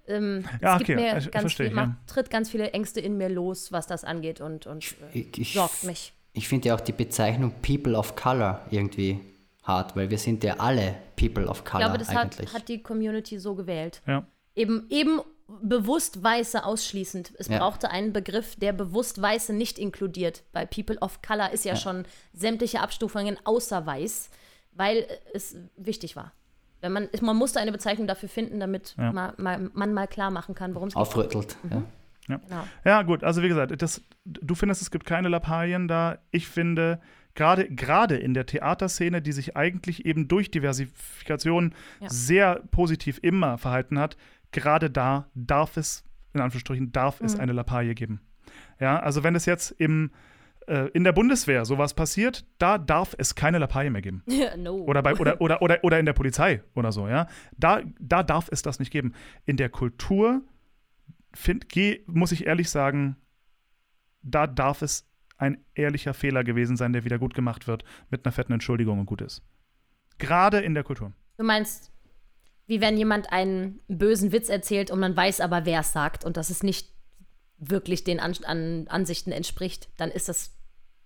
ähm, 0.08 0.46
Ja, 0.62 0.76
es 0.76 0.82
okay, 0.82 0.84
gibt 0.96 1.00
mir 1.00 1.18
ich- 1.18 1.32
ganz 1.32 1.42
verstehe 1.44 1.66
viel, 1.68 1.72
ich, 1.72 1.76
macht, 1.76 1.90
ja. 1.90 1.96
tritt 2.14 2.30
ganz 2.30 2.50
viele 2.50 2.72
Ängste 2.72 3.00
in 3.00 3.18
mir 3.18 3.30
los, 3.30 3.72
was 3.72 3.88
das 3.88 4.04
angeht 4.04 4.42
und, 4.42 4.66
und 4.68 4.84
äh, 5.14 5.20
Ich, 5.20 5.38
ich, 5.40 5.54
sorgt 5.54 5.84
mich. 5.84 6.14
Ich 6.34 6.48
finde 6.48 6.70
ja 6.70 6.76
auch 6.76 6.82
die 6.82 6.92
Bezeichnung 6.94 7.54
People 7.62 7.96
of 7.98 8.16
Color 8.16 8.62
irgendwie 8.72 9.20
hart, 9.64 9.96
weil 9.96 10.10
wir 10.10 10.18
sind 10.18 10.44
ja 10.44 10.56
alle 10.58 10.96
People 11.16 11.48
of 11.48 11.60
Ich 11.60 11.66
Color 11.66 11.84
glaube, 11.86 11.98
das 12.00 12.10
hat, 12.10 12.18
eigentlich. 12.38 12.54
hat 12.54 12.68
die 12.70 12.82
Community 12.82 13.38
so 13.40 13.56
gewählt. 13.56 14.02
Ja. 14.08 14.26
Eben, 14.56 14.86
eben 14.90 15.22
bewusst 15.62 16.24
Weiße 16.24 16.64
ausschließend. 16.64 17.34
Es 17.40 17.48
Ja. 17.48 17.58
brauchte 17.60 17.90
einen 17.90 18.14
Begriff, 18.14 18.56
der 18.56 18.72
bewusst 18.74 19.20
Weiße 19.22 19.54
nicht 19.54 19.80
inkludiert. 19.80 20.44
Bei 20.54 20.66
People 20.66 20.98
of 21.00 21.22
Color 21.24 21.52
ist 21.52 21.66
ja, 21.66 21.76
schon 21.76 22.06
sämtliche 22.34 22.82
Abstufungen 22.82 23.38
außer 23.46 23.86
Weiß, 23.86 24.30
weil 24.80 25.06
es 25.34 25.58
wichtig 25.78 26.16
war. 26.16 26.32
Wenn 26.82 26.94
man, 26.94 27.10
man 27.22 27.36
musste 27.36 27.60
eine 27.60 27.74
Bezeichnung 27.74 28.08
dafür 28.08 28.30
finden, 28.30 28.60
damit 28.62 28.96
Ja. 28.98 29.12
ma, 29.12 29.34
ma, 29.38 29.60
man 29.74 29.94
mal 29.94 30.08
klar 30.08 30.32
machen 30.32 30.56
kann, 30.56 30.74
worum 30.74 30.88
es 30.88 30.94
geht. 30.94 31.02
Aufrüttelt. 31.02 31.58
Ja. 31.70 31.84
Genau. 32.28 32.64
Ja, 32.86 33.02
gut, 33.02 33.24
also 33.24 33.42
wie 33.42 33.48
gesagt, 33.50 33.82
das, 33.82 34.02
du 34.24 34.56
findest, 34.56 34.82
es 34.84 34.92
gibt 34.92 35.06
keine 35.06 35.30
Lappalien 35.30 35.88
da. 35.88 36.20
Ich 36.32 36.48
finde, 36.48 37.02
gerade 37.36 37.68
gerade 37.68 38.16
in 38.18 38.34
der 38.36 38.46
Theaterszene, 38.46 39.22
die 39.22 39.32
sich 39.32 39.58
eigentlich 39.58 40.06
eben 40.06 40.28
durch 40.28 40.52
Diversifikation 40.52 41.74
Ja. 42.00 42.08
sehr 42.10 42.56
positiv 42.72 43.20
immer 43.24 43.58
verhalten 43.58 44.00
hat, 44.00 44.16
gerade 44.52 44.90
da 44.90 45.28
darf 45.34 45.76
es, 45.76 46.04
in 46.34 46.42
Anführungsstrichen, 46.42 46.92
darf 46.92 47.20
es 47.20 47.38
eine 47.38 47.52
Lappalie 47.52 47.96
geben. 47.96 48.22
Ja, 48.80 49.00
also 49.00 49.24
wenn 49.24 49.36
es 49.36 49.46
jetzt 49.46 49.72
im, 49.72 50.06
äh, 50.06 50.12
in 50.94 51.04
der 51.04 51.14
Bundeswehr 51.14 51.66
sowas 51.66 51.96
passiert, 51.96 52.46
da 52.60 52.78
darf 52.78 53.16
es 53.18 53.34
keine 53.34 53.58
Lappalie 53.58 53.90
mehr 53.90 54.02
geben. 54.02 54.24
no. 54.58 54.76
Oder, 54.76 55.02
bei, 55.02 55.16
oder, 55.16 55.42
oder, 55.42 55.62
oder, 55.62 55.84
oder 55.84 56.00
in 56.00 56.06
der 56.06 56.14
Polizei 56.14 56.62
oder 56.76 56.92
so, 56.92 57.08
ja. 57.08 57.28
Da, 57.58 57.82
da 58.00 58.22
darf 58.22 58.50
es 58.52 58.62
das 58.62 58.80
nicht 58.80 58.92
geben. 58.92 59.14
In 59.46 59.58
der 59.58 59.70
Kultur, 59.70 60.42
find, 61.34 61.70
geh, 61.70 62.04
muss 62.06 62.32
ich 62.32 62.46
ehrlich 62.46 62.70
sagen, 62.70 63.16
da 64.22 64.46
darf 64.46 64.82
es 64.82 65.10
ein 65.38 65.64
ehrlicher 65.74 66.14
Fehler 66.14 66.44
gewesen 66.44 66.78
sein, 66.78 66.94
der 66.94 67.04
wieder 67.04 67.18
gut 67.18 67.34
gemacht 67.34 67.68
wird, 67.68 67.84
mit 68.10 68.26
einer 68.26 68.34
fetten 68.34 68.54
Entschuldigung 68.54 69.00
und 69.00 69.06
gut 69.06 69.22
ist. 69.22 69.42
Gerade 70.18 70.60
in 70.60 70.74
der 70.74 70.84
Kultur. 70.84 71.14
Du 71.38 71.46
meinst, 71.46 71.92
wie 72.68 72.82
wenn 72.82 72.98
jemand 72.98 73.32
einen 73.32 73.80
bösen 73.88 74.32
Witz 74.32 74.50
erzählt 74.50 74.92
und 74.92 75.00
man 75.00 75.16
weiß 75.16 75.42
aber, 75.42 75.66
wer 75.66 75.80
es 75.80 75.94
sagt 75.94 76.26
und 76.26 76.38
dass 76.38 76.50
es 76.50 76.62
nicht 76.62 76.94
wirklich 77.58 78.04
den 78.04 78.20
An 78.20 78.34
an 78.44 78.88
Ansichten 78.88 79.32
entspricht, 79.32 79.90
dann 79.98 80.12
ist 80.12 80.30
das 80.30 80.59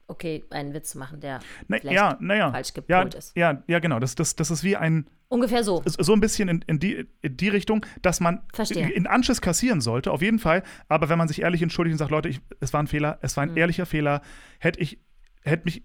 okay, 0.07 0.43
einen 0.49 0.73
Witz 0.73 0.91
zu 0.91 0.97
machen, 0.99 1.19
der 1.19 1.39
Na, 1.67 1.77
ja, 1.83 2.51
falsch 2.51 2.73
Ja, 2.87 2.99
gepolt 3.01 3.13
ist. 3.15 3.35
ja, 3.35 3.63
ja, 3.67 3.79
genau. 3.79 3.99
Das, 3.99 4.15
das, 4.15 4.35
das 4.35 4.51
ist 4.51 4.63
wie 4.63 4.75
ein, 4.75 5.07
Ungefähr 5.29 5.63
so. 5.63 5.81
so 5.85 6.13
ein 6.13 6.19
bisschen 6.19 6.47
in, 6.49 6.61
in, 6.67 6.79
die, 6.79 7.07
in 7.21 7.37
die 7.37 7.49
Richtung, 7.49 7.85
dass 8.03 8.19
man 8.19 8.41
Verstehe. 8.53 8.89
in 8.89 9.07
Anschiss 9.07 9.41
kassieren 9.41 9.81
sollte, 9.81 10.11
auf 10.11 10.21
jeden 10.21 10.37
Fall. 10.39 10.61
Aber 10.89 11.09
wenn 11.09 11.17
man 11.17 11.27
sich 11.27 11.41
ehrlich 11.41 11.61
entschuldigt 11.63 11.93
und 11.93 11.97
sagt, 11.97 12.11
Leute, 12.11 12.29
ich, 12.29 12.39
es 12.59 12.71
war 12.73 12.83
ein 12.83 12.87
Fehler, 12.87 13.17
es 13.21 13.35
Mhm. 13.35 13.37
war 13.37 13.43
ein 13.47 13.57
ehrlicher 13.57 13.85
Fehler, 13.87 14.21
hätte 14.59 14.79
ich, 14.79 14.99
hätte 15.43 15.63
mich 15.65 15.83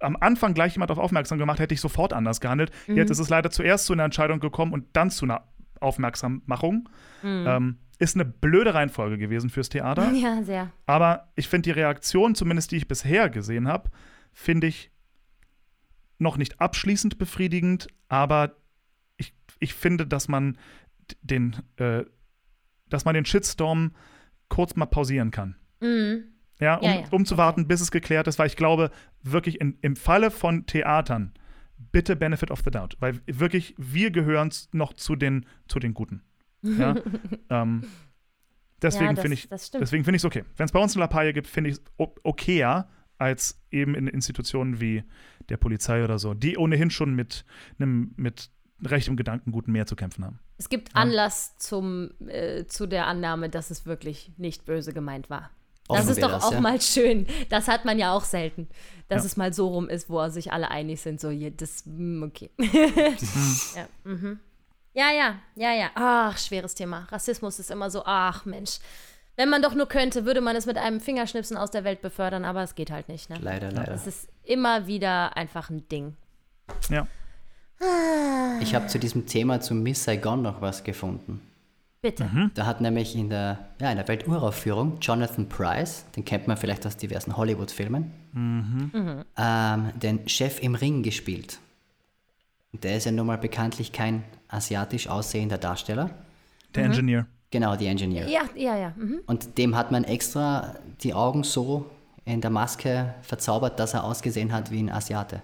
am 0.00 0.16
Anfang 0.16 0.54
gleich 0.54 0.74
jemand 0.74 0.90
auf 0.90 0.98
aufmerksam 0.98 1.38
gemacht, 1.38 1.58
hätte 1.60 1.74
ich 1.74 1.80
sofort 1.80 2.12
anders 2.12 2.40
gehandelt. 2.40 2.70
Mhm. 2.86 2.96
Jetzt 2.96 3.10
ist 3.10 3.18
es 3.20 3.28
leider 3.28 3.50
zuerst 3.50 3.86
zu 3.86 3.92
einer 3.92 4.04
Entscheidung 4.04 4.40
gekommen 4.40 4.72
und 4.72 4.86
dann 4.94 5.10
zu 5.10 5.24
einer 5.26 5.42
Aufmerksammachung. 5.80 6.88
Mhm. 7.22 7.44
Ähm, 7.46 7.78
ist 7.98 8.16
eine 8.16 8.24
blöde 8.24 8.74
Reihenfolge 8.74 9.18
gewesen 9.18 9.50
fürs 9.50 9.68
Theater. 9.68 10.10
Ja, 10.14 10.42
sehr. 10.42 10.70
Aber 10.86 11.32
ich 11.34 11.48
finde 11.48 11.68
die 11.72 11.78
Reaktion, 11.78 12.34
zumindest 12.34 12.70
die 12.70 12.76
ich 12.76 12.88
bisher 12.88 13.28
gesehen 13.28 13.68
habe, 13.68 13.90
finde 14.32 14.66
ich 14.68 14.90
noch 16.18 16.36
nicht 16.36 16.60
abschließend 16.60 17.18
befriedigend, 17.18 17.88
aber 18.08 18.56
ich, 19.16 19.34
ich 19.60 19.74
finde, 19.74 20.06
dass 20.06 20.28
man 20.28 20.58
den, 21.22 21.56
äh, 21.76 22.04
dass 22.88 23.04
man 23.04 23.14
den 23.14 23.24
Shitstorm 23.24 23.94
kurz 24.48 24.76
mal 24.76 24.86
pausieren 24.86 25.30
kann. 25.30 25.56
Mhm. 25.80 26.24
Ja, 26.60 26.76
um, 26.76 26.84
Ja, 26.84 26.94
ja, 27.00 27.04
um 27.10 27.24
zu 27.24 27.36
warten, 27.36 27.68
bis 27.68 27.80
es 27.80 27.90
geklärt 27.90 28.26
ist, 28.26 28.38
weil 28.38 28.48
ich 28.48 28.56
glaube, 28.56 28.90
wirklich 29.22 29.60
in, 29.60 29.78
im 29.80 29.94
Falle 29.94 30.30
von 30.30 30.66
Theatern, 30.66 31.32
bitte 31.92 32.16
Benefit 32.16 32.50
of 32.50 32.62
the 32.64 32.70
Doubt, 32.70 32.96
weil 33.00 33.20
wirklich, 33.26 33.74
wir 33.78 34.10
gehören 34.10 34.50
noch 34.72 34.92
zu 34.92 35.14
den, 35.14 35.46
zu 35.68 35.78
den 35.78 35.94
Guten. 35.94 36.22
Ja? 36.62 36.96
ähm, 37.50 37.84
deswegen 38.82 39.16
Ja, 39.16 39.22
finde 39.22 39.34
ich 39.34 39.42
stimmt. 39.42 39.82
deswegen 39.82 40.04
finde 40.04 40.16
ich 40.16 40.20
es 40.22 40.24
okay. 40.24 40.44
Wenn 40.56 40.66
es 40.66 40.72
bei 40.72 40.80
uns 40.80 40.94
eine 40.94 41.04
Lappalie 41.04 41.32
gibt, 41.32 41.46
finde 41.46 41.70
ich 41.70 41.76
es 41.76 41.82
okayer 42.22 42.88
als 43.18 43.60
eben 43.70 43.94
in 43.94 44.06
Institutionen 44.06 44.80
wie 44.80 45.04
der 45.48 45.56
Polizei 45.56 46.04
oder 46.04 46.18
so, 46.18 46.34
die 46.34 46.56
ohnehin 46.56 46.90
schon 46.90 47.14
mit 47.14 47.44
einem 47.78 48.12
mit 48.16 48.50
rechtem 48.84 49.16
Gedankengut 49.16 49.66
mehr 49.66 49.86
zu 49.86 49.96
kämpfen 49.96 50.24
haben. 50.24 50.38
Es 50.56 50.68
gibt 50.68 50.94
Anlass 50.94 51.56
zum, 51.58 52.10
äh, 52.28 52.64
zu 52.66 52.86
der 52.86 53.06
Annahme, 53.08 53.48
dass 53.48 53.70
es 53.70 53.86
wirklich 53.86 54.32
nicht 54.36 54.64
böse 54.66 54.92
gemeint 54.92 55.30
war. 55.30 55.50
Das 55.88 56.00
Hoffen 56.00 56.10
ist 56.10 56.22
doch 56.22 56.30
das, 56.30 56.44
auch 56.44 56.52
ja. 56.52 56.60
mal 56.60 56.80
schön. 56.80 57.26
Das 57.48 57.66
hat 57.66 57.84
man 57.84 57.98
ja 57.98 58.12
auch 58.12 58.24
selten. 58.24 58.68
Dass 59.08 59.22
Ja. 59.22 59.26
es 59.26 59.36
mal 59.36 59.52
so 59.54 59.68
rum 59.68 59.88
ist, 59.88 60.10
wo 60.10 60.28
sich 60.28 60.52
alle 60.52 60.70
einig 60.70 61.00
sind, 61.00 61.18
so, 61.18 61.30
ja, 61.30 61.48
das, 61.50 61.84
mm, 61.86 62.22
okay. 62.22 62.50
ja, 62.58 63.88
mhm. 64.04 64.38
Ja, 64.98 65.12
ja, 65.12 65.34
ja, 65.54 65.72
ja. 65.72 65.90
Ach, 65.94 66.36
schweres 66.36 66.74
Thema. 66.74 67.06
Rassismus 67.12 67.60
ist 67.60 67.70
immer 67.70 67.88
so, 67.88 68.02
ach 68.04 68.44
Mensch. 68.44 68.78
Wenn 69.36 69.48
man 69.48 69.62
doch 69.62 69.74
nur 69.74 69.86
könnte, 69.86 70.24
würde 70.24 70.40
man 70.40 70.56
es 70.56 70.66
mit 70.66 70.76
einem 70.76 71.00
Fingerschnipsen 71.00 71.56
aus 71.56 71.70
der 71.70 71.84
Welt 71.84 72.02
befördern, 72.02 72.44
aber 72.44 72.64
es 72.64 72.74
geht 72.74 72.90
halt 72.90 73.08
nicht. 73.08 73.30
Ne? 73.30 73.36
Leider, 73.40 73.70
leider. 73.70 73.92
Es 73.92 74.08
ist 74.08 74.28
immer 74.42 74.88
wieder 74.88 75.36
einfach 75.36 75.70
ein 75.70 75.88
Ding. 75.88 76.16
Ja. 76.90 77.06
Ich 78.60 78.74
habe 78.74 78.88
zu 78.88 78.98
diesem 78.98 79.26
Thema 79.26 79.60
zu 79.60 79.74
Miss 79.74 80.02
Saigon 80.02 80.42
noch 80.42 80.60
was 80.60 80.82
gefunden. 80.82 81.40
Bitte. 82.00 82.24
Mhm. 82.24 82.50
Da 82.54 82.66
hat 82.66 82.80
nämlich 82.80 83.14
in 83.14 83.30
der, 83.30 83.68
ja, 83.80 83.90
in 83.90 83.96
der 83.96 84.08
Welturaufführung 84.08 84.98
Jonathan 85.00 85.48
Price, 85.48 86.04
den 86.16 86.24
kennt 86.24 86.48
man 86.48 86.56
vielleicht 86.56 86.84
aus 86.86 86.96
diversen 86.96 87.36
Hollywood-Filmen, 87.36 88.12
ähm, 89.36 89.92
den 89.94 90.28
Chef 90.28 90.60
im 90.60 90.74
Ring 90.74 91.04
gespielt. 91.04 91.60
Und 92.72 92.84
der 92.84 92.96
ist 92.96 93.04
ja 93.06 93.12
nun 93.12 93.26
mal 93.26 93.38
bekanntlich 93.38 93.92
kein 93.92 94.24
asiatisch 94.48 95.08
aussehender 95.08 95.58
Darsteller. 95.58 96.10
Der 96.74 96.84
Engineer. 96.84 97.26
Genau, 97.50 97.76
die 97.76 97.86
Engineer. 97.86 98.28
Ja, 98.28 98.42
ja, 98.54 98.76
ja. 98.76 98.92
Mhm. 98.96 99.20
Und 99.26 99.56
dem 99.56 99.74
hat 99.74 99.90
man 99.90 100.04
extra 100.04 100.74
die 101.02 101.14
Augen 101.14 101.44
so 101.44 101.90
in 102.26 102.42
der 102.42 102.50
Maske 102.50 103.14
verzaubert, 103.22 103.80
dass 103.80 103.94
er 103.94 104.04
ausgesehen 104.04 104.52
hat 104.52 104.70
wie 104.70 104.82
ein 104.82 104.90
Asiate. 104.90 105.40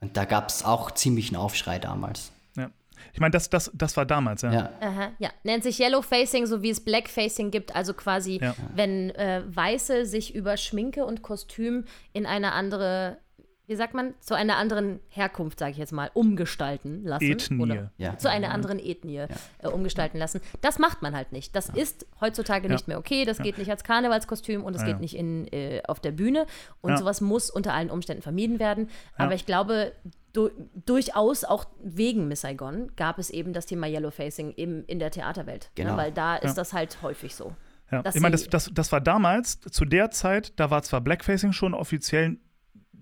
Und 0.00 0.16
da 0.16 0.24
gab 0.24 0.48
es 0.48 0.64
auch 0.64 0.90
ziemlich 0.92 1.28
einen 1.28 1.36
Aufschrei 1.36 1.78
damals. 1.78 2.32
Ja. 2.56 2.70
Ich 3.12 3.20
meine, 3.20 3.32
das, 3.32 3.50
das, 3.50 3.70
das 3.74 3.94
war 3.98 4.06
damals, 4.06 4.40
ja. 4.40 4.52
Ja, 4.52 4.70
Aha, 4.80 5.10
ja. 5.18 5.30
Nennt 5.42 5.64
sich 5.64 5.78
Yellowfacing, 5.80 6.46
so 6.46 6.62
wie 6.62 6.70
es 6.70 6.82
Blackfacing 6.82 7.50
gibt. 7.50 7.76
Also 7.76 7.92
quasi, 7.92 8.38
Ja. 8.42 8.54
wenn 8.74 9.10
äh, 9.10 9.42
Weiße 9.46 10.06
sich 10.06 10.34
über 10.34 10.56
Schminke 10.56 11.04
und 11.04 11.20
Kostüm 11.20 11.84
in 12.14 12.24
eine 12.24 12.52
andere, 12.52 13.18
wie 13.66 13.76
sagt 13.76 13.94
man, 13.94 14.14
zu 14.20 14.34
einer 14.34 14.56
anderen 14.58 15.00
Herkunft, 15.08 15.58
sage 15.58 15.72
ich 15.72 15.78
jetzt 15.78 15.92
mal, 15.92 16.10
umgestalten 16.12 17.02
lassen. 17.04 17.24
Ethnie. 17.24 17.62
Oder 17.62 17.90
Ja. 17.96 18.18
zu 18.18 18.28
einer 18.28 18.50
anderen 18.50 18.78
Ethnie 18.78 19.26
äh, 19.62 19.68
umgestalten 19.68 20.18
lassen. 20.18 20.40
Das 20.60 20.78
macht 20.78 21.00
man 21.02 21.16
halt 21.16 21.32
nicht. 21.32 21.56
Das 21.56 21.70
ist 21.70 22.06
heutzutage 22.20 22.68
nicht 22.68 22.88
mehr 22.88 22.98
okay. 22.98 23.24
Das 23.24 23.38
geht 23.38 23.56
nicht 23.58 23.70
als 23.70 23.82
Karnevalskostüm 23.84 24.62
und 24.64 24.74
es 24.74 24.82
Ja, 24.82 24.86
geht 24.88 24.96
ja. 24.96 25.00
nicht 25.00 25.16
in, 25.16 25.48
äh, 25.52 25.80
auf 25.88 26.00
der 26.00 26.12
Bühne. 26.12 26.46
Und 26.82 26.90
Ja. 26.92 26.96
sowas 26.98 27.20
muss 27.22 27.48
unter 27.50 27.72
allen 27.72 27.90
Umständen 27.90 28.22
vermieden 28.22 28.58
werden. 28.58 28.88
Aber 29.16 29.34
ich 29.34 29.46
glaube, 29.46 29.92
du, 30.34 30.50
durchaus 30.84 31.44
auch 31.44 31.64
wegen 31.82 32.28
Miss 32.28 32.42
Saigon 32.42 32.90
gab 32.96 33.18
es 33.18 33.30
eben 33.30 33.52
das 33.52 33.66
Thema 33.66 33.86
Yellowfacing 33.86 34.50
im, 34.52 34.84
in 34.86 34.98
der 34.98 35.10
Theaterwelt. 35.10 35.70
Genau. 35.74 35.92
Ne? 35.92 35.96
Weil 35.96 36.12
da 36.12 36.36
ist 36.36 36.50
Ja. 36.50 36.54
das 36.56 36.72
halt 36.72 37.00
häufig 37.02 37.34
so. 37.34 37.54
Ja. 37.90 38.02
Ich 38.12 38.20
meine, 38.20 38.32
das, 38.32 38.48
das, 38.48 38.70
das 38.72 38.92
war 38.92 39.00
damals, 39.00 39.60
zu 39.60 39.84
der 39.84 40.10
Zeit, 40.10 40.52
da 40.56 40.70
war 40.70 40.82
zwar 40.82 41.00
Blackfacing 41.00 41.52
schon 41.52 41.74
offiziell 41.74 42.38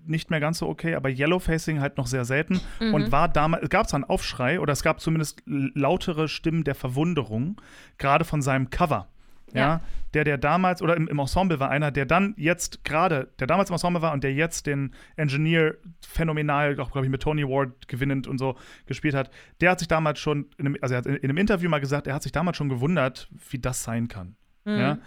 nicht 0.05 0.29
mehr 0.29 0.39
ganz 0.39 0.59
so 0.59 0.67
okay, 0.67 0.95
aber 0.95 1.09
Yellowfacing 1.09 1.79
halt 1.79 1.97
noch 1.97 2.07
sehr 2.07 2.25
selten 2.25 2.59
Mhm. 2.79 2.93
und 2.93 3.11
war 3.11 3.27
damals, 3.29 3.63
es 3.63 3.69
gab 3.69 3.87
zwar 3.87 3.97
einen 3.99 4.03
Aufschrei 4.09 4.59
oder 4.59 4.73
es 4.73 4.83
gab 4.83 4.99
zumindest 4.99 5.41
lautere 5.45 6.27
Stimmen 6.27 6.63
der 6.63 6.75
Verwunderung, 6.75 7.61
gerade 7.97 8.25
von 8.25 8.41
seinem 8.41 8.69
Cover. 8.69 9.07
Ja, 9.53 9.59
Ja. 9.61 9.81
der, 10.15 10.23
der 10.23 10.37
damals, 10.39 10.81
oder 10.81 10.97
im, 10.97 11.07
im 11.07 11.19
Ensemble 11.19 11.59
war 11.59 11.69
einer, 11.69 11.91
der 11.91 12.05
dann 12.07 12.33
jetzt 12.37 12.83
gerade, 12.83 13.29
der 13.39 13.45
damals 13.45 13.69
im 13.69 13.75
Ensemble 13.75 14.01
war 14.01 14.11
und 14.13 14.23
der 14.23 14.33
jetzt 14.33 14.65
den 14.65 14.93
Engineer 15.15 15.75
phänomenal, 16.07 16.79
auch 16.79 16.91
glaube 16.91 17.05
ich 17.05 17.11
mit 17.11 17.21
Tony 17.21 17.43
Award 17.43 17.87
gewinnend 17.87 18.27
und 18.27 18.39
so 18.39 18.55
gespielt 18.87 19.13
hat, 19.13 19.29
der 19.61 19.71
hat 19.71 19.79
sich 19.79 19.87
damals 19.87 20.19
schon, 20.19 20.47
in 20.57 20.65
einem, 20.67 20.77
also 20.81 20.95
er 20.95 20.97
hat 20.99 21.05
in, 21.05 21.15
in 21.17 21.29
einem 21.29 21.37
Interview 21.37 21.69
mal 21.69 21.79
gesagt, 21.79 22.07
er 22.07 22.15
hat 22.15 22.23
sich 22.23 22.31
damals 22.31 22.57
schon 22.57 22.69
gewundert, 22.69 23.29
wie 23.51 23.59
das 23.59 23.83
sein 23.83 24.07
kann. 24.07 24.35
Ja? 24.65 24.97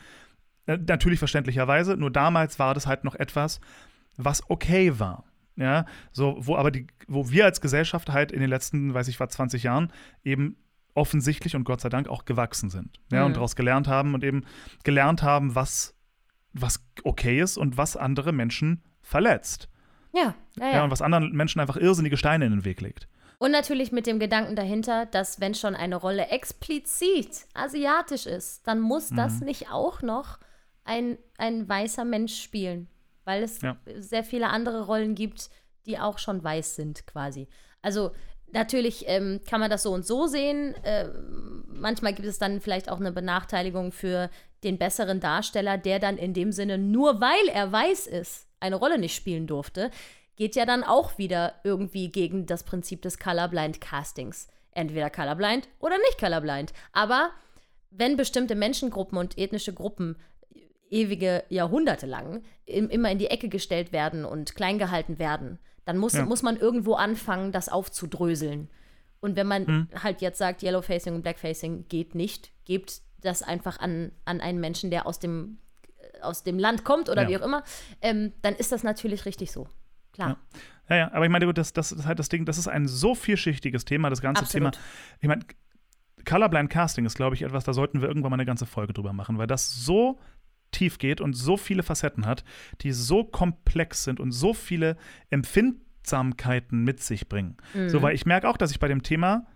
Äh, 0.67 0.79
Natürlich 0.87 1.19
verständlicherweise, 1.19 1.97
nur 1.97 2.11
damals 2.11 2.59
war 2.59 2.75
das 2.75 2.87
halt 2.87 3.05
noch 3.05 3.15
etwas, 3.15 3.61
was 4.17 4.49
okay 4.51 4.99
war. 4.99 5.25
Ja, 5.57 5.87
so, 6.13 6.37
wo 6.39 6.57
aber 6.57 6.71
die, 6.71 6.87
wo 7.09 7.31
wir 7.31 7.47
als 7.47 7.61
Gesellschaft 7.63 8.11
halt 8.11 8.31
in 8.31 8.41
den 8.41 8.51
letzten, 8.51 8.93
weiß 8.93 9.09
ich 9.09 9.19
was, 9.21 9.31
20 9.31 9.63
Jahren 9.63 9.91
eben 10.23 10.57
offensichtlich 10.95 11.57
und 11.57 11.65
Gott 11.65 11.81
sei 11.81 11.89
Dank 11.89 12.09
auch 12.09 12.25
gewachsen 12.27 12.69
sind. 12.71 13.01
Ja, 13.11 13.25
und 13.25 13.37
daraus 13.37 13.57
gelernt 13.57 13.89
haben 13.89 14.13
und 14.15 14.23
eben 14.25 14.45
gelernt 14.85 15.23
haben, 15.23 15.55
was, 15.55 15.95
was 16.53 16.85
okay 17.05 17.41
ist 17.41 17.57
und 17.57 17.77
was 17.79 17.97
andere 17.97 18.33
Menschen 18.33 18.83
verletzt. 19.01 19.69
Ja, 20.15 20.35
ja, 20.59 20.67
Ja. 20.67 20.73
ja. 20.77 20.85
und 20.85 20.91
was 20.91 21.03
anderen 21.03 21.33
Menschen 21.33 21.61
einfach 21.61 21.77
irrsinnige 21.77 22.17
Steine 22.19 22.45
in 22.47 22.53
den 22.53 22.65
Weg 22.65 22.81
legt. 22.83 23.09
Und 23.39 23.51
natürlich 23.51 23.93
mit 23.93 24.07
dem 24.07 24.19
Gedanken 24.19 24.57
dahinter, 24.57 25.05
dass 25.07 25.41
wenn 25.41 25.55
schon 25.55 25.75
eine 25.75 25.97
Rolle 25.97 26.29
explizit 26.29 27.47
asiatisch 27.55 28.25
ist, 28.27 28.67
dann 28.67 28.81
muss 28.81 29.11
Mhm. 29.11 29.17
das 29.17 29.41
nicht 29.41 29.71
auch 29.71 30.01
noch 30.03 30.39
ein, 30.85 31.19
ein 31.37 31.69
weißer 31.69 32.05
Mensch 32.07 32.41
spielen. 32.43 32.89
Weil 33.27 33.43
es 33.43 33.61
Ja. 33.61 33.77
sehr 33.99 34.25
viele 34.25 34.49
andere 34.49 34.87
Rollen 34.87 35.15
gibt, 35.15 35.51
die 35.85 35.99
auch 35.99 36.19
schon 36.19 36.43
weiß 36.43 36.77
sind, 36.77 37.07
quasi. 37.07 37.49
Also 37.83 38.13
natürlich 38.53 39.05
ähm, 39.09 39.41
kann 39.49 39.61
man 39.61 39.69
das 39.71 39.83
so 39.83 39.93
und 39.93 40.07
so 40.07 40.27
sehen. 40.27 40.75
Äh, 40.85 41.09
manchmal 41.69 42.15
gibt 42.15 42.27
es 42.27 42.39
dann 42.39 42.61
vielleicht 42.61 42.89
auch 42.89 43.01
eine 43.01 43.13
Benachteiligung 43.13 43.93
für 43.93 44.31
den 44.65 44.79
besseren 44.79 45.21
Darsteller, 45.21 45.77
der 45.77 45.99
dann 45.99 46.17
in 46.17 46.33
dem 46.33 46.53
Sinne, 46.53 46.79
nur 46.79 47.21
weil 47.21 47.49
er 47.53 47.71
weiß 47.71 48.07
ist, 48.07 48.49
eine 48.59 48.77
Rolle 48.77 48.99
nicht 48.99 49.15
spielen 49.15 49.47
durfte, 49.47 49.91
geht 50.37 50.57
ja 50.57 50.65
dann 50.65 50.83
auch 50.83 51.19
wieder 51.19 51.55
irgendwie 51.65 52.11
gegen 52.11 52.47
das 52.47 52.63
Prinzip 52.65 53.03
des 53.03 53.19
Colorblind 53.19 53.81
Castings. 53.81 54.49
Entweder 54.73 55.11
Colorblind 55.11 55.69
oder 55.79 55.99
nicht 55.99 56.19
Colorblind. 56.19 56.73
Aber 56.93 57.31
wenn 57.91 58.17
bestimmte 58.17 58.55
Menschengruppen 58.55 59.19
und 59.19 59.39
ethnische 59.39 59.73
Gruppen 59.73 60.17
ewige 60.91 61.45
Jahrhunderte 61.49 62.07
lang 62.07 62.43
im, 62.65 62.89
immer 62.91 63.11
in 63.11 63.19
die 63.19 63.27
Ecke 63.29 63.49
gestellt 63.49 63.93
werden 63.93 64.25
und 64.25 64.55
klein 64.55 64.79
gehalten 64.79 65.19
werden, 65.19 65.59
dann 65.85 65.99
muss, 65.99 66.15
Ja. 66.15 66.25
muss 66.25 66.43
man 66.43 66.57
irgendwo 66.57 66.95
anfangen, 66.95 67.53
das 67.53 67.69
aufzudröseln. 67.69 68.69
Und 69.21 69.37
wenn 69.37 69.47
man 69.47 69.67
Hm. 69.67 69.89
halt 70.03 70.21
jetzt 70.21 70.39
sagt, 70.39 70.63
Yellowfacing 70.63 71.15
und 71.15 71.23
Blackfacing 71.23 71.87
geht 71.89 72.15
nicht, 72.15 72.53
gebt 72.65 73.01
das 73.21 73.43
einfach 73.43 73.79
an, 73.81 74.13
an 74.25 74.41
einen 74.41 74.61
Menschen, 74.61 74.91
der 74.91 75.07
aus 75.07 75.19
dem, 75.19 75.59
aus 76.23 76.43
dem 76.45 76.59
Land 76.59 76.85
kommt 76.85 77.09
oder 77.09 77.23
Ja. 77.23 77.29
wie 77.29 77.37
auch 77.39 77.43
immer, 77.47 77.63
ähm, 78.03 78.33
dann 78.43 78.55
ist 78.55 78.73
das 78.73 78.83
natürlich 78.85 79.25
richtig 79.27 79.51
so. 79.53 79.69
Klar. 80.13 80.39
Ja, 80.89 80.97
ja, 80.97 81.13
aber 81.13 81.25
ich 81.25 81.31
meine, 81.31 81.47
gut, 81.47 81.59
das, 81.59 81.73
das 81.73 81.91
ist 81.93 82.07
halt 82.07 82.19
das 82.19 82.29
Ding, 82.29 82.45
das 82.45 82.59
ist 82.59 82.69
ein 82.69 82.87
so 82.87 83.15
vielschichtiges 83.15 83.85
Thema, 83.85 84.09
das 84.09 84.21
ganze 84.21 84.43
Absolut. 84.43 84.75
Thema. 84.75 84.85
Ich 85.21 85.29
meine, 85.29 85.43
Colorblind 86.25 86.71
Casting 86.71 87.05
ist, 87.07 87.17
glaube 87.17 87.35
ich, 87.37 87.43
etwas, 87.43 87.65
da 87.65 87.73
sollten 87.73 88.01
wir 88.01 88.09
irgendwann 88.09 88.31
mal 88.31 88.37
eine 88.37 88.47
ganze 88.47 88.67
Folge 88.67 88.93
drüber 88.93 89.13
machen, 89.13 89.39
weil 89.39 89.47
das 89.47 89.75
so 89.85 90.19
tief 90.77 90.99
geht 90.99 91.21
und 91.21 91.33
so 91.35 91.57
viele 91.57 91.83
Facetten 91.83 92.27
hat, 92.27 92.45
die 92.83 92.93
so 92.93 93.25
komplex 93.25 94.05
sind 94.05 94.21
und 94.21 94.33
so 94.33 94.53
viele 94.55 94.97
Empfindsamkeiten 95.31 96.85
mit 96.85 97.01
sich 97.03 97.29
bringen. 97.29 97.57
Mhm. 97.75 97.89
So, 97.89 98.03
weil 98.03 98.15
ich 98.15 98.27
merke 98.27 98.49
auch, 98.49 98.57
dass 98.57 98.71
ich 98.71 98.79
bei 98.81 98.89
dem 98.89 99.03
Thema, 99.03 99.47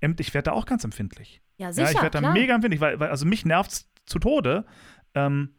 em- 0.00 0.16
ich 0.18 0.34
werde 0.34 0.46
da 0.50 0.52
auch 0.52 0.66
ganz 0.66 0.84
empfindlich. 0.84 1.40
Ja, 1.58 1.72
sicher. 1.72 1.90
ja, 1.90 1.96
ich 1.96 2.02
werde 2.02 2.20
da 2.20 2.32
mega 2.32 2.54
empfindlich, 2.54 2.80
weil, 2.80 2.98
weil 3.00 3.10
also 3.10 3.26
mich 3.26 3.44
nervt 3.44 3.70
es 3.72 3.88
zu 4.06 4.18
Tode, 4.18 4.64
ähm, 5.14 5.50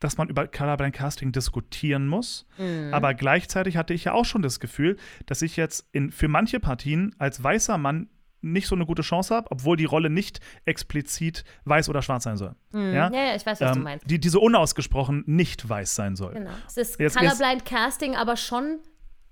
dass 0.00 0.16
man 0.16 0.28
über 0.28 0.46
Colorblind 0.48 0.94
Casting 0.94 1.30
diskutieren 1.32 2.08
muss. 2.08 2.46
Mhm. 2.58 2.92
Aber 2.92 3.14
gleichzeitig 3.14 3.76
hatte 3.76 3.94
ich 3.94 4.04
ja 4.04 4.12
auch 4.12 4.24
schon 4.24 4.42
das 4.42 4.58
Gefühl, 4.60 4.96
dass 5.26 5.42
ich 5.42 5.56
jetzt 5.56 5.88
in, 5.92 6.10
für 6.10 6.28
manche 6.28 6.58
Partien 6.58 7.14
als 7.18 7.42
weißer 7.42 7.78
Mann 7.78 8.08
nicht 8.42 8.66
so 8.66 8.74
eine 8.74 8.86
gute 8.86 9.02
Chance 9.02 9.34
habe, 9.34 9.50
obwohl 9.50 9.76
die 9.76 9.84
Rolle 9.84 10.08
nicht 10.10 10.40
explizit 10.64 11.44
weiß 11.64 11.88
oder 11.88 12.02
schwarz 12.02 12.24
sein 12.24 12.36
soll. 12.36 12.54
Mhm. 12.72 12.92
Ja? 12.94 13.10
ja, 13.12 13.34
ich 13.36 13.44
weiß, 13.44 13.60
was 13.60 13.72
du 13.72 13.78
Ähm, 13.78 13.84
meinst. 13.84 14.10
die, 14.10 14.18
die 14.18 14.28
so 14.28 14.40
unausgesprochen 14.40 15.24
nicht 15.26 15.68
weiß 15.68 15.94
sein 15.94 16.16
soll. 16.16 16.32
Genau. 16.34 16.50
Es 16.66 16.76
ist 16.76 16.98
Jetzt- 17.00 17.16
Colorblind 17.16 17.64
Casting, 17.64 18.16
aber 18.16 18.36
schon 18.36 18.78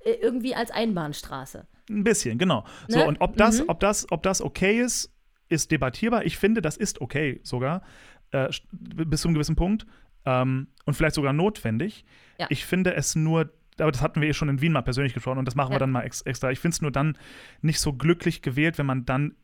äh, 0.05 0.11
irgendwie 0.13 0.55
als 0.55 0.71
Einbahnstraße. 0.71 1.67
Ein 1.91 2.05
bisschen, 2.05 2.39
genau. 2.39 2.65
So, 2.87 2.99
Ne? 2.99 3.07
und 3.07 3.21
ob 3.21 3.37
das, 3.37 3.61
Mhm. 3.61 3.69
ob, 3.69 3.81
das, 3.81 4.11
ob 4.13 4.23
das 4.23 4.41
okay 4.43 4.81
ist, 4.81 5.11
ist 5.49 5.71
debattierbar. 5.71 6.25
Ich 6.27 6.37
finde, 6.37 6.61
das 6.63 6.77
ist 6.77 7.01
okay 7.01 7.41
sogar, 7.43 7.83
äh, 8.31 8.49
bis 8.71 9.23
zu 9.23 9.29
einem 9.29 9.35
gewissen 9.35 9.57
Punkt. 9.57 9.87
Ähm, 10.27 10.69
und 10.85 10.95
vielleicht 10.95 11.15
sogar 11.15 11.33
notwendig. 11.33 12.05
Ja. 12.39 12.47
Ich 12.51 12.67
finde 12.67 12.95
es 12.95 13.17
nur, 13.17 13.51
aber 13.81 13.93
das 13.93 14.03
hatten 14.03 14.21
wir 14.21 14.29
eh 14.29 14.33
schon 14.35 14.49
in 14.49 14.61
Wien 14.61 14.73
mal 14.73 14.83
persönlich 14.83 15.15
gesprochen 15.15 15.39
und 15.39 15.45
das 15.45 15.55
machen 15.55 15.71
wir 15.71 15.75
Ja. 15.75 15.79
dann 15.81 15.91
mal 15.91 16.03
ex 16.03 16.23
extra. 16.23 16.51
Ich 16.51 16.59
finde 16.61 16.75
es 16.75 16.83
nur 16.83 16.91
dann 16.91 17.17
nicht 17.63 17.81
so 17.81 17.93
glücklich 17.93 18.43
gewählt, 18.43 18.79
wenn 18.79 18.87
man 18.87 19.05
dann 19.07 19.35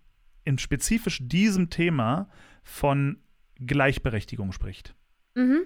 in 0.45 0.59
spezifisch 0.59 1.21
diesem 1.23 1.71
Thema 1.71 2.29
von 2.63 3.19
Gleichberechtigung 3.65 4.53
spricht. 4.53 4.95
Mhm. 5.35 5.63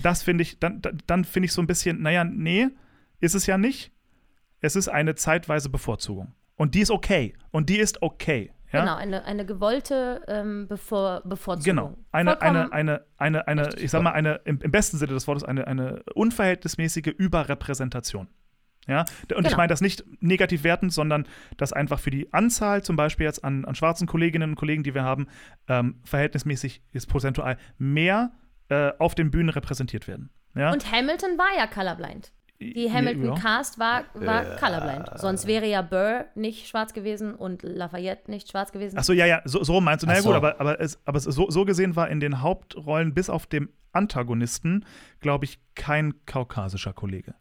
Das 0.00 0.22
finde 0.22 0.42
ich, 0.42 0.58
dann- 0.58 0.80
dann 1.06 1.24
finde 1.24 1.46
ich 1.46 1.52
so 1.52 1.60
ein 1.62 1.66
bisschen, 1.66 2.00
naja, 2.02 2.24
nee, 2.24 2.68
ist 3.20 3.34
es 3.34 3.46
ja 3.46 3.58
nicht. 3.58 3.92
Es 4.60 4.76
ist 4.76 4.88
eine 4.88 5.14
zeitweise 5.14 5.68
Bevorzugung. 5.68 6.34
Und 6.56 6.74
die 6.74 6.80
ist 6.80 6.90
okay. 6.90 7.34
Und 7.50 7.68
die 7.68 7.78
ist 7.78 8.02
okay. 8.02 8.52
Ja? 8.72 8.80
Genau, 8.80 8.96
eine, 8.96 9.24
eine 9.24 9.44
gewollte 9.44 10.22
ähm, 10.28 10.66
Bevor 10.68 11.20
Bevorzugung. 11.24 11.76
Genau. 11.76 11.98
Eine, 12.10 12.30
Vollkommen. 12.36 12.72
eine, 12.72 13.02
eine, 13.18 13.46
eine, 13.46 13.48
eine, 13.48 13.74
ich 13.76 13.90
sag 13.90 14.02
mal, 14.02 14.12
eine, 14.12 14.40
im, 14.44 14.58
im 14.60 14.70
besten 14.70 14.96
Sinne 14.96 15.12
des 15.12 15.26
Wortes, 15.26 15.44
eine, 15.44 15.66
eine 15.66 16.02
unverhältnismäßige 16.14 17.08
Überrepräsentation. 17.18 18.28
Ja, 18.88 19.00
und 19.00 19.06
ich 19.20 19.36
Genau. 19.36 19.56
meine 19.58 19.68
das 19.68 19.80
nicht 19.80 20.04
negativ 20.20 20.64
wertend, 20.64 20.92
sondern 20.92 21.28
dass 21.56 21.72
einfach 21.72 22.00
für 22.00 22.10
die 22.10 22.32
Anzahl 22.32 22.82
zum 22.82 22.96
Beispiel 22.96 23.26
jetzt 23.26 23.44
an, 23.44 23.64
an 23.64 23.76
schwarzen 23.76 24.08
Kolleginnen 24.08 24.50
und 24.50 24.56
Kollegen, 24.56 24.82
die 24.82 24.92
wir 24.94 25.04
haben, 25.04 25.28
ähm, 25.68 26.00
verhältnismäßig 26.04 26.82
ist 26.92 27.06
prozentual 27.06 27.58
mehr 27.78 28.32
äh, 28.70 28.90
auf 28.98 29.14
den 29.14 29.30
Bühnen 29.30 29.50
repräsentiert 29.50 30.08
werden. 30.08 30.30
Ja? 30.56 30.72
Und 30.72 30.90
Hamilton 30.90 31.38
war 31.38 31.56
ja 31.56 31.68
colorblind. 31.68 32.32
Die 32.70 32.90
Hamilton 32.90 33.24
ja. 33.24 33.34
Cast 33.34 33.78
war, 33.78 34.04
war 34.14 34.44
colorblind. 34.56 35.10
Sonst 35.16 35.46
wäre 35.46 35.66
ja 35.66 35.82
Burr 35.82 36.26
nicht 36.34 36.68
schwarz 36.68 36.92
gewesen 36.92 37.34
und 37.34 37.62
Lafayette 37.62 38.30
nicht 38.30 38.50
schwarz 38.50 38.72
gewesen. 38.72 38.98
Achso, 38.98 39.12
ja, 39.12 39.26
ja, 39.26 39.42
so, 39.44 39.64
so 39.64 39.80
meinst 39.80 40.02
du. 40.02 40.06
Na 40.06 40.12
Ach 40.12 40.16
ja, 40.16 40.22
so. 40.22 40.28
gut, 40.28 40.36
aber, 40.36 40.60
aber, 40.60 40.80
es, 40.80 41.00
aber 41.04 41.18
es, 41.18 41.24
so, 41.24 41.50
so 41.50 41.64
gesehen 41.64 41.96
war 41.96 42.08
in 42.08 42.20
den 42.20 42.42
Hauptrollen 42.42 43.14
bis 43.14 43.28
auf 43.30 43.46
dem 43.46 43.68
Antagonisten, 43.92 44.84
glaube 45.20 45.44
ich, 45.44 45.60
kein 45.74 46.24
kaukasischer 46.26 46.92
Kollege. 46.92 47.34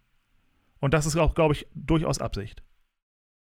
Und 0.80 0.94
das 0.94 1.06
ist 1.06 1.16
auch, 1.16 1.36
glaube 1.36 1.54
ich, 1.54 1.68
durchaus 1.74 2.20
Absicht. 2.20 2.64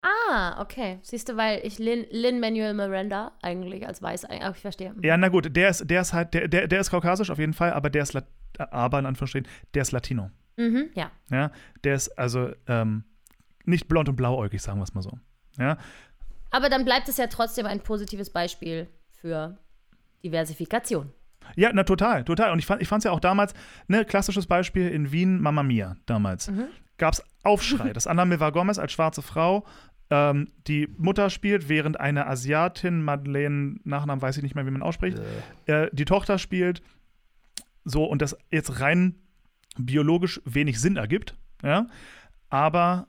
Ah, 0.04 0.62
okay. 0.62 1.00
Siehst 1.02 1.30
du, 1.30 1.38
weil 1.38 1.62
ich 1.64 1.80
Lin, 1.80 2.06
Lin 2.12 2.40
Manuel 2.40 2.74
Miranda 2.74 3.32
eigentlich 3.42 3.88
als 3.88 4.02
weiß, 4.02 4.26
ach, 4.30 4.56
ich 4.56 4.62
verstehe. 4.62 4.94
Ja, 5.02 5.16
na 5.18 5.30
gut, 5.30 5.56
der 5.56 5.70
ist, 5.70 5.90
der 5.90 6.02
ist 6.02 6.14
halt, 6.14 6.34
der, 6.34 6.48
der, 6.48 6.68
der 6.68 6.82
ist 6.82 6.92
kaukasisch 6.92 7.30
auf 7.30 7.40
jeden 7.40 7.54
Fall, 7.54 7.72
aber 7.72 7.90
der 7.90 8.04
ist, 8.04 8.14
Lat 8.14 8.28
aber 8.58 9.00
in 9.00 9.06
Anführungsstrichen, 9.06 9.48
der 9.74 9.82
ist 9.82 9.92
Latino. 9.92 10.30
Mhm, 10.58 10.90
ja. 10.96 11.12
Ja, 11.32 11.52
der 11.84 11.96
ist 11.96 12.10
also 12.18 12.52
ähm, 12.68 13.04
nicht 13.66 13.88
blond 13.88 14.10
und 14.10 14.16
blauäugig, 14.16 14.62
sagen 14.62 14.80
wir 14.80 14.84
es 14.84 14.94
mal 14.94 15.02
so. 15.02 15.18
Ja, 15.58 15.78
Aber 16.52 16.70
dann 16.70 16.86
bleibt 16.86 17.08
es 17.10 17.18
ja 17.18 17.28
trotzdem 17.28 17.66
ein 17.66 17.80
positives 17.80 18.32
Beispiel 18.32 18.88
für 19.12 19.58
Diversifikation. 20.24 21.12
Ja, 21.56 21.72
na 21.74 21.84
total, 21.84 22.24
total. 22.24 22.52
Und 22.52 22.60
ich 22.60 22.66
fand 22.66 22.82
es 22.82 23.04
ja 23.04 23.12
auch 23.12 23.20
damals, 23.20 23.54
ne, 23.88 24.06
klassisches 24.06 24.48
Beispiel 24.48 24.88
in 24.90 25.12
Wien, 25.12 25.42
Mamma 25.42 25.64
Mia 25.64 25.98
damals. 26.06 26.52
Gab 26.98 27.14
es 27.14 27.24
Aufschrei, 27.44 27.94
dass 27.94 28.08
Anna 28.08 28.26
Milva 28.26 28.50
Gomez 28.50 28.80
als 28.80 28.92
schwarze 28.94 29.22
Frau 29.22 29.66
ähm, 30.10 30.52
die 30.68 30.88
Mutter 30.98 31.30
spielt, 31.30 31.70
während 31.70 32.00
eine 32.00 32.28
Asiatin, 32.28 33.04
Madeleine, 33.04 33.78
Nachnamen 33.84 34.22
weiß 34.22 34.38
ich 34.38 34.44
nicht 34.44 34.56
mehr, 34.56 34.66
wie 34.66 34.72
man 34.72 34.82
ausspricht, 34.84 35.20
äh, 35.66 35.90
die 35.92 36.06
Tochter 36.06 36.38
spielt. 36.38 36.82
So, 37.84 38.06
und 38.06 38.22
das 38.22 38.38
jetzt 38.50 38.80
rein 38.80 39.16
biologisch 39.78 40.42
wenig 40.46 40.80
Sinn 40.80 40.98
ergibt, 40.98 41.36
ja. 41.64 41.88
Aber 42.50 43.08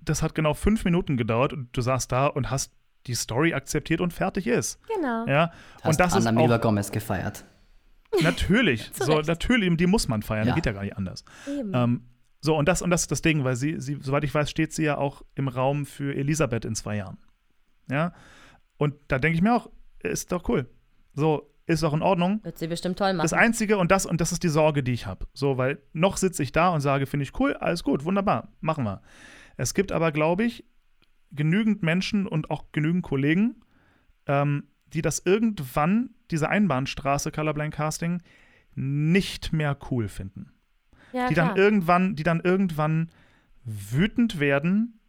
das 0.00 0.22
hat 0.22 0.34
genau 0.34 0.54
fünf 0.54 0.84
Minuten 0.84 1.16
gedauert 1.16 1.52
und 1.52 1.76
du 1.76 1.80
saßt 1.80 2.10
da 2.10 2.26
und 2.26 2.50
hast 2.50 2.72
die 3.06 3.14
Story 3.14 3.52
akzeptiert 3.54 4.00
und 4.00 4.12
fertig 4.12 4.46
ist. 4.46 4.80
Genau. 4.96 5.26
Ja. 5.26 5.50
Hast 5.82 5.84
und 5.86 6.00
das 6.00 6.12
Anna 6.14 6.30
ist 6.30 6.36
Milva 6.36 6.56
auch 6.56 6.60
Gomez 6.60 6.90
gefeiert. 6.90 7.44
natürlich, 8.22 8.90
so 8.94 9.20
natürlich, 9.20 9.76
die 9.76 9.86
muss 9.86 10.08
man 10.08 10.22
feiern, 10.22 10.48
Ja. 10.48 10.54
geht 10.54 10.66
ja 10.66 10.72
gar 10.72 10.82
nicht 10.82 10.96
anders. 10.96 11.24
Eben. 11.46 11.72
Ähm, 11.74 12.02
so, 12.40 12.56
und 12.56 12.68
das, 12.68 12.82
und 12.82 12.90
das 12.90 13.02
ist 13.02 13.10
das 13.10 13.20
Ding, 13.22 13.44
weil 13.44 13.56
sie, 13.56 13.80
sie, 13.80 13.98
soweit 14.00 14.24
ich 14.24 14.32
weiß, 14.34 14.48
steht 14.50 14.72
sie 14.72 14.84
ja 14.84 14.96
auch 14.96 15.22
im 15.34 15.48
Raum 15.48 15.84
für 15.86 16.14
Elisabeth 16.14 16.64
in 16.64 16.74
zwei 16.74 16.96
Jahren. 16.96 17.18
Ja. 17.90 18.14
Und 18.76 18.94
da 19.08 19.18
denke 19.18 19.36
ich 19.36 19.42
mir 19.42 19.54
auch, 19.54 19.68
ist 20.00 20.30
doch 20.30 20.48
cool. 20.48 20.68
So, 21.14 21.52
ist 21.68 21.82
doch 21.82 21.94
in 21.94 22.02
Ordnung. 22.02 22.42
Wird 22.42 22.58
sie 22.58 22.66
bestimmt 22.66 22.98
toll 22.98 23.12
machen. 23.12 23.24
Das 23.24 23.32
Einzige, 23.32 23.78
und 23.78 23.90
das, 23.90 24.06
und 24.06 24.20
das 24.20 24.32
ist 24.32 24.42
die 24.42 24.48
Sorge, 24.48 24.82
die 24.82 24.92
ich 24.92 25.06
habe. 25.06 25.26
So, 25.34 25.56
weil 25.56 25.78
noch 25.92 26.16
sitze 26.16 26.42
ich 26.42 26.52
da 26.52 26.70
und 26.70 26.80
sage, 26.80 27.06
finde 27.06 27.24
ich 27.24 27.38
cool, 27.38 27.54
alles 27.54 27.84
gut, 27.84 28.04
wunderbar, 28.04 28.48
machen 28.60 28.84
wir. 28.84 29.02
Es 29.56 29.74
gibt 29.74 29.92
aber, 29.92 30.12
glaube 30.12 30.44
ich, 30.44 30.64
genügend 31.30 31.82
Menschen 31.82 32.26
und 32.26 32.50
auch 32.50 32.72
genügend 32.72 33.02
Kollegen, 33.02 33.62
ähm, 34.26 34.64
die 34.92 35.02
das 35.02 35.20
irgendwann, 35.24 36.10
diese 36.30 36.48
Einbahnstraße 36.48 37.30
Colorblind 37.30 37.74
Casting, 37.74 38.22
nicht 38.74 39.52
mehr 39.52 39.76
cool 39.90 40.08
finden 40.08 40.52
ja, 41.12 41.28
die 41.28 41.34
klar. 41.34 41.48
dann 41.48 41.56
irgendwann, 41.56 42.16
die 42.16 42.22
dann 42.22 42.40
irgendwann 42.40 43.10
wütend 43.64 44.40
werden. 44.40 45.00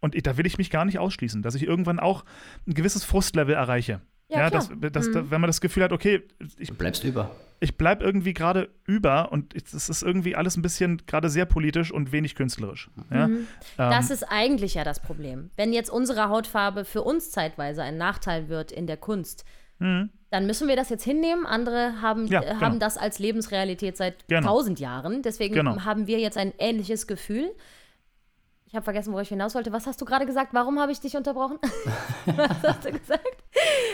Und 0.00 0.14
ich, 0.14 0.22
da 0.22 0.36
will 0.36 0.46
ich 0.46 0.58
mich 0.58 0.70
gar 0.70 0.84
nicht 0.84 0.98
ausschließen, 0.98 1.42
dass 1.42 1.54
ich 1.54 1.64
irgendwann 1.64 1.98
auch 1.98 2.24
ein 2.66 2.74
gewisses 2.74 3.04
Frustlevel 3.04 3.54
erreiche. 3.54 4.00
Ja, 4.28 4.50
dass, 4.50 4.68
klar. 4.70 4.90
dass, 4.90 5.08
Mhm. 5.08 5.30
wenn 5.30 5.40
man 5.40 5.48
das 5.48 5.60
Gefühl 5.60 5.82
hat, 5.84 5.92
okay, 5.92 6.22
ich, 6.58 6.68
Du 6.68 6.74
bleibst 6.74 7.04
über. 7.04 7.30
ich 7.60 7.76
bleib 7.76 8.02
irgendwie 8.02 8.32
gerade 8.34 8.70
über 8.86 9.30
und 9.32 9.54
es 9.54 9.88
ist 9.88 10.02
irgendwie 10.02 10.34
alles 10.34 10.56
ein 10.56 10.62
bisschen 10.62 11.02
gerade 11.06 11.28
sehr 11.28 11.44
politisch 11.44 11.92
und 11.92 12.10
wenig 12.10 12.34
künstlerisch. 12.34 12.90
Ja? 13.10 13.28
Mhm. 13.28 13.46
Das 13.76 14.08
Ähm, 14.10 14.14
ist 14.14 14.22
eigentlich 14.24 14.74
ja 14.74 14.84
das 14.84 15.00
Problem. 15.00 15.50
Wenn 15.56 15.72
jetzt 15.72 15.90
unsere 15.90 16.28
Hautfarbe 16.30 16.84
für 16.84 17.02
uns 17.02 17.30
zeitweise 17.30 17.82
ein 17.82 17.96
Nachteil 17.98 18.48
wird 18.48 18.72
in 18.72 18.86
der 18.86 18.96
Kunst, 18.96 19.44
mhm. 19.78 20.08
dann 20.30 20.46
müssen 20.46 20.68
wir 20.68 20.76
das 20.76 20.88
jetzt 20.88 21.04
hinnehmen. 21.04 21.44
Andere 21.46 22.00
haben, 22.00 22.26
Ja, 22.26 22.40
äh, 22.42 22.46
genau. 22.48 22.60
haben 22.60 22.80
das 22.80 22.96
als 22.96 23.18
Lebensrealität 23.18 23.96
seit 23.96 24.26
Genau. 24.28 24.48
tausend 24.48 24.80
Jahren. 24.80 25.20
Deswegen 25.22 25.54
Genau. 25.54 25.84
haben 25.84 26.06
wir 26.06 26.18
jetzt 26.18 26.38
ein 26.38 26.52
ähnliches 26.58 27.06
Gefühl. 27.06 27.50
Ich 28.74 28.76
habe 28.76 28.82
vergessen, 28.86 29.12
wo 29.12 29.20
ich 29.20 29.28
hinaus 29.28 29.54
wollte. 29.54 29.70
Was 29.70 29.86
hast 29.86 30.00
du 30.00 30.04
gerade 30.04 30.26
gesagt? 30.26 30.52
Warum 30.52 30.80
habe 30.80 30.90
ich 30.90 30.98
dich 30.98 31.16
unterbrochen? 31.16 31.58
Was 32.26 32.60
hast 32.64 32.84
du 32.84 32.90
gesagt? 32.90 33.24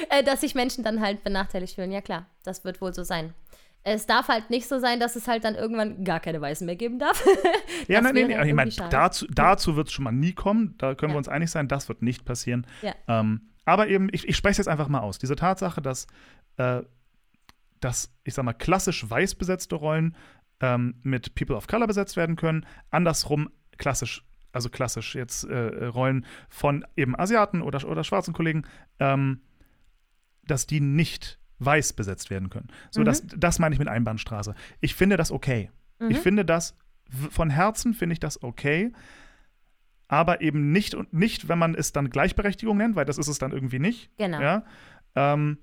Äh, 0.08 0.24
dass 0.24 0.40
sich 0.40 0.54
Menschen 0.54 0.82
dann 0.82 1.02
halt 1.02 1.22
benachteiligt 1.22 1.74
fühlen. 1.74 1.92
Ja 1.92 2.00
klar, 2.00 2.24
das 2.44 2.64
wird 2.64 2.80
wohl 2.80 2.94
so 2.94 3.02
sein. 3.02 3.34
Es 3.82 4.06
darf 4.06 4.28
halt 4.28 4.48
nicht 4.48 4.66
so 4.66 4.78
sein, 4.78 4.98
dass 4.98 5.16
es 5.16 5.28
halt 5.28 5.44
dann 5.44 5.54
irgendwann 5.54 6.02
gar 6.02 6.18
keine 6.18 6.40
Weißen 6.40 6.64
mehr 6.64 6.76
geben 6.76 6.98
darf. 6.98 7.22
Ja, 7.88 8.00
nein, 8.00 8.14
nein, 8.14 8.28
nein. 8.28 8.48
Ich 8.48 8.54
meine, 8.54 8.70
dazu, 8.88 9.26
dazu 9.26 9.76
wird 9.76 9.88
es 9.88 9.92
schon 9.92 10.04
mal 10.04 10.12
nie 10.12 10.32
kommen. 10.32 10.76
Da 10.78 10.94
können 10.94 11.10
Ja. 11.10 11.14
wir 11.16 11.18
uns 11.18 11.28
einig 11.28 11.50
sein, 11.50 11.68
das 11.68 11.90
wird 11.90 12.00
nicht 12.00 12.24
passieren. 12.24 12.66
Ja. 12.80 12.94
Ähm, 13.06 13.50
aber 13.66 13.88
eben, 13.88 14.08
ich, 14.12 14.26
ich 14.26 14.34
spreche 14.38 14.52
es 14.52 14.56
jetzt 14.58 14.68
einfach 14.68 14.88
mal 14.88 15.00
aus. 15.00 15.18
Diese 15.18 15.36
Tatsache, 15.36 15.82
dass, 15.82 16.06
äh, 16.56 16.80
dass 17.80 18.14
ich 18.24 18.32
sag 18.32 18.46
mal, 18.46 18.54
klassisch 18.54 19.10
weiß 19.10 19.34
besetzte 19.34 19.74
Rollen 19.74 20.16
ähm, 20.60 20.94
mit 21.02 21.34
People 21.34 21.56
of 21.56 21.66
Color 21.66 21.86
besetzt 21.86 22.16
werden 22.16 22.36
können, 22.36 22.64
andersrum 22.90 23.50
klassisch, 23.76 24.24
also 24.52 24.68
klassisch 24.68 25.14
jetzt 25.14 25.44
äh, 25.44 25.86
Rollen 25.86 26.26
von 26.48 26.84
eben 26.96 27.18
Asiaten 27.18 27.62
oder, 27.62 27.86
oder 27.88 28.04
schwarzen 28.04 28.34
Kollegen, 28.34 28.64
ähm, 28.98 29.40
dass 30.44 30.66
die 30.66 30.80
nicht 30.80 31.38
weiß 31.58 31.92
besetzt 31.92 32.30
werden 32.30 32.50
können. 32.50 32.68
So, 32.90 33.00
Mhm. 33.02 33.04
das, 33.04 33.22
das 33.26 33.58
meine 33.58 33.74
ich 33.74 33.78
mit 33.78 33.88
Einbahnstraße. 33.88 34.54
Ich 34.80 34.94
finde 34.94 35.16
das 35.16 35.30
okay. 35.30 35.70
Ich 36.08 36.16
Mhm. 36.18 36.22
finde 36.22 36.44
das 36.44 36.76
von 37.30 37.50
Herzen 37.50 37.92
finde 37.92 38.12
ich 38.14 38.20
das 38.20 38.42
okay, 38.42 38.92
aber 40.08 40.40
eben 40.40 40.72
nicht 40.72 40.94
und 40.94 41.12
nicht, 41.12 41.48
wenn 41.48 41.58
man 41.58 41.74
es 41.74 41.92
dann 41.92 42.10
Gleichberechtigung 42.10 42.76
nennt, 42.76 42.96
weil 42.96 43.04
das 43.04 43.18
ist 43.18 43.28
es 43.28 43.38
dann 43.38 43.52
irgendwie 43.52 43.78
nicht. 43.78 44.10
Genau. 44.16 44.40
Ja? 44.40 44.64
Ähm, 45.14 45.58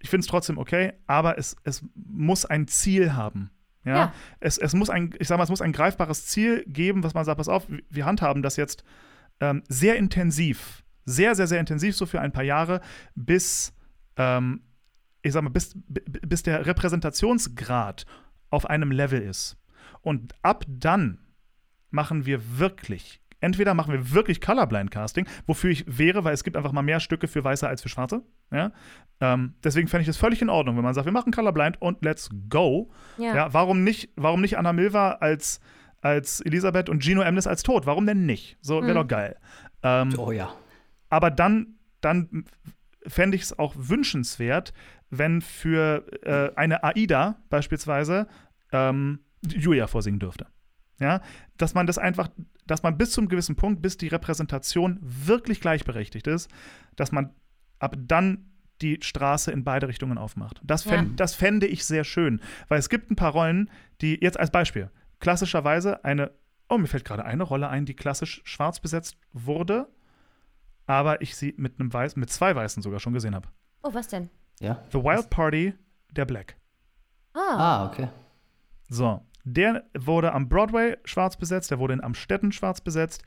ich 0.00 0.10
finde 0.10 0.20
es 0.20 0.26
trotzdem 0.26 0.58
okay, 0.58 0.92
aber 1.06 1.38
es, 1.38 1.56
es 1.64 1.84
muss 1.94 2.44
ein 2.44 2.66
Ziel 2.68 3.14
haben. 3.14 3.50
Ja? 3.84 3.96
Ja. 3.96 4.12
Es, 4.40 4.58
es 4.58 4.74
muss 4.74 4.90
ein, 4.90 5.14
ich 5.18 5.28
sag 5.28 5.38
mal, 5.38 5.44
es 5.44 5.50
muss 5.50 5.62
ein 5.62 5.72
greifbares 5.72 6.26
Ziel 6.26 6.64
geben, 6.66 7.02
was 7.02 7.14
man 7.14 7.24
sagt, 7.24 7.38
pass 7.38 7.48
auf, 7.48 7.66
wir- 7.90 8.04
handhaben 8.04 8.42
das 8.42 8.56
jetzt 8.56 8.84
ähm, 9.40 9.62
sehr 9.68 9.96
intensiv, 9.96 10.84
sehr, 11.04 11.34
sehr, 11.34 11.46
sehr 11.46 11.60
intensiv, 11.60 11.96
so 11.96 12.06
für 12.06 12.20
ein 12.20 12.32
paar 12.32 12.44
Jahre, 12.44 12.80
bis, 13.14 13.72
ähm, 14.16 14.62
ich 15.22 15.32
sag 15.32 15.42
mal, 15.42 15.50
bis, 15.50 15.76
bis 15.86 16.42
der 16.42 16.66
Repräsentationsgrad 16.66 18.06
auf 18.50 18.66
einem 18.66 18.90
Level 18.92 19.20
ist. 19.22 19.56
Und 20.02 20.34
ab 20.42 20.64
dann 20.68 21.18
machen 21.90 22.26
wir 22.26 22.58
wirklich, 22.58 23.21
entweder 23.42 23.74
machen 23.74 23.92
wir 23.92 24.12
wirklich 24.12 24.40
Colorblind 24.40 24.90
Casting, 24.90 25.26
wofür 25.46 25.68
ich 25.70 25.84
wäre, 25.86 26.24
weil 26.24 26.32
es 26.32 26.42
gibt 26.44 26.56
einfach 26.56 26.72
mal 26.72 26.80
mehr 26.82 27.00
Stücke 27.00 27.28
für 27.28 27.44
Weiße 27.44 27.68
als 27.68 27.82
für 27.82 27.90
Schwarze. 27.90 28.22
Ja? 28.50 28.72
Ähm, 29.20 29.54
deswegen 29.62 29.88
fände 29.88 30.00
ich 30.02 30.06
das 30.06 30.16
völlig 30.16 30.40
in 30.40 30.48
Ordnung, 30.48 30.76
wenn 30.76 30.84
man 30.84 30.94
sagt, 30.94 31.04
wir 31.04 31.12
machen 31.12 31.32
Colorblind 31.32 31.80
und 31.82 32.02
let's 32.02 32.30
go. 32.48 32.90
Ja. 33.18 33.34
Ja. 33.36 33.52
warum 33.52 33.84
nicht, 33.84 34.08
warum 34.16 34.40
nicht 34.40 34.56
Anna 34.56 34.72
Milva 34.72 35.12
als, 35.20 35.60
als 36.00 36.40
Elisabeth 36.40 36.88
und 36.88 37.02
Gino 37.04 37.20
Emnes 37.20 37.46
als 37.46 37.62
Tod? 37.62 37.84
Warum 37.84 38.06
denn 38.06 38.24
nicht? 38.24 38.56
So 38.62 38.80
wäre 38.80 38.92
Mhm. 38.92 38.94
doch 39.02 39.08
geil. 39.08 39.36
Ähm, 39.82 40.14
Oh 40.16 40.32
ja. 40.32 40.54
aber 41.10 41.30
dann, 41.30 41.74
dann 42.00 42.44
fände 43.06 43.36
ich 43.36 43.42
es 43.42 43.58
auch 43.58 43.74
wünschenswert, 43.76 44.72
wenn 45.10 45.40
für 45.42 46.06
äh, 46.24 46.54
eine 46.56 46.84
AIDA 46.84 47.36
beispielsweise 47.50 48.28
ähm, 48.72 49.18
Julia 49.46 49.86
vorsingen 49.88 50.20
dürfte. 50.20 50.46
Ja, 50.98 51.20
dass 51.56 51.74
man 51.74 51.86
das 51.86 51.98
einfach, 51.98 52.28
dass 52.66 52.82
man 52.82 52.96
bis 52.96 53.10
zum 53.12 53.28
gewissen 53.28 53.56
Punkt, 53.56 53.82
bis 53.82 53.96
die 53.96 54.08
Repräsentation 54.08 54.98
wirklich 55.02 55.60
gleichberechtigt 55.60 56.26
ist, 56.26 56.50
dass 56.96 57.10
man 57.12 57.34
ab 57.78 57.96
dann 57.98 58.48
die 58.80 58.98
Straße 59.00 59.50
in 59.52 59.64
beide 59.64 59.88
Richtungen 59.88 60.18
aufmacht. 60.18 60.60
Das, 60.64 60.82
fänd, 60.82 61.10
Ja. 61.10 61.14
das 61.16 61.34
fände 61.34 61.66
ich 61.66 61.84
sehr 61.84 62.04
schön, 62.04 62.40
weil 62.68 62.78
es 62.78 62.88
gibt 62.88 63.10
ein 63.10 63.16
paar 63.16 63.32
Rollen, 63.32 63.70
die 64.00 64.18
jetzt 64.20 64.38
als 64.38 64.50
Beispiel 64.50 64.90
klassischerweise 65.20 66.04
eine, 66.04 66.30
oh, 66.68 66.78
mir 66.78 66.86
fällt 66.88 67.04
gerade 67.04 67.24
eine 67.24 67.42
Rolle 67.44 67.68
ein, 67.68 67.84
die 67.86 67.94
klassisch 67.94 68.40
schwarz 68.44 68.80
besetzt 68.80 69.16
wurde, 69.32 69.88
aber 70.86 71.20
ich 71.22 71.36
sie 71.36 71.54
mit 71.56 71.78
einem 71.78 71.92
Weiß, 71.92 72.16
mit 72.16 72.30
zwei 72.30 72.54
Weißen 72.54 72.82
sogar 72.82 72.98
schon 73.00 73.12
gesehen 73.12 73.34
habe. 73.34 73.48
Oh, 73.82 73.94
was 73.94 74.08
denn? 74.08 74.30
Ja. 74.60 74.82
The 74.92 74.98
Wild 74.98 75.30
Party 75.30 75.74
der 76.10 76.24
Black. 76.24 76.56
Ah, 77.34 77.56
Ah, 77.56 77.86
okay. 77.86 78.08
So, 78.88 79.24
der 79.44 79.84
wurde 79.98 80.32
am 80.32 80.48
Broadway 80.48 80.96
schwarz 81.04 81.36
besetzt, 81.36 81.70
der 81.70 81.78
wurde 81.78 81.94
in 81.94 82.02
Amstetten 82.02 82.52
schwarz 82.52 82.80
besetzt. 82.80 83.22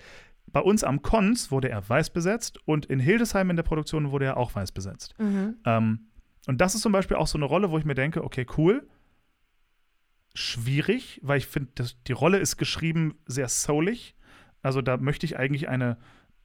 Bei 0.48 0.62
uns 0.62 0.84
am 0.84 1.02
Cons 1.02 1.52
wurde 1.52 1.70
er 1.70 1.88
weiß 1.88 2.12
besetzt 2.12 2.60
und 2.66 2.86
in 2.86 3.00
Hildesheim 3.00 3.50
in 3.50 3.56
der 3.56 3.64
Produktion 3.64 4.12
wurde 4.12 4.26
er 4.26 4.38
auch 4.38 4.56
weiß 4.56 4.72
besetzt. 4.72 5.14
mhm. 5.20 5.56
Ähm, 5.66 6.08
und 6.48 6.62
das 6.62 6.76
ist 6.76 6.82
zum 6.82 6.92
Beispiel 6.92 7.18
auch 7.18 7.28
so 7.28 7.38
eine 7.38 7.46
Rolle, 7.46 7.72
wo 7.72 7.78
ich 7.78 7.86
mir 7.86 7.96
denke, 7.96 8.24
okay, 8.24 8.46
cool. 8.58 8.88
Schwierig, 10.36 11.20
weil 11.24 11.40
ich 11.40 11.48
finde, 11.48 11.72
die 12.08 12.12
Rolle 12.12 12.38
ist 12.38 12.58
geschrieben 12.58 13.18
sehr 13.26 13.48
soulig. 13.48 14.16
Also 14.62 14.82
da 14.82 14.98
möchte 14.98 15.26
ich 15.26 15.38
eigentlich 15.40 15.70
eine, 15.70 15.98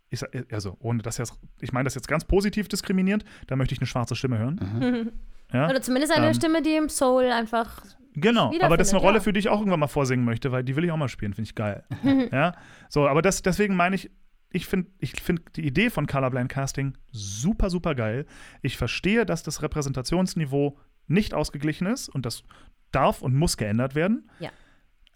ich 0.08 0.20
sag, 0.20 0.30
also 0.52 0.76
ohne 0.80 1.02
das 1.02 1.18
jetzt, 1.18 1.38
ich 1.60 1.72
meine 1.72 1.84
das 1.84 1.96
jetzt 1.96 2.08
ganz 2.08 2.24
positiv 2.24 2.68
diskriminierend, 2.68 3.24
da 3.46 3.56
möchte 3.56 3.74
ich 3.74 3.80
eine 3.80 3.86
schwarze 3.86 4.16
Stimme 4.16 4.38
hören. 4.38 4.60
Mhm. 4.62 5.12
Ja? 5.52 5.68
Oder 5.68 5.82
zumindest 5.82 6.14
eine 6.14 6.28
Ähm, 6.28 6.34
Stimme, 6.34 6.62
die 6.62 6.76
im 6.76 6.88
Soul 6.88 7.24
einfach. 7.24 7.82
Genau, 8.14 8.52
aber 8.60 8.76
das 8.76 8.88
ist 8.88 8.94
eine 8.94 9.02
Rolle, 9.02 9.18
ja. 9.18 9.20
für 9.20 9.32
die 9.32 9.40
ich 9.40 9.48
auch 9.48 9.58
irgendwann 9.58 9.80
mal 9.80 9.86
vorsingen 9.86 10.24
möchte, 10.24 10.50
weil 10.50 10.64
die 10.64 10.74
will 10.76 10.84
ich 10.84 10.90
auch 10.90 10.96
mal 10.96 11.08
spielen, 11.08 11.32
finde 11.32 11.48
ich 11.48 11.54
geil. 11.54 11.84
ja, 12.32 12.54
so, 12.88 13.06
aber 13.06 13.22
das, 13.22 13.42
deswegen 13.42 13.76
meine 13.76 13.94
ich, 13.94 14.10
ich 14.52 14.66
finde 14.66 14.90
ich 14.98 15.20
find 15.20 15.42
die 15.56 15.64
Idee 15.64 15.90
von 15.90 16.06
Colorblind 16.06 16.50
Casting 16.50 16.94
super, 17.12 17.70
super 17.70 17.94
geil. 17.94 18.26
Ich 18.62 18.76
verstehe, 18.76 19.24
dass 19.24 19.42
das 19.42 19.62
Repräsentationsniveau 19.62 20.76
nicht 21.06 21.34
ausgeglichen 21.34 21.86
ist 21.86 22.08
und 22.08 22.26
das 22.26 22.42
darf 22.90 23.22
und 23.22 23.34
muss 23.34 23.56
geändert 23.56 23.94
werden. 23.94 24.28
Ja. 24.40 24.50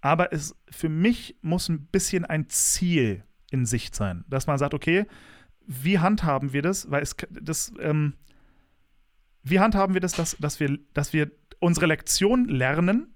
Aber 0.01 0.32
es 0.32 0.55
für 0.70 0.88
mich 0.88 1.36
muss 1.42 1.68
ein 1.68 1.86
bisschen 1.86 2.24
ein 2.24 2.49
Ziel 2.49 3.24
in 3.51 3.66
Sicht 3.66 3.95
sein, 3.95 4.24
dass 4.28 4.47
man 4.47 4.59
sagt, 4.59 4.74
okay, 4.74 5.07
wie 5.66 5.99
handhaben 5.99 6.53
wir 6.53 6.62
das? 6.62 6.90
Weil 6.90 7.03
es 7.03 7.16
das, 7.30 7.72
ähm, 7.80 8.14
wie 9.42 9.61
handhaben 9.61 9.95
wir 9.95 10.01
das, 10.01 10.12
dass, 10.12 10.36
dass, 10.38 10.61
wir, 10.61 10.78
dass 10.92 11.12
wir 11.12 11.30
unsere 11.65 11.87
Lektion 11.87 12.47
lernen, 12.47 13.15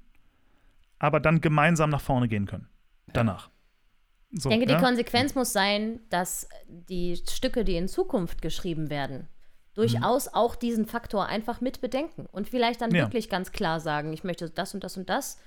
aber 0.98 1.20
dann 1.20 1.40
gemeinsam 1.40 1.90
nach 1.90 2.00
vorne 2.00 2.28
gehen 2.28 2.46
können. 2.46 2.68
Danach. 3.12 3.50
So, 4.32 4.48
ich 4.50 4.56
denke, 4.56 4.70
ja? 4.70 4.78
die 4.78 4.84
Konsequenz 4.84 5.34
muss 5.34 5.52
sein, 5.52 6.00
dass 6.10 6.48
die 6.66 7.16
Stücke, 7.16 7.64
die 7.64 7.76
in 7.76 7.88
Zukunft 7.88 8.42
geschrieben 8.42 8.90
werden, 8.90 9.28
durchaus 9.74 10.28
auch 10.28 10.56
diesen 10.56 10.86
Faktor 10.86 11.26
einfach 11.26 11.60
mit 11.60 11.80
bedenken 11.80 12.26
und 12.26 12.48
vielleicht 12.48 12.80
dann 12.80 12.94
Ja. 12.94 13.04
wirklich 13.04 13.28
ganz 13.28 13.52
klar 13.52 13.80
sagen, 13.80 14.12
ich 14.12 14.24
möchte 14.24 14.50
das 14.50 14.74
und 14.74 14.82
das 14.82 14.96
und 14.96 15.08
das. 15.08 15.38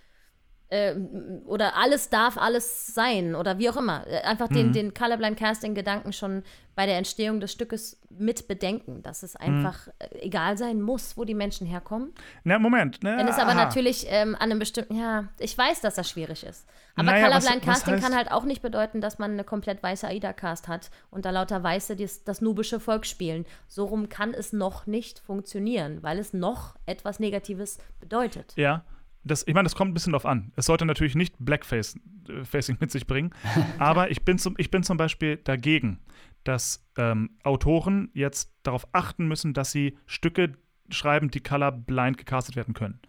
Ähm, 0.74 1.41
oder 1.45 1.76
alles 1.76 2.09
darf 2.09 2.38
alles 2.38 2.88
sein 2.88 3.36
oder 3.36 3.59
wie 3.59 3.69
auch 3.69 3.76
immer. 3.76 4.07
Äh, 4.07 4.22
Einfach 4.22 4.47
den, 4.47 4.67
Mhm. 4.69 4.74
den 4.74 4.93
Colorblind 4.93 5.38
Casting-Gedanken 5.38 6.13
schon 6.13 6.43
bei 6.76 6.86
der 6.86 6.97
Entstehung 6.97 7.41
des 7.41 7.51
Stückes 7.51 7.99
mit 8.09 8.47
bedenken, 8.47 9.03
dass 9.03 9.22
Mhm. 9.22 9.26
es 9.26 9.36
einfach 9.36 9.88
äh, 9.99 10.19
egal 10.22 10.57
sein 10.57 10.82
muss, 10.82 11.17
wo 11.17 11.26
die 11.26 11.34
Menschen 11.34 11.67
herkommen. 11.67 12.13
Na, 12.45 12.57
Moment. 12.57 12.99
Na, 13.03 13.17
Wenn 13.17 13.28
es 13.28 13.38
aber 13.38 13.51
aha. 13.51 13.65
natürlich 13.65 14.05
ähm, 14.07 14.34
an 14.36 14.43
einem 14.49 14.59
bestimmten, 14.59 14.95
ja, 14.97 15.26
ich 15.39 15.57
weiß, 15.57 15.82
dass 15.82 15.95
das 15.95 16.09
schwierig 16.09 16.45
ist. 16.45 16.65
Aber 16.95 17.03
Naja, 17.11 17.24
was- 17.30 17.43
Colorblind 17.43 17.67
was 17.67 17.74
Casting 17.76 17.95
heißt- 17.95 18.01
kann 18.01 18.15
halt 18.15 18.32
auch 18.32 18.45
nicht 18.45 18.61
bedeuten, 18.61 19.01
dass 19.01 19.19
man 19.19 19.32
eine 19.32 19.43
komplett 19.43 19.84
weiße 19.84 20.07
AIDA-Cast 20.07 20.69
hat 20.69 20.89
und 21.09 21.26
da 21.26 21.32
lauter 21.32 21.61
Weiße 21.61 21.97
das, 21.97 22.24
das 22.24 22.39
nubische 22.39 22.80
Volk 22.80 23.05
spielen. 23.05 23.45
So 23.67 23.84
rum 23.84 24.07
kann 24.07 24.34
es 24.34 24.53
noch 24.53 24.88
nicht 24.88 25.19
funktionieren, 25.19 26.01
weil 26.01 26.17
es 26.17 26.32
noch 26.32 26.76
etwas 26.86 27.19
Negatives 27.19 27.78
bedeutet. 27.99 28.53
Ja. 28.55 28.86
Das, 29.24 29.45
ich 29.47 29.53
meine, 29.53 29.65
das 29.65 29.76
kommt 29.76 29.91
ein 29.91 29.93
bisschen 29.93 30.13
drauf 30.13 30.26
an. 30.26 30.51
Es 30.55 30.65
sollte 30.65 30.86
natürlich 30.86 31.15
nicht 31.15 31.36
Blackface 31.39 31.95
äh, 32.28 32.76
mit 32.80 32.91
sich 32.91 33.05
bringen. 33.05 33.32
aber 33.78 34.09
ich 34.09 34.24
bin, 34.24 34.38
zum, 34.38 34.55
ich 34.57 34.72
bin 34.72 34.84
zum 34.84 34.97
Beispiel 34.97 35.38
dagegen, 35.38 35.99
dass 36.43 36.84
ähm, 36.97 37.32
Autoren 37.43 38.09
jetzt 38.13 38.51
darauf 38.63 38.88
achten 38.93 39.28
müssen, 39.28 39.53
dass 39.53 39.72
sie 39.72 39.97
Stücke 40.07 40.53
schreiben, 40.89 41.30
die 41.30 41.41
colorblind 41.41 42.17
gecastet 42.17 42.55
werden 42.55 42.74
können. 42.74 42.99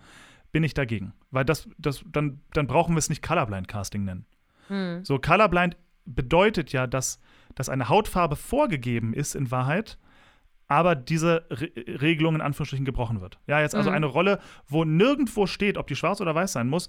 Bin 0.52 0.64
ich 0.64 0.74
dagegen. 0.74 1.14
Weil 1.30 1.44
das, 1.44 1.68
das, 1.78 2.04
dann, 2.06 2.40
dann 2.52 2.66
brauchen 2.66 2.94
wir 2.94 2.98
es 2.98 3.08
nicht 3.08 3.22
Colorblind 3.22 3.68
Casting 3.68 4.04
nennen. 4.04 4.26
So, 5.02 5.18
Colorblind 5.18 5.76
bedeutet 6.04 6.72
ja, 6.72 6.86
dass, 6.86 7.20
dass 7.54 7.68
eine 7.68 7.88
Hautfarbe 7.88 8.36
vorgegeben 8.36 9.14
ist 9.14 9.34
in 9.34 9.50
Wahrheit, 9.50 9.98
aber 10.72 10.94
diese 10.94 11.44
Re 11.50 11.70
Regelung 11.76 12.34
in 12.34 12.40
Anführungsstrichen 12.40 12.86
gebrochen 12.86 13.20
wird. 13.20 13.38
Ja, 13.46 13.60
jetzt 13.60 13.74
also 13.74 13.90
eine 13.90 14.06
Rolle, 14.06 14.38
wo 14.66 14.84
nirgendwo 14.84 15.46
steht, 15.46 15.76
ob 15.76 15.86
die 15.86 15.96
schwarz 15.96 16.20
oder 16.22 16.34
weiß 16.34 16.52
sein 16.52 16.68
muss, 16.68 16.88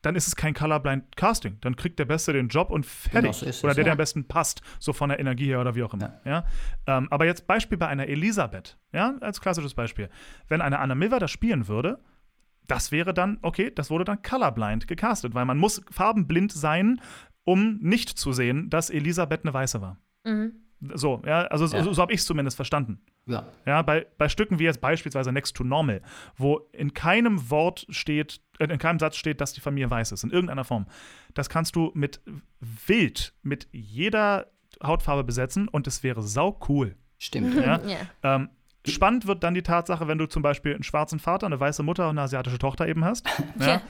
dann 0.00 0.16
ist 0.16 0.26
es 0.26 0.36
kein 0.36 0.54
Colorblind 0.54 1.14
Casting. 1.16 1.58
Dann 1.60 1.76
kriegt 1.76 1.98
der 1.98 2.06
Beste 2.06 2.32
den 2.32 2.48
Job 2.48 2.70
und 2.70 2.86
fertig. 2.86 3.20
Genau 3.20 3.32
so 3.32 3.46
es, 3.46 3.62
oder 3.62 3.74
der, 3.74 3.84
der 3.84 3.90
ja. 3.90 3.92
am 3.92 3.98
besten 3.98 4.26
passt, 4.26 4.62
so 4.78 4.94
von 4.94 5.10
der 5.10 5.18
Energie 5.18 5.46
her 5.46 5.60
oder 5.60 5.74
wie 5.74 5.82
auch 5.82 5.92
immer. 5.92 6.20
Ja. 6.24 6.44
Ähm, 6.86 7.08
aber 7.10 7.26
jetzt 7.26 7.46
Beispiel 7.46 7.76
bei 7.76 7.88
einer 7.88 8.06
Elisabeth, 8.06 8.78
ja, 8.92 9.16
als 9.20 9.40
klassisches 9.40 9.74
Beispiel. 9.74 10.08
Wenn 10.48 10.62
eine 10.62 10.78
Anna 10.78 10.94
Milver 10.94 11.18
das 11.18 11.30
spielen 11.30 11.68
würde, 11.68 11.98
das 12.66 12.90
wäre 12.90 13.12
dann, 13.12 13.38
okay, 13.42 13.70
das 13.74 13.90
wurde 13.90 14.04
dann 14.04 14.22
colorblind 14.22 14.88
gecastet, 14.88 15.34
weil 15.34 15.44
man 15.44 15.58
muss 15.58 15.82
farbenblind 15.90 16.52
sein, 16.52 17.00
um 17.44 17.78
nicht 17.80 18.08
zu 18.08 18.32
sehen, 18.32 18.70
dass 18.70 18.88
Elisabeth 18.88 19.44
eine 19.44 19.52
Weiße 19.52 19.82
war. 19.82 19.98
So, 20.94 21.22
ja, 21.24 21.42
also 21.46 21.66
so, 21.66 21.76
Ja. 21.76 21.82
so 21.94 22.02
habe 22.02 22.12
ich 22.12 22.20
es 22.20 22.26
zumindest 22.26 22.56
verstanden. 22.56 23.00
Ja, 23.26 23.46
Ja, 23.64 23.80
bei, 23.82 24.06
bei 24.18 24.28
Stücken 24.28 24.58
wie 24.58 24.64
jetzt 24.64 24.80
beispielsweise 24.80 25.32
Next 25.32 25.56
to 25.56 25.64
Normal, 25.64 26.02
wo 26.36 26.68
in 26.72 26.92
keinem 26.92 27.48
Wort 27.50 27.86
steht, 27.88 28.40
äh, 28.58 28.64
in 28.66 28.78
keinem 28.78 28.98
Satz 28.98 29.16
steht, 29.16 29.40
dass 29.40 29.52
die 29.54 29.60
Familie 29.60 29.90
weiß 29.90 30.12
ist, 30.12 30.24
in 30.24 30.30
irgendeiner 30.30 30.64
Form. 30.64 30.86
Das 31.32 31.48
kannst 31.48 31.74
du 31.76 31.90
mit 31.94 32.20
wild, 32.60 33.34
mit 33.42 33.68
jeder 33.72 34.48
Hautfarbe 34.82 35.24
besetzen 35.24 35.68
und 35.68 35.86
es 35.86 36.02
wäre 36.02 36.22
sau 36.22 36.58
cool. 36.68 36.96
stimmt. 37.18 37.54
Ja? 37.54 37.80
Ja. 37.86 37.96
Ähm, 38.36 38.50
spannend 38.86 39.26
wird 39.26 39.42
dann 39.42 39.54
die 39.54 39.62
Tatsache, 39.62 40.06
wenn 40.08 40.18
du 40.18 40.26
zum 40.26 40.42
Beispiel 40.42 40.74
einen 40.74 40.82
schwarzen 40.82 41.18
Vater, 41.18 41.46
eine 41.46 41.58
weiße 41.58 41.82
Mutter 41.82 42.04
und 42.04 42.10
eine 42.18 42.22
asiatische 42.22 42.58
Tochter 42.58 42.86
eben 42.88 43.04
hast. 43.04 43.26
Ja? 43.58 43.80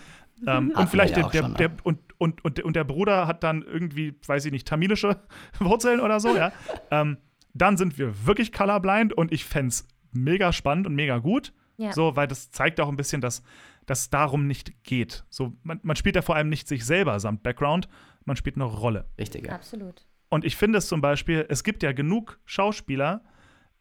Ähm, 0.47 0.73
und 0.77 0.89
vielleicht 0.89 1.17
der, 1.17 1.29
der, 1.29 1.49
der, 1.51 1.71
und, 1.85 1.99
und, 2.19 2.45
und, 2.45 2.61
und 2.61 2.77
der 2.77 2.85
Bruder 2.85 3.27
hat 3.27 3.43
dann 3.45 3.63
irgendwie, 3.63 4.15
weiß 4.27 4.45
ich 4.47 4.53
nicht, 4.53 4.67
tamilische 4.67 5.21
Wurzeln 5.59 6.01
oder 6.01 6.21
so, 6.21 6.37
ja. 6.37 6.53
ähm, 6.91 7.19
dann 7.53 7.77
sind 7.77 7.99
wir 7.99 8.27
wirklich 8.27 8.53
colorblind 8.53 9.13
und 9.13 9.33
ich 9.33 9.45
fände 9.45 9.69
es 9.69 9.87
mega 10.13 10.53
spannend 10.53 10.87
und 10.87 10.95
mega 10.95 11.19
gut. 11.19 11.53
Ja. 11.77 11.93
So, 11.93 12.15
weil 12.15 12.29
das 12.29 12.51
zeigt 12.51 12.81
auch 12.81 12.89
ein 12.89 12.97
bisschen, 12.97 13.21
dass 13.21 13.43
dass 13.87 14.03
es 14.03 14.11
darum 14.11 14.47
nicht 14.47 14.85
geht. 14.85 15.25
So, 15.31 15.53
man, 15.63 15.81
man 15.83 15.97
spielt 15.97 16.17
ja 16.17 16.23
vor 16.23 16.37
allem 16.37 16.49
nicht 16.49 16.69
sich 16.69 16.85
selber 16.85 17.21
samt 17.21 17.43
Background, 17.43 17.89
man 18.25 18.37
spielt 18.37 18.57
eine 18.57 18.65
Rolle. 18.65 19.07
Richtig, 19.19 19.47
ja. 19.47 19.55
Absolut. 19.55 20.07
Und 20.29 20.45
ich 20.45 20.57
finde 20.57 20.79
es 20.79 20.89
zum 20.89 21.01
Beispiel, 21.01 21.47
es 21.49 21.65
gibt 21.65 21.83
ja 21.83 21.93
genug 21.93 22.41
Schauspieler, 22.45 23.23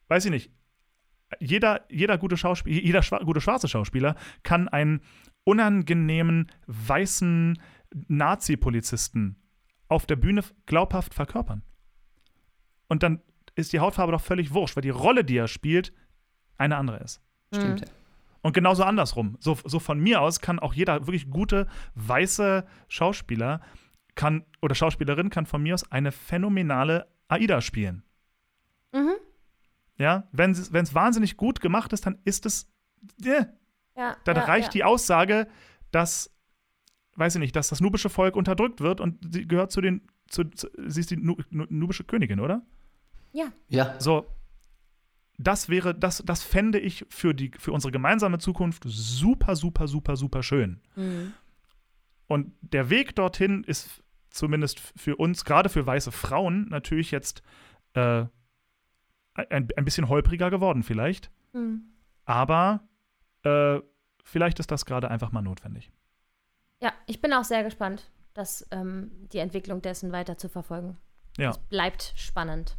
weiß 0.09 0.25
ich 0.25 0.31
nicht, 0.31 0.51
jeder, 1.39 1.85
jeder 1.89 2.17
gute 2.17 2.37
Schauspieler, 2.37 2.81
jeder 2.81 3.03
schwa 3.03 3.19
gute 3.19 3.41
schwarze 3.41 3.67
Schauspieler 3.67 4.15
kann 4.43 4.67
einen 4.67 5.01
unangenehmen 5.43 6.51
weißen 6.67 7.59
Nazi-Polizisten 8.07 9.35
auf 9.87 10.05
der 10.05 10.15
Bühne 10.15 10.43
glaubhaft 10.65 11.13
verkörpern. 11.13 11.61
Und 12.87 13.03
dann 13.03 13.21
ist 13.55 13.73
die 13.73 13.79
Hautfarbe 13.79 14.11
doch 14.11 14.21
völlig 14.21 14.53
wurscht, 14.53 14.75
weil 14.75 14.81
die 14.81 14.89
Rolle, 14.89 15.23
die 15.23 15.37
er 15.37 15.47
spielt, 15.47 15.93
eine 16.57 16.77
andere 16.77 16.97
ist. 16.97 17.21
Stimmt, 17.53 17.81
ja. 17.81 17.87
Und 18.41 18.53
genauso 18.53 18.83
andersrum. 18.83 19.37
So, 19.39 19.57
so 19.63 19.79
von 19.79 19.99
mir 19.99 20.21
aus 20.21 20.41
kann 20.41 20.59
auch 20.59 20.73
jeder 20.73 21.07
wirklich 21.07 21.29
gute 21.29 21.67
weiße 21.95 22.65
Schauspieler 22.89 23.61
kann 24.15 24.45
oder 24.61 24.75
Schauspielerin 24.75 25.29
kann 25.29 25.45
von 25.45 25.63
mir 25.63 25.73
aus 25.73 25.89
eine 25.91 26.11
phänomenale 26.11 27.07
Aida 27.27 27.61
spielen. 27.61 28.03
Mhm. 28.91 29.13
Ja, 29.97 30.27
wenn 30.31 30.51
es 30.51 30.95
wahnsinnig 30.95 31.37
gut 31.37 31.61
gemacht 31.61 31.93
ist, 31.93 32.05
dann 32.05 32.17
ist 32.25 32.45
es, 32.45 32.67
äh, 33.23 33.45
Ja, 33.95 34.17
dann 34.23 34.35
ja, 34.35 34.43
reicht 34.43 34.67
ja. 34.67 34.71
die 34.71 34.83
Aussage, 34.83 35.47
dass, 35.91 36.31
weiß 37.15 37.35
ich 37.35 37.39
nicht, 37.39 37.55
dass 37.55 37.69
das 37.69 37.79
nubische 37.79 38.09
Volk 38.09 38.35
unterdrückt 38.35 38.81
wird 38.81 38.99
und 38.99 39.33
sie 39.33 39.47
gehört 39.47 39.71
zu 39.71 39.81
den, 39.81 40.07
zu, 40.27 40.45
zu, 40.45 40.67
sie 40.87 41.01
ist 41.01 41.11
die 41.11 41.17
nu, 41.17 41.37
nu, 41.51 41.65
nubische 41.69 42.03
Königin, 42.03 42.39
oder? 42.39 42.63
Ja, 43.31 43.51
Ja, 43.67 43.99
So, 43.99 44.25
das 45.37 45.69
wäre, 45.69 45.95
das, 45.95 46.23
das 46.25 46.43
fände 46.43 46.79
ich 46.79 47.05
für, 47.09 47.33
die, 47.33 47.51
für 47.57 47.71
unsere 47.71 47.91
gemeinsame 47.91 48.37
Zukunft 48.39 48.83
super, 48.85 49.55
super, 49.55 49.87
super, 49.87 50.15
super 50.15 50.43
schön. 50.43 50.81
Mhm. 50.95 51.33
Und 52.27 52.53
der 52.61 52.89
Weg 52.89 53.15
dorthin 53.15 53.63
ist 53.63 54.03
zumindest 54.29 54.79
für 54.95 55.15
uns, 55.17 55.45
gerade 55.45 55.69
für 55.69 55.85
weiße 55.85 56.11
Frauen, 56.11 56.67
natürlich 56.69 57.11
jetzt 57.11 57.43
äh, 57.93 58.25
ein, 59.35 59.67
ein 59.75 59.85
bisschen 59.85 60.09
holpriger 60.09 60.49
geworden, 60.49 60.83
vielleicht. 60.83 61.31
Mhm. 61.53 61.83
Aber 62.25 62.81
äh, 63.43 63.79
vielleicht 64.23 64.59
ist 64.59 64.71
das 64.71 64.85
gerade 64.85 65.09
einfach 65.09 65.31
mal 65.31 65.41
notwendig. 65.41 65.91
ja, 66.81 66.93
ich 67.05 67.21
bin 67.21 67.33
auch 67.33 67.43
sehr 67.43 67.63
gespannt, 67.63 68.11
das, 68.33 68.67
ähm, 68.71 69.11
die 69.31 69.39
Entwicklung 69.39 69.81
dessen 69.81 70.11
weiter 70.11 70.37
zu 70.37 70.49
verfolgen. 70.49 70.97
Ja. 71.37 71.51
Es 71.51 71.57
bleibt 71.57 72.13
spannend. 72.15 72.77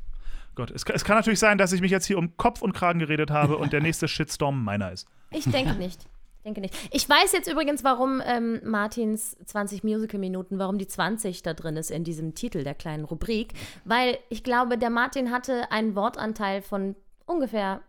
Gott, 0.55 0.71
es, 0.71 0.85
es 0.85 1.05
kann 1.05 1.17
natürlich 1.17 1.41
sein, 1.41 1.59
dass 1.59 1.73
ich 1.73 1.81
mich 1.81 1.91
jetzt 1.91 2.07
hier 2.07 2.19
um 2.19 2.37
Kopf 2.37 2.63
und 2.63 2.73
Kragen 2.73 2.99
geredet 2.99 3.31
habe 3.31 3.57
und 3.59 3.73
der 3.73 3.81
nächste 3.81 4.09
Shitstorm 4.09 4.63
meiner 4.63 4.93
ist. 4.93 5.09
Ich 5.31 5.45
denke 5.45 5.75
nicht. 5.75 6.07
Ich 6.45 6.53
denke 6.53 6.61
nicht. 6.61 6.75
Ich 6.91 7.09
weiß 7.09 7.33
jetzt 7.33 7.51
übrigens, 7.51 7.85
warum 7.85 8.21
ähm, 8.23 8.61
Martins 8.65 9.35
20 9.47 9.83
Musical-Minuten, 9.83 10.59
warum 10.59 10.77
die 10.77 10.87
20 10.87 11.43
da 11.43 11.55
drin 11.55 11.79
ist 11.79 11.91
in 11.91 12.05
diesem 12.05 12.35
Titel 12.35 12.65
der 12.65 12.75
kleinen 12.75 13.07
Rubrik. 13.07 13.55
Weil 13.87 14.19
ich 14.29 14.45
glaube, 14.45 14.77
der 14.77 14.91
Martin 14.91 15.31
hatte 15.31 15.73
einen 15.73 15.97
Wortanteil 15.97 16.61
von 16.61 16.97
ungefähr, 17.25 17.81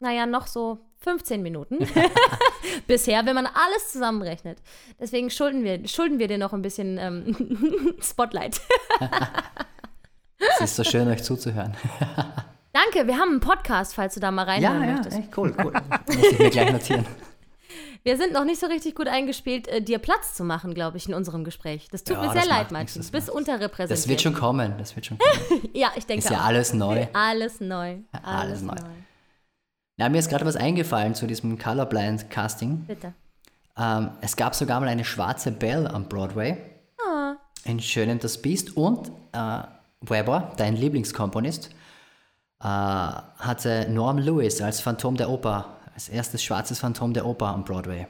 naja, 0.00 0.26
noch 0.26 0.48
so 0.48 0.80
15 0.96 1.42
Minuten 1.42 1.78
bisher, 2.88 3.24
wenn 3.24 3.36
man 3.36 3.46
alles 3.46 3.92
zusammenrechnet. 3.92 4.58
Deswegen 4.98 5.30
schulden 5.30 5.62
wir, 5.62 5.86
schulden 5.86 6.18
wir 6.18 6.26
dir 6.26 6.38
noch 6.38 6.52
ein 6.52 6.62
bisschen 6.62 6.98
ähm, 6.98 7.94
Spotlight. 8.02 8.60
es 10.38 10.60
ist 10.60 10.74
so 10.74 10.82
schön, 10.82 11.06
euch 11.06 11.22
zuzuhören. 11.22 11.76
Danke, 12.72 13.06
wir 13.06 13.16
haben 13.16 13.30
einen 13.30 13.40
Podcast, 13.40 13.94
falls 13.94 14.14
du 14.14 14.20
da 14.20 14.32
mal 14.32 14.42
Ja, 14.60 14.70
reinhören 14.72 14.88
ja, 14.88 14.92
möchtest. 14.94 15.18
echt 15.18 15.38
cool, 15.38 15.54
cool. 15.62 15.72
Muss 16.08 16.32
ich 16.32 16.38
mir 16.40 16.50
gleich 16.50 16.72
notieren. 16.72 17.06
Wir 18.02 18.16
sind 18.16 18.32
noch 18.32 18.44
nicht 18.44 18.58
so 18.60 18.66
richtig 18.66 18.94
gut 18.94 19.08
eingespielt, 19.08 19.68
äh, 19.68 19.82
dir 19.82 19.98
Platz 19.98 20.34
zu 20.34 20.44
machen, 20.44 20.72
glaube 20.74 20.96
ich, 20.96 21.06
in 21.08 21.14
unserem 21.14 21.44
Gespräch. 21.44 21.88
Das 21.90 22.02
tut 22.02 22.16
Ja, 22.16 22.22
mir 22.22 22.32
sehr 22.32 22.46
leid, 22.46 22.70
Martin. 22.72 23.02
Du 23.02 23.10
bist 23.10 23.28
unterrepräsentiert. 23.28 23.90
Das 23.98 24.08
wird 24.08 24.20
schon 24.22 24.34
kommen, 24.34 24.74
das 24.78 24.96
wird 24.96 25.06
schon 25.06 25.18
kommen. 25.18 25.68
Ja, 25.74 25.90
ich 25.96 26.06
denke 26.06 26.24
Ist 26.24 26.30
ja 26.30 26.38
auch. 26.40 26.44
alles 26.44 26.72
neu. 26.72 27.06
Alles 27.12 27.60
neu. 27.60 27.98
Alles, 28.12 28.24
Alles 28.24 28.62
neu. 28.62 28.74
neu. 28.74 28.80
Na, 29.98 30.08
mir 30.08 30.18
ist 30.18 30.30
gerade 30.30 30.46
was 30.46 30.56
eingefallen 30.56 31.14
zu 31.14 31.26
diesem 31.26 31.58
Colorblind 31.58 32.30
Casting. 32.30 32.84
Bitte. 32.86 33.12
Ähm, 33.76 34.10
es 34.22 34.34
gab 34.36 34.54
sogar 34.54 34.80
mal 34.80 34.88
eine 34.88 35.04
schwarze 35.04 35.52
Belle 35.52 35.92
am 35.92 36.08
Broadway. 36.08 36.56
Ah. 37.06 37.34
In 37.64 37.80
Schön 37.80 38.18
das 38.18 38.40
Biest. 38.40 38.76
Und 38.78 39.10
äh, 39.32 39.62
Weber, 40.00 40.52
dein 40.56 40.74
Lieblingskomponist, 40.76 41.68
äh, 42.62 42.64
hatte 42.64 43.86
Norm 43.90 44.16
Lewis 44.18 44.62
als 44.62 44.80
Phantom 44.80 45.16
der 45.16 45.28
Oper 45.28 45.76
Als 46.00 46.08
erstes 46.08 46.42
schwarzes 46.42 46.78
Phantom 46.78 47.12
der 47.12 47.26
Oper 47.26 47.48
am 47.48 47.62
Broadway. 47.62 48.06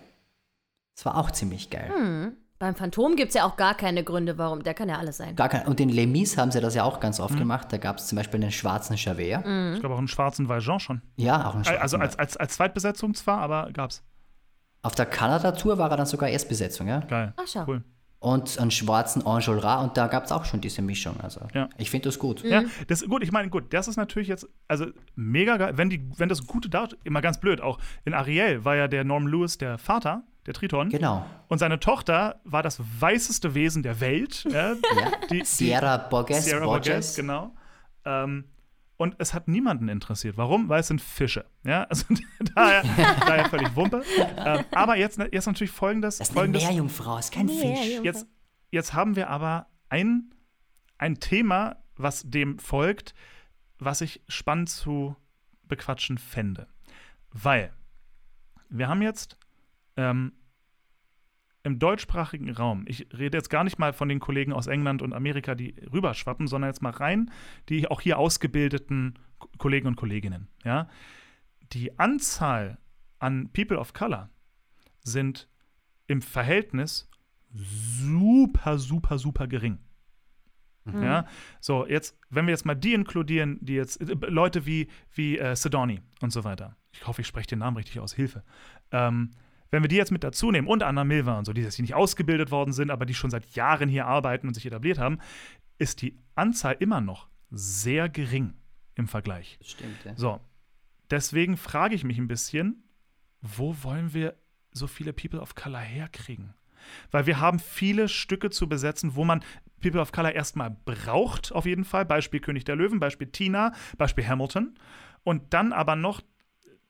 Das 0.94 1.04
war 1.06 1.16
auch 1.16 1.32
ziemlich 1.32 1.70
geil. 1.70 1.90
Hm. 1.92 2.36
Beim 2.60 2.76
Phantom 2.76 3.16
gibt 3.16 3.30
es 3.30 3.34
ja 3.34 3.44
auch 3.44 3.56
gar 3.56 3.74
keine 3.74 4.04
Gründe, 4.04 4.38
warum. 4.38 4.62
Der 4.62 4.74
kann 4.74 4.88
ja 4.88 4.98
alles 4.98 5.16
sein. 5.16 5.34
Gar 5.34 5.48
kein, 5.48 5.66
und 5.66 5.80
in 5.80 5.88
Les 5.88 6.06
Mis 6.06 6.36
haben 6.36 6.52
sie 6.52 6.60
das 6.60 6.76
ja 6.76 6.84
auch 6.84 7.00
ganz 7.00 7.18
oft 7.18 7.36
gemacht. 7.36 7.72
Da 7.72 7.78
gab 7.78 7.98
es 7.98 8.06
zum 8.06 8.14
Beispiel 8.14 8.40
einen 8.40 8.52
schwarzen 8.52 8.94
Javert. 8.94 9.44
Ich 9.74 9.80
glaube 9.80 9.96
auch 9.96 9.98
einen 9.98 10.06
schwarzen 10.06 10.48
Valjean 10.48 10.78
schon. 10.78 11.02
Ja, 11.16 11.48
auch 11.48 11.56
einen 11.56 11.64
schwarzen. 11.64 11.82
Also 11.82 11.96
als, 11.96 12.16
als, 12.16 12.36
als 12.36 12.54
Zweitbesetzung 12.54 13.14
zwar, 13.14 13.38
aber 13.38 13.72
gab's. 13.72 14.04
Auf 14.82 14.94
der 14.94 15.06
Kanada-Tour 15.06 15.78
war 15.78 15.90
er 15.90 15.96
dann 15.96 16.06
sogar 16.06 16.28
Erstbesetzung, 16.28 16.86
ja. 16.86 17.00
Geil. 17.00 17.34
Ach, 17.38 17.46
schau. 17.48 17.64
Cool. 17.66 17.82
Und 18.20 18.58
einen 18.58 18.70
schwarzen 18.70 19.24
Enjolras 19.24 19.82
und 19.82 19.96
da 19.96 20.06
gab 20.06 20.26
es 20.26 20.30
auch 20.32 20.44
schon 20.44 20.60
diese 20.60 20.82
Mischung. 20.82 21.18
Also 21.22 21.40
Ja. 21.54 21.70
ich 21.78 21.88
finde 21.90 22.10
das 22.10 22.18
gut. 22.18 22.44
Ja, 22.44 22.64
das 22.86 23.02
gut, 23.08 23.22
ich 23.22 23.32
meine, 23.32 23.48
gut, 23.48 23.72
das 23.72 23.88
ist 23.88 23.96
natürlich 23.96 24.28
jetzt, 24.28 24.46
also 24.68 24.86
mega 25.16 25.56
geil, 25.56 25.78
wenn, 25.78 25.88
die, 25.88 26.06
wenn 26.18 26.28
das 26.28 26.46
gute 26.46 26.68
da, 26.68 26.86
immer 27.02 27.22
ganz 27.22 27.40
blöd, 27.40 27.62
auch 27.62 27.78
in 28.04 28.12
Ariel 28.12 28.62
war 28.62 28.76
ja 28.76 28.88
der 28.88 29.04
Norm 29.04 29.26
Lewis 29.26 29.56
der 29.56 29.78
Vater, 29.78 30.22
der 30.44 30.52
Triton. 30.52 30.90
Genau. 30.90 31.24
Und 31.48 31.58
seine 31.58 31.80
Tochter 31.80 32.40
war 32.44 32.62
das 32.62 32.78
weißeste 33.00 33.54
Wesen 33.54 33.82
der 33.82 34.00
Welt. 34.00 34.46
Ja, 34.50 34.74
die, 35.30 35.38
die, 35.38 35.44
Sierra 35.46 35.96
Borges, 35.96 36.44
Sierra 36.44 36.66
Borges. 36.66 36.88
Borges, 36.88 37.16
genau. 37.16 37.54
Ähm, 38.04 38.44
und 39.00 39.14
es 39.16 39.32
hat 39.32 39.48
niemanden 39.48 39.88
interessiert. 39.88 40.36
Warum? 40.36 40.68
Weil 40.68 40.80
es 40.80 40.88
sind 40.88 41.00
Fische. 41.00 41.46
Ja, 41.64 41.84
also 41.84 42.04
daher, 42.54 42.82
daher 43.20 43.48
völlig 43.48 43.74
Wumpe. 43.74 44.04
Ähm, 44.36 44.62
aber 44.72 44.96
jetzt, 44.96 45.18
jetzt 45.32 45.46
natürlich 45.46 45.70
folgendes. 45.70 46.18
Das 46.18 46.28
ist 46.28 46.32
eine 46.32 46.40
folgendes 46.40 46.64
Meerjungfrau, 46.64 47.16
ist 47.16 47.32
kein 47.32 47.48
Fisch. 47.48 47.98
Jetzt, 48.02 48.26
jetzt 48.70 48.92
haben 48.92 49.16
wir 49.16 49.30
aber 49.30 49.68
ein, 49.88 50.34
ein 50.98 51.18
Thema, 51.18 51.82
was 51.96 52.24
dem 52.28 52.58
folgt, 52.58 53.14
was 53.78 54.02
ich 54.02 54.22
spannend 54.28 54.68
zu 54.68 55.16
bequatschen 55.62 56.18
fände. 56.18 56.66
Weil 57.30 57.72
wir 58.68 58.86
haben 58.86 59.00
jetzt 59.00 59.38
ähm, 59.96 60.34
im 61.62 61.78
deutschsprachigen 61.78 62.50
Raum, 62.50 62.84
ich 62.86 63.06
rede 63.16 63.36
jetzt 63.36 63.50
gar 63.50 63.64
nicht 63.64 63.78
mal 63.78 63.92
von 63.92 64.08
den 64.08 64.18
Kollegen 64.18 64.52
aus 64.52 64.66
England 64.66 65.02
und 65.02 65.12
Amerika, 65.12 65.54
die 65.54 65.74
rüberschwappen, 65.92 66.46
sondern 66.46 66.70
jetzt 66.70 66.82
mal 66.82 66.90
rein 66.90 67.30
die 67.68 67.86
auch 67.88 68.00
hier 68.00 68.18
ausgebildeten 68.18 69.18
Kollegen 69.58 69.86
und 69.86 69.96
Kolleginnen. 69.96 70.48
Ja? 70.64 70.88
Die 71.72 71.98
Anzahl 71.98 72.78
an 73.18 73.50
People 73.52 73.78
of 73.78 73.92
Color 73.92 74.30
sind 75.02 75.48
im 76.06 76.22
Verhältnis 76.22 77.08
super, 77.52 78.78
super, 78.78 79.18
super 79.18 79.46
gering. 79.46 79.78
Ja, 80.92 81.26
so 81.60 81.86
jetzt, 81.86 82.18
wenn 82.30 82.46
wir 82.46 82.52
jetzt 82.52 82.64
mal 82.64 82.74
die 82.74 82.94
inkludieren, 82.94 83.58
die 83.60 83.74
jetzt 83.74 84.00
äh, 84.00 84.14
Leute 84.28 84.66
wie 84.66 84.88
wie 85.12 85.38
äh, 85.38 85.54
Sedoni 85.54 86.00
und 86.20 86.32
so 86.32 86.42
weiter. 86.42 86.76
Ich 86.92 87.06
hoffe, 87.06 87.20
ich 87.20 87.26
spreche 87.26 87.48
den 87.48 87.60
Namen 87.60 87.76
richtig 87.76 88.00
aus. 88.00 88.14
Hilfe. 88.14 88.42
Ähm, 88.90 89.30
wenn 89.70 89.82
wir 89.82 89.88
die 89.88 89.96
jetzt 89.96 90.12
mit 90.12 90.24
dazu 90.24 90.50
nehmen 90.50 90.68
und 90.68 90.82
Anna 90.82 91.04
Milva 91.04 91.38
und 91.38 91.44
so, 91.44 91.52
die 91.52 91.62
jetzt 91.62 91.76
hier 91.76 91.82
nicht 91.82 91.94
ausgebildet 91.94 92.50
worden 92.50 92.72
sind, 92.72 92.90
aber 92.90 93.06
die 93.06 93.14
schon 93.14 93.30
seit 93.30 93.54
Jahren 93.54 93.88
hier 93.88 94.06
arbeiten 94.06 94.48
und 94.48 94.54
sich 94.54 94.66
etabliert 94.66 94.98
haben, 94.98 95.18
ist 95.78 96.02
die 96.02 96.18
Anzahl 96.34 96.76
immer 96.78 97.00
noch 97.00 97.28
sehr 97.50 98.08
gering 98.08 98.54
im 98.94 99.08
Vergleich. 99.08 99.58
Stimmt, 99.62 100.04
ja. 100.04 100.16
So, 100.16 100.40
deswegen 101.10 101.56
frage 101.56 101.94
ich 101.94 102.04
mich 102.04 102.18
ein 102.18 102.28
bisschen, 102.28 102.84
wo 103.40 103.76
wollen 103.82 104.12
wir 104.12 104.36
so 104.72 104.86
viele 104.86 105.12
People 105.12 105.40
of 105.40 105.54
Color 105.54 105.80
herkriegen? 105.80 106.54
Weil 107.10 107.26
wir 107.26 107.40
haben 107.40 107.58
viele 107.58 108.08
Stücke 108.08 108.50
zu 108.50 108.68
besetzen, 108.68 109.14
wo 109.14 109.24
man 109.24 109.42
People 109.80 110.00
of 110.00 110.12
Color 110.12 110.32
erstmal 110.32 110.76
braucht, 110.84 111.52
auf 111.52 111.66
jeden 111.66 111.84
Fall. 111.84 112.04
Beispiel 112.04 112.40
König 112.40 112.64
der 112.64 112.76
Löwen, 112.76 113.00
Beispiel 113.00 113.28
Tina, 113.28 113.72
Beispiel 113.96 114.26
Hamilton. 114.26 114.74
Und 115.22 115.52
dann 115.52 115.72
aber 115.72 115.96
noch 115.96 116.22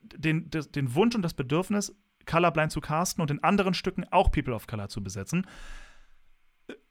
den, 0.02 0.50
den 0.50 0.94
Wunsch 0.94 1.14
und 1.14 1.22
das 1.22 1.34
Bedürfnis, 1.34 1.94
Colorblind 2.26 2.72
zu 2.72 2.80
casten 2.80 3.22
und 3.22 3.30
in 3.30 3.42
anderen 3.42 3.74
Stücken 3.74 4.04
auch 4.10 4.30
People 4.30 4.54
of 4.54 4.66
Color 4.66 4.88
zu 4.88 5.02
besetzen. 5.02 5.46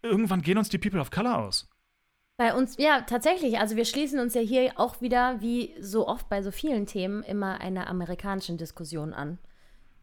Irgendwann 0.02 0.42
gehen 0.42 0.58
uns 0.58 0.70
die 0.70 0.78
People 0.78 1.00
of 1.00 1.12
Color 1.12 1.38
aus. 1.38 1.70
Bei 2.38 2.54
uns, 2.54 2.78
ja, 2.78 3.02
tatsächlich. 3.02 3.60
Also 3.60 3.76
wir 3.76 3.84
schließen 3.84 4.20
uns 4.20 4.34
ja 4.34 4.42
hier 4.42 4.72
auch 4.78 5.02
wieder, 5.02 5.42
wie 5.42 5.76
so 5.82 6.08
oft 6.08 6.30
bei 6.30 6.42
so 6.42 6.52
vielen 6.52 6.86
Themen, 6.86 7.22
immer 7.24 7.60
einer 7.60 7.88
amerikanischen 7.88 8.58
Diskussion 8.58 9.14
an. 9.14 9.40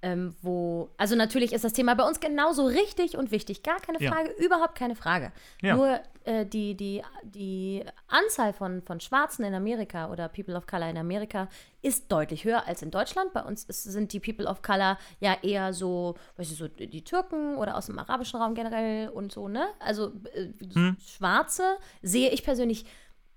Ähm, 0.07 0.37
wo, 0.41 0.89
also 0.99 1.17
natürlich 1.17 1.53
ist 1.53 1.65
das 1.65 1.73
Thema 1.73 1.95
bei 1.97 2.05
uns 2.05 2.21
genauso 2.21 2.65
richtig 2.67 3.17
und 3.17 3.33
wichtig. 3.33 3.65
Gar 3.65 3.81
keine 3.81 4.01
Ja. 4.01 4.13
Frage, 4.13 4.31
überhaupt 4.39 4.77
keine 4.77 4.95
Frage. 4.95 5.33
Ja. 5.63 5.75
Nur 5.75 6.01
äh, 6.25 6.47
die, 6.47 6.77
die, 6.77 7.03
die 7.25 7.83
Anzahl 8.07 8.53
von, 8.53 8.83
von 8.83 9.01
Schwarzen 9.01 9.45
in 9.45 9.53
Amerika 9.53 10.09
oder 10.13 10.29
People 10.29 10.55
of 10.55 10.69
Color 10.69 10.91
in 10.91 10.97
Amerika 10.99 11.49
ist 11.83 12.11
deutlich 12.13 12.45
höher 12.45 12.69
als 12.69 12.83
in 12.83 12.93
Deutschland. 12.93 13.33
Bei 13.33 13.43
uns 13.43 13.65
ist, 13.65 13.83
sind 13.83 14.13
die 14.13 14.21
People 14.21 14.47
of 14.47 14.63
Color 14.63 14.97
ja 15.19 15.37
eher 15.43 15.73
so, 15.73 16.15
weiß 16.37 16.53
ich, 16.53 16.57
so 16.59 16.69
die 16.69 17.03
Türken 17.03 17.57
oder 17.57 17.77
aus 17.77 17.87
dem 17.87 17.99
arabischen 17.99 18.41
Raum 18.41 18.55
generell 18.55 19.09
und 19.09 19.33
so, 19.33 19.49
ne? 19.49 19.67
Also 19.81 20.13
äh, 20.35 20.93
Schwarze 21.05 21.65
sehe 22.03 22.31
ich 22.31 22.45
persönlich 22.45 22.87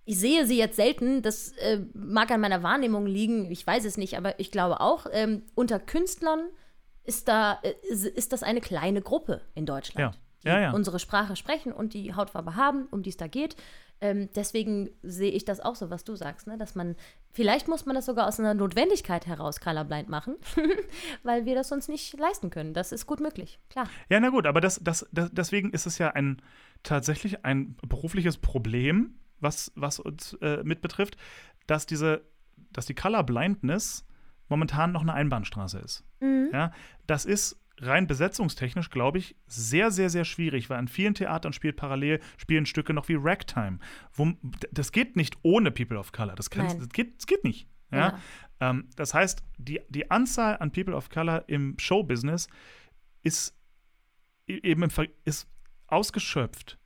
ich 0.09 0.17
sehe 0.17 0.47
sie 0.47 0.57
jetzt 0.57 0.75
selten, 0.75 1.21
das 1.21 1.51
äh, 1.59 1.81
mag 1.93 2.31
an 2.31 2.41
meiner 2.41 2.63
Wahrnehmung 2.63 3.05
liegen, 3.05 3.51
ich 3.51 3.65
weiß 3.67 3.85
es 3.85 3.95
nicht, 3.95 4.17
aber 4.17 4.39
ich 4.39 4.49
glaube 4.49 4.81
auch, 4.81 5.05
ähm, 5.11 5.43
unter 5.53 5.79
Künstlern 5.79 6.39
ist, 7.03 7.27
da, 7.27 7.59
äh, 7.61 7.75
ist, 7.91 8.33
das 8.33 8.41
eine 8.41 8.59
kleine 8.59 9.03
Gruppe 9.03 9.41
in 9.53 9.67
Deutschland, 9.67 10.15
Ja. 10.15 10.19
die 10.43 10.47
Ja, 10.47 10.59
ja. 10.61 10.71
unsere 10.71 10.97
Sprache 10.97 11.35
sprechen 11.35 11.71
und 11.71 11.93
die 11.93 12.15
Hautfarbe 12.15 12.55
haben, 12.55 12.87
um 12.89 13.03
die 13.03 13.11
es 13.11 13.17
da 13.17 13.27
geht. 13.27 13.55
Ähm, 14.01 14.29
deswegen 14.35 14.89
sehe 15.03 15.29
ich 15.29 15.45
das 15.45 15.59
auch 15.59 15.75
so, 15.75 15.91
was 15.91 16.05
du 16.05 16.15
sagst, 16.15 16.47
ne? 16.47 16.57
dass 16.57 16.73
man, 16.73 16.95
vielleicht 17.31 17.67
muss 17.67 17.85
man 17.85 17.93
das 17.93 18.07
sogar 18.07 18.27
aus 18.27 18.39
einer 18.39 18.55
Notwendigkeit 18.55 19.27
heraus 19.27 19.59
colorblind 19.59 20.09
machen, 20.09 20.37
weil 21.23 21.45
wir 21.45 21.53
das 21.53 21.71
uns 21.71 21.87
nicht 21.87 22.17
leisten 22.17 22.49
können. 22.49 22.73
Das 22.73 22.91
ist 22.91 23.05
gut 23.05 23.19
möglich, 23.19 23.59
klar. 23.69 23.87
Ja, 24.09 24.19
na 24.19 24.29
gut, 24.29 24.47
aber 24.47 24.59
das, 24.59 24.79
das, 24.83 25.07
das, 25.11 25.29
deswegen 25.31 25.69
ist 25.69 25.85
es 25.85 25.99
ja 25.99 26.09
ein 26.09 26.41
tatsächlich 26.81 27.45
ein 27.45 27.75
berufliches 27.87 28.37
Problem, 28.37 29.13
was, 29.39 29.71
was 29.75 29.99
uns 29.99 30.33
äh, 30.41 30.63
mit 30.63 30.81
betrifft, 30.81 31.17
dass 31.67 31.85
diese, 31.85 32.21
dass 32.71 32.85
die 32.85 32.95
Color 32.95 33.23
Blindness 33.23 34.05
momentan 34.47 34.91
noch 34.91 35.01
eine 35.01 35.13
Einbahnstraße 35.13 35.79
ist. 35.79 36.03
Ja, 36.53 36.71
das 37.05 37.25
ist 37.25 37.59
rein 37.77 38.07
besetzungstechnisch, 38.07 38.89
glaube 38.89 39.19
ich, 39.19 39.35
sehr, 39.47 39.91
sehr, 39.91 40.09
sehr 40.09 40.25
schwierig, 40.25 40.69
weil 40.69 40.77
an 40.79 40.87
vielen 40.87 41.13
Theatern 41.13 41.53
spielt 41.53 41.77
parallel 41.77 42.19
spielen 42.37 42.65
Stücke 42.65 42.93
noch 42.93 43.07
wie 43.07 43.15
Ragtime. 43.17 43.79
Wo, 44.13 44.33
das 44.71 44.91
geht 44.91 45.15
nicht 45.15 45.37
ohne 45.43 45.71
People 45.71 45.97
of 45.97 46.11
Color. 46.11 46.35
Das, 46.35 46.49
Nein. 46.53 46.77
das, 46.79 46.89
geht, 46.89 47.17
das 47.17 47.27
geht 47.27 47.43
nicht. 47.43 47.67
Ja? 47.91 48.19
Ähm, 48.59 48.89
das 48.95 49.13
heißt, 49.13 49.43
die, 49.57 49.79
die 49.89 50.11
Anzahl 50.11 50.57
an 50.57 50.71
People 50.71 50.95
of 50.95 51.09
Color 51.09 51.45
im 51.47 51.77
Showbusiness 51.79 52.47
ist 53.23 53.55
e- 54.47 54.59
eben 54.63 54.83
im 54.83 54.89
Ver 54.89 55.05
ist 55.23 55.47
ausgeschöpft. 55.87 56.77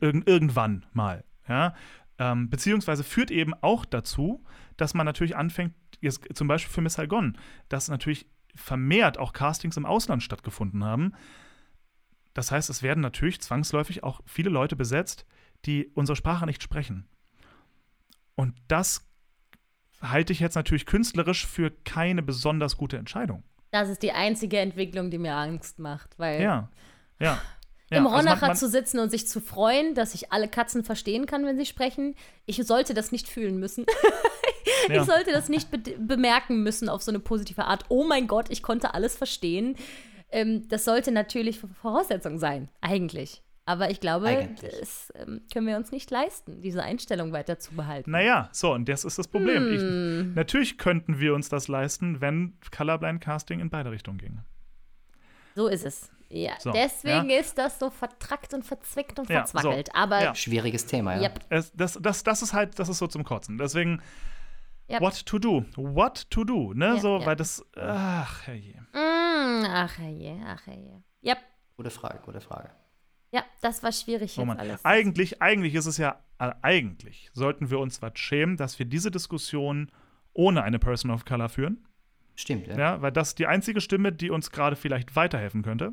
Irgend, 0.00 0.26
irgendwann 0.26 0.86
mal. 0.92 1.24
Ja? 1.50 1.74
Ähm, 2.18 2.48
beziehungsweise 2.48 3.04
führt 3.04 3.30
eben 3.30 3.52
auch 3.60 3.84
dazu, 3.84 4.44
dass 4.76 4.94
man 4.94 5.04
natürlich 5.04 5.36
anfängt, 5.36 5.74
jetzt 6.00 6.20
zum 6.34 6.48
Beispiel 6.48 6.72
für 6.72 6.80
Miss 6.80 6.94
Saigon, 6.94 7.36
dass 7.68 7.88
natürlich 7.88 8.26
vermehrt 8.54 9.18
auch 9.18 9.32
Castings 9.32 9.76
im 9.76 9.86
Ausland 9.86 10.22
stattgefunden 10.22 10.84
haben. 10.84 11.12
Das 12.32 12.50
heißt, 12.50 12.70
es 12.70 12.82
werden 12.82 13.00
natürlich 13.00 13.40
zwangsläufig 13.40 14.02
auch 14.04 14.20
viele 14.24 14.50
Leute 14.50 14.76
besetzt, 14.76 15.26
die 15.66 15.90
unsere 15.94 16.16
Sprache 16.16 16.46
nicht 16.46 16.62
sprechen. 16.62 17.06
Und 18.34 18.54
das 18.68 19.06
halte 20.00 20.32
ich 20.32 20.40
jetzt 20.40 20.54
natürlich 20.54 20.86
künstlerisch 20.86 21.46
für 21.46 21.70
keine 21.84 22.22
besonders 22.22 22.76
gute 22.76 22.96
Entscheidung. 22.96 23.42
Das 23.70 23.88
ist 23.88 24.02
die 24.02 24.12
einzige 24.12 24.58
Entwicklung, 24.58 25.10
die 25.10 25.18
mir 25.18 25.34
Angst 25.34 25.78
macht, 25.78 26.18
weil 26.18 26.40
Ja, 26.40 26.70
ja. 27.18 27.38
Ja 27.90 27.98
Im 27.98 28.06
also 28.06 28.18
Ronacher 28.18 28.48
man- 28.48 28.56
zu 28.56 28.68
sitzen 28.68 28.98
und 28.98 29.10
sich 29.10 29.26
zu 29.26 29.40
freuen, 29.40 29.94
dass 29.94 30.14
ich 30.14 30.32
alle 30.32 30.48
Katzen 30.48 30.84
verstehen 30.84 31.26
kann, 31.26 31.44
wenn 31.44 31.58
sie 31.58 31.66
sprechen. 31.66 32.14
Ich 32.46 32.56
sollte 32.64 32.94
das 32.94 33.12
nicht 33.12 33.28
fühlen 33.28 33.58
müssen. 33.58 33.86
Ja. 34.88 35.02
Ich 35.02 35.06
sollte 35.06 35.30
das 35.30 35.48
nicht 35.48 35.70
be 35.70 35.78
bemerken 35.98 36.62
müssen 36.62 36.88
auf 36.88 37.02
so 37.02 37.10
eine 37.10 37.18
positive 37.20 37.64
Art. 37.64 37.84
Oh 37.88 38.04
mein 38.04 38.26
Gott, 38.26 38.46
ich 38.50 38.62
konnte 38.62 38.94
alles 38.94 39.14
verstehen. 39.14 39.76
Ähm, 40.30 40.68
das 40.68 40.84
sollte 40.84 41.12
natürlich 41.12 41.60
Voraussetzung 41.82 42.38
sein, 42.38 42.68
eigentlich. 42.80 43.42
Aber 43.66 43.90
ich 43.90 44.00
glaube, 44.00 44.26
Eigentlich. 44.26 44.74
das 44.80 45.12
ähm, 45.14 45.42
können 45.52 45.66
wir 45.66 45.76
uns 45.76 45.92
nicht 45.92 46.10
leisten, 46.10 46.60
diese 46.60 46.82
Einstellung 46.82 47.32
weiter 47.32 47.58
zu 47.58 47.74
behalten. 47.74 48.10
Naja, 48.10 48.48
so, 48.52 48.72
und 48.72 48.88
das 48.88 49.04
ist 49.04 49.18
das 49.18 49.28
Problem. 49.28 49.64
Hm. 49.64 50.30
Ich, 50.30 50.34
natürlich 50.34 50.78
könnten 50.78 51.20
wir 51.20 51.34
uns 51.34 51.48
das 51.50 51.68
leisten, 51.68 52.20
wenn 52.20 52.54
Colorblind 52.76 53.20
Casting 53.20 53.60
in 53.60 53.70
beide 53.70 53.90
Richtungen 53.90 54.18
ginge. 54.18 54.44
So 55.54 55.68
ist 55.68 55.84
es. 55.84 56.10
Ja, 56.32 56.52
So, 56.60 56.70
deswegen 56.70 57.28
ja. 57.28 57.40
ist 57.40 57.58
das 57.58 57.78
so 57.78 57.90
vertrackt 57.90 58.54
und 58.54 58.64
verzwickt 58.64 59.18
und 59.18 59.28
Ja, 59.28 59.46
so, 59.46 59.58
verzwackelt. 59.58 59.94
Aber 59.94 60.22
ja. 60.22 60.34
Schwieriges 60.34 60.86
Thema, 60.86 61.16
ja. 61.16 61.22
Yep. 61.22 61.40
Es, 61.48 61.72
das, 61.72 61.98
das, 62.00 62.22
das 62.22 62.42
ist 62.42 62.52
halt, 62.52 62.78
das 62.78 62.88
ist 62.88 62.98
so 62.98 63.06
zum 63.08 63.24
Kotzen. 63.24 63.58
Deswegen, 63.58 64.00
Yep. 64.88 65.00
what 65.02 65.26
to 65.26 65.38
do? 65.38 65.64
What 65.76 66.30
to 66.30 66.44
do? 66.44 66.72
Ne? 66.74 66.86
Ja, 66.86 66.96
so, 66.98 67.18
ja. 67.18 67.26
weil 67.26 67.36
das, 67.36 67.64
ach, 67.76 68.46
herrje. 68.46 68.80
Mm, 68.92 69.64
ach 69.68 69.98
je, 69.98 70.36
ach 70.46 70.66
je. 70.66 71.00
Ja, 71.20 71.36
Gute 71.76 71.90
Frage, 71.90 72.20
gute 72.24 72.40
Frage. 72.40 72.70
ja, 73.32 73.42
das 73.62 73.82
war 73.82 73.90
schwierig 73.92 74.36
Oh 74.38 74.44
alles. 74.50 74.84
Eigentlich, 74.84 75.40
eigentlich 75.40 75.74
ist 75.74 75.86
es 75.86 75.96
ja, 75.96 76.20
äh, 76.38 76.52
eigentlich 76.62 77.30
sollten 77.32 77.70
wir 77.70 77.78
uns 77.78 78.02
was 78.02 78.12
schämen, 78.18 78.56
dass 78.56 78.78
wir 78.78 78.86
diese 78.86 79.10
Diskussion 79.10 79.90
ohne 80.32 80.62
eine 80.62 80.78
Person 80.78 81.10
of 81.10 81.24
Color 81.24 81.48
führen. 81.48 81.86
Stimmt, 82.36 82.66
ja. 82.66 82.76
Ja, 82.78 83.02
weil 83.02 83.12
das 83.12 83.28
ist 83.28 83.38
die 83.38 83.46
einzige 83.46 83.80
Stimme, 83.80 84.12
die 84.12 84.30
uns 84.30 84.50
gerade 84.50 84.76
vielleicht 84.76 85.14
weiterhelfen 85.16 85.62
könnte. 85.62 85.92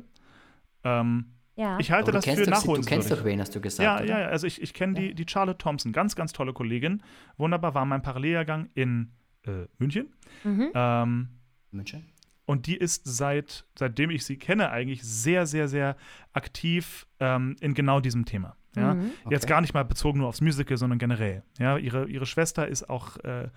Ähm, 0.84 1.34
Ja. 1.56 1.78
ich 1.80 1.90
halte 1.90 2.12
das 2.12 2.24
du 2.24 2.30
für 2.30 2.36
kennst, 2.44 2.52
doch, 2.66 2.74
du 2.74 2.80
kennst 2.82 3.10
doch 3.10 3.24
wen, 3.24 3.40
hast 3.40 3.54
du 3.54 3.60
gesagt, 3.60 3.84
Ja, 3.84 3.96
oder? 3.96 4.04
ja, 4.06 4.20
ja, 4.20 4.26
also 4.28 4.46
ich, 4.46 4.62
ich 4.62 4.72
kenne 4.74 4.94
die, 4.94 5.14
die 5.14 5.26
Charlotte 5.28 5.58
Thompson, 5.58 5.92
ganz, 5.92 6.14
ganz 6.16 6.32
tolle 6.32 6.52
Kollegin. 6.52 7.02
Wunderbar, 7.36 7.74
war 7.74 7.84
mein 7.84 8.00
Paralleljahrgang 8.02 8.68
in 8.74 9.10
äh, 9.46 9.66
München. 9.78 10.12
Mhm. 10.44 10.70
Ähm, 10.74 11.28
München? 11.70 12.04
und 12.46 12.66
die 12.66 12.76
ist 12.78 13.02
seit, 13.04 13.66
seitdem 13.78 14.08
ich 14.08 14.24
sie 14.24 14.38
kenne, 14.38 14.70
eigentlich 14.70 15.02
sehr, 15.02 15.44
sehr, 15.46 15.68
sehr 15.68 15.96
aktiv 16.32 17.06
ähm, 17.20 17.56
in 17.60 17.74
genau 17.74 18.00
diesem 18.00 18.24
Thema. 18.24 18.56
Ja? 18.74 18.94
Mhm. 18.94 19.10
Jetzt 19.28 19.44
Okay. 19.44 19.50
gar 19.50 19.60
nicht 19.60 19.74
mal 19.74 19.84
bezogen 19.84 20.20
nur 20.20 20.28
aufs 20.28 20.40
Musical, 20.40 20.78
sondern 20.78 20.98
generell. 20.98 21.42
Ja? 21.58 21.76
Ihre, 21.76 22.06
ihre 22.08 22.24
Schwester 22.24 22.66
ist 22.66 22.88
auch 22.88 23.18
äh, 23.18 23.48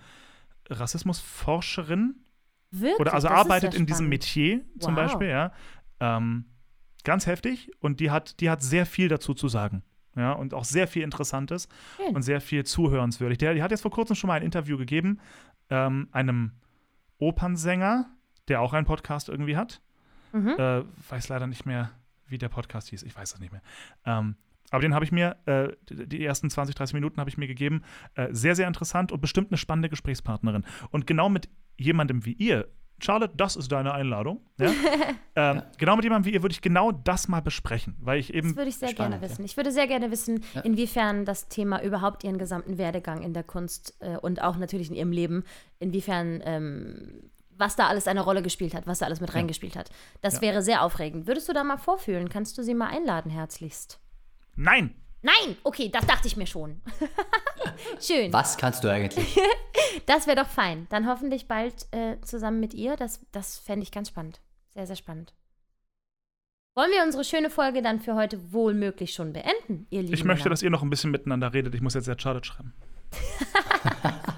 Rassismusforscherin 0.68 2.16
Wirklich? 2.70 3.00
oder 3.00 3.14
also 3.14 3.28
Das 3.28 3.34
ist 3.36 3.40
arbeitet 3.44 3.72
ja 3.74 3.78
in 3.80 3.86
diesem. 3.86 4.08
Metier 4.08 4.60
zum 4.78 4.94
Wow. 4.96 5.02
Beispiel, 5.02 5.28
ja. 5.28 5.52
Ähm, 6.00 6.46
ganz 7.04 7.26
heftig 7.26 7.70
und 7.80 8.00
die 8.00 8.10
hat, 8.10 8.40
die 8.40 8.50
hat 8.50 8.62
sehr 8.62 8.86
viel 8.86 9.08
dazu 9.08 9.34
zu 9.34 9.48
sagen. 9.48 9.82
Ja, 10.14 10.32
und 10.32 10.52
auch 10.52 10.64
sehr 10.64 10.86
viel 10.86 11.02
Interessantes 11.02 11.68
Schön. 11.96 12.14
und 12.14 12.22
sehr 12.22 12.42
viel 12.42 12.64
zuhörenswürdig. 12.64 13.38
Der, 13.38 13.54
die 13.54 13.62
hat 13.62 13.70
jetzt 13.70 13.80
vor 13.80 13.90
kurzem 13.90 14.14
schon 14.14 14.28
mal 14.28 14.34
ein 14.34 14.42
Interview 14.42 14.76
gegeben, 14.76 15.20
ähm, 15.70 16.08
einem 16.12 16.52
Opernsänger, 17.18 18.10
der 18.48 18.60
auch 18.60 18.74
einen 18.74 18.86
Podcast 18.86 19.30
irgendwie 19.30 19.56
hat. 19.56 19.80
Mhm. 20.32 20.48
Äh, 20.58 20.82
weiß 21.08 21.28
leider 21.28 21.46
nicht 21.46 21.64
mehr, 21.64 21.92
wie 22.26 22.36
der 22.36 22.50
Podcast 22.50 22.88
hieß. 22.90 23.04
Ich 23.04 23.16
weiß 23.16 23.32
das 23.32 23.40
nicht 23.40 23.52
mehr. 23.52 23.62
Ähm, 24.04 24.36
aber 24.70 24.80
den 24.82 24.94
habe 24.94 25.04
ich 25.04 25.12
mir, 25.12 25.36
äh, 25.46 25.68
die 25.88 26.08
die 26.08 26.24
ersten 26.24 26.50
20, 26.50 26.74
30 26.74 26.94
Minuten 26.94 27.20
habe 27.20 27.30
ich 27.30 27.38
mir 27.38 27.46
gegeben. 27.46 27.82
Äh, 28.14 28.28
sehr, 28.32 28.54
sehr 28.54 28.66
interessant 28.66 29.12
und 29.12 29.20
bestimmt 29.20 29.50
eine 29.50 29.58
spannende 29.58 29.88
Gesprächspartnerin. 29.88 30.64
Und 30.90 31.06
genau 31.06 31.28
mit 31.28 31.48
jemandem 31.78 32.24
wie 32.24 32.32
ihr, 32.32 32.68
Charlotte, 33.02 33.34
das 33.36 33.56
ist 33.56 33.70
deine 33.72 33.92
Einladung. 33.94 34.40
Ja? 34.58 34.70
ähm, 35.36 35.62
Genau 35.78 35.96
mit 35.96 36.04
jemandem 36.04 36.30
wie 36.30 36.34
ihr 36.34 36.42
würde 36.42 36.52
ich 36.52 36.60
genau 36.62 36.92
das 36.92 37.28
mal 37.28 37.40
besprechen, 37.42 37.96
weil 38.00 38.18
ich 38.18 38.32
eben. 38.32 38.48
Das 38.48 38.56
würde 38.56 38.68
ich 38.70 38.76
sehr 38.76 38.88
Spannend, 38.90 39.12
gerne 39.14 39.24
ja. 39.24 39.30
wissen. 39.30 39.44
Ich 39.44 39.56
würde 39.56 39.72
sehr 39.72 39.86
gerne 39.86 40.10
wissen, 40.10 40.44
Ja. 40.54 40.60
inwiefern 40.62 41.24
das 41.24 41.48
Thema 41.48 41.82
überhaupt 41.82 42.24
ihren 42.24 42.38
gesamten 42.38 42.78
Werdegang 42.78 43.22
in 43.22 43.32
der 43.34 43.42
Kunst 43.44 43.96
äh, 44.00 44.16
und 44.16 44.42
auch 44.42 44.56
natürlich 44.56 44.88
in 44.90 44.94
ihrem 44.96 45.12
Leben, 45.12 45.44
inwiefern, 45.78 46.40
ähm, 46.44 47.30
was 47.56 47.76
da 47.76 47.86
alles 47.88 48.08
eine 48.08 48.22
Rolle 48.22 48.42
gespielt 48.42 48.74
hat, 48.74 48.86
was 48.86 49.00
da 49.00 49.06
alles 49.06 49.20
mit 49.20 49.34
reingespielt 49.34 49.76
hat. 49.76 49.90
Das 50.20 50.36
Ja. 50.36 50.40
wäre 50.42 50.62
sehr 50.62 50.82
aufregend. 50.82 51.26
Würdest 51.26 51.48
du 51.48 51.52
da 51.52 51.62
mal 51.64 51.76
vorfühlen? 51.76 52.28
Kannst 52.28 52.56
du 52.58 52.62
sie 52.62 52.74
mal 52.74 52.88
einladen, 52.88 53.30
herzlichst? 53.30 54.00
Nein! 54.56 54.94
Nein! 55.22 55.56
Okay, 55.62 55.88
das 55.88 56.06
dachte 56.06 56.26
ich 56.26 56.36
mir 56.36 56.46
schon. 56.46 56.82
Schön. 58.00 58.32
Was 58.32 58.56
kannst 58.56 58.84
du 58.84 58.88
eigentlich? 58.88 59.38
Das 60.06 60.26
wäre 60.26 60.36
doch 60.36 60.48
fein. 60.48 60.86
Dann 60.88 61.06
hoffentlich 61.06 61.48
bald 61.48 61.86
äh, 61.92 62.18
zusammen 62.22 62.60
mit 62.60 62.72
ihr. 62.72 62.96
Das, 62.96 63.20
das 63.30 63.58
fände 63.58 63.82
ich 63.82 63.92
ganz 63.92 64.08
spannend. 64.08 64.40
Sehr, 64.70 64.86
sehr 64.86 64.96
spannend. 64.96 65.34
Wollen 66.74 66.90
wir 66.90 67.02
unsere 67.04 67.24
schöne 67.24 67.50
Folge 67.50 67.82
dann 67.82 68.00
für 68.00 68.14
heute 68.14 68.52
wohl 68.52 68.72
möglich 68.72 69.12
schon 69.12 69.34
beenden, 69.34 69.86
ihr 69.90 70.00
Lieben? 70.00 70.14
Ich 70.14 70.24
möchte, 70.24 70.44
Männer? 70.44 70.50
dass 70.50 70.62
ihr 70.62 70.70
noch 70.70 70.82
ein 70.82 70.88
bisschen 70.88 71.10
miteinander 71.10 71.52
redet. 71.52 71.74
Ich 71.74 71.82
muss 71.82 71.92
jetzt 71.92 72.08
der 72.08 72.16
Charlotte 72.18 72.46
schreiben. 72.46 72.72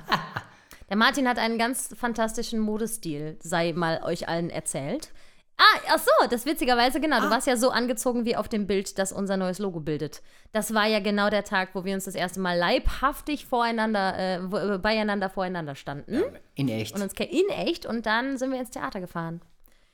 Der 0.90 0.96
Martin 0.98 1.26
hat 1.26 1.38
einen 1.38 1.58
ganz 1.58 1.94
fantastischen 1.98 2.60
Modestil, 2.60 3.36
sei 3.40 3.72
mal 3.72 4.02
euch 4.04 4.28
allen 4.28 4.50
erzählt. 4.50 5.12
Ah, 5.56 5.78
ach 5.88 5.98
so, 5.98 6.28
das 6.28 6.46
witzigerweise, 6.46 7.00
genau. 7.00 7.20
Du 7.20 7.30
warst 7.30 7.46
ja 7.46 7.56
so 7.56 7.70
angezogen 7.70 8.24
wie 8.24 8.34
auf 8.34 8.48
dem 8.48 8.66
Bild, 8.66 8.98
das 8.98 9.12
unser 9.12 9.36
neues 9.36 9.58
Logo 9.60 9.80
bildet. 9.80 10.20
Das 10.52 10.74
war 10.74 10.86
ja 10.86 10.98
genau 10.98 11.30
der 11.30 11.44
Tag, 11.44 11.70
wo 11.74 11.84
wir 11.84 11.94
uns 11.94 12.04
das 12.04 12.16
erste 12.16 12.40
Mal 12.40 12.58
leibhaftig 12.58 13.46
voreinander, 13.46 14.18
äh, 14.18 14.40
wo, 14.50 14.56
äh, 14.56 14.78
beieinander 14.78 15.30
voreinander 15.30 15.76
standen. 15.76 16.22
In 16.56 16.68
echt. 16.68 16.94
Und 16.96 17.02
uns 17.02 17.12
in 17.12 17.48
echt 17.50 17.86
und 17.86 18.06
dann 18.06 18.36
sind 18.36 18.50
wir 18.50 18.58
ins 18.58 18.70
Theater 18.70 19.00
gefahren. 19.00 19.40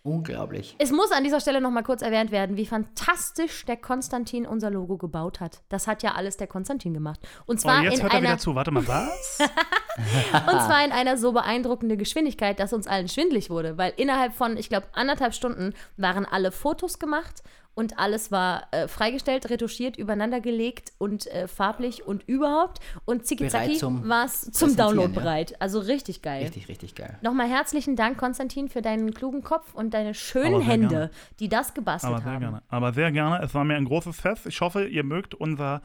Unglaublich. 0.03 0.77
Es 0.79 0.93
muss 0.93 1.13
an 1.13 1.25
dieser 1.25 1.41
Stelle 1.41 1.61
noch 1.61 1.71
mal 1.71 1.83
kurz 1.83 2.01
erwähnt 2.01 2.31
werden, 2.31 2.57
wie 2.57 2.65
fantastisch 2.65 3.67
der 3.67 3.77
Konstantin 3.77 4.47
unser 4.47 4.71
Logo 4.71 4.97
gebaut 4.97 5.41
hat. 5.41 5.61
Das 5.69 5.87
hat 5.87 6.03
ja 6.03 6.13
alles 6.15 6.39
der 6.39 6.47
Konstantin 6.47 6.95
gemacht. 6.95 7.21
Und 7.45 7.57
Oh, 7.57 7.63
zwar 7.63 7.83
jetzt 7.83 7.97
in 7.97 8.03
hört 8.05 8.13
er 8.15 8.19
einer 8.19 8.29
wieder 8.31 8.39
zu. 8.39 8.55
Warte 8.55 8.71
mal, 8.71 8.87
was? 8.89 9.39
Und 9.41 10.61
zwar 10.63 10.83
in 10.85 10.93
einer 10.93 11.19
so 11.19 11.33
beeindruckenden 11.33 11.99
Geschwindigkeit, 11.99 12.59
dass 12.61 12.73
uns 12.73 12.87
allen 12.87 13.09
schwindlig 13.09 13.51
wurde. 13.51 13.77
Weil 13.77 13.93
innerhalb 13.97 14.33
von, 14.35 14.57
ich 14.57 14.71
glaube, 14.71 14.87
anderthalb 14.95 15.35
Stunden 15.35 15.75
waren 15.99 16.25
alle 16.25 16.51
Fotos 16.51 16.99
gemacht 16.99 17.43
und 17.75 17.99
alles 17.99 18.31
war 18.31 18.67
äh, 18.73 18.89
freigestellt, 18.89 19.49
retuschiert, 19.49 19.97
übereinander 19.97 20.41
gelegt 20.41 20.93
und 20.99 21.27
äh, 21.29 21.49
farblich 21.49 22.07
und 22.07 22.23
überhaupt. 22.29 22.81
Und 23.05 23.27
zicki 23.27 23.45
Bereit 23.47 23.79
zum 23.79 24.09
war 24.09 24.25
es 24.27 24.51
zum 24.51 24.77
Download 24.77 25.13
ja. 25.15 25.21
bereit. 25.21 25.61
Also 25.61 25.81
richtig 25.81 26.21
geil. 26.21 26.43
Richtig, 26.43 26.69
richtig 26.69 26.95
geil. 26.95 27.19
Nochmal 27.23 27.49
herzlichen 27.49 27.97
Dank, 27.97 28.19
Konstantin, 28.19 28.69
für 28.69 28.83
deinen 28.83 29.15
klugen 29.15 29.43
Kopf 29.43 29.73
und 29.75 29.95
deine 29.95 30.15
schönen 30.15 30.61
Hände, 30.61 30.89
gerne. 30.89 31.11
die 31.39 31.49
das 31.49 31.73
gebastelt 31.73 32.13
Aber 32.13 32.23
sehr 32.23 32.33
haben. 32.33 32.41
gerne. 32.41 32.63
Aber 32.69 32.93
sehr 32.93 33.13
gerne. 33.13 33.41
Es 33.43 33.55
war 33.55 33.65
mir 33.65 33.77
ein 33.77 33.85
großes 33.87 34.21
Fest. 34.21 34.47
Ich 34.47 34.61
hoffe, 34.61 34.87
ihr 34.87 35.05
mögt 35.05 35.35
unser, 35.35 35.81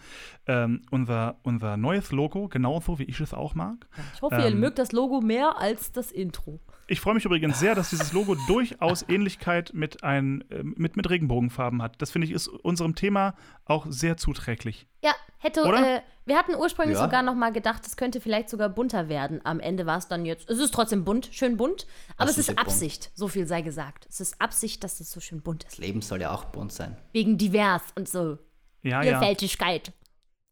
ähm, 0.48 0.82
unser, 0.92 1.36
unser 1.44 1.78
neues 1.78 2.12
Logo 2.12 2.48
genauso, 2.48 3.00
wie 3.00 3.04
ich 3.04 3.20
es 3.20 3.34
auch 3.34 3.56
mag. 3.56 3.88
Ich 4.16 4.22
hoffe, 4.22 4.36
ihr 4.36 4.48
Ähm, 4.48 4.60
mögt 4.60 4.80
das 4.80 4.92
Logo 4.92 5.22
mehr 5.22 5.58
als 5.60 5.92
das 5.92 6.12
Intro. 6.12 6.60
Ich 6.88 7.00
freue 7.02 7.16
mich 7.16 7.26
übrigens 7.26 7.60
sehr, 7.60 7.74
dass 7.74 7.90
dieses 7.90 8.14
Logo 8.14 8.36
durchaus 8.48 9.04
Ähnlichkeit 9.10 9.72
mit, 9.74 10.04
ein, 10.04 10.44
äh, 10.52 10.62
mit, 10.62 10.96
mit 10.96 11.10
Regenbogenfarben 11.10 11.82
hat. 11.82 12.00
Das 12.02 12.12
finde 12.12 12.28
ich 12.28 12.34
ist 12.34 12.48
unserem 12.48 12.94
Thema 12.96 13.34
auch 13.66 13.86
sehr 13.90 14.18
zuträglich. 14.18 14.86
Ja, 15.04 15.14
hätte, 15.40 15.64
Oder? 15.64 15.98
äh, 15.98 16.02
wir 16.26 16.38
hatten 16.38 16.54
ursprünglich 16.56 16.98
Ja. 16.98 17.04
sogar 17.06 17.24
noch 17.24 17.34
mal 17.34 17.52
gedacht, 17.52 17.86
es 17.88 17.98
könnte 17.98 18.22
vielleicht 18.22 18.50
sogar 18.50 18.70
bunter 18.70 19.10
werden. 19.10 19.42
Am 19.44 19.60
Ende 19.60 19.86
war 19.88 19.98
es 19.98 20.08
dann 20.08 20.26
jetzt, 20.26 20.48
es 20.50 20.60
ist 20.60 20.74
trotzdem 20.74 21.04
bunt, 21.06 21.30
schön 21.32 21.58
bunt, 21.58 21.88
aber 22.18 22.28
Das 22.28 22.32
es 22.32 22.38
ist 22.38 22.50
ist 22.50 22.58
ja 22.58 22.64
bunt. 22.64 22.68
Absicht, 22.68 23.12
so 23.16 23.28
viel 23.28 23.48
sei 23.48 23.62
gesagt. 23.64 24.06
Es 24.10 24.20
ist 24.20 24.40
Absicht, 24.40 24.84
dass 24.84 25.00
es 25.00 25.12
so 25.12 25.20
schön 25.20 25.42
bunt 25.42 25.64
ist. 25.64 25.74
Das 25.74 25.78
Leben 25.80 26.02
soll 26.02 26.22
ja 26.22 26.32
auch 26.32 26.46
bunt 26.46 26.72
sein. 26.72 26.96
Wegen 27.14 27.38
divers 27.40 27.82
und 27.96 28.08
so. 28.08 28.38
Ja, 28.84 29.02
ja. 29.02 29.18
Vielfältigkeit. 29.20 29.92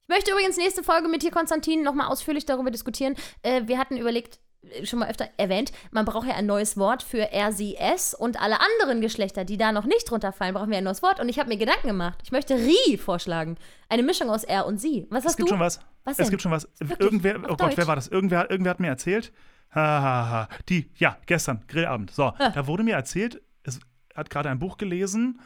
Ich 0.05 0.09
möchte 0.09 0.31
übrigens 0.31 0.57
nächste 0.57 0.84
Folge 0.84 1.07
mit 1.07 1.21
dir, 1.23 1.31
Konstantin, 1.31 1.84
noch 1.84 1.93
mal 1.93 2.07
ausführlich 2.07 2.45
darüber 2.45 2.71
diskutieren. 2.71 3.15
Äh, 3.43 3.67
wir 3.67 3.77
hatten 3.77 3.97
überlegt, 3.97 4.39
schon 4.84 4.99
mal 4.99 5.09
öfter 5.09 5.28
erwähnt, 5.38 5.72
man 5.91 6.05
braucht 6.05 6.28
ja 6.28 6.36
ein 6.36 6.45
neues 6.45 6.78
Wort 6.78 7.03
für 7.03 7.32
er, 7.32 7.51
sie, 7.51 7.76
es 7.78 8.14
und 8.14 8.41
alle 8.41 8.57
anderen 8.61 9.01
Geschlechter, 9.01 9.45
die 9.45 9.57
da 9.57 9.72
noch 9.72 9.86
nicht 9.86 10.09
drunter 10.09 10.32
fallen, 10.32 10.53
brauchen 10.53 10.70
wir 10.72 10.78
ein 10.78 10.84
neues 10.84 11.01
Wort. 11.03 11.20
Und 11.20 11.30
ich 11.30 11.39
habe 11.39 11.49
mir 11.49 11.57
Gedanken 11.57 11.88
gemacht. 11.88 12.20
Ich 12.24 12.32
möchte 12.32 12.55
Ri 12.55 12.97
vorschlagen. 12.97 13.57
Eine 13.89 14.03
Mischung 14.03 14.30
aus 14.30 14.43
er 14.43 14.66
und 14.66 14.80
sie. 14.80 15.05
Was 15.09 15.20
Es 15.24 15.30
hast 15.32 15.38
gibt 15.38 15.49
du? 15.49 15.53
schon 15.53 15.59
was. 15.59 15.80
Was 16.05 16.20
es 16.20 16.30
gibt 16.30 16.41
schon 16.41 16.51
was. 16.51 16.68
Wirklich? 16.80 16.99
Irgendwer, 16.99 17.38
Auf 17.38 17.43
oh 17.43 17.47
Gott, 17.49 17.61
Deutsch? 17.61 17.78
wer 17.78 17.88
war 17.88 17.95
das? 17.95 18.07
Irgendwer, 18.07 18.49
irgendwer 18.49 18.72
hat 18.72 18.80
mir 18.80 18.88
erzählt. 18.88 19.32
Ha, 19.76 19.82
ha, 19.82 20.30
ha. 20.30 20.49
Die, 20.70 20.91
ja, 20.97 21.18
gestern, 21.26 21.64
Grillabend. 21.68 22.11
So, 22.11 22.26
Ah. 22.38 22.49
da 22.49 22.68
wurde 22.68 22.84
mir 22.84 22.95
erzählt, 22.95 23.41
es 23.64 23.80
hat 24.16 24.30
gerade 24.30 24.49
ein 24.49 24.59
Buch 24.59 24.78
gelesen 24.78 25.39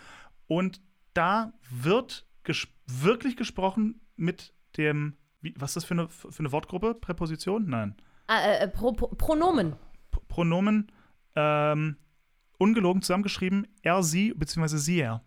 und 0.48 0.82
da 1.14 1.54
wird 1.70 2.26
ges 2.44 2.68
wirklich 2.86 3.36
gesprochen 3.38 4.02
mit 4.16 4.54
dem, 4.78 5.16
wie, 5.42 5.54
was 5.58 5.72
ist 5.72 5.76
das 5.78 5.86
für 5.86 5.94
eine, 5.94 6.10
für 6.10 6.40
eine 6.40 6.52
Wortgruppe? 6.52 6.94
Präposition? 6.96 7.68
Nein. 7.70 7.96
Äh, 8.30 8.64
äh, 8.64 8.68
Pro, 8.68 8.92
Pro, 8.94 9.08
Pronomen. 9.08 9.74
P 10.12 10.18
Pronomen, 10.28 10.92
ähm, 11.36 11.98
ungelogen 12.58 13.02
zusammengeschrieben, 13.02 13.68
er, 13.82 14.04
sie, 14.04 14.34
beziehungsweise 14.34 14.78
sie, 14.80 15.00
er. 15.02 15.24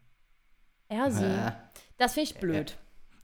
Er, 0.89 1.11
sie. 1.11 1.25
Äh, 1.25 1.53
Das 1.97 2.15
finde 2.15 2.31
ich 2.31 2.39
blöd. 2.39 2.77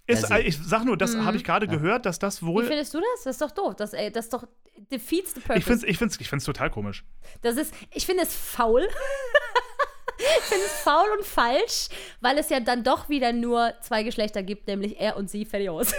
Ist, 0.06 0.24
Also- 0.24 0.34
äh, 0.34 0.42
ich 0.42 0.56
sag 0.58 0.84
nur, 0.84 0.96
das 0.96 1.16
habe 1.16 1.36
ich 1.36 1.44
gerade 1.44 1.66
gehört, 1.66 2.06
dass 2.06 2.18
das 2.18 2.40
Wie 2.42 2.46
wohl. 2.46 2.64
findest 2.64 2.94
du 2.94 2.98
das? 3.00 3.24
Das 3.24 3.34
ist 3.36 3.42
doch 3.42 3.50
doof. 3.50 3.74
Das, 3.76 3.92
ey, 3.92 4.10
das 4.12 4.26
ist 4.26 4.32
doch 4.34 4.46
defeats 4.90 5.34
the 5.34 5.40
purpose. 5.40 5.58
Ich 5.58 5.64
finde 5.64 5.78
es 5.84 5.90
ich 5.90 5.98
find's, 5.98 6.20
ich 6.20 6.28
find's 6.28 6.44
total 6.44 6.70
komisch. 6.70 7.04
Das 7.42 7.56
ist, 7.56 7.74
ich 7.92 8.06
finde 8.06 8.22
es 8.22 8.34
faul. 8.34 8.82
ich 10.18 10.44
finde 10.44 10.64
es 10.64 10.72
faul 10.80 11.08
und 11.18 11.24
falsch, 11.26 11.88
weil 12.20 12.38
es 12.38 12.48
ja 12.50 12.60
dann 12.60 12.84
doch 12.84 13.08
wieder 13.08 13.32
nur 13.32 13.72
zwei 13.82 14.02
Geschlechter 14.04 14.42
gibt, 14.42 14.68
nämlich 14.68 15.00
er 15.00 15.16
und 15.16 15.28
sie, 15.28 15.44
fertig 15.44 15.70
aus. 15.70 15.92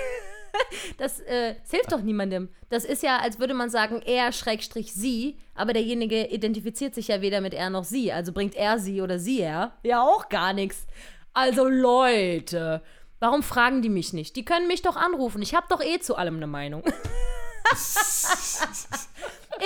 Das, 0.97 1.19
äh, 1.21 1.55
das 1.61 1.71
hilft 1.71 1.91
doch 1.91 2.01
niemandem. 2.01 2.49
Das 2.69 2.83
ist 2.85 3.03
ja, 3.03 3.17
als 3.19 3.39
würde 3.39 3.53
man 3.53 3.69
sagen, 3.69 4.01
er 4.05 4.31
schrägstrich 4.31 4.93
sie, 4.93 5.37
aber 5.53 5.73
derjenige 5.73 6.27
identifiziert 6.27 6.95
sich 6.95 7.09
ja 7.09 7.21
weder 7.21 7.41
mit 7.41 7.53
er 7.53 7.69
noch 7.69 7.83
sie. 7.83 8.11
Also 8.11 8.31
bringt 8.31 8.55
er 8.55 8.79
sie 8.79 9.01
oder 9.01 9.19
sie 9.19 9.41
er 9.41 9.73
ja 9.83 10.01
auch 10.01 10.29
gar 10.29 10.53
nichts. 10.53 10.87
Also 11.33 11.67
Leute, 11.67 12.81
warum 13.19 13.43
fragen 13.43 13.81
die 13.81 13.89
mich 13.89 14.13
nicht? 14.13 14.35
Die 14.35 14.45
können 14.45 14.67
mich 14.67 14.81
doch 14.81 14.95
anrufen. 14.95 15.41
Ich 15.41 15.53
habe 15.53 15.67
doch 15.69 15.81
eh 15.83 15.99
zu 15.99 16.15
allem 16.15 16.37
eine 16.37 16.47
Meinung. 16.47 16.83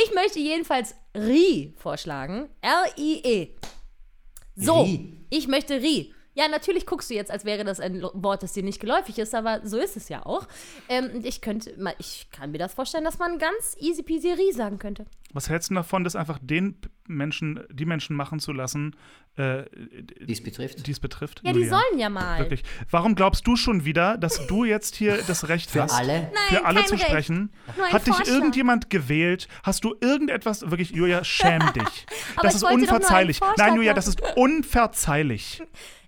Ich 0.03 0.13
möchte 0.13 0.39
jedenfalls 0.39 0.95
Ri 1.15 1.73
vorschlagen. 1.77 2.49
R-I-E. 2.61 3.49
So, 4.55 4.84
Ri. 4.84 5.26
ich 5.30 5.47
möchte 5.47 5.81
Ri. 5.81 6.13
Ja, 6.33 6.47
natürlich 6.47 6.85
guckst 6.85 7.09
du 7.09 7.13
jetzt, 7.13 7.29
als 7.29 7.43
wäre 7.43 7.65
das 7.65 7.81
ein 7.81 8.01
Wort, 8.13 8.41
das 8.43 8.53
dir 8.53 8.63
nicht 8.63 8.79
geläufig 8.79 9.19
ist, 9.19 9.35
aber 9.35 9.59
so 9.65 9.77
ist 9.77 9.97
es 9.97 10.07
ja 10.07 10.25
auch. 10.25 10.47
Ähm, 10.87 11.09
ich 11.23 11.41
könnte, 11.41 11.73
mal- 11.77 11.95
ich 11.99 12.27
kann 12.31 12.51
mir 12.51 12.57
das 12.57 12.73
vorstellen, 12.73 13.03
dass 13.03 13.19
man 13.19 13.37
ganz 13.37 13.75
easy 13.79 14.01
peasy 14.01 14.31
Rie 14.31 14.53
sagen 14.53 14.79
könnte. 14.79 15.05
Was 15.33 15.49
hältst 15.49 15.69
du 15.71 15.73
davon, 15.75 16.03
das 16.05 16.15
einfach 16.15 16.39
den 16.41 16.77
Menschen, 17.05 17.61
die 17.69 17.85
Menschen 17.85 18.15
machen 18.15 18.39
zu 18.39 18.53
lassen, 18.53 18.95
äh, 19.35 19.63
Die 20.21 20.31
es 20.31 20.41
betrifft. 20.41 20.87
die 20.87 20.91
es 20.91 20.99
betrifft? 21.01 21.41
Ja, 21.43 21.51
die 21.51 21.59
Julia? 21.59 21.69
sollen 21.81 21.99
ja 21.99 22.09
mal. 22.09 22.39
Wirklich. 22.39 22.63
Warum 22.89 23.15
glaubst 23.15 23.45
du 23.45 23.57
schon 23.57 23.83
wieder, 23.83 24.17
dass 24.17 24.47
du 24.47 24.63
jetzt 24.63 24.95
hier 24.95 25.21
das 25.27 25.49
Recht 25.49 25.69
Für 25.71 25.83
hast? 25.83 25.93
alle. 25.93 26.21
Nein, 26.21 26.31
für 26.47 26.65
alle 26.65 26.85
zu 26.85 26.93
Recht. 26.95 27.05
sprechen. 27.07 27.51
Nur 27.75 27.85
ein 27.87 27.93
Hat 27.93 28.07
dich 28.07 28.15
Vorschlag. 28.15 28.33
irgendjemand 28.33 28.89
gewählt? 28.89 29.49
Hast 29.63 29.83
du 29.83 29.95
irgendetwas, 29.99 30.61
wirklich, 30.69 30.91
Julia, 30.91 31.23
schäm 31.25 31.61
dich. 31.75 32.05
Das 32.41 32.55
ist 32.55 32.63
unverzeihlich. 32.63 33.39
Nein, 33.57 33.75
Julia, 33.75 33.93
das 33.93 34.07
ist 34.07 34.21
unverzeihlich. 34.37 35.61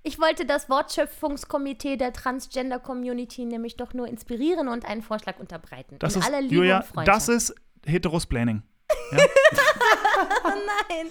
Ich 0.05 0.19
wollte 0.19 0.45
das 0.45 0.69
Wortschöpfungskomitee 0.69 1.95
der 1.95 2.11
Transgender-Community 2.11 3.45
nämlich 3.45 3.77
doch 3.77 3.93
nur 3.93 4.05
inspirieren 4.07 4.67
und 4.67 4.85
einen 4.85 5.01
Vorschlag 5.01 5.39
unterbreiten. 5.39 5.95
Das 5.99 6.15
In 6.15 6.21
ist, 6.21 6.27
aller 6.27 6.41
Liebe 6.41 6.55
Julia, 6.55 6.83
und 6.93 7.07
das 7.07 7.29
ist 7.29 7.55
Heterosplaining. 7.85 8.63
Nein, 9.11 11.07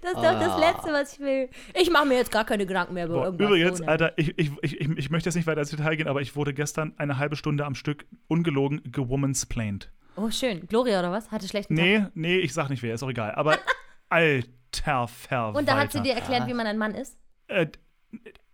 das 0.00 0.12
ist 0.12 0.16
doch 0.16 0.38
das 0.38 0.58
Letzte, 0.58 0.92
was 0.92 1.14
ich 1.14 1.18
will. 1.18 1.50
Ich 1.74 1.90
mache 1.90 2.06
mir 2.06 2.14
jetzt 2.14 2.30
gar 2.30 2.44
keine 2.44 2.66
Gedanken 2.66 2.94
mehr 2.94 3.06
über 3.06 3.14
Boah, 3.14 3.24
irgendwas. 3.26 3.48
übrigens, 3.48 3.78
so, 3.78 3.84
ne? 3.84 3.90
Alter, 3.90 4.12
ich, 4.16 4.38
ich, 4.38 4.52
ich, 4.62 4.80
ich 4.80 5.10
möchte 5.10 5.28
jetzt 5.28 5.34
nicht 5.34 5.48
weiter 5.48 5.60
ins 5.60 5.70
Detail 5.70 5.96
gehen, 5.96 6.06
aber 6.06 6.20
ich 6.20 6.36
wurde 6.36 6.54
gestern 6.54 6.94
eine 6.98 7.18
halbe 7.18 7.34
Stunde 7.34 7.64
am 7.64 7.74
Stück 7.74 8.06
ungelogen 8.28 8.80
gewomansplained. 8.92 9.90
Oh, 10.14 10.30
schön. 10.30 10.66
Gloria 10.68 11.00
oder 11.00 11.10
was? 11.10 11.32
Hatte 11.32 11.48
schlechten 11.48 11.74
Tag. 11.74 11.84
Nee, 11.84 12.06
nee, 12.14 12.38
ich 12.38 12.54
sag 12.54 12.70
nicht 12.70 12.82
wer, 12.82 12.94
ist 12.94 13.02
auch 13.02 13.10
egal. 13.10 13.32
Aber 13.34 13.58
alter 14.08 15.08
Verwalter. 15.08 15.58
Und 15.58 15.68
da 15.68 15.76
hat 15.76 15.90
sie 15.90 16.00
dir 16.00 16.14
erklärt, 16.14 16.46
wie 16.46 16.54
man 16.54 16.66
ein 16.66 16.78
Mann 16.78 16.94
ist? 16.94 17.18
Äh, 17.48 17.66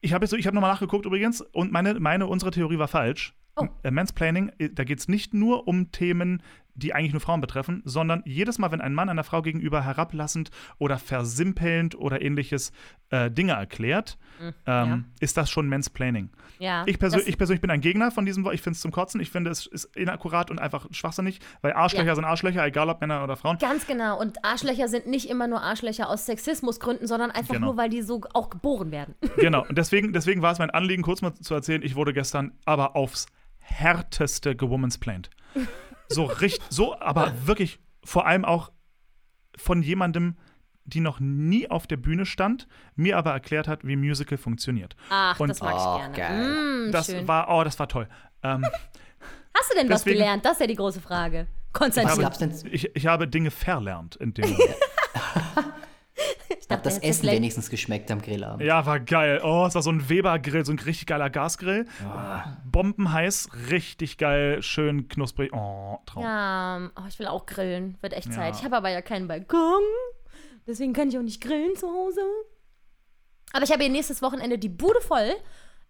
ich 0.00 0.12
habe 0.12 0.24
ich 0.24 0.46
hab 0.46 0.54
nochmal 0.54 0.72
nachgeguckt 0.72 1.06
übrigens 1.06 1.40
und 1.40 1.72
meine, 1.72 1.98
meine, 2.00 2.26
unsere 2.26 2.50
Theorie 2.50 2.78
war 2.78 2.88
falsch. 2.88 3.34
Oh. 3.56 3.68
Äh, 3.82 3.90
Mansplaining, 3.90 4.50
äh, 4.58 4.70
da 4.70 4.84
geht 4.84 4.98
es 4.98 5.08
nicht 5.08 5.34
nur 5.34 5.68
um 5.68 5.92
Themen, 5.92 6.42
die 6.74 6.94
eigentlich 6.94 7.12
nur 7.12 7.20
Frauen 7.20 7.40
betreffen, 7.40 7.82
sondern 7.84 8.22
jedes 8.24 8.58
Mal, 8.58 8.72
wenn 8.72 8.80
ein 8.80 8.94
Mann 8.94 9.08
einer 9.08 9.24
Frau 9.24 9.42
gegenüber 9.42 9.84
herablassend 9.84 10.50
oder 10.78 10.98
versimpelnd 10.98 11.94
oder 11.94 12.22
ähnliches 12.22 12.72
äh, 13.10 13.30
Dinge 13.30 13.52
erklärt, 13.52 14.18
ähm, 14.66 15.04
ist 15.20 15.36
das 15.36 15.50
schon 15.50 15.68
Mansplaining. 15.68 16.30
Ja. 16.58 16.84
Ich, 16.86 16.98
persö 16.98 17.20
ich 17.26 17.36
persönlich 17.38 17.60
bin 17.60 17.70
ein 17.70 17.80
Gegner 17.80 18.10
von 18.10 18.24
diesem 18.24 18.44
Wort. 18.44 18.54
Ich 18.54 18.62
finde 18.62 18.76
es 18.76 18.80
zum 18.80 18.90
Kotzen. 18.90 19.20
Ich 19.20 19.30
finde, 19.30 19.50
es 19.50 19.66
ist 19.66 19.94
inakkurat 19.96 20.50
und 20.50 20.58
einfach 20.60 20.86
schwachsinnig, 20.90 21.40
weil 21.60 21.72
Arschlöcher 21.74 22.06
Ja. 22.06 22.14
sind 22.14 22.24
Arschlöcher, 22.24 22.64
egal 22.66 22.88
ob 22.88 23.00
Männer 23.00 23.22
oder 23.22 23.36
Frauen. 23.36 23.58
Ganz 23.58 23.86
genau. 23.86 24.18
Und 24.18 24.44
Arschlöcher 24.44 24.88
sind 24.88 25.06
nicht 25.06 25.28
immer 25.28 25.46
nur 25.46 25.62
Arschlöcher 25.62 26.08
aus 26.08 26.26
Sexismusgründen, 26.26 27.06
sondern 27.06 27.30
einfach 27.30 27.54
Genau. 27.54 27.66
nur, 27.68 27.76
weil 27.76 27.90
die 27.90 28.02
so 28.02 28.22
auch 28.32 28.50
geboren 28.50 28.90
werden. 28.90 29.14
Genau. 29.36 29.66
Und 29.68 29.76
deswegen, 29.76 30.12
deswegen 30.12 30.40
war 30.42 30.52
es 30.52 30.58
mein 30.58 30.70
Anliegen, 30.70 31.02
kurz 31.02 31.20
mal 31.22 31.34
zu 31.34 31.54
erzählen, 31.54 31.82
ich 31.82 31.96
wurde 31.96 32.12
gestern 32.12 32.52
aber 32.64 32.94
aufs 32.96 33.26
härteste 33.58 34.54
gewomansplained. 34.56 35.30
So 36.14 36.24
richtig, 36.24 36.60
so, 36.68 36.98
aber 36.98 37.32
wirklich 37.46 37.78
vor 38.04 38.26
allem 38.26 38.44
auch 38.44 38.70
von 39.56 39.82
jemandem, 39.82 40.36
die 40.84 41.00
noch 41.00 41.20
nie 41.20 41.70
auf 41.70 41.86
der 41.86 41.96
Bühne 41.96 42.26
stand, 42.26 42.66
mir 42.96 43.16
aber 43.16 43.30
erklärt 43.32 43.68
hat, 43.68 43.86
wie 43.86 43.94
Musical 43.96 44.36
funktioniert. 44.38 44.96
Ach, 45.10 45.38
Und- 45.38 45.48
das 45.48 45.60
mag 45.60 45.74
Oh, 45.76 46.00
ich 46.08 46.14
gerne. 46.16 46.16
geil. 46.16 46.88
Mm, 46.88 46.92
Das 46.92 47.06
schön. 47.06 47.28
war, 47.28 47.48
oh, 47.50 47.62
das 47.64 47.78
war 47.78 47.88
toll. 47.88 48.08
Ähm, 48.42 48.64
Hast 49.54 49.70
du 49.70 49.76
denn 49.76 49.88
was 49.88 50.00
deswegen- 50.02 50.18
gelernt? 50.18 50.44
Das 50.44 50.52
ist 50.54 50.60
ja 50.60 50.66
die 50.66 50.74
große 50.76 51.00
Frage. 51.00 51.46
Was 51.72 51.80
Konstantin. 51.80 52.20
gab's 52.22 52.38
denn? 52.38 52.52
ich, 52.70 52.94
ich 52.96 53.06
habe 53.06 53.28
Dinge 53.28 53.50
verlernt 53.50 54.16
in 54.16 54.34
dem 54.34 54.50
Moment. 54.50 54.68
Ich 54.70 55.71
Hat 56.82 56.86
das 56.86 56.94
jetzt 56.96 57.04
Essen 57.04 57.20
vielleicht- 57.20 57.36
wenigstens 57.36 57.70
geschmeckt 57.70 58.10
am 58.10 58.20
Grillabend? 58.20 58.62
Ja, 58.66 58.84
war 58.86 58.98
geil. 59.00 59.40
Oh, 59.44 59.64
es 59.68 59.74
war 59.74 59.82
so 59.82 59.90
ein 59.90 60.08
Weber-Grill, 60.08 60.64
so 60.64 60.72
ein 60.72 60.78
richtig 60.78 61.06
geiler 61.06 61.30
Gasgrill. 61.30 61.86
Bombenheiß, 62.64 63.48
richtig 63.70 64.18
geil, 64.18 64.62
schön 64.62 65.08
knusprig. 65.08 65.52
Oh, 65.52 65.98
Traum. 66.06 66.24
Ja, 66.24 66.90
oh, 66.96 67.02
ich 67.08 67.18
will 67.18 67.26
auch 67.26 67.46
grillen. 67.46 67.96
Wird 68.00 68.12
echt 68.12 68.26
Ja. 68.28 68.32
Zeit. 68.32 68.56
Ich 68.56 68.64
habe 68.64 68.76
aber 68.76 68.88
ja 68.90 69.02
keinen 69.02 69.28
Balkon. 69.28 69.82
Deswegen 70.66 70.92
kann 70.92 71.08
ich 71.08 71.18
auch 71.18 71.22
nicht 71.22 71.40
grillen 71.42 71.76
zu 71.76 71.88
Hause. 71.88 72.20
Aber 73.52 73.64
ich 73.64 73.70
habe 73.72 73.82
hier 73.82 73.92
nächstes 73.92 74.22
Wochenende 74.22 74.58
die 74.58 74.68
Bude 74.68 75.00
voll. 75.00 75.32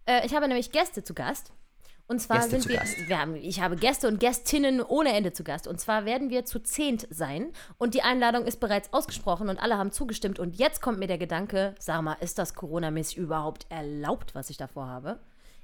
Äh, 0.05 0.25
ich 0.25 0.35
habe 0.35 0.47
nämlich 0.47 0.71
Gäste 0.71 1.03
zu 1.03 1.13
Gast. 1.13 1.53
Und 2.13 2.19
zwar 2.19 2.37
Gäste 2.47 2.61
sind 2.61 2.69
wir, 2.69 3.07
wir 3.07 3.19
haben, 3.19 3.35
ich 3.35 3.59
habe 3.59 3.75
Gäste 3.75 4.07
und 4.07 4.19
Gästinnen 4.19 4.81
ohne 4.81 5.13
Ende 5.13 5.33
zu 5.33 5.43
Gast. 5.43 5.67
Und 5.67 5.79
zwar 5.79 6.05
werden 6.05 6.29
wir 6.29 6.45
zu 6.45 6.59
zehnt 6.59 7.07
sein. 7.09 7.51
Und 7.79 7.95
die 7.95 8.03
Einladung 8.03 8.45
ist 8.45 8.59
bereits 8.59 8.93
ausgesprochen 8.93 9.49
und 9.49 9.57
alle 9.57 9.79
haben 9.79 9.91
zugestimmt. 9.91 10.37
Und 10.37 10.55
jetzt 10.55 10.79
kommt 10.79 10.99
mir 10.99 11.07
der 11.07 11.17
Gedanke, 11.17 11.73
sag 11.79 12.03
mal, 12.03 12.15
ist 12.21 12.37
das 12.37 12.53
coronamäßig 12.53 13.17
überhaupt 13.17 13.65
erlaubt, 13.69 14.35
was 14.35 14.51
ich 14.51 14.57
davor 14.57 14.85
habe? 14.87 15.19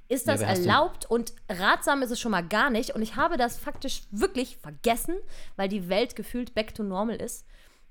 Ist 0.08 0.26
Ja, 0.26 0.32
das 0.34 0.40
du? 0.40 0.46
erlaubt 0.46 1.08
und 1.08 1.34
ratsam 1.48 2.02
ist 2.02 2.10
es 2.10 2.18
schon 2.18 2.32
mal 2.32 2.42
gar 2.42 2.68
nicht. 2.68 2.96
Und 2.96 3.02
ich 3.02 3.14
habe 3.14 3.36
das 3.36 3.56
faktisch 3.56 4.02
wirklich 4.10 4.56
vergessen, 4.56 5.14
weil 5.54 5.68
die 5.68 5.88
Welt 5.88 6.16
gefühlt 6.16 6.52
back 6.54 6.74
to 6.74 6.82
normal 6.82 7.14
ist. 7.14 7.46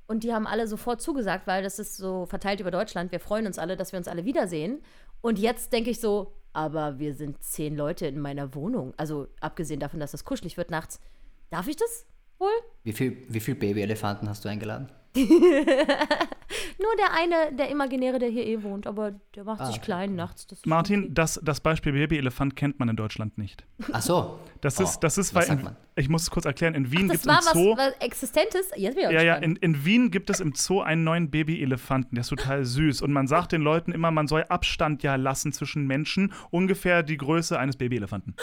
Und 0.06 0.24
die 0.24 0.34
haben 0.34 0.48
alle 0.48 0.68
sofort 0.68 1.02
zugesagt, 1.02 1.46
weil 1.46 1.62
das 1.62 1.78
ist 1.78 1.96
so 1.96 2.26
verteilt 2.26 2.60
über 2.60 2.72
Deutschland. 2.72 3.12
Wir 3.12 3.20
freuen 3.20 3.46
uns 3.46 3.60
alle, 3.60 3.78
dass 3.78 3.92
wir 3.94 4.00
uns 4.00 4.08
alle 4.08 4.26
wiedersehen. 4.26 4.82
Und 5.22 5.40
jetzt 5.40 5.74
denke 5.74 5.90
ich 5.90 6.00
so, 6.00 6.34
aber 6.54 7.00
wir 7.00 7.14
sind 7.14 7.44
zehn 7.44 7.76
Leute 7.76 8.08
in 8.08 8.20
meiner 8.20 8.56
Wohnung. 8.56 8.94
Also 8.98 9.28
abgesehen 9.40 9.80
davon, 9.80 10.00
dass 10.00 10.12
das 10.12 10.26
kuschelig 10.26 10.58
wird 10.58 10.72
nachts. 10.72 11.00
Darf 11.50 11.68
ich 11.68 11.76
das 11.76 12.06
wohl? 12.38 12.50
Wie 12.84 12.94
viel, 12.94 13.26
wie 13.28 13.40
viel 13.40 13.56
Babyelefanten 13.56 14.30
hast 14.30 14.46
du 14.46 14.50
eingeladen? 14.50 14.90
Nur 15.16 16.96
der 16.98 17.14
eine, 17.18 17.56
der 17.56 17.70
Imaginäre, 17.70 18.20
der 18.20 18.30
hier 18.30 18.46
eh 18.46 18.62
wohnt, 18.62 18.86
aber 18.86 19.14
der 19.36 19.44
macht 19.44 19.66
sich 19.66 19.78
okay. 19.78 19.86
klein 19.86 20.16
nachts. 20.16 20.46
Das 20.48 20.66
Martin, 20.66 21.06
okay. 21.06 21.14
das, 21.14 21.40
das 21.44 21.62
Beispiel 21.62 21.94
Babyelefant 21.94 22.56
kennt 22.56 22.80
man 22.80 22.90
in 22.90 22.96
Deutschland 22.96 23.38
nicht. 23.38 23.66
Ach 23.92 24.02
so. 24.02 24.40
Das 24.62 24.80
Oh, 24.80 24.84
ist, 24.84 25.00
das 25.00 25.18
ist, 25.18 25.34
was 25.34 25.50
weil 25.50 25.60
in, 25.60 25.70
ich 25.96 26.10
muss 26.10 26.24
es 26.24 26.30
kurz 26.30 26.46
erklären, 26.46 26.76
in 26.76 26.92
Wien 26.92 27.08
gibt 27.08 27.22
es 27.22 27.26
war 27.26 27.40
im 27.40 27.46
was, 27.46 27.54
Zoo. 27.54 27.76
was 27.76 27.94
Existentes. 28.00 28.70
Jetzt 28.76 28.96
bin 28.96 29.06
ich 29.06 29.12
Ja, 29.12 29.22
ja, 29.22 29.36
in, 29.36 29.56
in 29.56 29.84
Wien 29.84 30.12
gibt 30.12 30.30
es 30.30 30.40
im 30.40 30.54
Zoo 30.54 30.82
einen 30.82 31.04
neuen 31.04 31.32
Babyelefanten, 31.32 32.16
der 32.16 32.22
ist 32.22 32.30
total 32.30 32.64
süß. 32.64 33.02
Und 33.02 33.12
man 33.12 33.28
sagt 33.28 33.52
den 33.52 33.62
Leuten 33.62 33.92
immer, 33.92 34.12
man 34.12 34.28
soll 34.28 34.44
Abstand 34.44 35.02
ja 35.02 35.16
lassen 35.16 35.52
zwischen 35.54 35.88
Menschen, 35.88 36.34
ungefähr 36.52 37.02
die 37.04 37.18
Größe 37.18 37.58
eines 37.58 37.78
Babyelefanten. 37.78 38.36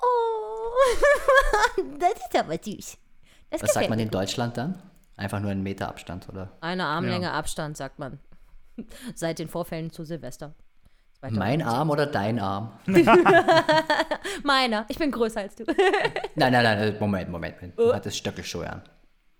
Oh, 0.00 1.82
das 1.98 2.12
ist 2.12 2.38
aber 2.38 2.56
süß. 2.60 2.98
Das 3.50 3.62
Was 3.62 3.74
sagt 3.74 3.90
man 3.90 3.98
in 3.98 4.10
Deutschland 4.10 4.56
dann? 4.56 4.82
Einfach 5.16 5.40
nur 5.40 5.50
einen 5.50 5.62
Meter 5.62 5.88
Abstand, 5.88 6.28
oder? 6.28 6.50
Eine 6.60 6.84
Armlänge 6.86 7.32
Abstand, 7.32 7.76
sagt 7.76 7.98
man. 7.98 8.18
Seit 9.14 9.38
den 9.38 9.48
Vorfällen 9.48 9.90
zu 9.90 10.04
Silvester. 10.04 10.54
Mein 11.30 11.62
Arm 11.62 11.88
oder 11.90 12.04
dein 12.06 12.38
Arm? 12.38 12.72
Meiner. 14.42 14.84
Ich 14.88 14.98
bin 14.98 15.10
größer 15.10 15.40
als 15.40 15.54
du. 15.54 15.64
Nein, 16.34 16.52
nein, 16.52 16.62
nein, 16.64 16.96
Moment, 17.00 17.30
Moment. 17.30 17.56
Moment. 17.56 17.78
Du 17.78 17.94
hattest 17.94 18.18
Stöckelschuhe 18.18 18.68
an. 18.68 18.82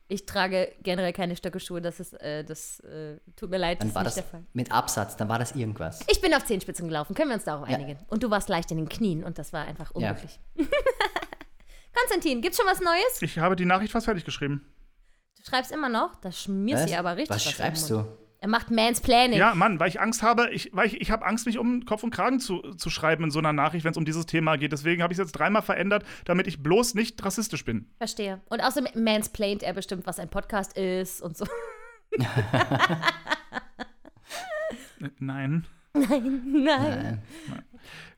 Ich 0.09 0.25
trage 0.27 0.73
generell 0.83 1.13
keine 1.13 1.35
Stöckelschuhe. 1.37 1.83
Das 1.83 1.99
ist, 2.01 2.15
äh, 2.23 2.45
das 2.45 2.81
äh, 2.81 3.19
tut 3.37 3.51
mir 3.51 3.59
leid, 3.59 3.79
das 3.79 3.81
Dann 3.81 3.89
ist 3.89 3.95
war 3.97 4.03
nicht 4.05 4.07
das 4.09 4.15
der 4.17 4.25
Fall. 4.25 4.45
mit 4.53 4.71
Absatz, 4.73 5.17
dann 5.17 5.29
war 5.29 5.39
das 5.39 5.53
irgendwas. 5.53 6.01
Ich 6.09 6.21
bin 6.21 6.33
auf 6.35 6.45
Zehenspitzen 6.45 6.89
gelaufen. 6.89 7.15
Können 7.15 7.31
wir 7.31 7.35
uns 7.35 7.45
darauf 7.45 7.69
Ja. 7.69 7.77
einigen? 7.77 7.99
Und 8.09 8.23
du 8.23 8.31
warst 8.31 8.49
leicht 8.49 8.71
in 8.71 8.77
den 8.79 8.89
Knien 8.89 9.25
und 9.25 9.39
das 9.39 9.53
war 9.53 9.67
einfach 9.67 9.93
Ja. 9.97 10.11
unglücklich. 10.11 10.39
Konstantin, 11.95 12.43
gibt's 12.43 12.59
schon 12.59 12.67
was 12.67 12.81
Neues? 12.81 13.21
Ich 13.23 13.39
habe 13.39 13.57
die 13.57 13.65
Nachricht 13.65 13.93
fast 13.93 14.07
fertig 14.07 14.25
geschrieben. 14.25 14.67
Du 15.45 15.51
schreibst 15.51 15.73
immer 15.73 15.91
noch. 15.91 16.15
Da 16.17 16.33
schmierst 16.33 16.85
Was? 16.85 16.91
du 16.91 16.99
aber 16.99 17.17
richtig. 17.17 17.37
Was 17.37 17.47
im 17.47 17.53
schreibst 17.53 17.91
du? 17.91 18.05
Er 18.39 18.49
macht 18.49 18.71
Mansplaining. 18.71 19.39
Ja, 19.39 19.55
Mann, 19.55 19.81
weil 19.81 19.89
ich 19.89 20.01
Angst 20.01 20.23
habe, 20.23 20.51
ich, 20.51 20.71
weil 20.75 20.87
ich, 20.87 21.01
ich 21.01 21.11
habe 21.11 21.25
Angst, 21.25 21.47
mich 21.47 21.59
um 21.59 21.85
Kopf 21.87 22.03
und 22.03 22.11
Kragen 22.11 22.41
zu, 22.41 22.61
zu 22.77 22.91
schreiben 22.91 23.25
in 23.25 23.31
so 23.31 23.39
einer 23.39 23.55
Nachricht, 23.55 23.85
wenn 23.85 23.93
es 23.93 23.97
um 23.97 24.05
dieses 24.05 24.27
Thema 24.27 24.57
geht. 24.57 24.73
Deswegen 24.73 25.03
habe 25.03 25.13
ich 25.13 25.19
es 25.19 25.25
jetzt 25.25 25.33
dreimal 25.33 25.63
verändert, 25.63 26.05
damit 26.25 26.47
ich 26.47 26.63
bloß 26.63 26.95
nicht 26.95 27.23
rassistisch 27.25 27.65
bin. 27.65 27.91
Verstehe. 27.97 28.41
Und 28.51 28.61
außerdem 28.61 29.03
mansplaint 29.03 29.63
er 29.63 29.73
bestimmt, 29.73 30.07
was 30.07 30.19
ein 30.19 30.29
Podcast 30.29 30.77
ist 30.77 31.23
und 31.23 31.37
so. 31.37 31.47
Äh, 35.01 35.11
Nein. 35.95 36.43
Nein. 36.47 37.23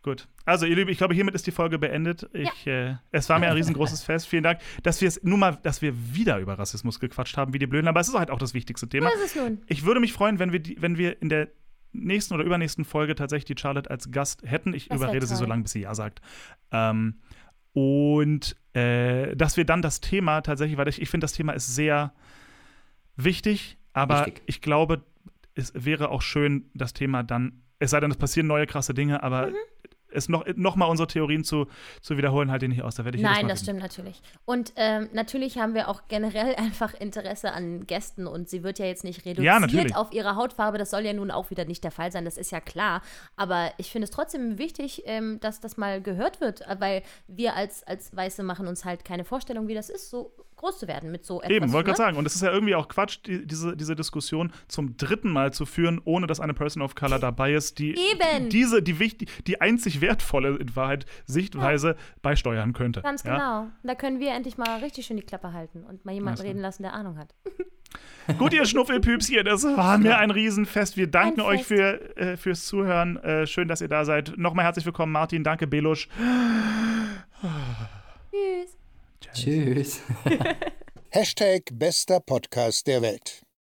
Gut. 0.02 0.28
Also, 0.44 0.66
ihr 0.66 0.76
Lieben, 0.76 0.90
ich 0.90 0.98
glaube, 0.98 1.14
hiermit 1.14 1.34
ist 1.34 1.46
die 1.46 1.50
Folge 1.50 1.78
beendet. 1.78 2.28
Ich, 2.32 2.66
äh, 2.66 2.94
es 3.10 3.28
war 3.28 3.38
mir 3.38 3.48
ein 3.48 3.54
riesengroßes 3.54 4.02
Fest. 4.04 4.28
Vielen 4.28 4.44
Dank, 4.44 4.60
dass 4.82 5.00
wir 5.00 5.08
es 5.08 5.22
nun 5.24 5.40
mal, 5.40 5.58
dass 5.62 5.82
wir 5.82 5.94
wieder 6.14 6.38
über 6.38 6.58
Rassismus 6.58 7.00
gequatscht 7.00 7.36
haben, 7.36 7.52
wie 7.52 7.58
die 7.58 7.66
Blöden. 7.66 7.88
Aber 7.88 8.00
es 8.00 8.08
ist 8.08 8.14
halt 8.14 8.30
auch 8.30 8.38
das 8.38 8.54
wichtigste 8.54 8.88
Thema. 8.88 9.06
Was 9.06 9.16
ist 9.16 9.36
es 9.36 9.42
nun? 9.42 9.62
Ich 9.66 9.84
würde 9.84 10.00
mich 10.00 10.12
freuen, 10.12 10.38
wenn 10.38 10.52
wir, 10.52 10.60
die, 10.60 10.80
wenn 10.80 10.96
wir 10.96 11.20
in 11.20 11.28
der 11.28 11.48
nächsten 11.92 12.34
oder 12.34 12.44
übernächsten 12.44 12.84
Folge 12.84 13.14
tatsächlich 13.14 13.56
die 13.56 13.60
Charlotte 13.60 13.90
als 13.90 14.10
Gast 14.10 14.42
hätten. 14.44 14.74
Ich 14.74 14.88
Das 14.88 14.98
überrede 14.98 15.26
sie 15.26 15.36
so 15.36 15.44
lange, 15.44 15.62
bis 15.62 15.72
sie 15.72 15.80
Ja 15.80 15.94
sagt. 15.94 16.20
Ähm, 16.70 17.16
und 17.72 18.56
äh, 18.74 19.34
dass 19.36 19.56
wir 19.56 19.64
dann 19.64 19.82
das 19.82 20.00
Thema 20.00 20.40
tatsächlich, 20.40 20.78
weil 20.78 20.88
ich, 20.88 21.02
ich 21.02 21.10
finde, 21.10 21.24
das 21.24 21.32
Thema 21.32 21.52
ist 21.52 21.74
sehr 21.74 22.12
wichtig, 23.16 23.76
aber 23.92 24.26
Wichtig. 24.26 24.42
ich 24.46 24.60
glaube, 24.60 25.04
es 25.54 25.72
wäre 25.74 26.10
auch 26.10 26.22
schön, 26.22 26.70
das 26.74 26.92
Thema 26.92 27.22
dann, 27.22 27.62
es 27.78 27.90
sei 27.90 28.00
denn, 28.00 28.10
es 28.10 28.16
passieren 28.16 28.46
neue 28.46 28.66
krasse 28.66 28.94
Dinge, 28.94 29.22
aber 29.22 29.48
Mhm. 29.48 29.54
es 30.12 30.28
noch, 30.30 30.46
noch 30.54 30.76
mal 30.76 30.86
unsere 30.86 31.08
Theorien 31.08 31.44
zu, 31.44 31.66
zu 32.00 32.16
wiederholen, 32.16 32.50
halt 32.50 32.62
die 32.62 32.68
nicht 32.68 32.82
aus. 32.82 32.94
Da 32.94 33.04
werde 33.04 33.18
ich 33.18 33.22
Nein, 33.24 33.48
das 33.48 33.60
stimmt 33.60 33.80
natürlich. 33.80 34.22
Und 34.46 34.72
ähm, 34.76 35.08
natürlich 35.12 35.58
haben 35.58 35.74
wir 35.74 35.88
auch 35.88 36.02
generell 36.08 36.54
einfach 36.56 36.94
Interesse 36.94 37.52
an 37.52 37.86
Gästen 37.86 38.26
und 38.26 38.48
sie 38.48 38.62
wird 38.62 38.78
ja 38.78 38.86
jetzt 38.86 39.04
nicht 39.04 39.26
Ja, 39.26 39.56
reduziert 39.58 39.94
auf 39.94 40.12
ihre 40.12 40.36
Hautfarbe. 40.36 40.78
Das 40.78 40.90
soll 40.90 41.04
ja 41.04 41.12
nun 41.12 41.30
auch 41.30 41.50
wieder 41.50 41.66
nicht 41.66 41.84
der 41.84 41.90
Fall 41.90 42.12
sein, 42.12 42.24
das 42.24 42.38
ist 42.38 42.50
ja 42.50 42.60
klar. 42.60 43.02
Aber 43.36 43.72
ich 43.76 43.90
finde 43.90 44.04
es 44.04 44.10
trotzdem 44.10 44.56
wichtig, 44.58 45.02
ähm, 45.04 45.38
dass 45.40 45.60
das 45.60 45.76
mal 45.76 46.00
gehört 46.00 46.40
wird, 46.40 46.62
äh, 46.62 46.76
weil 46.78 47.02
wir 47.26 47.54
als, 47.54 47.82
als 47.82 48.14
Weiße 48.16 48.42
machen 48.42 48.68
uns 48.68 48.84
halt 48.86 49.04
keine 49.04 49.24
Vorstellung, 49.24 49.68
wie 49.68 49.74
das 49.74 49.90
ist, 49.90 50.08
so 50.08 50.32
groß 50.56 50.78
zu 50.78 50.88
werden 50.88 51.10
mit 51.10 51.24
so 51.24 51.40
etwas. 51.40 51.50
Eben, 51.50 51.72
wollte 51.72 51.90
ne? 51.90 51.94
gerade 51.94 51.96
sagen. 51.96 52.16
Und 52.16 52.26
es 52.26 52.34
ist 52.34 52.42
ja 52.42 52.50
irgendwie 52.52 52.74
auch 52.74 52.88
Quatsch, 52.88 53.18
die, 53.26 53.46
diese, 53.46 53.76
diese 53.76 53.94
Diskussion 53.94 54.52
zum 54.68 54.96
dritten 54.96 55.30
Mal 55.30 55.52
zu 55.52 55.66
führen, 55.66 56.00
ohne 56.04 56.26
dass 56.26 56.40
eine 56.40 56.54
Person 56.54 56.82
of 56.82 56.94
Color 56.94 57.18
dabei 57.18 57.52
ist, 57.54 57.78
die 57.78 57.90
Eben. 57.92 58.48
diese, 58.48 58.82
die 58.82 58.98
wichtig, 58.98 59.30
die 59.46 59.60
einzig 59.60 60.00
wertvolle 60.00 60.56
in 60.56 60.74
Wahrheit 60.74 61.06
Sichtweise 61.26 61.96
beisteuern 62.22 62.72
könnte. 62.72 63.02
Ganz 63.02 63.22
Ja? 63.22 63.34
genau. 63.34 63.66
Da 63.82 63.94
können 63.94 64.18
wir 64.20 64.32
endlich 64.32 64.56
mal 64.58 64.78
richtig 64.80 65.06
schön 65.06 65.16
die 65.16 65.22
Klappe 65.22 65.52
halten 65.52 65.84
und 65.84 66.04
mal 66.04 66.12
jemanden 66.12 66.40
reden 66.42 66.60
lassen, 66.60 66.82
der 66.82 66.94
Ahnung 66.94 67.18
hat. 67.18 67.34
Gut, 68.38 68.52
ihr 68.52 68.64
Schnuffelpüpschen, 68.66 69.44
das 69.44 69.62
war 69.64 69.98
mir 69.98 70.18
ein 70.18 70.30
Riesenfest. 70.32 70.96
Wir 70.96 71.06
danken 71.06 71.40
euch 71.40 71.64
für, 71.64 72.16
äh, 72.16 72.36
fürs 72.36 72.66
Zuhören. 72.66 73.16
Äh, 73.18 73.46
schön, 73.46 73.68
dass 73.68 73.80
ihr 73.80 73.88
da 73.88 74.04
seid. 74.04 74.36
Nochmal 74.36 74.64
herzlich 74.64 74.84
willkommen, 74.84 75.12
Martin. 75.12 75.44
Danke, 75.44 75.66
Belusch. 75.66 76.08
Tschüss. 78.30 78.76
Tschüss. 79.36 80.00
Hashtag 81.10 81.68
bester 81.74 82.20
Podcast 82.20 82.86
der 82.86 83.02
Welt. 83.02 83.45